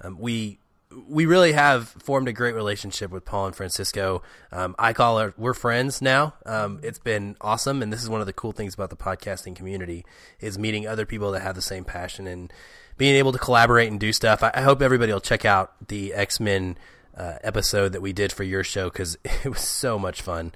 Um, 0.00 0.18
we 0.18 0.59
we 1.08 1.26
really 1.26 1.52
have 1.52 1.88
formed 1.88 2.28
a 2.28 2.32
great 2.32 2.54
relationship 2.54 3.10
with 3.10 3.24
Paul 3.24 3.46
and 3.46 3.56
Francisco. 3.56 4.22
Um, 4.50 4.74
I 4.78 4.92
call 4.92 5.20
it 5.20 5.34
we're 5.38 5.54
friends 5.54 6.02
now. 6.02 6.34
Um, 6.44 6.80
it's 6.82 6.98
been 6.98 7.36
awesome, 7.40 7.82
and 7.82 7.92
this 7.92 8.02
is 8.02 8.08
one 8.08 8.20
of 8.20 8.26
the 8.26 8.32
cool 8.32 8.52
things 8.52 8.74
about 8.74 8.90
the 8.90 8.96
podcasting 8.96 9.54
community 9.54 10.04
is 10.40 10.58
meeting 10.58 10.86
other 10.86 11.06
people 11.06 11.30
that 11.32 11.42
have 11.42 11.54
the 11.54 11.62
same 11.62 11.84
passion 11.84 12.26
and 12.26 12.52
being 12.98 13.14
able 13.14 13.32
to 13.32 13.38
collaborate 13.38 13.90
and 13.90 14.00
do 14.00 14.12
stuff. 14.12 14.42
I, 14.42 14.50
I 14.52 14.62
hope 14.62 14.82
everybody 14.82 15.12
will 15.12 15.20
check 15.20 15.44
out 15.44 15.72
the 15.88 16.12
X 16.12 16.40
Men 16.40 16.76
uh, 17.16 17.34
episode 17.42 17.92
that 17.92 18.02
we 18.02 18.12
did 18.12 18.32
for 18.32 18.44
your 18.44 18.64
show 18.64 18.90
because 18.90 19.16
it 19.24 19.48
was 19.48 19.60
so 19.60 19.98
much 19.98 20.22
fun. 20.22 20.52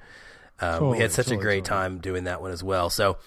Um, 0.60 0.72
totally, 0.72 0.90
we 0.92 0.98
had 0.98 1.12
such 1.12 1.26
totally, 1.26 1.40
a 1.40 1.42
great 1.42 1.64
totally. 1.64 1.80
time 1.80 1.98
doing 1.98 2.24
that 2.24 2.40
one 2.40 2.50
as 2.50 2.62
well. 2.62 2.90
So, 2.90 3.18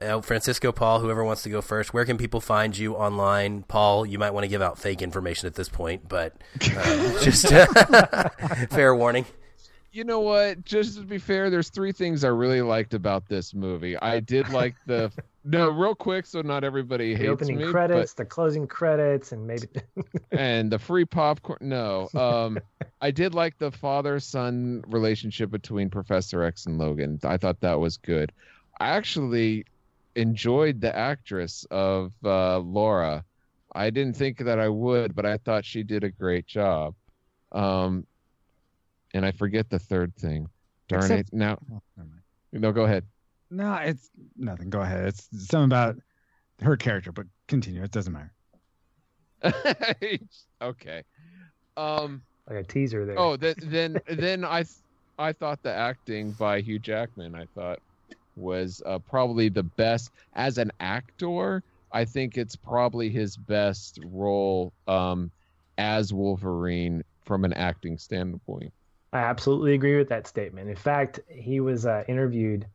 uh, 0.00 0.20
Francisco, 0.20 0.72
Paul, 0.72 1.00
whoever 1.00 1.24
wants 1.24 1.42
to 1.42 1.50
go 1.50 1.60
first, 1.60 1.94
where 1.94 2.04
can 2.04 2.18
people 2.18 2.40
find 2.40 2.76
you 2.76 2.94
online? 2.94 3.62
Paul, 3.62 4.06
you 4.06 4.18
might 4.18 4.32
want 4.32 4.44
to 4.44 4.48
give 4.48 4.62
out 4.62 4.78
fake 4.78 5.02
information 5.02 5.46
at 5.46 5.54
this 5.54 5.68
point, 5.68 6.08
but 6.08 6.34
uh, 6.76 7.20
just 7.22 7.48
fair 8.70 8.94
warning 8.94 9.26
you 9.96 10.04
know 10.04 10.20
what? 10.20 10.62
Just 10.62 10.98
to 10.98 11.04
be 11.04 11.16
fair, 11.16 11.48
there's 11.48 11.70
three 11.70 11.90
things 11.90 12.22
I 12.22 12.28
really 12.28 12.60
liked 12.60 12.92
about 12.92 13.28
this 13.28 13.54
movie. 13.54 13.96
I 13.96 14.20
did 14.20 14.50
like 14.50 14.74
the 14.86 15.10
no, 15.44 15.70
real 15.70 15.94
quick, 15.94 16.26
so 16.26 16.42
not 16.42 16.64
everybody 16.64 17.14
the 17.14 17.20
hates 17.20 17.30
opening 17.30 17.56
me, 17.56 17.70
credits, 17.70 18.12
but... 18.12 18.24
the 18.24 18.24
closing 18.26 18.66
credits, 18.66 19.32
and 19.32 19.46
maybe 19.46 19.68
and 20.30 20.70
the 20.70 20.78
free 20.78 21.06
popcorn. 21.06 21.58
No, 21.62 22.10
um, 22.14 22.58
I 23.00 23.10
did 23.10 23.34
like 23.34 23.56
the 23.56 23.70
father-son 23.70 24.84
relationship 24.86 25.50
between 25.50 25.88
Professor 25.88 26.42
X 26.42 26.66
and 26.66 26.76
Logan. 26.76 27.18
I 27.24 27.38
thought 27.38 27.60
that 27.62 27.80
was 27.80 27.96
good. 27.96 28.32
I 28.78 28.90
actually 28.90 29.64
enjoyed 30.16 30.80
the 30.80 30.94
actress 30.96 31.64
of 31.70 32.12
uh, 32.24 32.58
Laura. 32.58 33.24
I 33.74 33.90
didn't 33.90 34.16
think 34.16 34.38
that 34.38 34.58
I 34.58 34.68
would, 34.68 35.14
but 35.14 35.26
I 35.26 35.36
thought 35.36 35.64
she 35.64 35.82
did 35.82 36.02
a 36.02 36.10
great 36.10 36.46
job. 36.46 36.94
Um, 37.52 38.06
and 39.14 39.24
I 39.24 39.30
forget 39.32 39.70
the 39.70 39.78
third 39.78 40.16
thing. 40.16 40.48
Darn 40.88 41.02
Except- 41.02 41.28
it! 41.28 41.32
Now, 41.32 41.58
Oh, 41.72 42.04
no, 42.52 42.72
go 42.72 42.84
ahead. 42.84 43.04
No, 43.50 43.74
it's 43.74 44.10
nothing. 44.36 44.70
Go 44.70 44.80
ahead. 44.80 45.06
It's 45.06 45.28
something 45.48 45.66
about 45.66 45.96
her 46.62 46.76
character, 46.76 47.12
but 47.12 47.26
continue. 47.46 47.82
It 47.82 47.90
doesn't 47.92 48.12
matter. 48.12 48.32
okay. 50.62 51.02
Um. 51.76 52.22
Like 52.48 52.58
a 52.58 52.62
teaser 52.62 53.04
there. 53.04 53.18
Oh, 53.18 53.36
th- 53.36 53.56
then 53.60 53.98
then 54.08 54.44
I 54.44 54.62
th- 54.62 54.76
I 55.18 55.32
thought 55.32 55.62
the 55.62 55.72
acting 55.72 56.30
by 56.32 56.60
Hugh 56.60 56.78
Jackman 56.78 57.34
I 57.34 57.46
thought 57.54 57.80
was 58.36 58.82
uh, 58.86 58.98
probably 58.98 59.48
the 59.48 59.62
best 59.62 60.10
as 60.34 60.58
an 60.58 60.70
actor. 60.80 61.62
I 61.92 62.04
think 62.04 62.36
it's 62.36 62.56
probably 62.56 63.08
his 63.08 63.36
best 63.36 63.98
role 64.04 64.72
um, 64.86 65.30
as 65.78 66.12
Wolverine 66.12 67.02
from 67.24 67.44
an 67.44 67.52
acting 67.54 67.98
standpoint. 67.98 68.72
I 69.12 69.18
absolutely 69.18 69.74
agree 69.74 69.96
with 69.96 70.08
that 70.10 70.26
statement. 70.26 70.68
In 70.68 70.76
fact, 70.76 71.20
he 71.28 71.60
was 71.60 71.86
uh, 71.86 72.04
interviewed, 72.06 72.66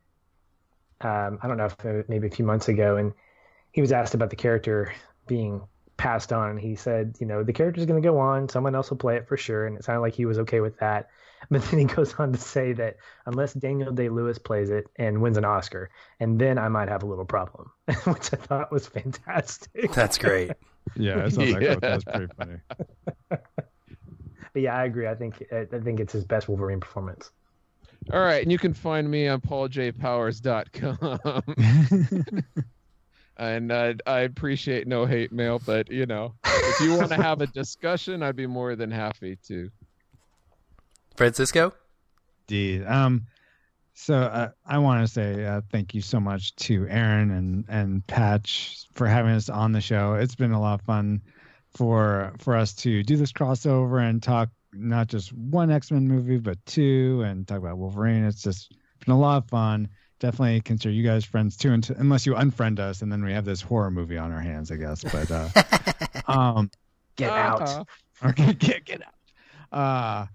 um, 1.02 1.38
I 1.42 1.48
don't 1.48 1.56
know 1.56 1.66
if 1.66 2.08
maybe 2.08 2.26
a 2.26 2.30
few 2.30 2.44
months 2.44 2.68
ago, 2.68 2.96
and 2.96 3.12
he 3.70 3.80
was 3.80 3.92
asked 3.92 4.14
about 4.14 4.30
the 4.30 4.36
character 4.36 4.92
being 5.26 5.62
passed 5.96 6.32
on. 6.32 6.56
He 6.56 6.74
said, 6.74 7.16
you 7.20 7.26
know, 7.26 7.44
the 7.44 7.52
character's 7.52 7.86
going 7.86 8.02
to 8.02 8.06
go 8.06 8.18
on, 8.18 8.48
someone 8.48 8.74
else 8.74 8.90
will 8.90 8.96
play 8.96 9.16
it 9.16 9.28
for 9.28 9.36
sure. 9.36 9.66
And 9.66 9.76
it 9.76 9.84
sounded 9.84 10.00
like 10.00 10.14
he 10.14 10.26
was 10.26 10.38
okay 10.40 10.60
with 10.60 10.78
that. 10.78 11.08
But 11.50 11.62
then 11.64 11.80
he 11.80 11.86
goes 11.86 12.14
on 12.14 12.32
to 12.32 12.38
say 12.38 12.72
that 12.74 12.96
unless 13.26 13.54
Daniel 13.54 13.92
Day 13.92 14.08
Lewis 14.08 14.38
plays 14.38 14.70
it 14.70 14.86
and 14.96 15.20
wins 15.20 15.36
an 15.36 15.44
Oscar, 15.44 15.90
and 16.20 16.40
then 16.40 16.58
I 16.58 16.68
might 16.68 16.88
have 16.88 17.02
a 17.02 17.06
little 17.06 17.24
problem, 17.24 17.70
which 18.04 18.32
I 18.32 18.36
thought 18.36 18.70
was 18.72 18.86
fantastic. 18.86 19.92
That's 19.92 20.18
great. 20.18 20.52
Yeah, 20.96 21.24
I 21.24 21.28
saw 21.28 21.42
that 21.42 21.60
quote. 21.60 21.80
That 21.80 21.94
was 21.94 22.04
pretty 22.04 22.32
funny. 22.36 22.56
But 23.28 24.62
yeah, 24.62 24.76
I 24.76 24.84
agree. 24.84 25.06
I 25.06 25.14
think 25.14 25.42
I 25.52 25.64
think 25.64 26.00
it's 26.00 26.12
his 26.12 26.24
best 26.24 26.48
Wolverine 26.48 26.80
performance. 26.80 27.30
All 28.12 28.20
right, 28.20 28.42
and 28.42 28.50
you 28.50 28.58
can 28.58 28.74
find 28.74 29.08
me 29.08 29.28
on 29.28 29.40
pauljpowers.com. 29.40 31.42
and 33.36 33.72
uh, 33.72 33.94
I 34.06 34.20
appreciate 34.20 34.88
no 34.88 35.06
hate 35.06 35.32
mail, 35.32 35.60
but 35.64 35.90
you 35.90 36.06
know, 36.06 36.34
if 36.44 36.80
you 36.80 36.96
want 36.96 37.10
to 37.10 37.22
have 37.22 37.40
a 37.40 37.46
discussion, 37.46 38.22
I'd 38.22 38.36
be 38.36 38.46
more 38.46 38.74
than 38.74 38.90
happy 38.90 39.38
to. 39.46 39.70
Francisco? 41.16 41.72
Indeed. 42.48 42.84
Um, 42.86 43.26
so 43.94 44.14
uh, 44.14 44.48
I 44.66 44.78
want 44.78 45.06
to 45.06 45.12
say 45.12 45.44
uh, 45.44 45.60
thank 45.70 45.94
you 45.94 46.00
so 46.00 46.18
much 46.18 46.54
to 46.56 46.86
Aaron 46.88 47.30
and 47.30 47.64
and 47.68 48.06
Patch 48.06 48.86
for 48.94 49.06
having 49.06 49.32
us 49.32 49.48
on 49.48 49.72
the 49.72 49.80
show. 49.80 50.14
It's 50.14 50.34
been 50.34 50.52
a 50.52 50.60
lot 50.60 50.80
of 50.80 50.86
fun 50.86 51.20
for 51.74 52.32
for 52.38 52.56
us 52.56 52.74
to 52.76 53.02
do 53.02 53.16
this 53.16 53.32
crossover 53.32 54.00
and 54.06 54.22
talk 54.22 54.48
not 54.72 55.08
just 55.08 55.32
one 55.32 55.70
X 55.70 55.90
Men 55.90 56.08
movie 56.08 56.38
but 56.38 56.58
two 56.66 57.22
and 57.26 57.46
talk 57.46 57.58
about 57.58 57.78
Wolverine. 57.78 58.24
It's 58.24 58.42
just 58.42 58.72
been 59.04 59.14
a 59.14 59.18
lot 59.18 59.36
of 59.44 59.48
fun. 59.48 59.88
Definitely 60.20 60.60
consider 60.62 60.92
you 60.94 61.02
guys 61.02 61.24
friends 61.24 61.56
too, 61.56 61.72
until, 61.72 61.96
unless 61.98 62.24
you 62.26 62.34
unfriend 62.34 62.78
us 62.78 63.02
and 63.02 63.10
then 63.12 63.24
we 63.24 63.32
have 63.32 63.44
this 63.44 63.60
horror 63.60 63.90
movie 63.90 64.16
on 64.18 64.30
our 64.32 64.40
hands, 64.40 64.70
I 64.70 64.76
guess. 64.76 65.02
But 65.04 65.30
uh, 65.30 65.48
um, 66.32 66.70
Get 67.16 67.30
Uh-huh. 67.30 67.80
out. 67.80 67.88
Okay, 68.24 68.52
get 68.54 68.84
get 68.84 69.02
out. 69.02 69.76
Uh, 69.76 70.26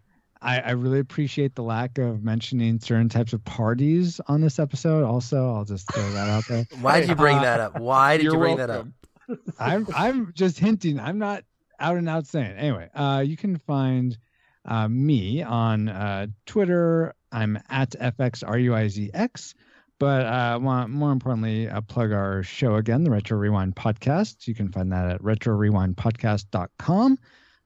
I 0.47 0.59
I 0.59 0.71
really 0.71 0.99
appreciate 0.99 1.55
the 1.55 1.61
lack 1.63 1.97
of 1.97 2.23
mentioning 2.23 2.79
certain 2.79 3.09
types 3.09 3.33
of 3.33 3.43
parties 3.43 4.21
on 4.27 4.41
this 4.41 4.59
episode. 4.59 5.03
Also, 5.03 5.53
I'll 5.53 5.65
just 5.65 5.91
throw 5.91 6.09
that 6.11 6.29
out 6.29 6.45
there. 6.47 6.65
Why 6.81 7.01
did 7.01 7.09
you 7.09 7.15
bring 7.15 7.37
Uh, 7.37 7.41
that 7.41 7.59
up? 7.59 7.79
Why 7.79 8.17
did 8.17 8.23
You're 8.23 8.33
you 8.33 8.39
bring 8.39 8.57
that 8.57 8.69
up? 8.69 8.87
I'm 9.59 9.85
I'm 9.93 10.31
just 10.33 10.57
hinting. 10.57 10.99
I'm 10.99 11.17
not 11.19 11.43
out 11.79 11.97
and 11.97 12.07
out 12.07 12.25
saying. 12.27 12.55
Anyway, 12.57 12.89
uh, 12.95 13.23
you 13.25 13.35
can 13.35 13.57
find 13.57 14.17
uh, 14.65 14.87
me 14.87 15.43
on 15.43 15.89
uh, 15.89 16.27
Twitter. 16.45 17.13
I'm 17.31 17.59
at 17.69 17.91
fxruizx. 17.91 19.53
But 19.99 20.25
uh, 20.27 20.59
want, 20.61 20.91
more 20.91 21.11
importantly, 21.11 21.67
uh, 21.67 21.81
plug 21.81 22.11
our 22.11 22.43
show 22.43 22.75
again, 22.75 23.03
the 23.03 23.09
Retro 23.09 23.35
Rewind 23.37 23.75
Podcast. 23.75 24.47
You 24.47 24.53
can 24.53 24.71
find 24.71 24.91
that 24.91 25.09
at 25.09 25.21
retrorewindpodcast.com 25.23 27.17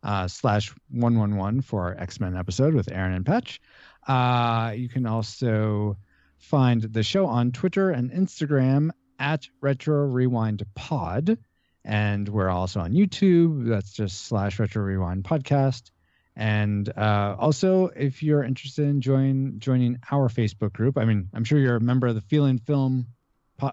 uh, 0.04 0.28
slash 0.28 0.74
111 0.90 1.62
for 1.62 1.84
our 1.84 1.98
X-Men 1.98 2.36
episode 2.36 2.74
with 2.74 2.92
Aaron 2.92 3.14
and 3.14 3.26
Patch. 3.26 3.62
Uh, 4.08 4.74
you 4.76 4.90
can 4.90 5.06
also 5.06 5.98
find 6.38 6.82
the 6.82 7.04
show 7.04 7.28
on 7.28 7.52
Twitter 7.52 7.92
and 7.92 8.12
Instagram 8.12 8.90
at 9.20 9.48
Retro 9.62 10.06
Rewind 10.06 10.66
Pod. 10.74 11.38
And 11.84 12.28
we're 12.28 12.50
also 12.50 12.80
on 12.80 12.94
YouTube. 12.94 13.68
That's 13.68 13.92
just 13.94 14.26
slash 14.26 14.60
Retro 14.60 14.84
Rewind 14.84 15.24
Podcast. 15.24 15.92
And 16.36 16.88
uh, 16.98 17.36
also, 17.38 17.88
if 17.88 18.24
you're 18.24 18.44
interested 18.44 18.88
in 18.88 19.02
join 19.02 19.60
joining 19.60 20.00
our 20.12 20.30
Facebook 20.30 20.74
group, 20.74 20.98
I 20.98 21.06
mean, 21.06 21.30
I'm 21.34 21.44
sure 21.44 21.60
you're 21.60 21.76
a 21.76 21.82
member 21.82 22.08
of 22.08 22.16
the 22.16 22.22
Feeling 22.22 22.58
Film 22.60 23.08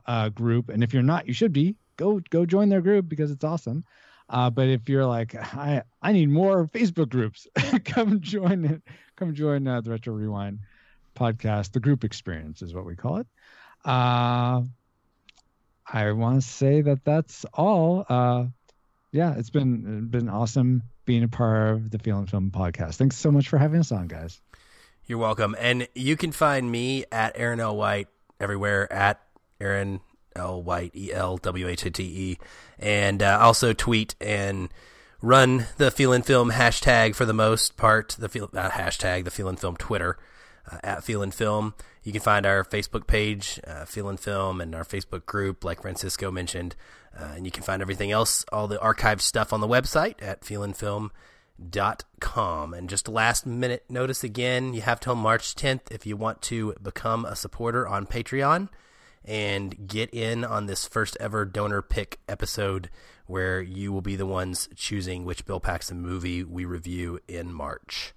uh, 0.07 0.29
group, 0.31 0.69
and 0.69 0.83
if 0.83 0.93
you're 0.93 1.03
not, 1.03 1.27
you 1.27 1.33
should 1.33 1.53
be. 1.53 1.77
Go 1.97 2.21
go 2.31 2.47
join 2.47 2.69
their 2.69 2.81
group 2.81 3.09
because 3.09 3.31
it's 3.31 3.45
awesome. 3.45 3.85
Uh, 4.29 4.51
but 4.51 4.69
if 4.69 4.89
you're 4.89 5.07
like, 5.07 5.35
I 5.35 5.83
I 6.03 6.13
need 6.13 6.29
more 6.29 6.67
Facebook 6.67 7.09
groups, 7.09 7.47
come 7.85 8.21
join 8.21 8.65
it. 8.65 8.83
Come 9.17 9.35
join 9.35 9.67
uh, 9.67 9.81
the 9.81 9.91
Retro 9.91 10.15
Rewind 10.15 10.61
podcast. 11.17 11.73
The 11.73 11.81
group 11.81 12.05
experience 12.05 12.63
is 12.63 12.75
what 12.75 12.85
we 12.85 12.95
call 12.95 13.19
it. 13.19 13.27
Uh, 13.85 14.63
I 15.91 16.13
want 16.13 16.43
to 16.43 16.47
say 16.47 16.83
that 16.83 17.05
that's 17.05 17.45
all. 17.55 18.05
Uh, 18.09 18.47
yeah, 19.13 19.35
it's 19.37 19.51
been 19.51 20.09
been 20.09 20.29
awesome 20.29 20.83
being 21.07 21.23
a 21.23 21.29
part 21.29 21.73
of 21.73 21.91
the 21.91 21.99
Feeling 21.99 22.27
Film 22.27 22.51
podcast. 22.51 22.97
Thanks 22.97 23.17
so 23.17 23.31
much 23.31 23.49
for 23.49 23.57
having 23.57 23.81
us 23.81 23.91
on, 23.93 24.09
guys. 24.09 24.41
You're 25.07 25.19
welcome. 25.19 25.57
And 25.59 25.89
you 25.95 26.19
can 26.19 26.33
find 26.33 26.71
me 26.71 27.07
at 27.11 27.33
Aaron 27.37 27.61
L. 27.61 27.77
White 27.77 28.09
everywhere 28.39 28.93
at 28.93 29.23
Aaron 29.59 30.01
L. 30.39 30.63
White, 30.63 30.97
E 30.97 31.13
L 31.13 31.37
W 31.37 31.69
H 31.69 31.85
A 31.85 31.91
T 31.91 32.03
E. 32.03 32.39
And 32.79 33.23
uh, 33.23 33.39
also 33.41 33.73
tweet 33.73 34.15
and 34.21 34.71
run 35.21 35.67
the 35.77 35.91
Feelin' 35.91 36.23
Film 36.23 36.53
hashtag 36.53 37.15
for 37.15 37.25
the 37.25 37.35
most 37.35 37.77
part. 37.77 38.17
The 38.19 38.29
feel, 38.29 38.51
uh, 38.55 38.71
hashtag, 38.71 39.25
the 39.25 39.31
Feelin' 39.31 39.57
Film 39.57 39.77
Twitter 39.77 40.17
uh, 40.71 40.79
at 40.83 41.05
Feelin' 41.05 41.33
Film. 41.33 41.75
You 42.03 42.13
can 42.13 42.21
find 42.21 42.47
our 42.47 42.65
Facebook 42.65 43.07
page, 43.07 43.61
uh, 43.67 43.85
Feelin' 43.85 44.17
Film, 44.17 44.61
and 44.61 44.75
our 44.75 44.85
Facebook 44.85 45.27
group, 45.27 45.65
like 45.65 45.83
Francisco 45.83 46.31
mentioned. 46.31 46.75
Uh, 47.19 47.33
and 47.37 47.45
you 47.45 47.51
can 47.51 47.63
find 47.63 47.83
everything 47.83 48.13
else, 48.13 48.45
all 48.53 48.69
the 48.69 48.79
archived 48.79 49.21
stuff 49.21 49.53
on 49.53 49.61
the 49.61 49.69
website 49.69 50.15
at 50.23 50.43
feelinfilm.com. 50.43 52.75
And 52.75 52.89
just 52.89 53.09
a 53.09 53.11
last 53.11 53.45
minute 53.45 53.85
notice 53.89 54.23
again, 54.23 54.73
you 54.73 54.83
have 54.83 55.01
till 55.01 55.17
March 55.17 55.57
10th 55.57 55.91
if 55.91 56.07
you 56.07 56.17
want 56.17 56.41
to 56.43 56.75
become 56.81 57.25
a 57.25 57.35
supporter 57.35 57.89
on 57.89 58.07
Patreon 58.07 58.69
and 59.29 59.87
get 59.87 60.13
in 60.13 60.43
on 60.45 60.67
this 60.67 60.89
first 60.89 61.17
ever 61.21 61.45
donor 61.45 61.83
pick 61.83 62.19
episode 62.29 62.89
where 63.27 63.61
you 63.61 63.93
will 63.93 64.01
be 64.01 64.17
the 64.17 64.27
ones 64.27 64.69
choosing 64.75 65.25
which 65.25 65.45
Bill 65.45 65.61
Paxton 65.61 66.01
movie 66.01 66.43
we 66.43 66.65
review 66.65 67.21
in 67.29 67.53
March. 67.53 68.15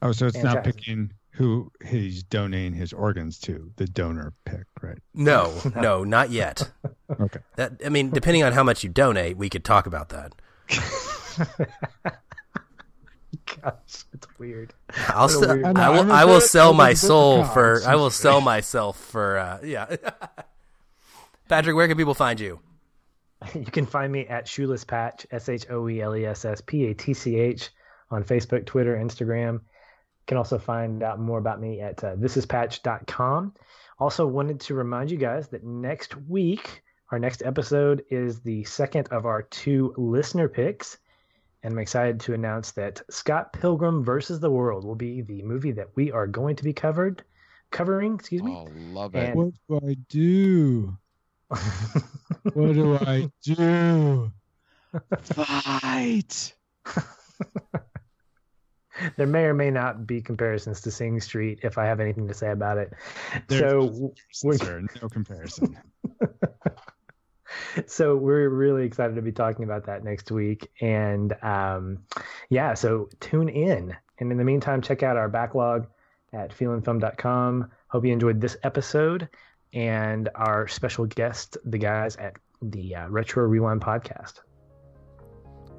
Oh, 0.00 0.12
so 0.12 0.26
it's 0.26 0.42
not 0.42 0.64
picking 0.64 1.12
who 1.32 1.70
he's 1.84 2.22
donating 2.22 2.72
his 2.72 2.92
organs 2.92 3.38
to, 3.40 3.70
the 3.76 3.86
donor 3.86 4.32
pick, 4.44 4.64
right? 4.80 4.98
No, 5.12 5.60
no, 5.76 6.04
not 6.04 6.30
yet. 6.30 6.70
Okay. 7.20 7.38
That 7.56 7.80
I 7.84 7.90
mean, 7.90 8.10
depending 8.10 8.42
on 8.42 8.52
how 8.52 8.64
much 8.64 8.82
you 8.82 8.88
donate, 8.88 9.36
we 9.36 9.48
could 9.48 9.62
talk 9.62 9.86
about 9.86 10.08
that. 10.08 10.32
Gosh, 13.62 14.04
it's 14.12 14.26
weird. 14.38 14.74
I'll 15.08 15.22
What 15.26 15.30
a 15.30 15.32
sell, 15.34 15.56
weird- 15.56 15.78
I, 15.78 15.86
I 15.86 15.90
will 15.90 16.00
I'm 16.00 16.10
a 16.10 16.14
I 16.14 16.24
will 16.24 16.40
sell 16.40 16.72
my 16.74 16.94
soul 16.94 17.44
for. 17.44 17.82
I 17.86 17.94
will 17.96 18.10
sell 18.24 18.40
myself 18.40 18.98
for 18.98 19.38
uh, 19.38 19.58
yeah. 19.64 19.96
Patrick, 21.48 21.76
where 21.76 21.88
can 21.88 21.96
people 21.96 22.14
find 22.14 22.40
you? 22.40 22.60
You 23.54 23.64
can 23.66 23.84
find 23.84 24.10
me 24.10 24.26
at 24.26 24.48
Shoeless 24.48 24.84
Patch, 24.84 25.26
S 25.30 25.48
H 25.48 25.66
O 25.70 25.88
E 25.88 26.00
L 26.00 26.16
E 26.16 26.24
S 26.24 26.44
S 26.44 26.62
P 26.62 26.86
A 26.86 26.94
T 26.94 27.12
C 27.12 27.36
H, 27.36 27.68
on 28.10 28.24
Facebook, 28.24 28.64
Twitter, 28.64 28.96
Instagram. 28.96 29.54
You 29.54 30.26
can 30.26 30.38
also 30.38 30.58
find 30.58 31.02
out 31.02 31.18
more 31.20 31.38
about 31.38 31.60
me 31.60 31.80
at 31.80 32.02
uh, 32.02 32.16
thisispatch.com. 32.16 33.52
Also, 33.98 34.26
wanted 34.26 34.60
to 34.60 34.74
remind 34.74 35.10
you 35.10 35.18
guys 35.18 35.48
that 35.48 35.62
next 35.62 36.16
week, 36.16 36.82
our 37.12 37.18
next 37.18 37.42
episode 37.44 38.02
is 38.10 38.40
the 38.40 38.64
second 38.64 39.08
of 39.10 39.26
our 39.26 39.42
two 39.42 39.92
listener 39.98 40.48
picks. 40.48 40.96
And 41.64 41.72
I'm 41.72 41.78
excited 41.78 42.20
to 42.20 42.34
announce 42.34 42.72
that 42.72 43.00
Scott 43.08 43.54
Pilgrim 43.54 44.04
versus 44.04 44.38
the 44.38 44.50
World 44.50 44.84
will 44.84 44.94
be 44.94 45.22
the 45.22 45.42
movie 45.42 45.72
that 45.72 45.88
we 45.94 46.12
are 46.12 46.26
going 46.26 46.56
to 46.56 46.62
be 46.62 46.74
covered, 46.74 47.24
covering. 47.70 48.16
Excuse 48.16 48.42
me. 48.42 48.52
Oh, 48.52 48.68
love 48.92 49.14
it. 49.14 49.30
And- 49.30 49.36
What 49.36 49.54
do 49.66 49.88
I 49.88 49.96
do? 50.10 50.96
What 52.52 52.72
do 52.74 52.96
I 52.96 53.30
do? 53.42 54.30
Fight! 55.22 56.54
there 59.16 59.26
may 59.26 59.44
or 59.44 59.54
may 59.54 59.70
not 59.70 60.06
be 60.06 60.20
comparisons 60.20 60.82
to 60.82 60.90
Sing 60.90 61.18
Street 61.18 61.60
if 61.62 61.78
I 61.78 61.86
have 61.86 61.98
anything 61.98 62.28
to 62.28 62.34
say 62.34 62.50
about 62.50 62.76
it. 62.76 62.92
There's 63.48 63.62
so 63.62 64.12
we're, 64.42 64.82
no 65.00 65.08
comparison. 65.08 65.78
so 67.86 68.16
we're 68.16 68.48
really 68.48 68.84
excited 68.84 69.16
to 69.16 69.22
be 69.22 69.32
talking 69.32 69.64
about 69.64 69.86
that 69.86 70.04
next 70.04 70.30
week. 70.30 70.70
And 70.80 71.34
um, 71.42 72.04
yeah, 72.48 72.74
so 72.74 73.08
tune 73.20 73.48
in. 73.48 73.96
And 74.18 74.30
in 74.30 74.38
the 74.38 74.44
meantime, 74.44 74.82
check 74.82 75.02
out 75.02 75.16
our 75.16 75.28
backlog 75.28 75.86
at 76.32 76.56
feelinfilm.com. 76.56 77.70
Hope 77.88 78.04
you 78.04 78.12
enjoyed 78.12 78.40
this 78.40 78.56
episode 78.62 79.28
and 79.72 80.28
our 80.34 80.68
special 80.68 81.06
guest, 81.06 81.56
the 81.64 81.78
guys 81.78 82.16
at 82.16 82.36
the 82.62 82.94
uh, 82.94 83.08
Retro 83.08 83.44
Rewind 83.44 83.80
podcast. 83.80 84.40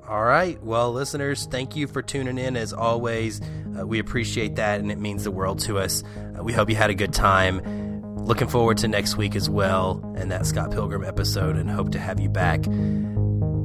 All 0.08 0.24
right. 0.24 0.62
Well, 0.62 0.92
listeners, 0.94 1.48
thank 1.48 1.76
you 1.76 1.88
for 1.88 2.04
tuning 2.04 2.38
in 2.38 2.56
as 2.56 2.74
always. 2.74 3.42
Uh, 3.42 3.88
we 3.88 3.98
appreciate 3.98 4.56
that, 4.58 4.80
and 4.80 4.92
it 4.92 5.00
means 5.00 5.24
the 5.24 5.32
world 5.32 5.60
to 5.62 5.80
us. 5.80 6.04
Uh, 6.38 6.44
we 6.44 6.54
hope 6.54 6.70
you 6.70 6.76
had 6.76 6.92
a 6.92 6.94
good 6.94 7.14
time. 7.14 7.95
Looking 8.26 8.48
forward 8.48 8.80
to 8.80 8.88
next 8.88 9.18
week 9.18 9.36
as 9.36 9.52
well 9.52 10.02
and 10.18 10.32
that 10.32 10.48
Scott 10.48 10.72
Pilgrim 10.72 11.06
episode, 11.06 11.58
and 11.58 11.70
hope 11.70 11.92
to 11.92 12.00
have 12.00 12.20
you 12.20 12.28
back. 12.28 12.66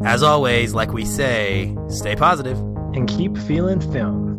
As 0.04 0.22
always, 0.22 0.74
like 0.74 0.92
we 0.92 1.06
say, 1.06 1.74
stay 1.88 2.14
positive 2.14 2.58
and 2.94 3.08
keep 3.08 3.38
feeling 3.38 3.80
film. 3.80 4.29